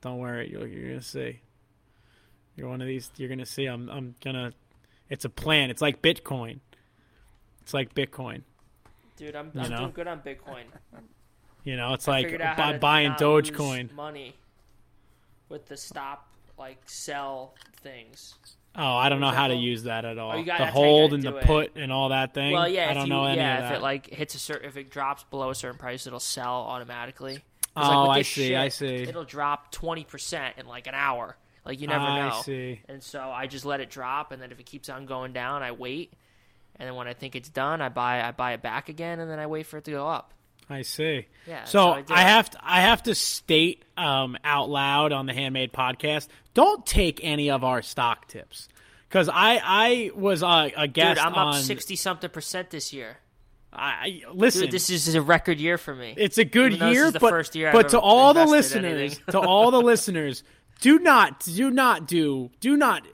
Don't 0.00 0.18
worry, 0.18 0.50
you're, 0.50 0.66
you're 0.66 0.88
gonna 0.88 1.02
see. 1.02 1.40
You're 2.56 2.68
one 2.68 2.80
of 2.80 2.86
these. 2.86 3.10
You're 3.16 3.28
gonna 3.28 3.46
see. 3.46 3.66
I'm. 3.66 3.88
I'm 3.90 4.14
gonna. 4.24 4.52
It's 5.10 5.26
a 5.26 5.30
plan. 5.30 5.70
It's 5.70 5.82
like 5.82 6.00
Bitcoin. 6.00 6.60
It's 7.60 7.74
like 7.74 7.94
Bitcoin. 7.94 8.42
Dude, 9.20 9.36
I'm, 9.36 9.52
I'm 9.54 9.68
doing 9.70 9.90
good 9.90 10.08
on 10.08 10.20
Bitcoin. 10.20 10.64
You 11.62 11.76
know, 11.76 11.92
it's 11.92 12.08
I 12.08 12.22
like 12.22 12.38
buy, 12.38 12.78
buying 12.78 13.12
Dogecoin. 13.12 13.92
Money 13.92 14.34
with 15.50 15.66
the 15.66 15.76
stop 15.76 16.26
like 16.56 16.78
sell 16.86 17.54
things. 17.82 18.36
Oh, 18.74 18.96
I 18.96 19.10
don't 19.10 19.20
know 19.20 19.28
how 19.28 19.48
to 19.48 19.54
use 19.54 19.82
that 19.82 20.06
at 20.06 20.16
oh, 20.16 20.22
all. 20.22 20.38
Oh, 20.38 20.42
the 20.42 20.66
hold 20.66 21.12
and 21.12 21.22
the 21.22 21.36
it. 21.36 21.44
put 21.44 21.76
and 21.76 21.92
all 21.92 22.08
that 22.08 22.32
thing. 22.32 22.52
Well, 22.52 22.66
yeah, 22.66 22.88
I 22.88 22.94
don't 22.94 23.08
you, 23.08 23.12
know 23.12 23.26
any 23.26 23.42
yeah, 23.42 23.56
of 23.56 23.62
that. 23.64 23.72
if 23.72 23.78
it 23.78 23.82
like 23.82 24.06
hits 24.06 24.34
a 24.36 24.38
certain, 24.38 24.66
if 24.70 24.78
it 24.78 24.88
drops 24.88 25.22
below 25.24 25.50
a 25.50 25.54
certain 25.54 25.78
price, 25.78 26.06
it'll 26.06 26.18
sell 26.18 26.54
automatically. 26.54 27.40
Oh, 27.76 28.06
like 28.06 28.20
I 28.20 28.22
see, 28.22 28.48
shit, 28.48 28.56
I 28.56 28.68
see. 28.70 29.02
It'll 29.02 29.24
drop 29.24 29.70
twenty 29.70 30.04
percent 30.04 30.54
in 30.56 30.64
like 30.64 30.86
an 30.86 30.94
hour. 30.94 31.36
Like 31.66 31.78
you 31.78 31.88
never 31.88 32.06
I 32.06 32.30
know. 32.30 32.40
see. 32.40 32.80
And 32.88 33.02
so 33.02 33.20
I 33.20 33.48
just 33.48 33.66
let 33.66 33.80
it 33.80 33.90
drop, 33.90 34.32
and 34.32 34.40
then 34.40 34.50
if 34.50 34.58
it 34.58 34.64
keeps 34.64 34.88
on 34.88 35.04
going 35.04 35.34
down, 35.34 35.62
I 35.62 35.72
wait, 35.72 36.14
and 36.80 36.88
then 36.88 36.96
when 36.96 37.06
I 37.06 37.12
think 37.12 37.36
it's 37.36 37.50
done, 37.50 37.82
I 37.82 37.90
buy 37.90 38.22
I 38.22 38.32
buy 38.32 38.54
it 38.54 38.62
back 38.62 38.88
again, 38.88 39.20
and 39.20 39.30
then 39.30 39.38
I 39.38 39.46
wait 39.46 39.66
for 39.66 39.76
it 39.76 39.84
to 39.84 39.90
go 39.90 40.08
up. 40.08 40.32
I 40.70 40.80
see. 40.82 41.26
Yeah. 41.46 41.64
So 41.64 41.90
I, 41.90 42.04
I, 42.08 42.22
have 42.22 42.48
to 42.50 42.58
I 42.62 42.80
have 42.80 43.02
to 43.02 43.14
state 43.14 43.84
um, 43.98 44.38
out 44.44 44.70
loud 44.70 45.12
on 45.12 45.26
the 45.26 45.34
Handmade 45.34 45.72
podcast. 45.72 46.28
Don't 46.54 46.86
take 46.86 47.20
any 47.22 47.50
of 47.50 47.64
our 47.64 47.82
stock 47.82 48.28
tips 48.28 48.68
because 49.08 49.28
I 49.28 49.60
I 49.62 50.10
was 50.14 50.42
a, 50.42 50.72
a 50.74 50.88
guest. 50.88 51.18
Dude, 51.20 51.26
I'm 51.26 51.34
on, 51.34 51.56
up 51.56 51.62
sixty 51.62 51.96
something 51.96 52.30
percent 52.30 52.70
this 52.70 52.94
year. 52.94 53.18
I 53.72 54.22
listen. 54.32 54.62
Dude, 54.62 54.70
this 54.70 54.88
is 54.88 55.14
a 55.14 55.20
record 55.20 55.60
year 55.60 55.76
for 55.76 55.94
me. 55.94 56.14
It's 56.16 56.38
a 56.38 56.44
good 56.44 56.72
year, 56.72 57.12
but 57.12 57.20
but, 57.20 57.54
year 57.54 57.72
but 57.72 57.90
to 57.90 58.00
all 58.00 58.32
the 58.32 58.46
listeners, 58.46 59.20
to 59.30 59.38
all 59.38 59.70
the 59.70 59.82
listeners, 59.82 60.42
do 60.80 60.98
not 60.98 61.40
do 61.40 61.70
not 61.70 62.06
do 62.06 62.50
do 62.60 62.76
not 62.76 63.06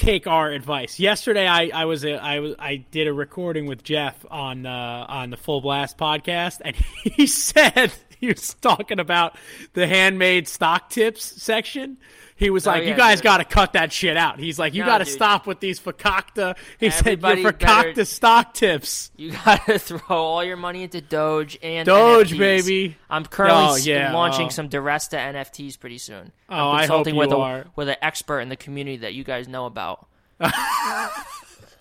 take 0.00 0.26
our 0.26 0.50
advice. 0.50 0.98
Yesterday, 0.98 1.46
I, 1.46 1.70
I 1.74 1.84
was 1.84 2.04
a, 2.04 2.14
I 2.14 2.40
was 2.40 2.54
I 2.58 2.76
did 2.90 3.06
a 3.06 3.12
recording 3.12 3.66
with 3.66 3.84
Jeff 3.84 4.24
on 4.30 4.64
uh, 4.64 5.06
on 5.08 5.30
the 5.30 5.36
Full 5.36 5.60
Blast 5.60 5.98
podcast, 5.98 6.60
and 6.64 6.74
he 7.04 7.26
said 7.26 7.92
he 8.18 8.28
was 8.28 8.54
talking 8.54 8.98
about 8.98 9.36
the 9.74 9.86
handmade 9.86 10.48
stock 10.48 10.88
tips 10.88 11.42
section. 11.42 11.98
He 12.40 12.50
was 12.50 12.66
Oh, 12.66 12.70
like, 12.70 12.82
yeah, 12.82 12.88
"You 12.88 12.94
guys 12.96 13.18
dude. 13.18 13.24
got 13.24 13.36
to 13.36 13.44
cut 13.44 13.74
that 13.74 13.92
shit 13.92 14.16
out." 14.16 14.40
He's 14.40 14.58
like, 14.58 14.74
"You 14.74 14.80
No, 14.80 14.86
got 14.86 14.98
to 14.98 15.04
dude. 15.04 15.12
stop 15.14 15.46
with 15.46 15.60
these 15.60 15.78
fakakta." 15.78 16.56
He 16.80 16.86
Everybody 16.88 17.42
said, 17.42 17.44
"Your 17.44 17.52
fakakta 17.52 17.82
better- 17.94 18.04
stock 18.06 18.54
tips." 18.54 19.10
You 19.16 19.32
gotta 19.32 19.78
throw 19.78 20.16
all 20.16 20.42
your 20.42 20.56
money 20.56 20.82
into 20.82 21.00
Doge 21.02 21.58
and 21.62 21.84
Doge, 21.86 22.32
NFTs. 22.32 22.38
baby. 22.38 22.96
I'm 23.10 23.26
currently 23.26 23.62
Oh, 23.62 23.76
yeah, 23.76 24.12
launching 24.12 24.46
oh. 24.46 24.48
some 24.48 24.68
DiResta 24.70 25.18
NFTs 25.34 25.78
pretty 25.78 25.98
soon. 25.98 26.32
Oh, 26.48 26.54
I'm 26.54 26.58
I 26.58 26.70
hope 26.70 26.80
consulting 26.80 27.16
with 27.16 27.30
you 27.30 27.36
a 27.36 27.40
are. 27.40 27.64
with 27.76 27.88
an 27.90 27.96
expert 28.02 28.40
in 28.40 28.48
the 28.48 28.56
community 28.56 28.96
that 28.96 29.12
you 29.14 29.22
guys 29.22 29.46
know 29.46 29.66
about. 29.66 30.06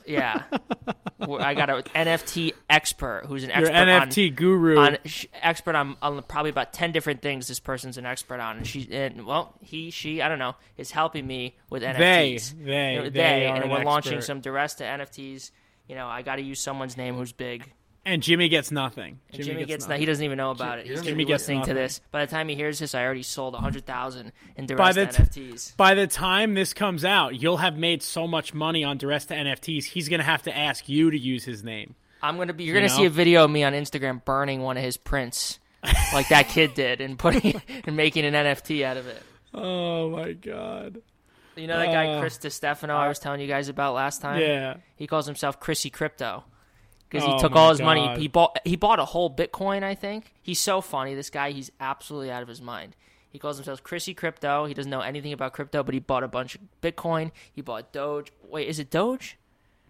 yeah, 0.10 0.44
I 1.22 1.54
got 1.54 1.70
an 1.70 1.84
NFT 1.96 2.54
expert 2.70 3.24
who's 3.28 3.44
an 3.44 3.50
Your 3.52 3.70
expert 3.72 3.74
NFT 4.18 4.30
on, 4.30 4.36
guru. 4.36 4.78
on 4.80 4.98
expert 5.42 5.76
on, 5.76 5.96
on 6.02 6.22
probably 6.24 6.50
about 6.50 6.74
ten 6.74 6.92
different 6.92 7.22
things. 7.22 7.48
This 7.48 7.60
person's 7.60 7.98
an 7.98 8.06
expert 8.06 8.40
on, 8.40 8.58
and 8.58 8.68
she 8.68 8.88
and 8.92 9.26
well, 9.26 9.54
he, 9.62 9.92
she, 9.92 10.22
I 10.22 10.28
don't 10.28 10.40
know, 10.40 10.56
is 10.78 10.92
helping 10.92 11.28
me 11.28 11.56
with 11.70 11.84
NFTs. 11.84 11.98
They, 12.00 12.64
they, 12.66 12.94
You 12.96 13.02
know, 13.04 13.10
they 13.10 13.46
are 13.46 13.56
and 13.56 13.64
an 13.66 13.70
we're 13.70 13.84
launching 13.84 14.16
expert. 14.16 14.26
some 14.28 14.42
DiResta 14.42 14.82
NFTs. 15.00 15.52
You 15.88 15.96
know, 15.96 16.08
I 16.08 16.22
got 16.22 16.36
to 16.38 16.42
use 16.42 16.60
someone's 16.60 16.98
name 16.98 17.16
who's 17.16 17.32
big. 17.32 17.72
And 18.06 18.24
Jimmy 18.24 18.50
gets 18.50 18.72
nothing. 18.72 19.20
And 19.32 19.44
Jimmy, 19.44 19.66
gets, 19.66 19.88
no, 19.88 19.96
he 19.96 20.06
doesn't 20.06 20.24
even 20.24 20.38
know 20.38 20.52
about 20.52 20.80
it. 20.80 20.88
He's 20.88 20.96
Jimmy 21.02 21.06
gonna 21.12 21.18
be 21.18 21.26
gets 21.26 21.44
listening 21.44 21.64
to 21.66 21.74
this. 21.74 22.02
By 22.12 22.26
the 22.26 22.32
time 22.32 22.48
he 22.48 22.56
hears 22.56 22.80
this, 22.80 22.96
I 22.96 23.04
already 23.04 23.24
sold 23.24 23.54
a 23.56 23.58
hundred 23.60 23.86
thousand 23.86 24.32
in 24.56 24.66
by 24.66 24.92
DiResta 24.94 24.94
the 24.96 25.06
t- 25.30 25.52
NFTs. 25.52 25.78
by 25.78 25.94
the 25.94 26.08
time 26.08 26.54
this 26.54 26.74
comes 26.74 27.04
out, 27.06 27.40
you'll 27.40 27.58
have 27.58 27.78
made 27.78 28.02
so 28.02 28.26
much 28.28 28.54
money 28.54 28.84
on 28.84 28.98
DiResta 28.98 29.36
NFTs. 29.36 29.84
He's 29.84 30.08
gonna 30.10 30.24
have 30.24 30.44
to 30.44 30.58
ask 30.58 30.88
you 30.90 31.12
to 31.12 31.18
use 31.18 31.44
his 31.44 31.64
name. 31.64 31.96
I'm 32.24 32.38
gonna 32.38 32.54
be. 32.54 32.64
You're 32.64 32.76
You 32.76 32.82
gonna 32.82 32.90
see 32.94 33.06
a 33.06 33.10
video 33.10 33.44
of 33.44 33.52
me 33.52 33.64
on 33.64 33.74
Instagram 33.74 34.24
burning 34.26 34.62
one 34.62 34.78
of 34.78 34.84
his 34.84 34.98
prints, 34.98 35.60
like 36.14 36.30
that 36.30 36.48
kid 36.48 36.74
did, 36.74 37.02
and 37.02 37.20
putting 37.20 37.62
and 37.86 37.96
making 37.96 38.26
an 38.26 38.34
NFT 38.34 38.84
out 38.84 38.98
of 38.98 39.08
it. 39.08 39.22
Oh 39.54 40.10
my 40.10 40.34
god! 40.34 41.02
You 41.56 41.68
know 41.68 41.78
that 41.78 41.88
guy 41.88 42.08
Uh, 42.08 42.20
Chris 42.22 42.38
DeStefano 42.38 42.90
I 42.92 43.08
was 43.10 43.20
telling 43.20 43.42
you 43.42 43.48
guys 43.48 43.68
about 43.68 43.94
last 43.94 44.22
time. 44.22 44.40
Yeah. 44.42 44.78
he 44.96 45.06
calls 45.06 45.26
himself 45.26 45.60
Chrissy 45.60 45.90
Crypto 45.90 46.44
because 47.10 47.26
he 47.26 47.32
Oh 47.32 47.40
took 47.40 47.54
all 47.56 47.70
his 47.70 47.82
money. 47.82 48.20
He 48.20 48.28
bought 48.28 48.60
he 48.66 48.76
bought 48.76 49.00
a 49.00 49.06
whole 49.06 49.34
Bitcoin. 49.34 49.84
I 49.84 49.96
think 49.96 50.34
he's 50.42 50.60
so 50.60 50.82
funny. 50.82 51.16
This 51.16 51.30
guy, 51.30 51.52
he's 51.52 51.72
absolutely 51.80 52.32
out 52.32 52.42
of 52.42 52.48
his 52.48 52.62
mind. 52.62 52.96
He 53.30 53.38
calls 53.40 53.58
himself 53.58 53.84
Chrissy 53.84 54.14
Crypto. 54.14 54.66
He 54.66 54.74
doesn't 54.74 54.90
know 54.90 55.02
anything 55.02 55.34
about 55.34 55.54
crypto, 55.54 55.84
but 55.84 55.94
he 55.94 56.00
bought 56.00 56.24
a 56.24 56.28
bunch 56.28 56.56
of 56.56 56.62
Bitcoin. 56.82 57.32
He 57.52 57.62
bought 57.62 57.92
Doge. 57.94 58.32
Wait, 58.44 58.68
is 58.68 58.80
it 58.80 58.90
Doge? 58.90 59.38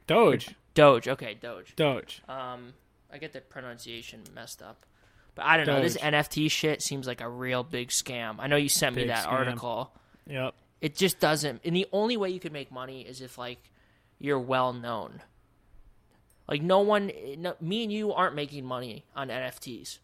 Doge, 0.08 0.56
Doge. 0.74 1.08
Okay, 1.08 1.36
Doge. 1.36 1.76
Doge. 1.76 2.22
Um, 2.28 2.74
I 3.12 3.18
get 3.18 3.32
the 3.32 3.42
pronunciation 3.42 4.24
messed 4.36 4.62
up, 4.62 4.86
but 5.36 5.46
I 5.46 5.56
don't 5.58 5.68
know. 5.68 5.82
This 5.82 5.98
NFT 5.98 6.52
shit 6.52 6.82
seems 6.82 7.08
like 7.08 7.22
a 7.22 7.30
real 7.30 7.64
big 7.64 7.90
scam. 7.90 8.36
I 8.40 8.48
know 8.48 8.56
you 8.58 8.70
sent 8.70 8.96
me 8.96 9.06
that 9.08 9.26
scam. 9.26 9.32
article. 9.32 9.94
Yep. 10.28 10.54
It 10.82 10.96
just 10.96 11.20
doesn't. 11.20 11.62
And 11.64 11.76
the 11.76 11.88
only 11.92 12.18
way 12.18 12.30
you 12.30 12.40
could 12.40 12.54
make 12.54 12.72
money 12.72 13.02
is 13.02 13.22
if 13.22 13.38
like 13.38 13.60
you're 14.20 14.40
well 14.40 14.74
known. 14.74 15.22
Like 16.50 16.62
no 16.64 16.80
one, 16.80 17.12
no, 17.38 17.56
me 17.62 17.84
and 17.84 17.92
you 17.94 18.12
aren't 18.12 18.36
making 18.36 18.66
money 18.66 19.06
on 19.16 19.28
NFTs. 19.30 20.00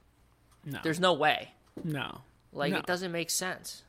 No. 0.64 0.80
There's 0.84 1.00
no 1.00 1.14
way. 1.14 1.50
No. 1.84 2.22
Like 2.54 2.72
No. 2.74 2.80
it 2.80 2.86
doesn't 2.86 3.12
make 3.12 3.30
sense. 3.30 3.82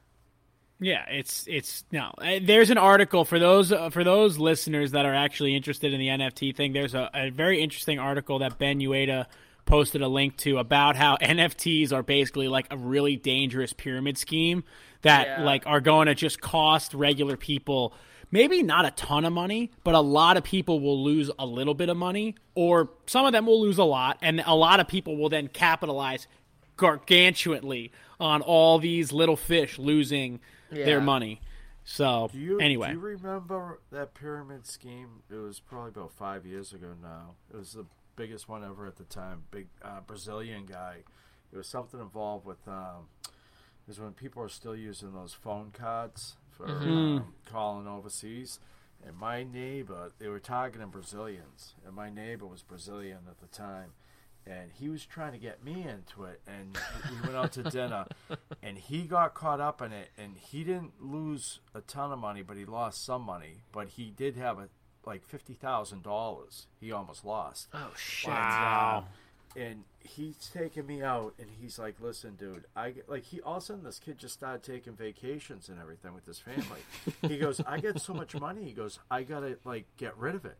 Yeah, 0.79 1.05
it's 1.09 1.47
it's 1.49 1.85
no. 1.91 2.13
Uh, 2.19 2.39
There's 2.43 2.69
an 2.71 2.77
article 2.77 3.25
for 3.25 3.39
those 3.39 3.73
uh, 3.73 3.89
for 3.91 4.05
those 4.05 4.37
listeners 4.39 4.91
that 4.91 5.07
are 5.07 5.15
actually 5.15 5.55
interested 5.57 5.95
in 5.95 6.01
the 6.01 6.09
NFT 6.09 6.55
thing. 6.55 6.73
There's 6.75 6.95
a, 6.95 7.09
a 7.15 7.31
very 7.31 7.63
interesting 7.63 7.99
article 7.99 8.41
that 8.41 8.59
Ben 8.59 8.79
Uyeda 8.81 9.25
posted 9.65 10.03
a 10.03 10.09
link 10.09 10.37
to 10.39 10.59
about 10.59 10.95
how 10.97 11.17
NFTs 11.23 11.93
are 11.93 12.03
basically 12.03 12.49
like 12.49 12.67
a 12.71 12.77
really 12.77 13.17
dangerous 13.17 13.73
pyramid 13.73 14.19
scheme 14.19 14.65
that 15.03 15.27
Yeah. 15.27 15.45
like 15.45 15.67
are 15.67 15.81
going 15.81 16.07
to 16.09 16.15
just 16.15 16.41
cost 16.43 16.93
regular 16.93 17.37
people 17.39 17.95
maybe 18.31 18.63
not 18.63 18.85
a 18.85 18.91
ton 18.93 19.25
of 19.25 19.33
money, 19.33 19.71
but 19.85 19.95
a 19.95 20.01
lot 20.01 20.37
of 20.37 20.45
people 20.45 20.81
will 20.81 21.03
lose 21.03 21.31
a 21.39 21.47
little 21.47 21.75
bit 21.75 21.89
of 21.89 21.97
money 21.97 22.35
or 22.55 22.91
some 23.07 23.27
of 23.27 23.33
them 23.33 23.47
will 23.47 23.61
lose 23.61 23.79
a 23.79 23.85
lot 23.85 24.19
and 24.23 24.43
a 24.47 24.55
lot 24.55 24.81
of 24.81 24.89
people 24.89 25.17
will 25.17 25.29
then 25.29 25.49
capitalize 25.49 26.27
gargantuanly 26.77 27.91
on 28.21 28.43
all 28.43 28.79
these 28.79 29.13
little 29.13 29.37
fish 29.37 29.79
losing 29.79 30.41
their 30.71 31.01
money. 31.01 31.41
So 31.85 32.29
Do 32.33 32.39
you, 32.39 32.59
anyway, 32.59 32.89
do 32.89 32.95
you 32.95 33.01
remember 33.01 33.81
that 33.93 34.15
pyramid 34.15 34.67
scheme? 34.67 35.23
It 35.31 35.37
was 35.37 35.61
probably 35.61 35.91
about 35.91 36.13
five 36.13 36.45
years 36.45 36.73
ago 36.73 36.95
now. 37.01 37.35
It 37.53 37.57
was 37.57 37.73
the 37.75 37.87
biggest 38.17 38.49
one 38.49 38.65
ever 38.65 38.87
at 38.87 38.97
the 38.97 39.05
time. 39.05 39.45
Big 39.53 39.69
uh, 39.83 40.01
Brazilian 40.05 40.67
guy. 40.67 41.05
It 41.53 41.57
was 41.57 41.69
something 41.69 42.01
involved 42.01 42.45
with. 42.45 42.67
Um, 42.67 43.09
is 43.89 44.01
when 44.01 44.13
people 44.13 44.43
are 44.43 44.49
still 44.49 44.75
using 44.75 45.13
those 45.13 45.33
phone 45.33 45.71
cards 45.73 46.37
for 46.57 46.67
Mm-hmm. 46.67 46.89
um, 47.19 47.35
calling 47.51 47.87
overseas. 47.87 48.59
And 49.07 49.17
my 49.17 49.45
neighbor, 49.45 50.13
they 50.19 50.29
were 50.29 50.41
targeting 50.41 50.89
Brazilians, 50.89 51.75
and 51.87 51.95
my 51.95 52.11
neighbor 52.11 52.47
was 52.47 52.63
Brazilian 52.63 53.19
at 53.31 53.39
the 53.41 53.47
time, 53.47 53.93
and 54.47 54.73
he 54.73 54.89
was 54.89 55.05
trying 55.05 55.33
to 55.33 55.39
get 55.39 55.63
me 55.65 55.87
into 55.87 56.25
it. 56.25 56.41
And 56.47 56.77
we 57.11 57.21
went 57.21 57.37
out 57.37 57.53
to 57.53 57.63
dinner, 57.71 58.07
and 58.63 58.77
he 58.79 59.03
got 59.03 59.35
caught 59.35 59.61
up 59.61 59.81
in 59.83 59.93
it, 59.93 60.09
and 60.19 60.37
he 60.37 60.65
didn't 60.65 60.95
lose 61.01 61.61
a 61.75 61.83
ton 61.83 62.11
of 62.11 62.19
money, 62.19 62.43
but 62.43 62.57
he 62.57 62.65
lost 62.65 63.05
some 63.05 63.23
money. 63.23 63.63
But 63.71 63.89
he 63.91 64.11
did 64.11 64.37
have 64.37 64.59
a 64.59 64.69
like 65.05 65.25
fifty 65.25 65.55
thousand 65.55 66.03
dollars. 66.03 66.67
He 66.81 66.91
almost 66.91 67.25
lost. 67.25 67.69
Oh 67.75 67.93
shit! 67.97 68.31
wow. 68.31 69.05
And 69.57 69.85
he's 70.01 70.51
taking 70.53 70.87
me 70.87 71.03
out, 71.03 71.33
and 71.39 71.49
he's 71.61 71.79
like, 71.79 71.95
"Listen, 72.01 72.35
dude, 72.37 72.65
I 72.77 72.91
get, 72.91 73.09
like 73.09 73.23
he 73.25 73.41
all 73.41 73.57
of 73.57 73.63
a 73.63 73.67
sudden 73.67 73.85
this 73.85 73.99
kid 73.99 74.19
just 74.19 74.35
started 74.35 74.63
taking 74.63 74.93
vacations 74.95 75.69
and 75.71 75.81
everything 75.81 76.13
with 76.15 76.27
his 76.27 76.39
family. 76.39 76.81
he 77.23 77.39
goes, 77.43 77.61
"I 77.67 77.81
get 77.81 78.01
so 78.01 78.13
much 78.13 78.35
money." 78.39 78.65
He 78.65 78.73
goes, 78.73 78.99
"I 79.11 79.23
gotta 79.23 79.57
like 79.65 79.87
get 79.97 80.17
rid 80.19 80.35
of 80.35 80.45
it." 80.45 80.59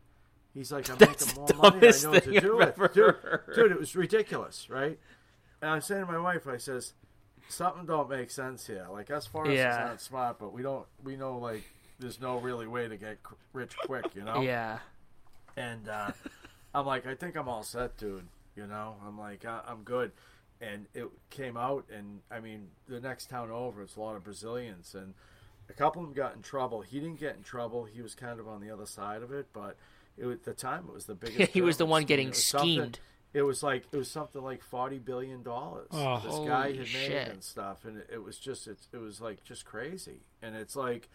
He's 0.53 0.71
like, 0.71 0.89
I'm 0.89 0.97
That's 0.97 1.35
making 1.37 1.57
more 1.59 1.71
money. 1.71 1.87
I 1.87 1.91
know 2.01 2.09
what 2.09 2.23
to 2.23 2.39
do 2.41 2.57
with. 2.57 2.93
Dude, 2.93 3.15
dude, 3.53 3.71
it 3.71 3.79
was 3.79 3.95
ridiculous, 3.95 4.67
right? 4.71 4.97
And 5.61 5.69
I'm 5.69 5.81
saying 5.81 6.07
to 6.07 6.11
my 6.11 6.17
wife, 6.17 6.47
I 6.47 6.57
says, 6.57 6.93
something 7.47 7.85
don't 7.85 8.09
make 8.09 8.31
sense 8.31 8.65
here. 8.65 8.87
Like 8.91 9.11
us 9.11 9.27
foreigners 9.27 9.59
as 9.59 9.75
Yeah. 9.77 9.85
not 9.85 10.01
smart, 10.01 10.39
but 10.39 10.53
we 10.53 10.63
don't. 10.63 10.87
We 11.03 11.15
know 11.15 11.37
like 11.37 11.63
there's 11.99 12.19
no 12.19 12.39
really 12.39 12.65
way 12.65 12.87
to 12.87 12.97
get 12.97 13.19
rich 13.53 13.75
quick, 13.85 14.15
you 14.15 14.23
know. 14.23 14.41
Yeah. 14.41 14.79
And 15.55 15.87
uh, 15.87 16.11
I'm 16.73 16.87
like, 16.87 17.05
I 17.05 17.13
think 17.13 17.35
I'm 17.35 17.47
all 17.47 17.61
set, 17.63 17.95
dude. 17.97 18.27
You 18.57 18.67
know, 18.67 18.95
I'm 19.05 19.17
like, 19.19 19.45
I- 19.45 19.61
I'm 19.67 19.83
good. 19.83 20.11
And 20.59 20.87
it 20.95 21.05
came 21.29 21.55
out, 21.55 21.85
and 21.95 22.21
I 22.31 22.39
mean, 22.39 22.69
the 22.87 22.99
next 22.99 23.29
town 23.29 23.51
over, 23.51 23.83
it's 23.83 23.95
a 23.95 23.99
lot 23.99 24.15
of 24.15 24.23
Brazilians, 24.23 24.95
and 24.95 25.13
a 25.69 25.73
couple 25.73 26.01
of 26.01 26.07
them 26.07 26.15
got 26.15 26.35
in 26.35 26.41
trouble. 26.41 26.81
He 26.81 26.99
didn't 26.99 27.19
get 27.19 27.35
in 27.35 27.43
trouble. 27.43 27.85
He 27.85 28.01
was 28.01 28.15
kind 28.15 28.39
of 28.39 28.47
on 28.47 28.59
the 28.61 28.71
other 28.71 28.87
side 28.87 29.21
of 29.21 29.31
it, 29.31 29.47
but 29.53 29.77
it, 30.17 30.25
was- 30.25 30.37
at 30.37 30.43
the 30.45 30.53
time, 30.53 30.85
it 30.87 30.93
was 30.95 31.05
the 31.05 31.13
biggest. 31.13 31.51
He 31.53 31.61
was 31.61 31.77
the 31.77 31.85
one 31.85 32.05
getting 32.05 32.29
It 32.29 32.35
schemed. 32.35 32.99
It 33.33 33.43
was 33.43 33.61
like 33.61 33.85
it 33.91 33.97
was 33.97 34.09
something 34.09 34.41
like 34.41 34.63
forty 34.63 34.97
billion 34.97 35.43
dollars. 35.43 35.89
Oh. 35.91 36.19
this 36.25 36.39
guy 36.47 36.61
Holy 36.67 36.77
had 36.77 36.79
made 36.79 36.87
shit. 36.87 37.27
and 37.27 37.43
stuff, 37.43 37.85
and 37.85 37.97
it, 37.99 38.09
it 38.13 38.23
was 38.23 38.39
just 38.39 38.67
it, 38.67 38.79
it 38.91 38.97
was 38.97 39.21
like 39.21 39.43
just 39.43 39.63
crazy. 39.65 40.21
And 40.41 40.55
it's 40.55 40.75
like 40.75 41.07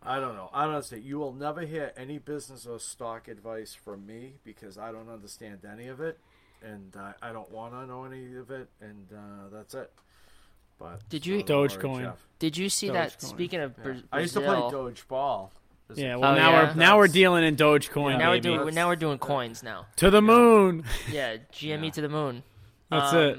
I 0.00 0.20
don't 0.20 0.36
know. 0.36 0.50
I 0.52 0.66
don't 0.66 0.84
say 0.84 0.98
you 0.98 1.18
will 1.18 1.32
never 1.32 1.62
hear 1.62 1.92
any 1.96 2.18
business 2.18 2.66
or 2.66 2.78
stock 2.78 3.26
advice 3.26 3.74
from 3.74 4.06
me 4.06 4.34
because 4.44 4.78
I 4.78 4.92
don't 4.92 5.08
understand 5.08 5.60
any 5.64 5.88
of 5.88 6.00
it, 6.00 6.20
and 6.62 6.94
uh, 6.96 7.12
I 7.22 7.32
don't 7.32 7.50
want 7.50 7.72
to 7.74 7.86
know 7.86 8.04
any 8.04 8.34
of 8.36 8.50
it, 8.50 8.68
and 8.80 9.06
uh, 9.12 9.48
that's 9.52 9.74
it. 9.74 9.90
But 10.78 11.08
Did 11.08 11.24
you- 11.26 11.40
so, 11.40 11.46
Dogecoin. 11.46 11.80
sorry, 11.94 12.04
Jeff. 12.04 12.26
Did 12.38 12.56
you 12.56 12.68
see 12.68 12.90
that? 12.90 13.18
Dogecoin. 13.18 13.24
Speaking 13.28 13.60
of 13.60 13.74
Yeah. 13.78 13.84
Bra- 13.84 13.94
I 14.12 14.20
used 14.20 14.34
to 14.34 14.40
play 14.40 14.48
Brazil- 14.48 14.70
Doge 14.70 15.08
ball. 15.08 15.52
Yeah, 15.94 16.16
well 16.16 16.32
Oh, 16.32 16.34
now 16.34 16.50
yeah? 16.50 16.68
we're 16.68 16.74
now 16.74 16.96
we're 16.98 17.06
dealing 17.08 17.44
in 17.44 17.54
Dogecoin. 17.56 18.18
now 18.18 18.30
we're 18.32 18.40
doing 18.40 18.74
now 18.74 18.88
we're 18.88 18.96
doing 18.96 19.18
coins 19.18 19.62
now. 19.62 19.86
to 19.96 20.10
the 20.10 20.20
moon. 20.20 20.84
Yeah, 21.10 21.36
GME 21.52 21.92
to 21.92 22.00
the 22.00 22.08
moon. 22.08 22.42
That's 22.90 23.12
Um, 23.12 23.18
it. 23.20 23.38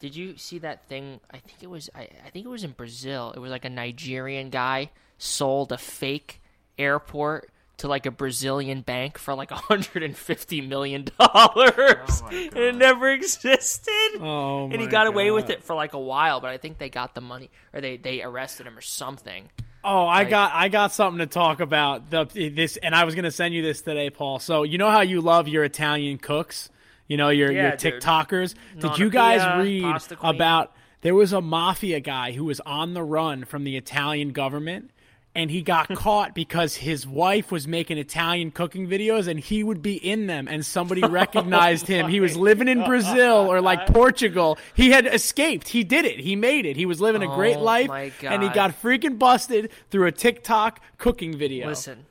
Did 0.00 0.16
you 0.16 0.36
see 0.36 0.58
that 0.58 0.86
thing? 0.88 1.20
I 1.30 1.38
think 1.38 1.62
it 1.62 1.70
was. 1.70 1.88
I, 1.94 2.08
I 2.26 2.30
think 2.30 2.44
it 2.44 2.48
was 2.48 2.64
in 2.64 2.72
Brazil. 2.72 3.32
It 3.34 3.38
was 3.38 3.50
like 3.52 3.64
a 3.64 3.70
Nigerian 3.70 4.50
guy 4.50 4.90
sold 5.18 5.70
a 5.72 5.78
fake 5.78 6.40
airport 6.78 7.50
to 7.78 7.88
like 7.88 8.06
a 8.06 8.10
Brazilian 8.10 8.82
bank 8.82 9.18
for 9.18 9.34
like 9.34 9.50
150 9.98 10.60
million 10.62 11.06
dollars, 11.18 12.22
oh, 12.22 12.28
my 12.30 12.32
and 12.32 12.56
it 12.56 12.74
never 12.76 13.08
existed. 13.10 14.18
Oh 14.20 14.64
and 14.70 14.80
he 14.80 14.86
got 14.86 15.06
away 15.06 15.30
with 15.30 15.50
it 15.50 15.62
for 15.64 15.74
like 15.74 15.92
a 15.94 15.98
while, 15.98 16.40
but 16.40 16.50
I 16.50 16.58
think 16.58 16.78
they 16.78 16.88
got 16.90 17.14
the 17.14 17.20
money 17.20 17.50
or 17.72 17.80
they 17.80 17.96
they 17.96 18.22
arrested 18.22 18.66
him 18.66 18.76
or 18.76 18.80
something. 18.82 19.48
Oh, 19.84 20.06
I 20.06 20.18
Like- 20.18 20.30
got 20.30 20.52
I 20.54 20.68
got 20.68 20.92
something 20.92 21.18
to 21.20 21.26
talk 21.26 21.60
about 21.60 22.10
the 22.10 22.24
this, 22.54 22.76
and 22.78 22.94
I 22.94 23.04
was 23.04 23.14
gonna 23.14 23.30
send 23.30 23.54
you 23.54 23.62
this 23.62 23.80
today, 23.80 24.10
Paul. 24.10 24.38
So 24.38 24.64
you 24.64 24.76
know 24.78 24.90
how 24.90 25.00
you 25.02 25.20
love 25.20 25.48
your 25.48 25.64
Italian 25.64 26.18
cooks, 26.18 26.68
you 27.06 27.16
know 27.16 27.28
your 27.28 27.52
Yeah, 27.52 27.62
your 27.62 27.76
dude. 27.76 28.02
TikTokers. 28.02 28.54
Did 28.74 28.82
Nonna 28.84 28.96
you 28.98 29.10
guys 29.10 29.40
Pia, 29.40 29.58
read 29.62 30.18
about? 30.20 30.72
There 31.02 31.14
was 31.14 31.32
a 31.32 31.40
mafia 31.40 32.00
guy 32.00 32.32
who 32.32 32.44
was 32.44 32.58
on 32.66 32.92
the 32.94 33.04
run 33.04 33.44
from 33.44 33.62
the 33.62 33.76
Italian 33.76 34.32
government, 34.32 34.90
and 35.38 35.50
he 35.50 35.62
got 35.62 35.88
caught 35.94 36.34
because 36.34 36.74
his 36.74 37.06
wife 37.06 37.52
was 37.52 37.68
making 37.68 37.96
Italian 37.96 38.50
cooking 38.50 38.88
videos, 38.88 39.28
and 39.28 39.38
he 39.38 39.62
would 39.62 39.80
be 39.80 39.94
in 39.94 40.26
them, 40.26 40.48
and 40.48 40.66
somebody 40.66 41.00
recognized 41.20 41.86
him. 41.86 42.08
He 42.08 42.20
was 42.20 42.36
living 42.36 42.66
in 42.68 42.84
Brazil 42.84 43.36
or 43.50 43.60
like 43.60 43.86
Portugal. 43.86 44.58
He 44.74 44.90
had 44.90 45.06
escaped. 45.06 45.68
He 45.68 45.84
did 45.84 46.04
it. 46.04 46.18
He 46.20 46.34
made 46.36 46.66
it. 46.66 46.76
He 46.76 46.86
was 46.86 47.00
living 47.00 47.22
a 47.22 47.28
great 47.34 47.56
Oh, 47.56 47.62
life, 47.62 47.90
and 48.22 48.42
he 48.42 48.48
got 48.48 48.72
freaking 48.82 49.18
busted 49.18 49.70
through 49.90 50.06
a 50.06 50.12
TikTok 50.12 50.80
cooking 50.98 51.38
video. 51.38 51.68
Listen, 51.68 52.04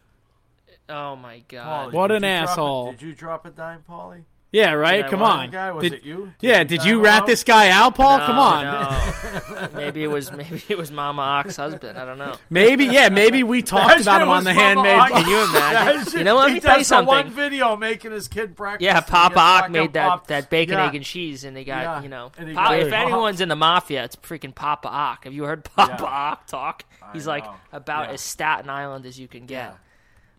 oh 0.90 1.16
my 1.18 1.38
Paulie, 1.40 1.48
god, 1.50 1.94
What 1.94 2.12
an 2.12 2.24
you 2.24 2.30
drop 2.30 2.48
a- 2.48 2.52
asshole. 2.52 2.92
did 2.92 3.02
you 3.02 3.14
drop 3.14 3.46
a 3.46 3.50
dime, 3.50 3.84
Paulie? 3.90 4.24
Yeah, 4.50 4.72
right. 4.74 5.02
Did 5.02 5.12
Come 5.12 5.20
lie 5.20 5.44
on. 5.44 5.52
guy? 5.52 5.72
Was 5.72 5.84
Did- 5.84 5.94
it 5.94 6.04
you? 6.06 6.32
Did 6.40 6.48
yeah. 6.48 6.60
you 6.60 6.66
Did 6.66 6.84
you 6.86 7.04
rat 7.04 7.24
out? 7.24 7.28
this 7.28 7.44
guy 7.44 7.70
out, 7.70 7.96
Paul? 7.96 8.18
No, 8.20 8.26
Come 8.26 8.40
on. 8.40 8.64
no. 8.64 9.68
maybe 9.76 10.04
it 10.04 10.08
was 10.08 10.32
maybe 10.32 10.64
it 10.70 10.78
was 10.78 10.90
Mama 10.90 11.22
Ock's 11.22 11.58
husband. 11.58 11.98
I 11.98 12.06
don't 12.06 12.18
know. 12.18 12.34
Maybe 12.50 12.86
yeah. 12.86 13.10
Maybe 13.10 13.44
we 13.44 13.62
talked 13.62 14.00
about 14.02 14.22
him 14.22 14.30
on 14.30 14.46
the 14.46 14.54
Mama 14.54 14.62
handmade. 14.86 15.00
Ock. 15.00 15.10
Can 15.12 15.28
you 15.30 15.38
imagine? 15.44 16.06
That 16.12 16.14
You 16.18 16.24
know 16.24 16.36
what? 16.36 16.44
Let 16.44 16.50
He 16.50 16.54
me 16.56 16.60
tell 16.62 16.72
you 16.78 16.80
does 16.80 16.90
the 16.90 17.04
one 17.04 17.30
video 17.30 17.76
making 17.76 18.12
his 18.12 18.30
kid 18.30 18.56
breakfast. 18.56 18.84
Yeah, 18.84 19.02
Papa 19.02 19.36
gets 19.36 19.40
Ock 19.66 19.70
made 19.72 19.94
that, 19.94 20.08
popped. 20.08 20.28
that 20.30 20.50
bacon, 20.50 20.76
Yeah. 20.76 20.88
egg, 20.88 20.96
and 20.96 21.04
cheese, 21.04 21.44
and 21.44 21.56
they 21.56 21.66
got 21.66 21.82
Yeah. 21.82 22.02
you 22.04 22.10
know. 22.10 22.32
And 22.38 22.56
Pa- 22.56 22.70
got 22.70 22.80
if 22.80 22.94
anyone's 22.94 23.42
in 23.42 23.50
the 23.50 23.56
mafia, 23.58 24.06
it's 24.06 24.16
freaking 24.16 24.56
Papa 24.56 24.88
Ock. 24.88 25.26
Have 25.26 25.34
you 25.34 25.44
heard 25.44 25.66
Papa 25.66 25.98
Yeah. 26.00 26.06
Ock 26.08 26.48
talk? 26.48 26.84
He's 27.12 27.28
like 27.28 27.46
about 27.74 28.10
as 28.12 28.22
Staten 28.22 28.70
Island 28.70 29.06
as 29.06 29.20
you 29.20 29.28
can 29.28 29.46
get. 29.46 29.76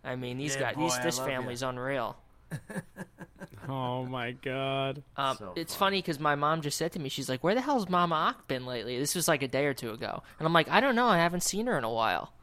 I 0.03 0.15
mean, 0.15 0.37
these 0.39 0.55
guys, 0.55 0.75
these, 0.77 0.97
this 0.99 1.19
family's 1.19 1.61
unreal. 1.61 2.17
Oh 3.71 4.05
my 4.05 4.31
god. 4.31 5.03
Um, 5.17 5.37
So 5.37 5.53
it's 5.55 5.75
funny. 5.75 5.97
funny 5.97 5.97
because 5.99 6.19
my 6.19 6.35
mom 6.35 6.61
just 6.61 6.77
said 6.77 6.91
to 6.93 6.99
me, 6.99 7.09
she's 7.09 7.29
like, 7.29 7.43
"Where 7.43 7.55
the 7.55 7.61
hell's 7.61 7.87
Mama 7.89 8.15
Ock 8.15 8.47
been 8.47 8.65
lately?" 8.65 8.97
This 8.99 9.15
was 9.15 9.27
like 9.27 9.43
a 9.43 9.47
day 9.47 9.65
or 9.65 9.73
two 9.73 9.91
ago, 9.91 10.23
and 10.39 10.45
I'm 10.45 10.53
like, 10.53 10.69
"I 10.69 10.79
don't 10.79 10.95
know. 10.95 11.07
I 11.07 11.17
haven't 11.17 11.41
seen 11.43 11.67
her 11.67 11.77
in 11.77 11.83
a 11.83 11.91
while. 11.91 12.33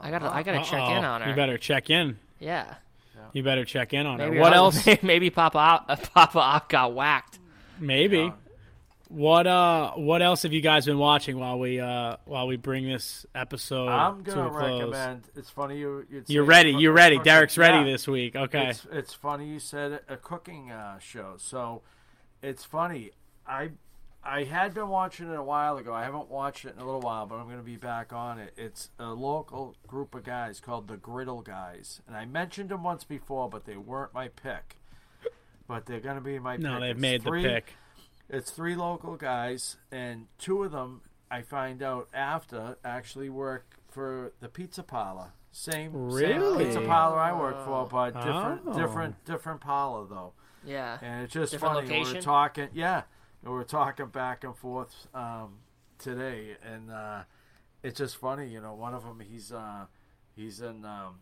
I 0.00 0.10
gotta, 0.10 0.26
I 0.34 0.42
gotta 0.42 0.58
check 0.64 0.82
in 0.90 1.04
Uh-oh. 1.04 1.10
on 1.12 1.20
her." 1.22 1.30
You 1.30 1.36
better 1.36 1.58
check 1.58 1.88
in. 1.90 2.18
yeah, 2.40 2.74
You 3.32 3.42
better 3.42 3.64
check 3.64 3.92
in 3.94 4.06
on 4.06 4.18
maybe 4.18 4.36
her. 4.36 4.40
What 4.42 4.52
her 4.52 4.56
else? 4.58 4.86
Maybe 5.02 5.30
Papa 5.30 5.58
Ock, 5.58 5.84
uh, 5.88 5.96
Papa 5.96 6.38
Ock 6.38 6.68
got 6.68 6.92
whacked. 6.94 7.38
Maybe. 7.78 8.32
What 9.14 9.46
uh? 9.46 9.92
What 9.92 10.22
else 10.22 10.42
have 10.42 10.52
you 10.52 10.60
guys 10.60 10.86
been 10.86 10.98
watching 10.98 11.38
while 11.38 11.58
we 11.60 11.78
uh 11.78 12.16
while 12.24 12.48
we 12.48 12.56
bring 12.56 12.88
this 12.88 13.24
episode 13.32 13.88
I'm 13.88 14.22
gonna 14.24 14.48
a 14.48 14.50
close? 14.50 14.80
recommend. 14.80 15.22
It's 15.36 15.50
funny 15.50 15.78
you. 15.78 16.04
You're 16.26 16.42
ready. 16.42 16.72
You're 16.72 16.92
ready. 16.92 17.16
cooking- 17.18 17.30
Derek's 17.32 17.56
ready 17.56 17.78
yeah. 17.78 17.84
this 17.92 18.08
week. 18.08 18.34
Okay. 18.34 18.70
It's, 18.70 18.86
it's 18.90 19.14
funny 19.14 19.46
you 19.46 19.60
said 19.60 20.00
a 20.08 20.16
cooking 20.16 20.72
uh, 20.72 20.98
show. 20.98 21.34
So 21.38 21.82
it's 22.42 22.64
funny. 22.64 23.12
I 23.46 23.70
I 24.24 24.42
had 24.44 24.74
been 24.74 24.88
watching 24.88 25.30
it 25.30 25.36
a 25.36 25.42
while 25.42 25.76
ago. 25.76 25.94
I 25.94 26.02
haven't 26.02 26.28
watched 26.28 26.64
it 26.64 26.74
in 26.74 26.80
a 26.80 26.84
little 26.84 27.00
while, 27.00 27.26
but 27.26 27.36
I'm 27.36 27.44
going 27.44 27.58
to 27.58 27.62
be 27.62 27.76
back 27.76 28.12
on 28.12 28.38
it. 28.40 28.52
It's 28.56 28.90
a 28.98 29.10
local 29.12 29.76
group 29.86 30.14
of 30.16 30.24
guys 30.24 30.58
called 30.60 30.88
the 30.88 30.96
Griddle 30.96 31.42
Guys, 31.42 32.00
and 32.08 32.16
I 32.16 32.24
mentioned 32.24 32.70
them 32.70 32.82
once 32.82 33.04
before, 33.04 33.48
but 33.50 33.64
they 33.66 33.76
weren't 33.76 34.12
my 34.14 34.28
pick. 34.28 34.78
But 35.68 35.86
they're 35.86 36.00
going 36.00 36.16
to 36.16 36.20
be 36.22 36.38
my 36.38 36.56
no, 36.56 36.72
pick. 36.72 36.80
they've 36.80 36.90
It's 36.92 37.00
made 37.00 37.22
three- 37.22 37.42
the 37.42 37.48
pick. 37.48 37.74
It's 38.34 38.50
three 38.50 38.74
local 38.74 39.14
guys, 39.16 39.76
and 39.92 40.26
two 40.38 40.64
of 40.64 40.72
them 40.72 41.02
I 41.30 41.42
find 41.42 41.82
out 41.82 42.08
after 42.12 42.76
actually 42.84 43.28
work 43.30 43.76
for 43.88 44.32
the 44.40 44.48
pizza 44.48 44.82
parlor. 44.82 45.32
Same, 45.52 46.10
same 46.10 46.58
pizza 46.58 46.80
parlor 46.80 47.18
I 47.18 47.32
work 47.32 47.64
for, 47.64 47.86
but 47.86 48.10
different, 48.14 48.62
Oh. 48.66 48.76
different, 48.76 49.24
different 49.24 49.60
parlor 49.60 50.06
though. 50.08 50.32
Yeah, 50.64 50.98
And 51.00 51.22
it's 51.22 51.32
just 51.32 51.52
Different 51.52 51.86
funny. 51.86 52.02
We 52.02 52.18
are 52.18 52.20
talking, 52.20 52.70
yeah, 52.72 53.02
we 53.44 53.52
are 53.52 53.62
talking 53.62 54.06
back 54.06 54.42
and 54.42 54.56
forth 54.56 55.06
um, 55.14 55.58
today, 55.98 56.56
and 56.60 56.90
uh, 56.90 57.22
it's 57.84 57.98
just 57.98 58.16
funny. 58.16 58.48
You 58.48 58.60
know, 58.60 58.74
one 58.74 58.94
of 58.94 59.04
them 59.04 59.20
he's 59.20 59.52
uh, 59.52 59.86
he's 60.34 60.60
in 60.60 60.84
um, 60.84 61.20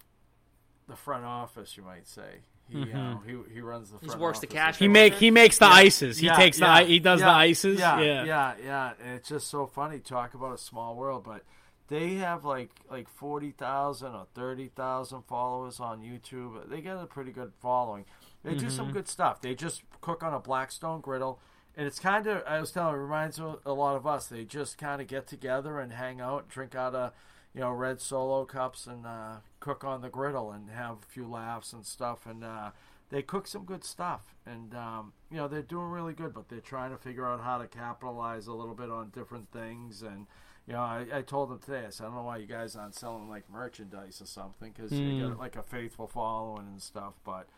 the 0.89 0.97
front 0.97 1.25
office, 1.27 1.77
you 1.77 1.83
might 1.83 2.09
say. 2.09 2.41
He 2.69 2.91
uh, 2.93 3.17
he, 3.27 3.37
he 3.55 3.61
runs 3.61 3.91
the. 3.91 3.99
He 3.99 4.17
works 4.19 4.39
the 4.41 4.47
cash 4.47 4.79
He 4.79 4.89
make 4.89 5.15
he 5.15 5.31
makes 5.31 5.59
the 5.59 5.67
ices. 5.67 6.19
He 6.19 6.27
Yeah, 6.27 6.37
takes 6.37 6.59
yeah, 6.59 6.81
the 6.81 6.87
he 6.87 6.99
does 7.01 7.21
yeah, 7.21 7.27
the 7.27 7.33
ices. 7.33 7.79
Yeah, 7.79 8.01
Yeah. 8.01 8.25
yeah, 8.25 8.55
yeah. 8.65 8.93
And 9.05 9.17
it's 9.17 9.29
just 9.29 9.49
so 9.49 9.67
funny. 9.67 9.99
Talk 9.99 10.33
about 10.35 10.55
a 10.55 10.59
small 10.59 10.97
world, 10.97 11.25
but 11.25 11.43
they 11.89 12.15
have 12.15 12.45
like 12.47 12.71
like 12.91 13.09
forty 13.11 13.51
thousand 13.51 14.13
or 14.15 14.27
thirty 14.35 14.69
thousand 14.69 15.23
followers 15.29 15.81
on 15.81 16.01
YouTube. 16.01 16.69
They 16.71 16.81
get 16.81 16.97
a 16.97 17.05
pretty 17.07 17.31
good 17.33 17.53
following. 17.61 18.07
They 18.43 18.55
do 18.55 18.67
Mm-hmm. 18.67 18.77
some 18.77 18.91
good 18.93 19.07
stuff. 19.07 19.41
They 19.43 19.55
just 19.55 19.83
cook 20.01 20.23
on 20.23 20.33
a 20.33 20.41
Blackstone 20.41 21.01
griddle, 21.03 21.41
and 21.77 21.87
it's 21.87 21.99
kind 21.99 22.27
of 22.27 22.43
I 22.47 22.59
was 22.59 22.73
telling. 22.73 22.95
It 22.95 22.99
reminds 22.99 23.39
a 23.39 23.73
lot 23.73 23.97
of 23.97 24.07
us. 24.07 24.27
They 24.29 24.45
just 24.45 24.79
kind 24.79 25.03
of 25.03 25.09
get 25.09 25.27
together 25.27 25.79
and 25.79 25.93
hang 25.93 26.21
out, 26.23 26.49
drink 26.49 26.75
out 26.75 26.95
of 26.95 27.13
you 27.55 27.61
know 27.61 27.71
red 27.71 28.01
solo 28.01 28.45
cups, 28.47 28.87
and 28.87 29.05
uh, 29.07 29.37
cook 29.63 29.85
on 29.85 30.03
the 30.03 30.11
griddle 30.11 30.51
and 30.51 30.69
have 30.71 30.97
a 31.03 31.07
few 31.09 31.27
laughs 31.27 31.73
and 31.73 31.87
stuff. 31.87 32.27
And 32.27 32.45
uh, 32.45 32.71
they 33.11 33.23
cook 33.23 33.47
some 33.47 33.65
good 33.65 33.85
stuff, 33.85 34.35
and 34.45 34.75
um, 34.75 35.13
you 35.31 35.37
know 35.39 35.49
they're 35.49 35.63
doing 35.63 35.87
really 35.89 36.13
good. 36.15 36.35
But 36.35 36.49
they're 36.49 36.61
trying 36.61 36.91
to 36.91 36.99
figure 36.99 37.27
out 37.27 37.41
how 37.41 37.59
to 37.59 37.67
capitalize 37.67 38.47
a 38.47 38.53
little 38.53 38.75
bit 38.75 38.91
on 38.91 39.11
different 39.11 39.51
things. 39.53 40.03
And 40.03 40.27
you 40.67 40.73
know, 40.75 40.81
I, 40.81 41.07
I 41.13 41.23
told 41.23 41.51
them 41.51 41.59
today. 41.59 41.85
I 41.87 41.91
said, 41.91 42.05
I 42.05 42.07
don't 42.09 42.17
know 42.17 42.23
why 42.23 42.37
you 42.39 42.47
guys 42.47 42.75
aren't 42.77 42.95
selling 42.95 43.29
like 43.29 43.51
merchandise 43.51 44.21
or 44.21 44.27
something 44.27 44.73
because 44.75 44.93
you 44.93 45.29
got 45.29 45.39
like 45.39 45.57
a 45.57 45.63
faithful 45.63 46.07
following 46.07 46.67
and 46.69 46.81
stuff. 46.83 47.15
But 47.25 47.49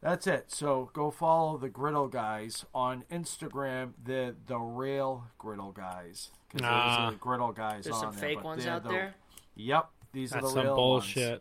that's 0.00 0.26
it. 0.26 0.44
So 0.50 0.90
go 0.94 1.10
follow 1.10 1.58
the 1.58 1.68
Griddle 1.68 2.08
Guys 2.08 2.64
on 2.74 3.04
Instagram. 3.12 3.92
They're 4.02 4.34
the 4.46 4.58
real 4.58 5.24
Griddle 5.38 5.72
Guys. 5.72 6.30
'Cause 6.50 6.62
Ah. 6.64 7.02
there's 7.06 7.14
a 7.14 7.18
Griddle 7.18 7.52
Guys 7.52 7.84
there's 7.84 7.96
on 7.96 8.00
some 8.00 8.12
there, 8.12 8.20
fake 8.20 8.36
but 8.38 8.44
ones 8.44 8.66
out 8.66 8.82
the- 8.82 8.88
there. 8.88 9.14
Yep, 9.56 9.90
these 10.12 10.30
That's 10.30 10.44
are 10.44 10.48
the 10.48 10.54
some 10.54 10.64
real 10.64 10.76
bullshit. 10.76 11.30
ones. 11.30 11.40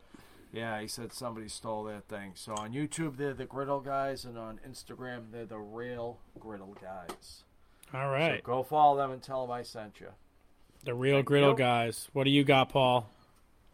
Yeah, 0.51 0.81
he 0.81 0.87
said 0.87 1.13
somebody 1.13 1.47
stole 1.47 1.83
that 1.85 2.07
thing. 2.07 2.31
So 2.35 2.53
on 2.53 2.73
YouTube, 2.73 3.17
they're 3.17 3.33
the 3.35 3.45
Griddle 3.45 3.81
Guys, 3.81 4.25
and 4.25 4.37
on 4.37 4.59
Instagram, 4.67 5.31
they're 5.31 5.45
the 5.45 5.59
real 5.59 6.17
Griddle 6.39 6.75
Guys. 6.81 7.43
All 7.93 8.09
right. 8.09 8.39
So 8.39 8.45
go 8.45 8.63
follow 8.63 8.97
them 8.97 9.11
and 9.11 9.21
tell 9.21 9.41
them 9.45 9.51
I 9.51 9.61
sent 9.63 9.99
you. 9.99 10.07
The 10.85 10.93
real 10.93 11.21
griddle 11.23 11.51
you. 11.51 11.57
guys. 11.57 12.07
What 12.13 12.23
do 12.23 12.29
you 12.29 12.43
got, 12.43 12.69
Paul? 12.69 13.09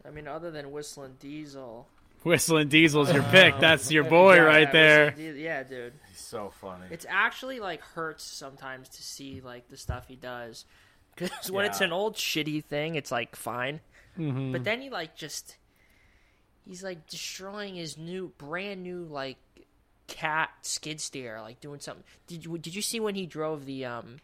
I 0.04 0.10
mean, 0.10 0.26
other 0.26 0.50
than 0.50 0.66
Whistlin 0.66 1.18
Diesel, 1.20 1.86
Whistlin 2.24 2.68
Diesel's 2.68 3.12
your 3.12 3.22
uh, 3.22 3.30
pick. 3.30 3.58
That's 3.60 3.90
your 3.92 4.04
boy 4.10 4.34
Yeah, 4.36 4.40
right 4.42 4.60
yeah, 4.68 4.72
there. 4.72 5.06
Whistling 5.12 5.36
Yeah, 5.38 5.62
dude. 5.62 5.92
He's 6.08 6.18
so 6.20 6.50
funny. 6.60 6.86
It's 6.90 7.06
actually 7.08 7.60
like 7.60 7.80
hurts 7.80 8.24
sometimes 8.24 8.88
to 8.90 9.02
see 9.02 9.40
like 9.40 9.68
the 9.68 9.76
stuff 9.76 10.08
he 10.08 10.16
does, 10.16 10.64
because 11.14 11.50
when 11.50 11.64
it's 11.64 11.80
an 11.80 11.92
old 11.92 12.16
shitty 12.16 12.64
thing, 12.64 12.96
it's 12.96 13.12
like 13.12 13.36
fine, 13.36 13.80
Mhm. 14.18 14.52
but 14.52 14.64
then 14.64 14.80
he 14.80 14.90
like 14.90 15.16
just 15.16 15.56
he's 16.66 16.82
like 16.82 17.06
destroying 17.08 17.74
his 17.74 17.96
new 17.98 18.32
brand 18.38 18.82
new 18.82 19.04
like 19.04 19.36
cat 20.06 20.50
skid 20.62 21.00
steer, 21.00 21.40
like 21.40 21.60
doing 21.60 21.80
something. 21.80 22.04
Did 22.26 22.44
you 22.44 22.58
did 22.58 22.74
you 22.74 22.82
see 22.82 23.00
when 23.00 23.14
he 23.14 23.26
drove 23.26 23.66
the 23.66 23.84
um, 23.84 24.16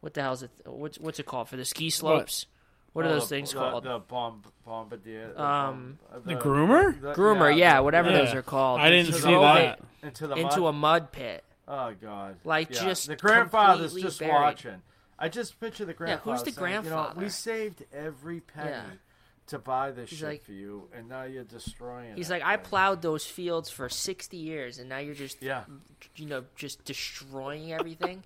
what 0.00 0.14
the 0.14 0.22
hell's 0.22 0.42
it? 0.42 0.50
What's 0.64 0.98
what's 0.98 1.18
it 1.18 1.26
called 1.26 1.48
for 1.48 1.56
the 1.56 1.64
ski 1.64 1.90
slopes? 1.90 2.46
What, 2.92 3.04
are 3.06 3.08
Oh, 3.08 3.12
those 3.14 3.28
things 3.28 3.50
the, 3.52 3.58
called? 3.58 3.82
The 3.82 3.98
bomb, 3.98 4.42
bombardier. 4.64 5.32
the 5.32 5.42
Um, 5.42 5.98
bomb- 6.12 6.22
The 6.26 6.34
groomer? 6.36 7.00
the- 7.00 7.12
Groomer, 7.12 7.56
yeah, 7.56 7.78
the- 7.78 7.82
whatever 7.82 8.10
Yeah. 8.12 8.18
those 8.18 8.34
are 8.34 8.42
called. 8.42 8.80
I 8.80 8.88
didn't 8.88 9.14
see 9.14 9.20
that. 9.32 9.80
it 9.80 10.06
Into 10.06 10.26
the 10.28 10.34
into 10.36 10.60
mud? 10.60 10.68
a 10.68 10.72
mud 10.72 11.10
pit. 11.12 11.44
Oh 11.66 11.92
God! 12.00 12.36
Like, 12.44 12.70
Yeah. 12.70 12.84
just 12.84 13.08
the 13.08 13.16
grandfather's 13.16 13.86
completely 13.86 14.02
just 14.02 14.20
buried. 14.20 14.32
watching. 14.32 14.82
I 15.18 15.28
just 15.28 15.58
picture 15.60 15.84
the 15.84 15.94
grandfather. 15.94 16.30
Yeah, 16.30 16.36
who's 16.36 16.42
the 16.44 16.60
saying, 16.60 16.70
You 16.84 16.90
know, 16.90 16.96
grandfather? 16.96 17.20
we 17.20 17.28
saved 17.28 17.84
every 17.92 18.40
penny 18.40 18.70
Yeah. 18.70 18.84
to 19.48 19.58
buy 19.58 19.90
this 19.92 20.10
He's 20.10 20.18
shit 20.20 20.28
like- 20.28 20.42
for 20.44 20.52
you, 20.52 20.88
and 20.92 21.08
now 21.08 21.22
you're 21.24 21.44
destroying. 21.44 22.16
He's 22.16 22.30
it. 22.30 22.34
like, 22.34 22.42
I 22.42 22.56
plowed 22.56 23.02
those 23.02 23.24
fields 23.26 23.70
for 23.70 23.88
sixty 23.88 24.38
years, 24.38 24.78
and 24.78 24.88
now 24.88 24.98
you're 24.98 25.14
just, 25.14 25.40
Yeah. 25.42 25.64
you 26.16 26.26
know, 26.26 26.44
just 26.56 26.84
destroying 26.84 27.72
everything. 27.72 28.24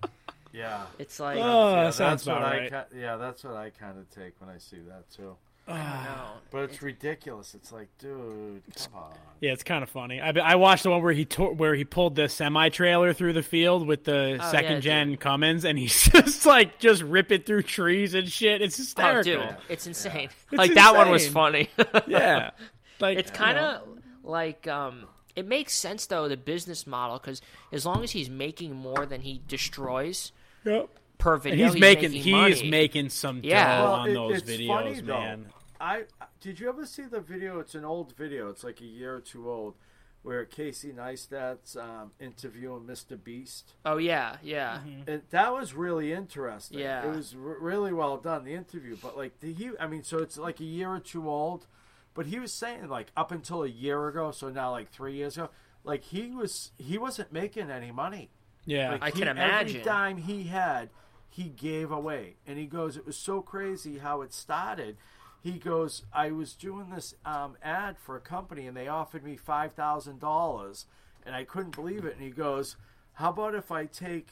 Yeah. 0.51 0.87
It's 0.97 1.19
like, 1.19 1.37
Oh, 1.37 1.75
yeah, 1.75 1.83
that 1.83 1.93
sounds 1.93 2.23
that's 2.23 2.27
about 2.27 2.41
I 2.43 2.57
right. 2.69 2.89
ki- 2.89 2.99
yeah, 2.99 3.17
that's 3.17 3.43
what 3.43 3.55
I 3.55 3.69
kind 3.69 3.99
of 3.99 4.09
take 4.09 4.33
when 4.41 4.49
I 4.49 4.57
see 4.57 4.79
that 4.87 5.09
too. 5.11 5.37
I 5.73 5.77
don't 5.77 6.03
know. 6.03 6.25
But 6.51 6.63
it's 6.63 6.81
ridiculous. 6.81 7.53
It's 7.53 7.71
like, 7.71 7.89
dude, 7.99 8.63
come 8.75 8.95
on. 8.95 9.13
Yeah, 9.39 9.51
it's 9.51 9.61
kind 9.63 9.83
of 9.83 9.89
funny. 9.89 10.19
I, 10.19 10.29
I 10.31 10.55
watched 10.55 10.81
the 10.83 10.89
one 10.89 11.03
where 11.03 11.13
he 11.13 11.23
tore, 11.25 11.53
where 11.53 11.75
he 11.75 11.85
pulled 11.85 12.15
the 12.15 12.27
semi 12.27 12.69
trailer 12.69 13.13
through 13.13 13.33
the 13.33 13.43
field 13.43 13.85
with 13.85 14.03
the 14.03 14.39
Oh, 14.41 14.51
second 14.51 14.73
yeah, 14.73 14.79
gen 14.79 15.17
Cummins, 15.17 15.63
and 15.65 15.77
he's 15.77 16.09
just 16.11 16.45
like 16.47 16.79
just 16.79 17.03
ripping 17.03 17.43
through 17.43 17.61
trees 17.63 18.15
and 18.15 18.27
shit. 18.31 18.61
It's 18.63 18.79
Oh, 18.79 18.81
hysterical. 18.81 19.23
dude, 19.47 19.57
it's 19.69 19.85
insane. 19.85 20.29
It's 20.51 20.57
like 20.57 20.73
that 20.73 20.95
one 20.95 21.11
was 21.11 21.25
insane. 21.27 21.33
funny. 21.33 21.69
Yeah, 22.07 22.51
like 22.99 23.19
it's 23.19 23.29
kind 23.31 23.57
of 23.59 23.83
like 24.23 24.67
um, 24.67 25.05
it 25.35 25.45
makes 25.47 25.73
sense 25.73 26.07
though 26.07 26.27
the 26.27 26.35
business 26.37 26.87
model 26.87 27.19
because 27.19 27.41
as 27.71 27.85
long 27.85 28.03
as 28.03 28.09
he's 28.11 28.29
making 28.29 28.75
more 28.75 29.05
than 29.05 29.21
he 29.21 29.39
destroys 29.47 30.31
Yep. 30.65 30.89
per 31.19 31.35
And 31.35 31.43
video, 31.43 31.65
he's, 31.71 31.79
making, 31.79 32.11
making 32.11 32.21
he's 32.23 32.57
money. 32.59 32.69
making 32.71 33.09
some 33.09 33.41
Yeah. 33.43 33.77
dough 33.77 33.83
Well, 33.83 33.93
on 33.93 34.09
it- 34.09 34.13
those 34.15 34.37
it's 34.41 34.49
videos, 34.51 34.67
funny, 34.67 35.01
though. 35.01 35.13
man. 35.19 35.45
I 35.79 36.03
did 36.41 36.59
you 36.59 36.69
ever 36.69 36.85
see 36.85 37.03
the 37.03 37.19
video? 37.21 37.59
It's 37.59 37.75
an 37.75 37.85
old 37.85 38.15
video. 38.15 38.49
It's 38.49 38.63
like 38.63 38.81
a 38.81 38.85
year 38.85 39.15
or 39.15 39.21
two 39.21 39.49
old, 39.49 39.75
where 40.23 40.43
Casey 40.45 40.91
Neistat's 40.91 41.75
um, 41.75 42.11
interviewing 42.19 42.83
Mr. 42.83 43.21
Beast. 43.21 43.73
Oh 43.85 43.97
yeah, 43.97 44.37
yeah. 44.43 44.79
And 45.07 45.21
that 45.29 45.53
was 45.53 45.73
really 45.73 46.11
interesting. 46.11 46.79
Yeah. 46.79 47.05
it 47.05 47.15
was 47.15 47.33
r- 47.35 47.57
really 47.59 47.93
well 47.93 48.17
done 48.17 48.43
the 48.43 48.53
interview. 48.53 48.97
But 49.01 49.15
like 49.17 49.39
the, 49.39 49.53
he, 49.53 49.71
I 49.79 49.87
mean, 49.87 50.03
so 50.03 50.17
it's 50.19 50.37
like 50.37 50.59
a 50.59 50.65
year 50.65 50.89
or 50.89 50.99
two 50.99 51.29
old. 51.29 51.67
But 52.13 52.25
he 52.25 52.39
was 52.39 52.51
saying 52.51 52.89
like 52.89 53.11
up 53.15 53.31
until 53.31 53.63
a 53.63 53.69
year 53.69 54.07
ago, 54.09 54.31
so 54.31 54.49
now 54.49 54.71
like 54.71 54.89
three 54.91 55.13
years 55.15 55.37
ago, 55.37 55.49
like 55.85 56.03
he 56.03 56.31
was 56.31 56.71
he 56.77 56.97
wasn't 56.97 57.31
making 57.31 57.69
any 57.71 57.91
money. 57.91 58.29
Yeah, 58.65 58.91
Like, 58.91 59.01
I 59.03 59.05
he- 59.07 59.19
can 59.19 59.27
imagine. 59.29 59.69
Every 59.77 59.81
dime 59.83 60.17
he 60.17 60.43
had, 60.43 60.89
he 61.29 61.43
gave 61.45 61.91
away. 61.91 62.35
And 62.45 62.57
he 62.59 62.65
goes, 62.65 62.97
it 62.97 63.05
was 63.05 63.15
so 63.15 63.41
crazy 63.41 63.99
how 63.99 64.21
it 64.21 64.33
started. 64.33 64.97
He 65.41 65.53
goes, 65.53 66.03
I 66.13 66.31
was 66.31 66.53
doing 66.53 66.89
this 66.89 67.15
um, 67.25 67.55
ad 67.63 67.97
for 67.97 68.15
a 68.17 68.19
company, 68.19 68.67
and 68.67 68.75
they 68.75 68.87
offered 68.87 69.23
me 69.23 69.37
five 69.37 69.73
thousand 69.73 70.19
dollars, 70.19 70.85
and 71.25 71.33
I 71.35 71.43
couldn't 71.45 71.75
believe 71.75 72.03
it. 72.05 72.13
And 72.15 72.21
he 72.23 72.29
goes, 72.29 72.75
How 73.13 73.29
about 73.29 73.55
if 73.55 73.71
I 73.71 73.85
take, 73.85 74.27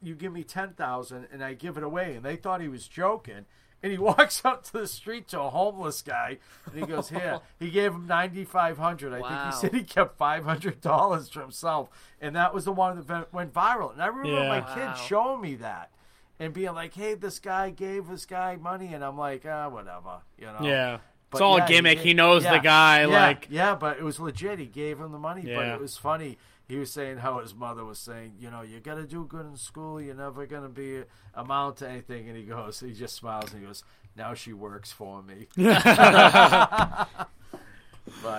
you 0.00 0.14
give 0.14 0.32
me 0.32 0.44
ten 0.44 0.70
thousand, 0.74 1.26
and 1.32 1.42
I 1.42 1.54
give 1.54 1.76
it 1.76 1.82
away? 1.82 2.14
And 2.14 2.24
they 2.24 2.36
thought 2.36 2.60
he 2.60 2.68
was 2.68 2.86
joking. 2.86 3.46
And 3.82 3.92
he 3.92 3.98
walks 4.10 4.42
out 4.44 4.64
to 4.66 4.72
the 4.72 4.86
street 4.86 5.28
to 5.28 5.40
a 5.40 5.50
homeless 5.50 6.00
guy, 6.00 6.38
and 6.66 6.78
he 6.80 6.86
goes, 6.86 7.08
"Here." 7.10 7.40
He 7.58 7.70
gave 7.70 7.92
him 7.92 8.06
ninety 8.06 8.44
five 8.44 8.78
hundred. 8.78 9.12
I 9.12 9.20
Wow. 9.20 9.28
think 9.28 9.54
he 9.54 9.60
said 9.60 9.74
he 9.74 9.82
kept 9.84 10.16
five 10.16 10.44
hundred 10.44 10.80
dollars 10.80 11.28
for 11.28 11.40
himself, 11.40 11.88
and 12.20 12.36
that 12.36 12.54
was 12.54 12.64
the 12.64 12.72
one 12.72 13.04
that 13.04 13.32
went- 13.32 13.52
viral. 13.52 13.92
And 13.92 14.00
I 14.00 14.06
remember 14.06 14.30
Yeah. 14.42 14.48
my 14.48 14.60
Wow. 14.60 14.74
kids 14.74 15.00
showing 15.06 15.40
me 15.40 15.56
that, 15.56 15.90
and 16.38 16.52
being 16.52 16.74
like, 16.74 16.94
"Hey, 16.94 17.14
this 17.14 17.38
guy 17.38 17.70
gave 17.70 18.08
this 18.08 18.26
guy 18.26 18.56
money," 18.56 18.92
and 18.94 19.02
I'm 19.04 19.16
like, 19.18 19.44
"Ah, 19.48 19.68
whatever," 19.68 20.20
you 20.38 20.46
know. 20.46 20.58
Yeah. 20.62 20.98
But 21.30 21.38
It's 21.38 21.42
all 21.42 21.56
a 21.62 21.66
gimmick. 21.66 21.98
did- 21.98 22.06
He 22.06 22.14
knows 22.14 22.44
the 22.44 22.58
guy, 22.60 23.00
yeah, 23.00 23.06
like- 23.06 23.48
yeah, 23.50 23.74
but 23.74 23.96
it 23.98 24.04
was 24.04 24.20
legit. 24.20 24.58
He 24.60 24.66
gave 24.66 25.00
him 25.00 25.10
the 25.12 25.18
money, 25.18 25.42
but 25.42 25.66
it 25.66 25.80
was 25.80 25.96
funny. 25.96 26.38
He 26.68 26.76
was 26.76 26.92
saying 26.92 27.18
how 27.18 27.38
his 27.40 27.52
mother 27.54 27.84
was 27.84 27.98
saying, 27.98 28.34
you 28.38 28.48
know, 28.50 28.62
you 28.62 28.78
got 28.80 28.94
to 28.96 29.04
do 29.06 29.24
good 29.24 29.46
in 29.46 29.56
school. 29.56 30.00
You're 30.00 30.14
never 30.16 30.46
gonna 30.46 30.68
be 30.68 31.02
amount 31.34 31.76
to 31.78 31.88
anything. 31.88 32.28
And 32.28 32.36
he 32.36 32.44
goes, 32.44 32.80
he 32.80 32.92
just 32.92 33.14
smiles 33.16 33.52
and 33.52 33.60
he 33.60 33.66
goes, 33.66 33.82
now 34.16 34.34
she 34.34 34.52
works 34.52 34.90
for 34.92 35.22
me. 35.22 35.46
but 35.56 35.66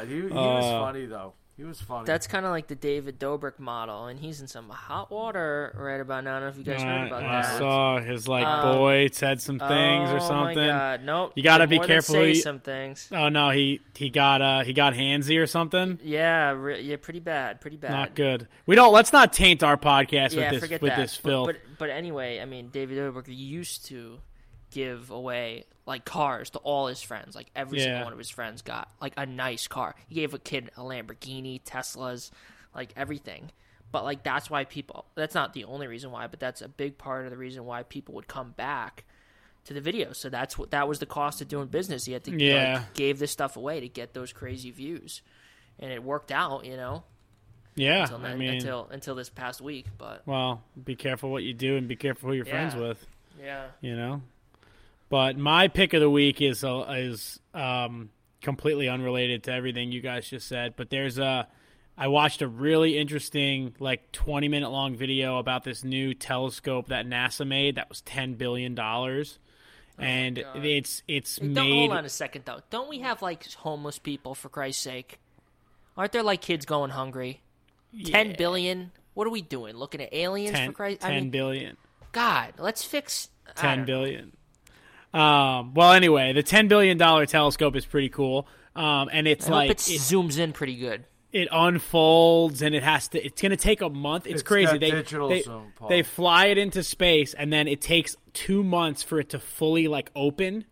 he, 0.07 0.15
he 0.15 0.21
was 0.29 0.65
Uh, 0.65 0.79
funny 0.81 1.05
though. 1.05 1.33
He 1.57 1.63
was 1.63 1.81
funny. 1.81 2.05
That's 2.05 2.27
kind 2.27 2.45
of 2.45 2.51
like 2.51 2.67
the 2.67 2.75
David 2.75 3.19
Dobrik 3.19 3.57
model, 3.57 4.05
and 4.05 4.19
he's 4.19 4.41
in 4.41 4.47
some 4.47 4.69
hot 4.69 5.09
water 5.09 5.73
right 5.75 5.99
about 5.99 6.23
now. 6.23 6.37
I 6.37 6.39
don't 6.39 6.43
know 6.43 6.49
if 6.49 6.57
you 6.59 6.63
guys 6.63 6.83
heard 6.83 6.87
I, 6.87 7.07
about 7.07 7.23
I 7.23 7.41
that. 7.41 7.57
saw 7.57 7.99
his 7.99 8.27
like 8.27 8.45
Um, 8.45 8.77
boy 8.77 9.07
said 9.11 9.41
some 9.41 9.57
things 9.57 10.11
or 10.11 10.17
oh 10.17 10.19
something. 10.27 10.55
my 10.55 10.67
god, 10.67 11.03
nope. 11.03 11.31
You 11.33 11.41
gotta 11.41 11.65
be 11.65 11.79
careful 11.79 12.13
Say 12.13 12.21
who 12.21 12.27
you- 12.27 12.35
some 12.35 12.59
things. 12.59 13.09
Oh 13.11 13.29
no, 13.29 13.49
he 13.49 13.81
he 13.95 14.11
got 14.11 14.43
uh 14.43 14.63
he 14.63 14.73
got 14.73 14.93
handsy 14.93 15.41
or 15.41 15.47
something. 15.47 15.99
Yeah, 16.03 16.51
re- 16.51 16.81
yeah, 16.81 16.97
pretty 17.01 17.21
bad, 17.21 17.59
pretty 17.59 17.77
bad. 17.77 17.89
Not 17.89 18.13
good. 18.13 18.47
We 18.67 18.75
don't. 18.75 18.93
Let's 18.93 19.11
not 19.11 19.33
taint 19.33 19.63
our 19.63 19.77
podcast 19.77 20.35
yeah, 20.35 20.51
with 20.51 20.61
this 20.61 20.69
with 20.79 20.81
that. 20.91 20.97
this 20.97 21.17
But- 21.17 21.29
filth. 21.29 21.47
But, 21.47 21.55
but 21.79 21.89
anyway, 21.89 22.39
I 22.39 22.45
mean, 22.45 22.69
David 22.69 22.99
Dobrik 22.99 23.25
used 23.29 23.87
to 23.87 24.19
give 24.69 25.09
away 25.09 25.65
like 25.87 26.05
cars 26.05 26.51
to 26.51 26.59
all 26.59 26.85
his 26.85 27.01
friends. 27.01 27.35
Like 27.35 27.49
every 27.55 27.79
Yeah. 27.79 27.85
single 27.85 28.03
one 28.03 28.13
of 28.13 28.19
his 28.19 28.29
friends 28.29 28.61
got 28.61 28.91
like 29.01 29.13
a 29.17 29.25
nice 29.25 29.67
car. 29.67 29.95
He 30.07 30.13
gave 30.15 30.35
a 30.35 30.39
kid 30.39 30.69
a 30.77 30.81
Lamborghini, 30.81 31.63
Teslas, 31.63 32.29
like 32.75 32.91
everything. 32.95 33.49
But 33.91 34.03
like 34.03 34.21
that's 34.21 34.49
why 34.49 34.65
people. 34.65 35.05
That's 35.15 35.33
not 35.33 35.53
the 35.53 35.63
only 35.63 35.87
reason 35.87 36.11
why, 36.11 36.27
but 36.27 36.39
that's 36.39 36.61
a 36.61 36.67
big 36.67 36.99
part 36.99 37.25
of 37.25 37.31
the 37.31 37.37
reason 37.37 37.65
why 37.65 37.81
people 37.83 38.13
would 38.15 38.27
come 38.27 38.51
back 38.51 39.05
to 39.63 39.73
the 39.73 39.81
video. 39.81 40.11
So 40.13 40.29
that's 40.29 40.57
what 40.57 40.71
that 40.71 40.87
was 40.87 40.99
the 40.99 41.05
cost 41.05 41.41
of 41.41 41.47
doing 41.47 41.67
business. 41.67 42.05
He 42.05 42.11
had 42.13 42.23
to 42.25 42.31
Yeah. 42.37 42.75
like, 42.79 42.93
gave 42.93 43.17
this 43.17 43.31
stuff 43.31 43.55
away 43.57 43.79
to 43.79 43.87
get 43.87 44.13
those 44.13 44.33
crazy 44.33 44.71
views, 44.71 45.21
and 45.79 45.91
it 45.91 46.03
worked 46.03 46.31
out. 46.31 46.65
You 46.65 46.75
know. 46.77 47.03
yeah, 47.75 48.01
Until, 48.03 48.25
I 48.25 48.35
mean, 48.35 48.49
until 48.55 48.87
until 48.91 49.15
this 49.15 49.29
past 49.29 49.61
week, 49.61 49.85
but 49.97 50.23
well, 50.27 50.63
be 50.83 50.95
careful 50.95 51.29
what 51.31 51.43
you 51.43 51.53
do 51.53 51.77
and 51.77 51.87
be 51.87 51.95
careful 51.95 52.29
who 52.29 52.35
you're 52.35 52.45
friends 52.45 52.75
with. 52.75 53.05
yeah. 53.39 53.67
You 53.81 53.95
know. 53.95 54.21
But 55.09 55.37
my 55.37 55.67
pick 55.67 55.93
of 55.93 56.01
the 56.01 56.09
week 56.09 56.41
is 56.41 56.63
uh, 56.63 56.85
is 56.89 57.39
um, 57.53 58.09
completely 58.41 58.89
unrelated 58.89 59.43
to 59.43 59.53
everything 59.53 59.91
you 59.91 60.01
guys 60.01 60.29
just 60.29 60.47
said. 60.47 60.73
But 60.75 60.89
there's 60.89 61.17
a 61.17 61.47
I 61.97 62.09
watched 62.09 62.41
a 62.41 62.47
really 62.47 62.97
interesting 62.97 63.75
like 63.79 64.11
20 64.11 64.47
minute 64.49 64.69
long 64.69 64.95
video 64.95 65.37
about 65.37 65.63
this 65.63 65.83
new 65.83 66.13
telescope 66.13 66.89
that 66.89 67.07
NASA 67.07 67.47
made 67.47 67.75
that 67.75 67.89
was 67.89 68.01
10 68.01 68.35
billion 68.35 68.75
dollars. 68.75 69.39
And 69.97 70.35
God. 70.35 70.63
it's 70.63 71.01
it's 71.07 71.39
Hey, 71.39 71.47
don't, 71.47 71.69
made 71.69 71.87
hold 71.87 71.97
on 71.97 72.05
a 72.05 72.09
second 72.09 72.43
though. 72.45 72.59
Don't 72.69 72.89
we 72.89 72.99
have 72.99 73.21
like 73.21 73.51
homeless 73.53 73.97
people 73.97 74.35
for 74.35 74.49
Christ's 74.49 74.83
sake? 74.83 75.19
Aren't 75.95 76.11
there 76.11 76.21
like 76.21 76.41
kids 76.41 76.65
going 76.65 76.91
hungry? 76.91 77.41
Ten 78.03 78.35
billion. 78.37 78.91
What 79.15 79.25
are 79.25 79.31
we 79.31 79.41
doing? 79.41 79.75
Looking 79.75 80.01
at 80.01 80.13
aliens 80.13 80.55
10, 80.55 80.67
for 80.69 80.73
Christ? 80.73 81.01
10 81.01 81.11
I 81.11 81.19
mean, 81.19 81.29
billion. 81.31 81.77
God, 82.11 82.53
let's 82.59 82.83
fix 82.83 83.29
Ten 83.55 83.85
billion. 83.85 84.25
Know. 84.25 84.31
Billion. 85.13 85.27
Um, 85.29 85.73
well, 85.73 85.93
anyway, 85.93 86.33
the 86.33 86.43
ten 86.43 86.67
billion 86.67 86.97
dollar 86.97 87.25
telescope 87.25 87.75
is 87.75 87.85
pretty 87.85 88.09
cool, 88.09 88.47
um, 88.75 89.09
and 89.11 89.27
it's 89.27 89.47
I 89.47 89.51
like 89.51 89.67
hope 89.69 89.77
it 89.77 89.89
it, 89.89 90.01
zooms 90.01 90.37
in 90.37 90.53
pretty 90.53 90.75
good. 90.75 91.05
it 91.31 91.47
unfolds, 91.51 92.61
and 92.61 92.73
it 92.75 92.83
has 92.83 93.07
to. 93.09 93.23
It's 93.25 93.41
going 93.41 93.51
to 93.51 93.57
take 93.57 93.81
a 93.81 93.89
month. 93.89 94.25
It's, 94.25 94.35
It's 94.35 94.43
crazy. 94.43 94.71
got 94.73 94.79
They 94.79 94.91
digital 94.91 95.29
they, 95.29 95.41
zoom, 95.41 95.73
Paul. 95.75 95.89
they 95.89 96.03
fly 96.03 96.47
it 96.47 96.57
into 96.57 96.83
space, 96.83 97.33
and 97.33 97.51
then 97.51 97.67
it 97.67 97.81
takes 97.81 98.15
two 98.33 98.63
months 98.63 99.03
for 99.03 99.19
it 99.19 99.29
to 99.29 99.39
fully 99.39 99.87
like 99.87 100.11
open, 100.15 100.65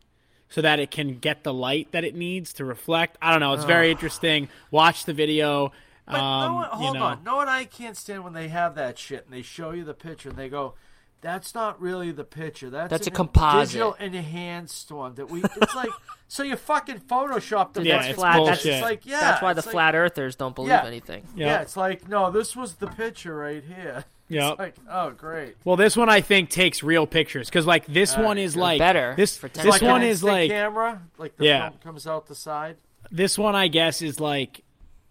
so 0.50 0.62
that 0.62 0.80
it 0.80 0.92
can 0.92 1.20
get 1.20 1.44
the 1.44 1.54
light 1.54 1.92
that 1.92 2.04
it 2.04 2.16
needs 2.16 2.54
to 2.54 2.66
reflect. 2.66 3.18
I 3.22 3.32
don't 3.32 3.40
know. 3.40 3.54
It's 3.54 3.66
very 3.66 3.92
interesting. 3.92 4.50
Watch 4.72 5.06
the 5.06 5.14
video. 5.14 5.72
But 6.08 6.20
um, 6.20 6.52
no 6.52 6.56
one, 6.56 6.64
you 6.66 6.70
hold 6.78 6.94
know. 6.96 7.04
on. 7.04 7.24
No 7.24 7.36
one 7.38 7.50
I 7.50 7.66
can't 7.66 7.98
stand 7.98 8.24
when 8.24 8.34
they 8.34 8.48
have 8.50 8.76
that 8.76 9.00
shit 9.00 9.26
and 9.26 9.34
they 9.34 9.42
show 9.42 9.72
you 9.72 9.84
the 9.84 9.96
picture 9.96 10.30
and 10.30 10.38
they 10.38 10.50
go, 10.50 10.76
"That's 11.26 11.56
not 11.56 11.82
really 11.82 12.12
the 12.12 12.24
picture. 12.24 12.70
That's, 12.70 12.92
That's 12.92 13.08
a 13.08 13.12
composite." 13.12 13.70
digital 13.70 13.94
enhanced 13.96 14.92
one 14.92 15.16
that 15.16 15.28
we." 15.28 15.42
It's 15.44 15.74
like 15.76 15.90
so 16.28 16.44
you 16.44 16.56
fucking 16.56 17.00
photoshopped 17.00 17.74
the 17.74 17.84
Yeah, 17.84 18.04
it's 18.04 18.16
flat. 18.20 18.34
That's, 18.34 18.46
bullshit. 18.64 18.74
It's 18.74 18.84
like 18.84 19.06
yeah. 19.08 19.20
that's 19.22 19.42
why 19.42 19.54
the 19.54 19.62
like- 19.62 19.72
flat 19.72 19.96
earthers 19.96 20.36
don't 20.36 20.54
believe 20.54 20.70
Yeah. 20.70 20.86
anything. 20.86 21.28
Yeah. 21.36 21.48
Yeah. 21.48 21.62
it's 21.62 21.76
like 21.76 22.08
no, 22.08 22.30
this 22.30 22.56
was 22.56 22.76
the 22.76 22.88
picture 22.88 23.36
right 23.36 23.64
here. 23.64 24.06
Yep. 24.28 24.52
It's 24.54 24.60
like 24.60 24.76
oh 24.90 25.12
great. 25.12 25.56
Well, 25.64 25.76
this 25.76 25.96
one 25.96 26.10
I 26.10 26.22
think 26.22 26.50
takes 26.50 26.82
real 26.82 27.06
pictures 27.06 27.48
because 27.48 27.68
like 27.68 27.86
this 27.86 28.18
one 28.18 28.40
is 28.40 28.56
like 28.56 28.80
better 28.80 29.14
This 29.16 29.38
for 29.38 29.50
this 29.50 29.64
Like 29.66 29.84
an 29.84 29.88
one 29.88 30.02
is 30.02 30.24
like 30.24 30.50
camera, 30.50 31.00
like 31.20 31.36
the 31.38 31.46
Yeah. 31.46 31.70
film 31.70 31.80
comes 31.84 32.08
out 32.08 32.26
the 32.26 32.34
side. 32.34 32.78
this 33.12 33.38
one 33.38 33.54
I 33.54 33.68
guess 33.68 34.02
is 34.02 34.20
like 34.20 34.64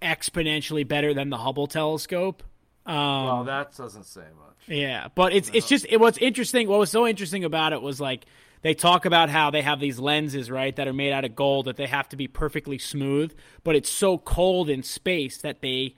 exponentially 0.03 0.87
better 0.87 1.15
than 1.15 1.31
the 1.31 1.39
Hubble 1.39 1.67
telescope. 1.69 2.43
Um, 2.87 2.97
well, 2.97 3.45
that 3.45 3.77
doesn't 3.77 4.05
say 4.05 4.21
much. 4.21 4.57
Yeah, 4.67 5.09
but 5.15 5.33
it's 5.33 5.51
it's 5.55 5.69
just 5.69 5.87
it, 5.89 5.99
what's 5.99 6.19
interesting. 6.19 6.69
What 6.69 6.79
was 6.79 6.91
so 6.91 7.07
interesting 7.07 7.45
about 7.45 7.73
it 7.73 7.81
was 7.81 8.01
like 8.01 8.27
they 8.63 8.75
talk 8.75 9.05
about 9.05 9.31
how 9.31 9.51
they 9.51 9.63
have 9.63 9.81
these 9.81 9.99
lenses 9.99 10.51
right 10.51 10.75
that 10.77 10.89
are 10.89 10.93
made 10.93 11.13
out 11.13 11.25
of 11.25 11.35
gold 11.35 11.67
that 11.67 11.77
they 11.77 11.87
have 11.87 12.09
to 12.11 12.17
be 12.17 12.29
perfectly 12.29 12.79
smooth, 12.79 13.35
but 13.63 13.77
it's 13.77 13.91
so 13.91 14.19
cold 14.19 14.69
in 14.69 14.83
space 14.83 15.39
that 15.39 15.61
they 15.61 15.97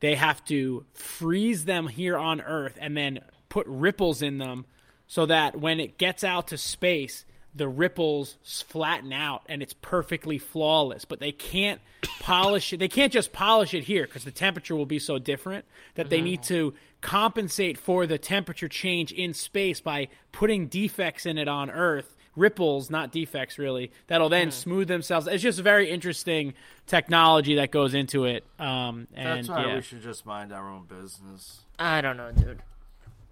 they 0.00 0.16
have 0.16 0.44
to 0.46 0.84
freeze 0.92 1.64
them 1.64 1.88
here 1.88 2.16
on 2.16 2.40
Earth 2.40 2.76
and 2.80 2.96
then 2.96 3.20
put 3.48 3.66
ripples 3.66 4.22
in 4.22 4.38
them 4.38 4.66
so 5.06 5.26
that 5.26 5.58
when 5.58 5.80
it 5.80 5.98
gets 5.98 6.24
out 6.24 6.48
to 6.48 6.58
space 6.58 7.24
the 7.54 7.68
ripples 7.68 8.36
flatten 8.66 9.12
out 9.12 9.42
and 9.48 9.62
it's 9.62 9.74
perfectly 9.74 10.38
flawless 10.38 11.04
but 11.04 11.20
they 11.20 11.32
can't 11.32 11.80
polish 12.20 12.72
it 12.72 12.78
they 12.78 12.88
can't 12.88 13.12
just 13.12 13.32
polish 13.32 13.74
it 13.74 13.84
here 13.84 14.04
because 14.06 14.24
the 14.24 14.30
temperature 14.30 14.74
will 14.74 14.86
be 14.86 14.98
so 14.98 15.18
different 15.18 15.64
that 15.94 16.10
they 16.10 16.20
need 16.20 16.42
to 16.42 16.74
compensate 17.00 17.78
for 17.78 18.06
the 18.06 18.18
temperature 18.18 18.68
change 18.68 19.12
in 19.12 19.34
space 19.34 19.80
by 19.80 20.08
putting 20.32 20.66
defects 20.66 21.26
in 21.26 21.38
it 21.38 21.48
on 21.48 21.70
earth 21.70 22.16
ripples 22.36 22.90
not 22.90 23.12
defects 23.12 23.58
really 23.58 23.92
that'll 24.08 24.28
then 24.28 24.50
smooth 24.50 24.88
themselves 24.88 25.28
it's 25.28 25.42
just 25.42 25.60
a 25.60 25.62
very 25.62 25.88
interesting 25.88 26.52
technology 26.86 27.54
that 27.54 27.70
goes 27.70 27.94
into 27.94 28.24
it 28.24 28.44
um, 28.58 29.06
and 29.14 29.38
That's 29.38 29.48
why 29.48 29.66
yeah. 29.66 29.74
we 29.76 29.82
should 29.82 30.02
just 30.02 30.26
mind 30.26 30.52
our 30.52 30.70
own 30.70 30.84
business. 30.84 31.60
I 31.78 32.00
don't 32.00 32.16
know, 32.16 32.32
dude. 32.32 32.62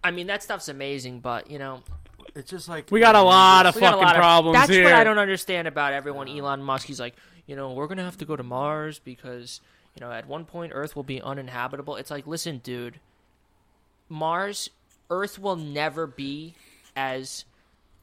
I 0.04 0.10
mean, 0.10 0.26
that 0.28 0.42
stuff's 0.42 0.68
amazing, 0.68 1.20
but 1.20 1.50
you 1.50 1.58
know, 1.58 1.82
It's 2.34 2.50
just 2.50 2.68
like 2.68 2.90
we 2.90 3.00
got 3.00 3.14
a 3.14 3.22
lot 3.22 3.66
of 3.66 3.74
we 3.74 3.80
got 3.80 3.88
a 3.88 3.96
fucking 3.96 4.06
lot 4.06 4.16
of- 4.16 4.20
problems 4.20 4.54
That's 4.58 4.70
here 4.70 4.84
what 4.84 4.94
I 4.94 5.04
don't 5.04 5.18
understand 5.18 5.68
about 5.68 5.92
everyone. 5.92 6.28
Elon 6.28 6.62
Musk, 6.62 6.86
he's 6.86 7.00
like, 7.00 7.14
you 7.46 7.56
know, 7.56 7.72
we're 7.72 7.86
gonna 7.86 8.04
have 8.04 8.18
to 8.18 8.24
go 8.24 8.34
to 8.36 8.42
Mars 8.42 8.98
because 8.98 9.60
you 9.94 10.00
know 10.00 10.10
at 10.12 10.26
one 10.26 10.44
point 10.44 10.72
Earth 10.74 10.96
will 10.96 11.02
be 11.02 11.20
uninhabitable. 11.20 11.96
It's 11.96 12.10
like, 12.10 12.26
listen, 12.26 12.58
dude, 12.58 12.98
Mars, 14.08 14.70
Earth 15.10 15.38
will 15.38 15.56
never 15.56 16.06
be 16.06 16.54
as 16.96 17.44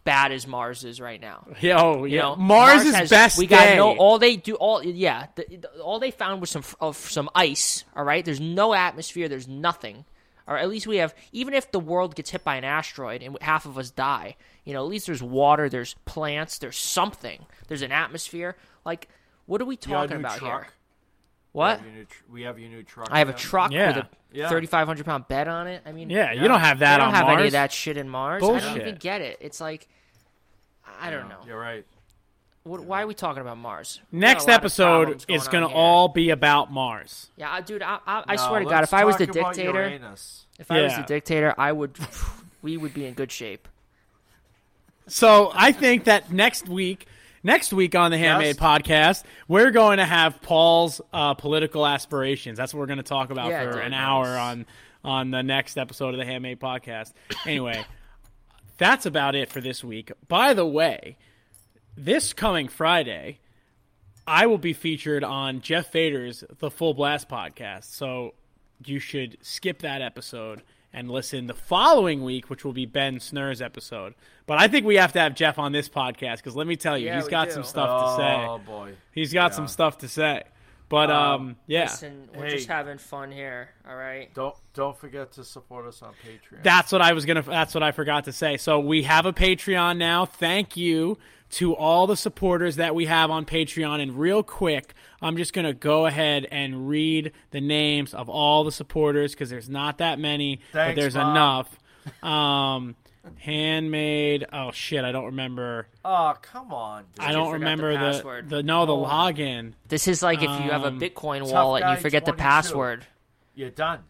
bad 0.03 0.31
as 0.31 0.47
Mars 0.47 0.83
is 0.83 0.99
right 1.01 1.19
now. 1.21 1.45
Yo, 1.59 2.05
You 2.05 2.15
yeah. 2.15 2.21
know, 2.21 2.35
Mars, 2.35 2.83
is 2.85 2.95
has- 2.95 3.09
best 3.09 3.37
We 3.37 3.47
got 3.47 3.65
day. 3.65 3.75
no. 3.75 3.95
All 3.97 4.17
they 4.19 4.35
do, 4.37 4.55
all 4.55 4.83
yeah, 4.83 5.27
the, 5.35 5.45
the- 5.57 5.81
all 5.81 5.99
they 5.99 6.11
found 6.11 6.41
was 6.41 6.49
some 6.49 6.63
of 6.79 6.97
some 6.97 7.29
ice. 7.35 7.83
All 7.95 8.03
right, 8.03 8.23
there's 8.23 8.39
no 8.39 8.73
atmosphere. 8.73 9.27
There's 9.27 9.47
nothing. 9.47 10.05
Or 10.49 10.57
at 10.57 10.67
least 10.67 10.87
we 10.87 10.97
have. 10.97 11.13
Even 11.31 11.53
if 11.53 11.71
the 11.71 11.79
world 11.79 12.15
gets 12.15 12.31
hit 12.31 12.43
by 12.43 12.55
an 12.55 12.63
asteroid 12.63 13.21
and 13.21 13.37
half 13.41 13.65
of 13.67 13.77
us 13.77 13.91
die, 13.91 14.35
you 14.65 14.73
know, 14.73 14.83
at 14.83 14.89
least 14.89 15.05
there's 15.05 15.21
water. 15.23 15.69
There's 15.69 15.93
plants. 16.05 16.57
There's 16.57 16.75
something. 16.77 17.45
There's 17.67 17.83
an 17.83 17.91
atmosphere. 17.91 18.55
Like, 18.83 19.07
what 19.45 19.61
are 19.61 19.65
we 19.65 19.75
You 19.75 19.77
got 19.77 20.05
a 20.05 20.07
talking 20.07 20.17
new 20.21 20.27
about 20.27 20.37
truck? 20.39 20.63
here? 20.63 20.73
What? 21.51 21.81
We 21.81 21.83
have 21.83 21.85
your 21.85 21.93
new, 21.95 22.03
tr- 22.05 22.23
we 22.31 22.41
have 22.41 22.59
your 22.59 22.69
new 22.69 22.83
truck. 22.83 23.07
I 23.11 23.19
have 23.19 23.29
a 23.29 23.33
truck 23.33 23.71
Yeah. 23.71 23.87
with 23.87 23.97
a 23.97 24.09
Yeah. 24.31 24.49
3,500 24.49 25.05
pound 25.05 25.27
bed 25.27 25.47
on 25.47 25.67
it. 25.67 25.81
I 25.85 25.91
mean, 25.91 26.09
yeah, 26.09 26.31
you 26.31 26.47
don't 26.47 26.59
have 26.59 26.79
that 26.79 26.95
I 26.95 26.97
don't 26.97 27.07
on 27.09 27.13
have 27.15 27.25
Mars. 27.27 27.37
any 27.39 27.47
of 27.47 27.51
that 27.53 27.71
shit 27.71 27.97
in 27.97 28.09
Mars. 28.09 28.43
I 28.43 28.59
don't 28.59 28.77
even 28.81 28.95
get 28.95 29.21
it. 29.21 29.37
It's 29.41 29.59
like, 29.61 29.87
I 30.99 31.09
don't 31.11 31.29
know. 31.29 31.39
You're 31.45 31.59
right. 31.59 31.85
What, 32.63 32.81
why 32.83 33.01
are 33.03 33.07
we 33.07 33.13
talking 33.13 33.41
about 33.41 33.57
Mars? 33.57 33.99
We 34.11 34.19
got 34.19 34.27
Next 34.27 34.43
a 34.43 34.47
lot 34.47 34.53
of 34.53 34.59
episode 34.61 35.01
problems 35.03 35.25
is 35.29 35.47
going 35.47 35.61
going 35.63 35.71
to 35.73 35.75
all 35.77 36.07
be 36.09 36.29
about 36.29 36.71
Mars. 36.71 37.29
Yeah, 37.37 37.51
I- 37.51 37.61
dude, 37.61 37.81
I, 37.81 37.99
I, 38.05 38.23
I 38.27 38.35
No, 38.35 38.47
swear 38.47 38.59
to 38.59 38.65
God, 38.65 38.83
if 38.83 38.93
I 38.93 39.05
was 39.05 39.17
the 39.17 39.27
dictator, 39.27 39.83
if 40.59 40.69
I 40.71 40.81
was 40.81 40.95
the 40.95 41.03
dictator, 41.03 41.53
I 41.57 41.71
would, 41.71 41.97
we 42.61 42.77
would 42.77 42.93
be 42.93 43.05
in 43.05 43.13
good 43.13 43.31
shape. 43.31 43.67
So 45.07 45.51
I 45.55 45.71
think 45.71 46.03
that 46.03 46.31
next 46.31 46.67
week, 46.67 47.07
next 47.43 47.73
week 47.73 47.95
on 47.95 48.11
the 48.11 48.17
Handmade 48.17 48.57
Yes. 48.59 48.63
podcast, 48.63 49.23
we're 49.47 49.71
going 49.71 49.97
to 49.97 50.05
have 50.05 50.39
Paul's 50.41 51.01
uh, 51.11 51.33
political 51.33 51.87
aspirations. 51.87 52.57
That's 52.57 52.73
what 52.73 52.81
we're 52.81 52.85
going 52.87 52.97
to 52.97 53.03
talk 53.03 53.31
about 53.31 53.49
Yeah, 53.49 53.63
for 53.63 53.71
dude. 53.77 53.81
an 53.85 53.91
Nice. 53.91 53.99
hour 53.99 54.27
on 54.37 54.65
on 55.03 55.31
the 55.31 55.41
next 55.41 55.77
episode 55.77 56.13
of 56.13 56.17
the 56.19 56.25
Handmade 56.25 56.59
podcast. 56.59 57.13
Anyway, 57.45 57.85
that's 58.77 59.05
about 59.05 59.33
it 59.33 59.49
for 59.49 59.61
this 59.61 59.81
week. 59.83 60.11
By 60.27 60.53
the 60.53 60.65
way, 60.65 61.17
this 61.99 62.33
coming 62.33 62.67
Friday, 62.67 63.39
I 64.25 64.45
will 64.47 64.57
be 64.57 64.73
featured 64.73 65.23
on 65.23 65.61
Jeff 65.61 65.87
Fader's 65.91 66.43
The 66.59 66.71
Full 66.71 66.93
Blast 66.93 67.29
podcast. 67.29 67.85
So 67.85 68.33
you 68.85 68.99
should 68.99 69.37
skip 69.41 69.79
that 69.79 70.01
episode 70.01 70.61
and 70.93 71.09
listen 71.11 71.45
the 71.47 71.53
following 71.53 72.23
week, 72.23 72.49
which 72.49 72.63
will 72.65 72.73
be 72.73 72.85
Ben 72.85 73.17
Snur's 73.19 73.61
episode. 73.61 74.15
But 74.47 74.59
I 74.59 74.67
think 74.67 74.85
we 74.85 74.95
have 74.95 75.13
to 75.13 75.19
have 75.19 75.35
Jeff 75.35 75.59
on 75.59 75.71
this 75.71 75.87
podcast 75.89 76.37
because 76.37 76.55
let 76.55 76.65
me 76.67 76.75
tell 76.75 76.97
you, 76.97 77.07
Yeah, 77.07 77.17
he's 77.17 77.25
we 77.25 77.31
got 77.31 77.47
do. 77.49 77.53
some 77.53 77.63
stuff 77.63 77.89
oh 77.91 78.05
to 78.17 78.23
say. 78.23 78.45
Oh 78.47 78.57
boy. 78.57 78.93
He's 79.11 79.33
got 79.33 79.53
some 79.53 79.67
stuff 79.67 79.99
to 79.99 80.07
say. 80.07 80.43
But 80.89 81.11
um, 81.11 81.55
yeah, 81.67 81.83
Listen, 81.83 82.29
we're 82.35 82.45
Hey. 82.45 82.55
just 82.55 82.67
having 82.67 82.97
fun 82.97 83.31
here, 83.31 83.69
all 83.87 83.95
right? 83.95 84.33
Don't 84.33 84.55
don't 84.73 84.97
forget 84.97 85.31
to 85.33 85.43
support 85.43 85.85
us 85.85 86.01
on 86.01 86.13
Patreon. 86.25 86.63
That's 86.63 86.91
what 86.91 87.01
I 87.01 87.13
was 87.13 87.25
gonna. 87.25 87.43
That's 87.43 87.75
what 87.75 87.83
I 87.83 87.91
forgot 87.91 88.23
to 88.25 88.31
say. 88.31 88.57
So 88.57 88.79
we 88.79 89.03
have 89.03 89.27
a 89.27 89.31
Patreon 89.33 89.97
now. 89.97 90.25
Thank 90.25 90.75
you 90.75 91.19
to 91.51 91.75
all 91.75 92.07
the 92.07 92.17
supporters 92.17 92.75
that 92.77 92.93
we 92.95 93.05
have 93.05 93.29
on 93.31 93.45
Patreon. 93.45 94.01
And 94.01 94.19
real 94.19 94.41
quick, 94.43 94.93
I'm 95.21 95.37
just 95.37 95.53
gonna 95.53 95.73
go 95.75 96.07
ahead 96.07 96.47
and 96.51 96.89
read 96.89 97.33
the 97.51 97.61
names 97.61 98.15
of 98.15 98.27
all 98.27 98.63
the 98.63 98.71
supporters 98.71 99.33
because 99.33 99.51
there's 99.51 99.69
not 99.69 99.99
that 99.99 100.17
many, 100.19 100.59
but 100.73 100.95
there's 100.95 101.15
Mom. 101.15 101.31
enough. 101.35 101.79
Um, 102.23 102.95
handmade. 103.37 104.45
Oh 104.51 104.71
shit, 104.71 105.03
I 105.03 105.11
don't 105.11 105.25
remember. 105.25 105.87
oh 106.05 106.35
come 106.41 106.73
on. 106.73 107.05
Dude. 107.15 107.25
I 107.25 107.31
don't 107.31 107.47
forgot 107.47 107.47
the 107.47 107.53
remember 107.53 107.91
the, 107.93 107.97
password? 107.99 108.49
the 108.49 108.63
no 108.63 108.85
the 108.85 108.95
Oh. 108.95 109.05
login. 109.05 109.73
This 109.87 110.07
is 110.07 110.21
like 110.23 110.39
if 110.39 110.49
you 110.49 110.71
have 110.71 110.83
a 110.83 110.87
Um, 110.87 110.99
Bitcoin 110.99 111.39
Tough 111.39 111.51
wallet 111.51 111.83
and 111.83 111.91
you 111.91 111.95
Guy 111.97 112.01
forget 112.01 112.25
the 112.25 112.33
password. 112.33 113.05
You're 113.55 113.69
done. 113.69 114.03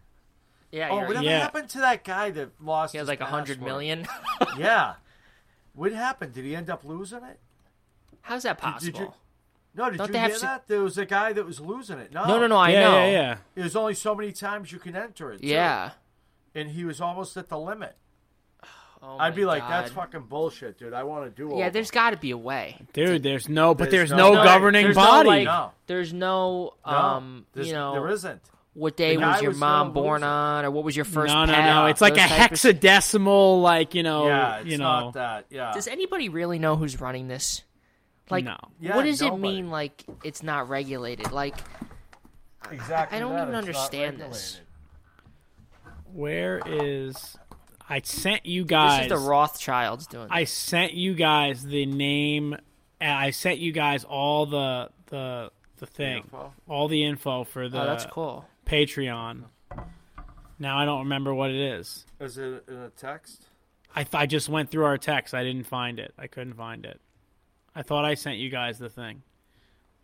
Yeah, 0.71 0.89
Oh, 0.91 0.97
you're, 0.99 1.07
whatever 1.07 1.25
Yeah. 1.25 1.39
happened 1.39 1.69
to 1.69 1.79
that 1.79 2.03
guy 2.03 2.29
that 2.31 2.49
lost? 2.61 2.91
he 2.91 2.97
has 2.99 3.05
his 3.05 3.09
like 3.09 3.21
a 3.21 3.25
hundred 3.25 3.57
password? 3.59 3.65
million. 3.65 4.07
yeah. 4.57 4.93
What 5.73 5.91
happened? 5.93 6.33
Did 6.33 6.45
he 6.45 6.55
end 6.55 6.69
up 6.69 6.83
losing 6.83 7.23
it? 7.23 7.39
How's 8.21 8.43
that 8.43 8.57
possible? 8.57 8.91
Did 8.99 8.99
you? 9.07 9.13
No, 9.75 9.89
did 9.89 9.97
Don't 9.97 10.07
you 10.07 10.13
they 10.13 10.19
hear 10.19 10.27
have 10.27 10.35
s- 10.35 10.41
that? 10.41 10.67
There 10.67 10.81
was 10.81 10.97
a 10.97 11.05
guy 11.05 11.31
that 11.33 11.45
was 11.45 11.59
losing 11.59 11.99
it. 11.99 12.11
No, 12.11 12.25
no, 12.25 12.39
no, 12.39 12.47
no. 12.47 12.57
I 12.57 12.69
yeah, 12.71 12.81
know. 12.83 12.97
yeah, 12.97 13.11
yeah. 13.11 13.37
There's 13.55 13.75
only 13.75 13.93
so 13.93 14.13
many 14.13 14.31
times 14.31 14.71
you 14.71 14.79
can 14.79 14.95
enter 14.95 15.31
it. 15.31 15.41
too. 15.41 15.47
Yeah. 15.47 15.91
and 16.55 16.69
he 16.71 16.83
was 16.83 16.99
almost 16.99 17.37
at 17.37 17.47
the 17.49 17.57
limit. 17.57 17.95
Oh 19.01 19.17
I'd 19.17 19.33
be 19.35 19.45
like, 19.45 19.65
that's 19.67 19.91
fucking 19.91 20.23
bullshit, 20.23 20.77
dude. 20.77 20.93
I 20.93 21.03
want 21.03 21.23
to 21.23 21.29
do. 21.31 21.51
All 21.51 21.57
Yeah, 21.59 21.69
there's 21.69 21.89
got 21.91 22.09
to 22.09 22.17
be 22.17 22.31
a 22.31 22.37
way. 22.37 22.77
Dude, 22.91 23.23
there's 23.23 23.47
no, 23.47 23.73
but 23.73 23.91
there's, 23.91 24.09
There's 24.09 24.17
no, 24.17 24.33
no- 24.33 24.43
governing 24.43 24.83
there's 24.85 24.95
body. 24.95 25.29
No, 25.29 25.35
like, 25.35 25.45
No. 25.45 25.71
There's 25.87 26.11
no, 26.13 26.73
no, 26.85 26.91
um, 26.91 27.45
there's- 27.53 27.67
you 27.67 27.73
know, 27.73 27.93
there 27.93 28.09
isn't. 28.09 28.41
what 28.73 28.97
day 28.97 29.15
was 29.15 29.41
your 29.41 29.51
was 29.51 29.57
mom 29.59 29.93
born 29.93 30.23
on, 30.23 30.65
or 30.65 30.71
what 30.71 30.83
was 30.83 30.95
your 30.97 31.05
first 31.05 31.33
no, 31.33 31.45
no, 31.45 31.53
pet? 31.53 31.65
no. 31.65 31.85
It's 31.85 32.01
like 32.01 32.13
a 32.13 32.15
those 32.17 32.27
type 32.29 32.51
of 32.51 32.57
hexadecimal, 32.59 33.61
like 33.61 33.95
you 33.95 34.03
know, 34.03 34.27
yeah, 34.27 34.57
it's 34.57 34.67
you 34.67 34.77
know. 34.77 34.83
not 34.83 35.13
that. 35.13 35.45
Yeah, 35.49 35.71
Does 35.73 35.87
anybody 35.87 36.27
really 36.27 36.59
know 36.59 36.75
who's 36.75 36.99
running 36.99 37.27
this? 37.29 37.63
Like, 38.29 38.43
No. 38.43 38.57
Yeah, 38.81 38.95
what 38.97 39.05
does 39.05 39.21
nobody. 39.21 39.37
it 39.37 39.41
mean? 39.55 39.69
Like, 39.71 40.03
it's 40.25 40.43
not 40.43 40.67
regulated. 40.69 41.31
Like, 41.31 41.55
exactly. 42.69 43.15
I 43.17 43.21
don't 43.21 43.31
that. 43.33 43.43
even 43.47 43.55
It's 43.55 43.67
understand 43.67 44.19
this. 44.19 44.59
Where 46.13 46.61
is? 46.65 47.37
I 47.89 48.01
sent 48.03 48.45
you 48.45 48.65
guys. 48.65 49.09
this 49.09 49.17
is 49.17 49.23
the 49.23 49.29
Rothschilds 49.29 50.07
doing. 50.07 50.27
I 50.29 50.43
sent 50.43 50.93
you 50.93 51.15
guys 51.15 51.65
the 51.65 51.85
name. 51.85 52.55
and 53.01 53.11
I 53.11 53.31
sent 53.31 53.59
you 53.59 53.71
guys 53.71 54.03
all 54.03 54.45
the 54.45 54.89
the 55.07 55.51
the 55.77 55.85
thing, 55.87 56.23
info? 56.23 56.53
all 56.67 56.87
the 56.87 57.03
info 57.03 57.43
for 57.43 57.63
oh, 57.63 57.69
the 57.69 57.81
oh, 57.81 57.85
that's 57.85 58.05
cool. 58.05 58.45
Patreon. 58.65 59.45
Now 60.59 60.77
I 60.77 60.85
don't 60.85 60.99
remember 60.99 61.33
what 61.33 61.49
it 61.49 61.59
is. 61.59 62.05
Is 62.19 62.37
it 62.37 62.65
in 62.67 62.75
a 62.75 62.89
text? 62.89 63.47
I 63.95 64.03
th- 64.03 64.13
I 64.13 64.25
just 64.25 64.49
went 64.49 64.69
through 64.69 64.85
our 64.85 64.97
text. 64.97 65.33
I 65.33 65.43
didn't 65.43 65.65
find 65.65 65.99
it. 65.99 66.13
I 66.17 66.27
couldn't 66.27 66.53
find 66.53 66.85
it. 66.85 66.99
I 67.73 67.81
thought 67.81 68.05
I 68.05 68.13
sent 68.13 68.37
you 68.37 68.49
guys 68.49 68.77
the 68.77 68.89
thing. 68.89 69.23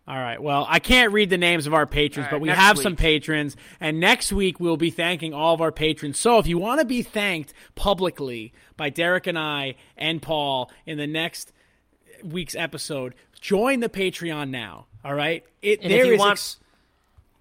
All 0.08 0.16
right. 0.16 0.40
Well, 0.42 0.68
I 0.70 0.78
can't 0.80 1.12
read 1.14 1.32
the 1.32 1.38
names 1.38 1.66
of 1.66 1.74
our 1.74 1.88
patrons, 1.88 2.26
right, 2.26 2.32
but 2.32 2.42
we 2.42 2.50
have 2.50 2.78
some 2.78 2.96
patrons, 2.96 3.56
and 3.80 4.00
next 4.00 4.32
week 4.32 4.60
we'll 4.60 4.78
be 4.78 4.92
thanking 4.92 5.34
all 5.34 5.56
of 5.56 5.62
our 5.62 5.72
patrons. 5.72 6.20
So 6.20 6.38
if 6.38 6.46
you 6.46 6.60
want 6.60 6.80
to 6.80 6.86
be 6.86 7.02
thanked 7.02 7.54
publicly 7.74 8.54
by 8.78 8.90
Derek 8.92 9.26
and 9.26 9.38
I 9.40 9.76
and 9.98 10.22
Paul 10.22 10.70
in 10.86 11.00
the 11.00 11.08
next 11.08 11.52
week's 12.24 12.54
episode, 12.56 13.16
join 13.42 13.80
the 13.80 13.90
Patreon 13.90 14.52
now. 14.52 14.86
All 15.04 15.16
right. 15.16 15.44
It 15.64 15.82
And 15.82 15.92
there 15.92 16.02
if 16.02 16.06
you 16.08 16.14
is 16.14 16.20
want- 16.20 16.32
ex- 16.34 16.58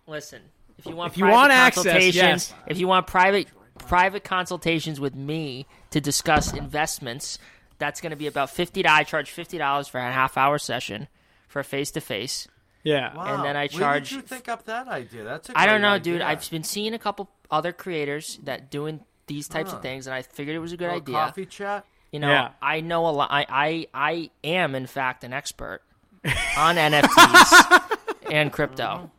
Listen, 0.07 0.41
if 0.79 0.87
you 0.87 0.97
want 0.97 1.13
If 1.13 1.19
you 1.19 1.27
want 1.27 1.53
access, 1.53 2.15
yes. 2.15 2.53
if 2.67 2.79
you 2.79 2.87
want 2.89 3.07
private 3.07 3.49
private 3.79 4.25
consultations 4.25 4.99
with 5.01 5.15
me 5.15 5.67
to 5.91 6.01
discuss 6.01 6.53
investments, 6.53 7.39
that's 7.79 8.01
going 8.01 8.11
to 8.11 8.17
be 8.17 8.27
about 8.27 8.49
fifty. 8.51 8.87
I 8.87 9.03
charge 9.05 9.31
fifty 9.31 9.59
dollars 9.59 9.89
for 9.89 9.99
a 9.99 10.11
half 10.13 10.37
hour 10.39 10.59
session 10.59 11.09
for 11.49 11.61
a 11.61 11.65
face 11.65 11.91
to 11.93 12.01
face. 12.01 12.49
Yeah. 12.85 13.15
Wow. 13.17 13.43
then 13.43 13.57
I 13.57 13.63
Where 13.63 13.69
charge- 13.69 14.11
did 14.11 14.17
you 14.17 14.21
think 14.23 14.49
up 14.49 14.65
that 14.67 14.87
idea? 14.87 15.25
That's 15.25 15.49
a 15.49 15.59
I 15.59 15.67
don't 15.67 15.81
know, 15.83 15.89
idea. 15.95 16.15
dude. 16.15 16.23
I've 16.23 16.49
been 16.51 16.63
seeing 16.65 16.95
a 16.95 16.99
couple 16.99 17.29
other 17.51 17.73
creators 17.73 18.39
that 18.45 18.71
doing 18.71 19.01
these 19.27 19.49
types 19.49 19.71
Huh. 19.71 19.77
of 19.79 19.83
things, 19.83 20.07
and 20.07 20.15
I 20.15 20.23
figured 20.23 20.55
it 20.55 20.61
was 20.61 20.73
a 20.73 20.77
good 20.77 20.85
Little 20.93 21.01
idea. 21.01 21.15
Coffee 21.15 21.47
chat. 21.47 21.85
You 22.13 22.21
know, 22.21 22.29
Yeah. 22.31 22.51
I 22.63 22.81
know 22.81 23.09
a 23.09 23.11
lot. 23.11 23.29
I, 23.33 23.47
I 23.49 23.87
I 23.93 24.31
am 24.45 24.75
in 24.77 24.87
fact 24.87 25.25
an 25.25 25.33
expert 25.33 25.81
on 26.57 26.77
NFTs 26.77 27.99
and 28.31 28.53
crypto. 28.53 29.11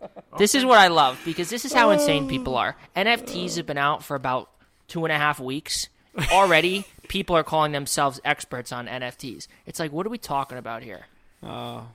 Oh. 0.00 0.38
This 0.38 0.54
is 0.54 0.64
what 0.64 0.78
I 0.78 0.86
love 0.88 1.18
because 1.24 1.50
this 1.50 1.64
is 1.64 1.72
how 1.72 1.90
insane 1.90 2.24
oh. 2.26 2.28
people 2.28 2.56
are. 2.56 2.76
NFTs 2.94 3.56
have 3.56 3.66
been 3.66 3.78
out 3.78 4.04
for 4.04 4.14
about 4.14 4.50
two 4.86 5.04
and 5.04 5.12
a 5.12 5.16
half 5.18 5.40
weeks. 5.40 5.88
Already, 6.32 6.84
people 7.08 7.36
are 7.36 7.42
calling 7.44 7.72
themselves 7.72 8.20
experts 8.24 8.70
on 8.72 8.86
NFTs. 8.86 9.46
It's 9.66 9.78
like, 9.80 9.92
what 9.92 10.06
are 10.06 10.10
we 10.10 10.18
talking 10.18 10.58
about 10.58 10.82
here? 10.82 11.06
Oh, 11.42 11.86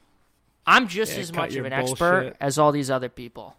I'm 0.66 0.88
just 0.88 1.14
Yeah, 1.14 1.22
as 1.22 1.34
much 1.34 1.50
of 1.50 1.56
your 1.56 1.66
an 1.66 1.74
expert 1.74 2.36
as 2.40 2.58
all 2.58 2.72
these 2.72 2.90
other 2.90 3.10
people. 3.10 3.56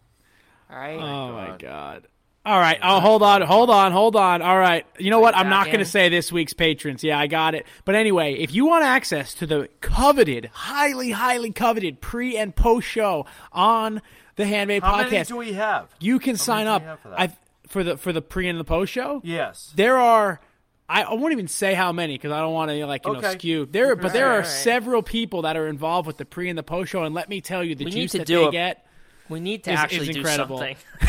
All 0.71 0.77
right. 0.77 0.99
oh, 0.99 1.03
oh 1.03 1.33
my 1.33 1.57
god. 1.59 2.07
All 2.47 2.59
right. 2.59 2.79
Oh, 2.83 3.01
hold 3.01 3.23
on, 3.23 3.41
hold 3.41 3.71
on, 3.71 3.93
hold 3.93 4.17
on. 4.17 4.43
All 4.43 4.59
right. 4.59 4.85
You 4.99 5.11
know 5.11 5.21
what? 5.21 5.35
I'm 5.35 5.49
not 5.49 5.67
going 5.67 5.79
to 5.79 5.85
say 5.87 6.11
this 6.11 6.31
week's 6.31 6.53
patrons. 6.53 7.03
Yeah, 7.03 7.19
I 7.19 7.27
got 7.27 7.55
it. 7.55 7.65
But 7.87 7.95
anyway, 7.95 8.35
if 8.35 8.53
you 8.53 8.67
want 8.67 8.85
access 8.85 9.33
to 9.35 9.47
the 9.47 9.69
coveted, 9.81 10.51
highly, 10.53 11.11
highly 11.11 11.53
coveted 11.53 12.03
pre 12.03 12.37
and 12.37 12.55
post 12.55 12.87
show 12.87 13.25
on 13.51 14.03
the 14.37 14.45
Handmade 14.45 14.83
How 14.83 15.05
Podcast, 15.05 15.11
many 15.11 15.25
do 15.25 15.37
we 15.39 15.53
have? 15.55 15.89
you 16.01 16.19
can 16.19 16.35
How 16.35 16.43
sign 16.43 16.67
up 16.67 16.83
do 16.83 16.85
we 16.85 16.89
have 16.91 17.01
for 17.01 17.09
that? 17.09 17.21
I, 17.21 17.37
for 17.67 17.83
the 17.83 17.97
for 17.97 18.13
the 18.13 18.21
pre 18.21 18.47
and 18.49 18.61
the 18.61 18.65
post 18.65 18.93
show. 18.93 19.23
Yes. 19.25 19.73
There 19.75 19.97
are. 19.97 20.41
I, 20.89 21.03
I 21.05 21.15
won't 21.15 21.33
even 21.33 21.49
say 21.49 21.75
how 21.75 21.93
many 21.93 22.15
because 22.15 22.31
I 22.33 22.41
don't 22.41 22.53
want 22.53 22.71
to 22.71 22.85
like 22.87 23.07
you 23.07 23.13
know 23.15 23.21
skew. 23.33 23.67
There, 23.71 23.97
but 23.97 24.13
there 24.13 24.33
are 24.33 24.39
right. 24.41 24.47
several 24.47 25.03
people 25.03 25.43
that 25.43 25.57
are 25.57 25.67
involved 25.69 26.07
with 26.07 26.19
the 26.19 26.25
pre 26.27 26.49
and 26.49 26.59
the 26.59 26.63
post 26.63 26.91
show, 26.93 27.05
and 27.05 27.15
let 27.15 27.29
me 27.29 27.41
tell 27.41 27.65
you, 27.65 27.75
the 27.75 27.87
We 27.87 27.91
juice 27.91 28.13
to 28.13 28.19
that 28.19 28.27
do 28.27 28.41
they 28.41 28.47
a- 28.47 28.51
get. 28.53 28.87
We 29.29 29.41
need 29.41 29.65
to 29.65 29.71
is- 29.73 29.79
is 29.79 29.81
actually 29.83 30.13
do 30.13 30.19
incredible. 30.21 30.59
something. 30.59 30.77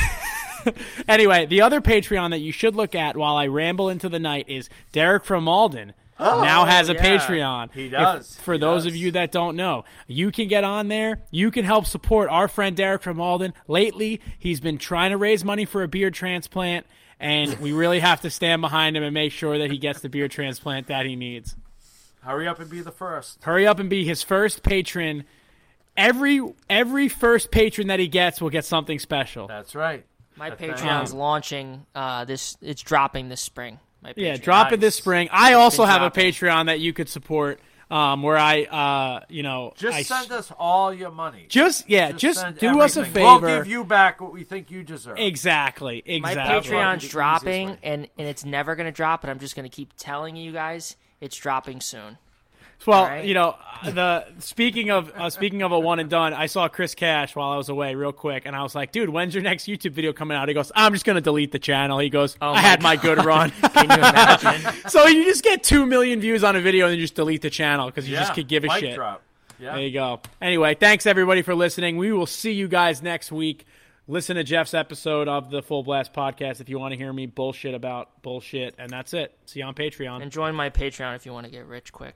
Anyway, 1.07 1.45
the 1.45 1.61
other 1.61 1.79
Patreon 1.79 2.31
that 2.31 2.39
you 2.39 2.51
should 2.51 2.75
look 2.75 2.95
at 2.95 3.15
while 3.15 3.35
I 3.37 3.45
ramble 3.47 3.89
into 3.89 4.09
the 4.09 4.17
night 4.17 4.49
is 4.49 4.67
Derek 4.93 5.23
from 5.23 5.43
Malden. 5.43 5.93
Oh, 6.19 6.41
now 6.41 6.65
has 6.65 6.89
a 6.89 6.93
Oh, 6.93 6.95
yeah. 6.95 7.17
Patreon. 7.19 7.71
He 7.73 7.85
If- 7.85 7.91
does. 7.91 8.35
for 8.37 8.53
He 8.53 8.59
those 8.59 8.85
of 8.87 8.95
you 8.95 9.11
that 9.11 9.31
don't 9.31 9.55
know, 9.55 9.83
you 10.07 10.31
can 10.31 10.47
get 10.47 10.63
on 10.63 10.87
there. 10.87 11.19
You 11.29 11.51
can 11.51 11.65
help 11.65 11.85
support 11.85 12.29
our 12.29 12.47
friend 12.47 12.75
Derek 12.75 13.03
from 13.03 13.19
Alden. 13.21 13.53
Lately, 13.67 14.21
he's 14.39 14.59
been 14.59 14.77
trying 14.79 15.11
to 15.11 15.17
raise 15.17 15.43
money 15.45 15.65
for 15.65 15.83
a 15.83 15.87
beard 15.87 16.13
transplant, 16.15 16.87
and 17.19 17.57
we 17.59 17.71
really 17.71 17.99
have 17.99 18.21
to 18.21 18.29
stand 18.29 18.61
behind 18.61 18.97
him 18.97 19.03
and 19.03 19.13
make 19.13 19.31
sure 19.31 19.57
that 19.57 19.71
he 19.71 19.77
gets 19.77 20.01
the 20.01 20.09
beard 20.09 20.31
transplant 20.31 20.87
that 20.87 21.05
he 21.05 21.15
needs. 21.15 21.55
Hurry 22.21 22.47
up 22.47 22.59
and 22.59 22.69
be 22.69 22.81
the 22.81 22.91
first. 22.91 23.43
Hurry 23.43 23.67
up 23.67 23.79
and 23.79 23.89
be 23.89 24.03
his 24.03 24.23
first 24.23 24.63
patron. 24.63 25.25
Every 25.95 26.41
every 26.69 27.07
first 27.07 27.51
patron 27.51 27.87
that 27.87 27.99
he 27.99 28.07
gets 28.07 28.41
will 28.41 28.49
get 28.49 28.65
something 28.65 28.99
special. 28.99 29.47
That's 29.47 29.75
right. 29.75 30.05
My 30.35 30.49
That's 30.49 30.81
right. 30.81 31.09
Launching 31.13 31.85
uh, 31.93 32.25
this. 32.25 32.57
It's 32.61 32.81
dropping 32.81 33.29
this 33.29 33.41
spring. 33.41 33.79
My 34.01 34.13
Yeah, 34.15 34.33
Patreon. 34.33 34.41
drop 34.41 34.71
it 34.73 34.79
this 34.81 34.95
spring. 34.95 35.29
I 35.31 35.53
also 35.53 35.83
been 35.83 35.91
have 35.91 36.01
a. 36.01 36.11
Patreon 36.11 36.65
that 36.65 36.79
you 36.79 36.93
could 36.93 37.07
support, 37.09 37.59
um, 37.91 38.23
where 38.23 38.37
I, 38.37 38.63
uh, 38.63 39.25
you 39.29 39.43
know, 39.43 39.73
Just 39.75 39.97
I, 39.97 40.01
send 40.01 40.31
us 40.31 40.51
all 40.57 40.93
your 40.93 41.11
money. 41.11 41.45
just 41.49 41.89
yeah, 41.89 42.11
just, 42.11 42.39
send 42.39 42.57
do 42.57 42.79
us 42.81 42.97
a 42.97 43.05
favor. 43.05 43.19
We'll 43.45 43.57
give 43.59 43.67
you 43.67 43.83
back 43.83 44.21
what 44.21 44.33
we 44.33 44.43
think 44.43 44.71
you 44.71 44.83
deserve. 44.83 45.17
exactly, 45.19 46.03
My 46.07 46.31
exactly. 46.31 46.71
Patreon- 46.71 46.95
Patreon's 46.95 47.07
dropping, 47.09 47.77
and 47.83 48.07
and 48.17 48.27
it's 48.27 48.43
never 48.45 48.75
gonna 48.75 48.91
drop. 48.91 49.21
But 49.21 49.29
I'm 49.29 49.39
just 49.39 49.55
gonna 49.55 49.69
keep 49.69 49.93
telling 49.97 50.35
you 50.35 50.51
guys 50.51 50.95
it's 51.21 51.37
dropping 51.37 51.81
soon. 51.81 52.17
Well, 52.85 53.03
Alright. 53.03 53.25
you 53.25 53.33
know, 53.33 53.55
the 53.83 54.25
speaking 54.39 54.89
of 54.89 55.11
uh, 55.15 55.29
speaking 55.29 55.61
of 55.61 55.71
a 55.71 55.79
one 55.79 55.99
and 55.99 56.09
done, 56.09 56.33
I 56.33 56.47
saw 56.47 56.67
Chris 56.67 56.95
Cash 56.95 57.35
while 57.35 57.51
I 57.51 57.57
was 57.57 57.69
away, 57.69 57.95
real 57.95 58.11
quick, 58.11 58.43
and 58.45 58.55
I 58.55 58.63
was 58.63 58.75
like, 58.75 58.91
"Dude, 58.91 59.09
when's 59.09 59.33
your 59.33 59.43
next 59.43 59.65
YouTube 59.65 59.91
video 59.91 60.13
coming 60.13 60.37
out?" 60.37 60.47
He 60.47 60.53
goes, 60.53 60.71
"I'm 60.75 60.93
just 60.93 61.05
gonna 61.05 61.21
delete 61.21 61.51
the 61.51 61.59
channel." 61.59 61.99
He 61.99 62.09
goes, 62.09 62.37
Oh 62.41 62.49
"I 62.49 62.53
my 62.53 62.59
had 62.61 62.81
my 62.81 62.95
good 62.95 63.23
run." 63.23 63.51
Can 63.73 63.89
you 63.89 63.95
imagine? 63.95 64.73
so 64.89 65.05
you 65.07 65.25
just 65.25 65.43
get 65.43 65.63
two 65.63 65.85
million 65.85 66.19
views 66.19 66.43
on 66.43 66.55
a 66.55 66.61
video 66.61 66.85
and 66.85 66.91
then 66.91 66.99
you 66.99 67.03
just 67.03 67.15
delete 67.15 67.41
the 67.41 67.49
channel 67.49 67.87
because 67.87 68.07
you 68.07 68.13
yeah. 68.13 68.21
just 68.21 68.33
could 68.33 68.47
give 68.47 68.63
a 68.63 68.69
shit. 68.79 68.95
Drop. 68.95 69.21
Yeah. 69.59 69.73
There 69.73 69.83
you 69.83 69.93
go. 69.93 70.21
Anyway, 70.41 70.75
thanks 70.75 71.05
everybody 71.05 71.41
for 71.41 71.55
listening. 71.55 71.97
We 71.97 72.11
will 72.11 72.25
see 72.25 72.51
you 72.51 72.67
guys 72.67 73.01
next 73.01 73.31
week. 73.31 73.65
Listen 74.07 74.35
to 74.35 74.43
Jeff's 74.43 74.73
episode 74.75 75.27
of 75.27 75.49
the 75.49 75.63
Full 75.63 75.81
Blast 75.81 76.13
podcast 76.13 76.61
if 76.61 76.69
you 76.69 76.77
want 76.77 76.91
to 76.91 76.97
hear 76.97 77.11
me 77.11 77.25
bullshit 77.25 77.73
about 77.73 78.21
bullshit. 78.21 78.75
And 78.77 78.89
that's 78.89 79.13
it. 79.13 79.35
See 79.45 79.61
you 79.61 79.65
on 79.65 79.73
Patreon. 79.73 80.21
and 80.21 80.31
join 80.31 80.53
my 80.53 80.69
Patreon 80.69 81.15
if 81.15 81.25
you 81.25 81.33
want 81.33 81.45
to 81.45 81.51
get 81.51 81.65
rich 81.65 81.91
quick. 81.91 82.15